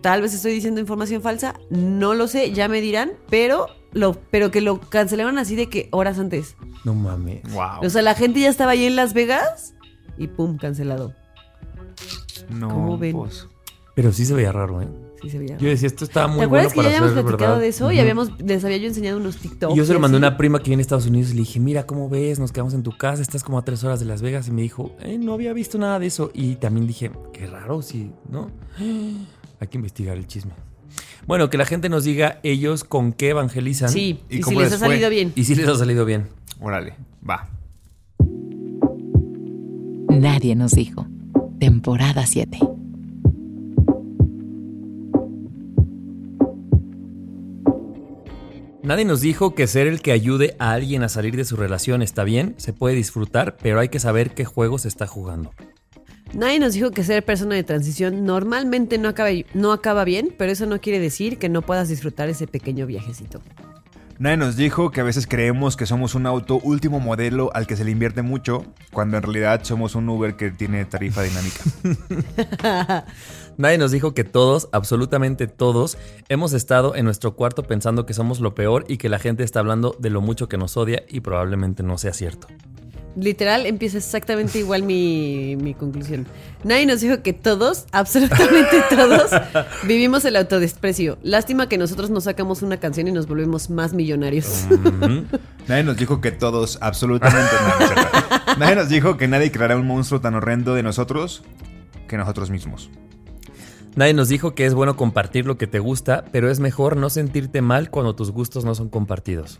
Tal 0.00 0.20
vez 0.20 0.34
estoy 0.34 0.52
diciendo 0.52 0.80
información 0.80 1.22
falsa, 1.22 1.54
no 1.70 2.14
lo 2.14 2.26
sé, 2.26 2.50
ya 2.50 2.66
me 2.66 2.80
dirán, 2.80 3.12
pero 3.30 3.68
lo 3.92 4.14
pero 4.32 4.50
que 4.50 4.60
lo 4.60 4.80
cancelaron 4.80 5.38
así 5.38 5.54
de 5.54 5.68
que 5.68 5.90
horas 5.92 6.18
antes. 6.18 6.56
No 6.84 6.92
mames. 6.92 7.42
Wow. 7.52 7.86
O 7.86 7.88
sea, 7.88 8.02
la 8.02 8.16
gente 8.16 8.40
ya 8.40 8.48
estaba 8.48 8.72
ahí 8.72 8.84
en 8.84 8.96
Las 8.96 9.14
Vegas 9.14 9.74
y 10.18 10.26
pum, 10.26 10.58
cancelado. 10.58 11.14
no, 12.50 12.68
¿cómo 12.68 12.98
ven? 12.98 13.12
pues. 13.12 13.46
Pero 13.94 14.12
sí 14.12 14.26
se 14.26 14.34
veía 14.34 14.50
raro, 14.50 14.82
¿eh? 14.82 14.88
Sí 15.22 15.30
se 15.30 15.38
veía. 15.38 15.56
Yo 15.56 15.68
decía, 15.68 15.86
esto 15.86 16.04
está 16.04 16.26
muy 16.26 16.40
¿Te 16.40 16.46
bueno 16.46 16.68
acuerdas 16.68 16.72
que 16.72 16.76
para 16.76 16.88
ya 16.90 16.96
habíamos 16.96 17.14
ser 17.14 17.24
platicado 17.24 17.50
verdad. 17.52 17.62
de 17.62 17.68
eso 17.68 17.92
y 17.92 17.98
habíamos 18.00 18.40
les 18.40 18.64
había 18.64 18.76
yo 18.78 18.88
enseñado 18.88 19.18
unos 19.18 19.36
TikToks? 19.36 19.72
Y 19.74 19.78
yo 19.78 19.84
se 19.84 19.92
lo 19.94 20.00
mandé 20.00 20.16
a 20.16 20.18
una 20.18 20.36
prima 20.36 20.58
que 20.58 20.64
vive 20.64 20.74
en 20.74 20.80
Estados 20.80 21.06
Unidos 21.06 21.30
y 21.30 21.34
le 21.34 21.40
dije, 21.40 21.60
mira, 21.60 21.86
¿cómo 21.86 22.08
ves? 22.08 22.40
Nos 22.40 22.50
quedamos 22.50 22.74
en 22.74 22.82
tu 22.82 22.96
casa, 22.96 23.22
estás 23.22 23.44
como 23.44 23.58
a 23.58 23.64
tres 23.64 23.84
horas 23.84 24.00
de 24.00 24.06
Las 24.06 24.20
Vegas. 24.20 24.48
Y 24.48 24.50
me 24.50 24.62
dijo, 24.62 24.96
eh, 25.00 25.16
no 25.18 25.32
había 25.34 25.52
visto 25.52 25.78
nada 25.78 25.98
de 26.00 26.06
eso. 26.06 26.30
Y 26.34 26.56
también 26.56 26.86
dije, 26.88 27.12
qué 27.32 27.46
raro, 27.46 27.82
sí, 27.82 28.10
¿no? 28.28 28.50
Hay 29.60 29.68
que 29.68 29.76
investigar 29.78 30.16
el 30.16 30.26
chisme. 30.26 30.52
Bueno, 31.26 31.48
que 31.50 31.56
la 31.56 31.66
gente 31.66 31.88
nos 31.88 32.02
diga 32.02 32.40
ellos 32.42 32.82
con 32.82 33.12
qué 33.12 33.28
evangelizan. 33.30 33.90
Sí, 33.90 34.20
¿Y 34.28 34.38
y, 34.38 34.42
si 34.42 34.50
les 34.50 34.58
les 34.64 34.72
ha 34.72 34.78
fue? 34.78 34.88
salido 34.88 35.08
bien. 35.08 35.32
Y 35.36 35.44
si 35.44 35.54
les 35.54 35.68
ha 35.68 35.76
salido 35.76 36.04
bien. 36.04 36.26
Órale, 36.60 36.94
va. 37.28 37.48
Nadie 40.08 40.56
nos 40.56 40.72
dijo. 40.72 41.06
Temporada 41.60 42.26
7. 42.26 42.58
Nadie 48.82 49.04
nos 49.04 49.20
dijo 49.20 49.54
que 49.54 49.68
ser 49.68 49.86
el 49.86 50.02
que 50.02 50.10
ayude 50.10 50.56
a 50.58 50.72
alguien 50.72 51.04
a 51.04 51.08
salir 51.08 51.36
de 51.36 51.44
su 51.44 51.54
relación 51.54 52.02
está 52.02 52.24
bien, 52.24 52.56
se 52.56 52.72
puede 52.72 52.96
disfrutar, 52.96 53.56
pero 53.62 53.78
hay 53.78 53.88
que 53.88 54.00
saber 54.00 54.34
qué 54.34 54.44
juego 54.44 54.76
se 54.76 54.88
está 54.88 55.06
jugando. 55.06 55.52
Nadie 56.34 56.58
nos 56.58 56.72
dijo 56.72 56.90
que 56.90 57.04
ser 57.04 57.24
persona 57.24 57.54
de 57.54 57.62
transición 57.62 58.24
normalmente 58.24 58.98
no 58.98 59.08
acaba, 59.08 59.30
no 59.54 59.70
acaba 59.70 60.04
bien, 60.04 60.34
pero 60.36 60.50
eso 60.50 60.66
no 60.66 60.80
quiere 60.80 60.98
decir 60.98 61.38
que 61.38 61.48
no 61.48 61.62
puedas 61.62 61.90
disfrutar 61.90 62.28
ese 62.28 62.48
pequeño 62.48 62.86
viajecito. 62.86 63.40
Nadie 64.18 64.36
nos 64.36 64.56
dijo 64.56 64.90
que 64.90 65.00
a 65.00 65.04
veces 65.04 65.26
creemos 65.26 65.76
que 65.76 65.86
somos 65.86 66.14
un 66.14 66.26
auto 66.26 66.58
último 66.62 67.00
modelo 67.00 67.50
al 67.54 67.66
que 67.66 67.76
se 67.76 67.84
le 67.84 67.90
invierte 67.90 68.22
mucho, 68.22 68.64
cuando 68.92 69.16
en 69.16 69.22
realidad 69.22 69.60
somos 69.64 69.94
un 69.94 70.08
Uber 70.08 70.36
que 70.36 70.50
tiene 70.50 70.84
tarifa 70.84 71.22
dinámica. 71.22 71.60
Nadie 73.56 73.78
nos 73.78 73.90
dijo 73.90 74.14
que 74.14 74.24
todos, 74.24 74.68
absolutamente 74.72 75.46
todos, 75.46 75.98
hemos 76.28 76.52
estado 76.52 76.94
en 76.94 77.04
nuestro 77.04 77.34
cuarto 77.34 77.62
pensando 77.62 78.06
que 78.06 78.14
somos 78.14 78.40
lo 78.40 78.54
peor 78.54 78.84
y 78.88 78.96
que 78.96 79.08
la 79.08 79.18
gente 79.18 79.44
está 79.44 79.60
hablando 79.60 79.96
de 79.98 80.10
lo 80.10 80.20
mucho 80.20 80.48
que 80.48 80.58
nos 80.58 80.76
odia 80.76 81.02
y 81.08 81.20
probablemente 81.20 81.82
no 81.82 81.98
sea 81.98 82.12
cierto. 82.12 82.48
Literal, 83.14 83.66
empieza 83.66 83.98
exactamente 83.98 84.58
igual 84.58 84.84
mi, 84.84 85.54
mi 85.56 85.74
conclusión. 85.74 86.26
Nadie 86.64 86.86
nos 86.86 87.02
dijo 87.02 87.22
que 87.22 87.34
todos, 87.34 87.86
absolutamente 87.92 88.82
todos, 88.88 89.30
vivimos 89.84 90.24
el 90.24 90.36
autodesprecio. 90.36 91.18
Lástima 91.22 91.68
que 91.68 91.76
nosotros 91.76 92.08
nos 92.08 92.24
sacamos 92.24 92.62
una 92.62 92.78
canción 92.78 93.08
y 93.08 93.12
nos 93.12 93.26
volvemos 93.26 93.68
más 93.68 93.92
millonarios. 93.92 94.66
Nadie 95.68 95.84
nos 95.84 95.98
dijo 95.98 96.22
que 96.22 96.32
todos, 96.32 96.78
absolutamente 96.80 97.50
cierto. 97.78 98.58
Nadie 98.58 98.76
nos 98.76 98.88
dijo 98.88 99.18
que 99.18 99.28
nadie 99.28 99.52
creará 99.52 99.76
un 99.76 99.86
monstruo 99.86 100.20
tan 100.20 100.34
horrendo 100.34 100.74
de 100.74 100.82
nosotros 100.82 101.42
que 102.08 102.16
nosotros 102.16 102.50
mismos. 102.50 102.90
Nadie 103.94 104.14
nos 104.14 104.28
dijo 104.28 104.54
que 104.54 104.64
es 104.64 104.72
bueno 104.74 104.96
compartir 104.96 105.44
lo 105.46 105.58
que 105.58 105.66
te 105.66 105.78
gusta, 105.78 106.24
pero 106.32 106.50
es 106.50 106.60
mejor 106.60 106.96
no 106.96 107.10
sentirte 107.10 107.60
mal 107.60 107.90
cuando 107.90 108.14
tus 108.14 108.30
gustos 108.30 108.64
no 108.64 108.74
son 108.74 108.88
compartidos. 108.88 109.58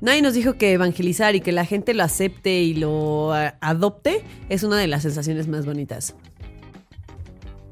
Nadie 0.00 0.22
nos 0.22 0.34
dijo 0.34 0.54
que 0.54 0.72
evangelizar 0.72 1.34
y 1.34 1.40
que 1.40 1.50
la 1.50 1.64
gente 1.64 1.94
lo 1.94 2.02
acepte 2.04 2.62
y 2.62 2.74
lo 2.74 3.32
a- 3.32 3.56
adopte 3.60 4.22
es 4.48 4.62
una 4.62 4.76
de 4.76 4.86
las 4.86 5.02
sensaciones 5.02 5.48
más 5.48 5.66
bonitas. 5.66 6.14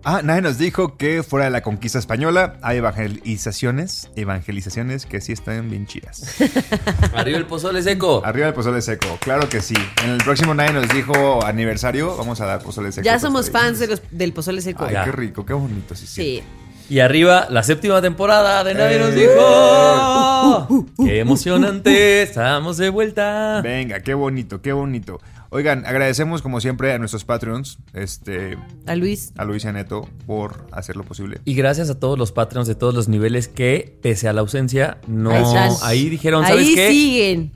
Ah, 0.04 0.20
nadie 0.24 0.42
nos 0.42 0.58
dijo 0.58 0.96
que 0.96 1.22
fuera 1.22 1.44
de 1.44 1.52
la 1.52 1.60
conquista 1.62 1.98
española 1.98 2.56
hay 2.60 2.78
evangelizaciones, 2.78 4.10
evangelizaciones 4.16 5.06
que 5.06 5.20
sí 5.20 5.32
están 5.32 5.70
bien 5.70 5.86
chidas. 5.86 6.36
Arriba 7.14 7.38
el 7.38 7.46
pozole 7.46 7.82
seco. 7.82 8.20
Arriba 8.24 8.48
el 8.48 8.54
pozole 8.54 8.82
seco, 8.82 9.16
claro 9.20 9.48
que 9.48 9.60
sí. 9.60 9.74
En 10.04 10.10
el 10.10 10.18
próximo 10.18 10.54
nadie 10.54 10.72
nos 10.72 10.88
dijo 10.88 11.44
aniversario, 11.44 12.16
vamos 12.16 12.40
a 12.40 12.46
dar 12.46 12.60
pozole 12.62 12.90
seco. 12.90 13.04
Ya 13.04 13.20
somos 13.20 13.50
fans 13.50 13.78
de 13.78 13.86
los- 13.86 14.02
del 14.10 14.32
pozole 14.32 14.60
seco. 14.60 14.84
Ay, 14.84 14.94
Ya. 14.94 15.04
qué 15.04 15.12
rico, 15.12 15.46
qué 15.46 15.52
bonito, 15.52 15.94
sí, 15.94 16.06
sí. 16.06 16.12
Sí. 16.14 16.42
Y 16.90 16.98
arriba 16.98 17.46
la 17.48 17.62
séptima 17.62 18.02
temporada 18.02 18.64
de 18.64 18.74
Nadie 18.74 18.98
nos 18.98 19.10
Eh. 19.10 19.28
dijo. 19.28 20.84
¡Qué 21.06 21.20
emocionante! 21.20 22.22
Estamos 22.22 22.76
de 22.76 22.88
vuelta. 22.90 23.60
Venga, 23.62 24.00
qué 24.00 24.14
bonito, 24.14 24.60
qué 24.60 24.72
bonito. 24.72 25.20
Oigan, 25.54 25.84
agradecemos 25.84 26.40
como 26.40 26.62
siempre 26.62 26.94
a 26.94 26.98
nuestros 26.98 27.26
Patreons, 27.26 27.76
este, 27.92 28.56
A 28.86 28.96
Luis. 28.96 29.34
a 29.36 29.44
Luis 29.44 29.64
y 29.64 29.68
a 29.68 29.72
Neto 29.72 30.08
por 30.26 30.66
hacer 30.72 30.96
lo 30.96 31.04
posible. 31.04 31.40
Y 31.44 31.52
gracias 31.54 31.90
a 31.90 32.00
todos 32.00 32.18
los 32.18 32.32
Patreons 32.32 32.66
de 32.66 32.74
todos 32.74 32.94
los 32.94 33.06
niveles 33.08 33.48
que, 33.48 33.98
pese 34.00 34.28
a 34.28 34.32
la 34.32 34.40
ausencia, 34.40 34.96
no. 35.06 35.30
Ahí 35.82 36.08
dijeron, 36.08 36.46
¿sabes 36.46 36.68
Ahí 36.68 36.74
qué? 36.74 36.88
siguen. 36.88 37.52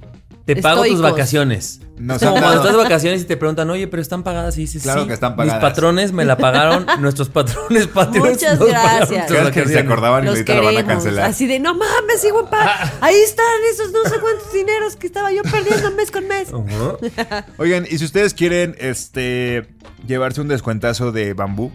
Te 0.46 0.62
pago 0.62 0.84
tus 0.84 1.02
vacaciones. 1.02 1.80
Nos 1.98 2.22
Es 2.22 2.28
como 2.28 2.40
cuando 2.40 2.60
estás 2.60 2.72
de 2.72 2.78
vacaciones 2.82 3.22
y 3.22 3.24
te 3.24 3.36
preguntan, 3.36 3.68
oye, 3.68 3.88
pero 3.88 4.00
están 4.00 4.22
pagadas. 4.22 4.56
Y 4.58 4.62
dices, 4.62 4.82
Claro 4.82 5.02
sí, 5.02 5.08
que 5.08 5.14
están 5.14 5.34
pagadas. 5.34 5.60
Mis 5.60 5.68
patrones 5.68 6.12
me 6.12 6.24
la 6.24 6.36
pagaron, 6.36 6.86
nuestros 7.00 7.30
patrones 7.30 7.88
Patreons. 7.88 8.30
Muchas 8.30 8.60
nos 8.60 8.68
gracias. 8.68 9.26
Creo 9.26 9.50
que 9.50 9.66
se 9.66 9.78
acordaban 9.80 10.24
y 10.24 10.28
ahorita 10.28 10.54
lo 10.54 10.64
van 10.64 10.76
a 10.76 10.86
cancelar. 10.86 11.24
Así 11.28 11.46
de, 11.46 11.58
no 11.58 11.74
mames, 11.74 12.20
sigo 12.20 12.40
en 12.40 12.46
paz. 12.46 12.92
Ahí 13.00 13.16
están 13.16 13.44
esos 13.72 13.90
no 13.90 14.04
sé 14.08 14.20
cuántos 14.20 14.52
dineros 14.52 14.94
que 14.94 15.08
estaba 15.08 15.32
yo 15.32 15.42
perdiendo 15.42 15.90
mes 15.92 16.12
con 16.12 16.28
mes. 16.28 16.48
Oigan, 17.58 17.84
y 17.90 17.98
si 17.98 18.04
ustedes 18.04 18.32
quieren 18.32 18.76
este 18.78 19.66
llevarse 20.06 20.40
un 20.40 20.48
descuentazo 20.48 21.10
de 21.10 21.34
bambú, 21.34 21.72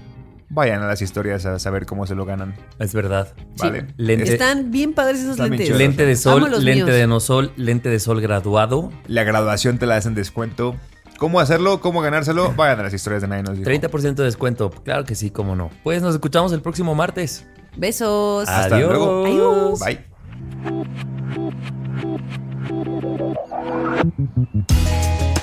vayan 0.51 0.81
a 0.83 0.87
las 0.87 1.01
historias 1.01 1.45
a 1.45 1.57
saber 1.59 1.85
cómo 1.85 2.05
se 2.05 2.15
lo 2.15 2.25
ganan. 2.25 2.55
Es 2.79 2.93
verdad. 2.93 3.33
Vale. 3.57 3.87
Lente, 3.97 4.31
Están 4.33 4.71
bien 4.71 4.93
padres 4.93 5.21
esos 5.21 5.39
lentes. 5.39 5.75
lente 5.77 6.05
de 6.05 6.15
sol, 6.15 6.41
lente 6.63 6.73
míos. 6.83 6.87
de 6.87 7.07
no 7.07 7.19
sol, 7.19 7.51
lente 7.55 7.89
de 7.89 7.99
sol 7.99 8.21
graduado. 8.21 8.91
La 9.07 9.23
graduación 9.23 9.77
te 9.79 9.85
la 9.85 9.95
hacen 9.95 10.13
descuento 10.15 10.75
¿Cómo 11.17 11.39
hacerlo? 11.39 11.81
¿Cómo 11.81 12.01
ganárselo? 12.01 12.51
Vayan 12.57 12.79
a 12.79 12.83
las 12.83 12.95
historias 12.95 13.21
de 13.21 13.27
Nadie 13.27 13.43
nos 13.43 13.55
dijo. 13.55 13.69
30% 13.69 14.15
de 14.15 14.23
descuento. 14.23 14.71
Claro 14.71 15.03
que 15.03 15.13
sí, 15.13 15.29
cómo 15.29 15.55
no. 15.55 15.69
Pues 15.83 16.01
nos 16.01 16.15
escuchamos 16.15 16.51
el 16.51 16.63
próximo 16.63 16.95
martes. 16.95 17.45
Besos. 17.77 18.49
Hasta 18.49 18.75
Adiós. 18.77 18.89
luego. 18.89 19.25
Adiós. 19.27 19.79
Bye. 19.81 19.99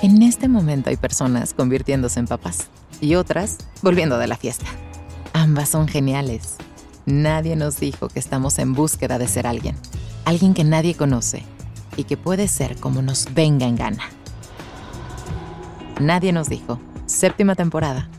En 0.02 0.22
este 0.22 0.48
momento 0.48 0.90
hay 0.90 0.96
personas 0.96 1.54
convirtiéndose 1.54 2.18
en 2.18 2.26
papás 2.26 2.68
y 3.00 3.14
otras 3.14 3.58
volviendo 3.80 4.18
de 4.18 4.26
la 4.26 4.36
fiesta. 4.36 4.66
Ambas 5.48 5.70
son 5.70 5.88
geniales. 5.88 6.58
Nadie 7.06 7.56
nos 7.56 7.80
dijo 7.80 8.08
que 8.08 8.18
estamos 8.18 8.58
en 8.58 8.74
búsqueda 8.74 9.16
de 9.16 9.26
ser 9.26 9.46
alguien. 9.46 9.76
Alguien 10.26 10.52
que 10.52 10.62
nadie 10.62 10.94
conoce 10.94 11.42
y 11.96 12.04
que 12.04 12.18
puede 12.18 12.48
ser 12.48 12.76
como 12.76 13.00
nos 13.00 13.32
venga 13.32 13.64
en 13.64 13.76
gana. 13.76 14.02
Nadie 15.98 16.34
nos 16.34 16.50
dijo. 16.50 16.78
Séptima 17.06 17.54
temporada. 17.54 18.10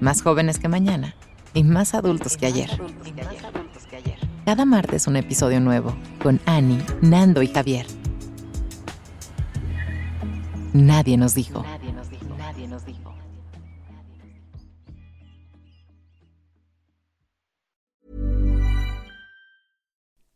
Más 0.00 0.22
jóvenes 0.22 0.58
que 0.58 0.68
mañana 0.68 1.14
y 1.52 1.62
más 1.62 1.92
adultos 1.92 2.38
que 2.38 2.46
ayer. 2.46 2.70
Cada 4.46 4.64
martes 4.64 5.08
un 5.08 5.16
episodio 5.16 5.60
nuevo 5.60 5.94
con 6.22 6.40
Annie, 6.46 6.82
Nando 7.02 7.42
y 7.42 7.48
Javier. 7.48 7.84
Nadie 10.72 11.18
nos 11.18 11.34
dijo. 11.34 11.66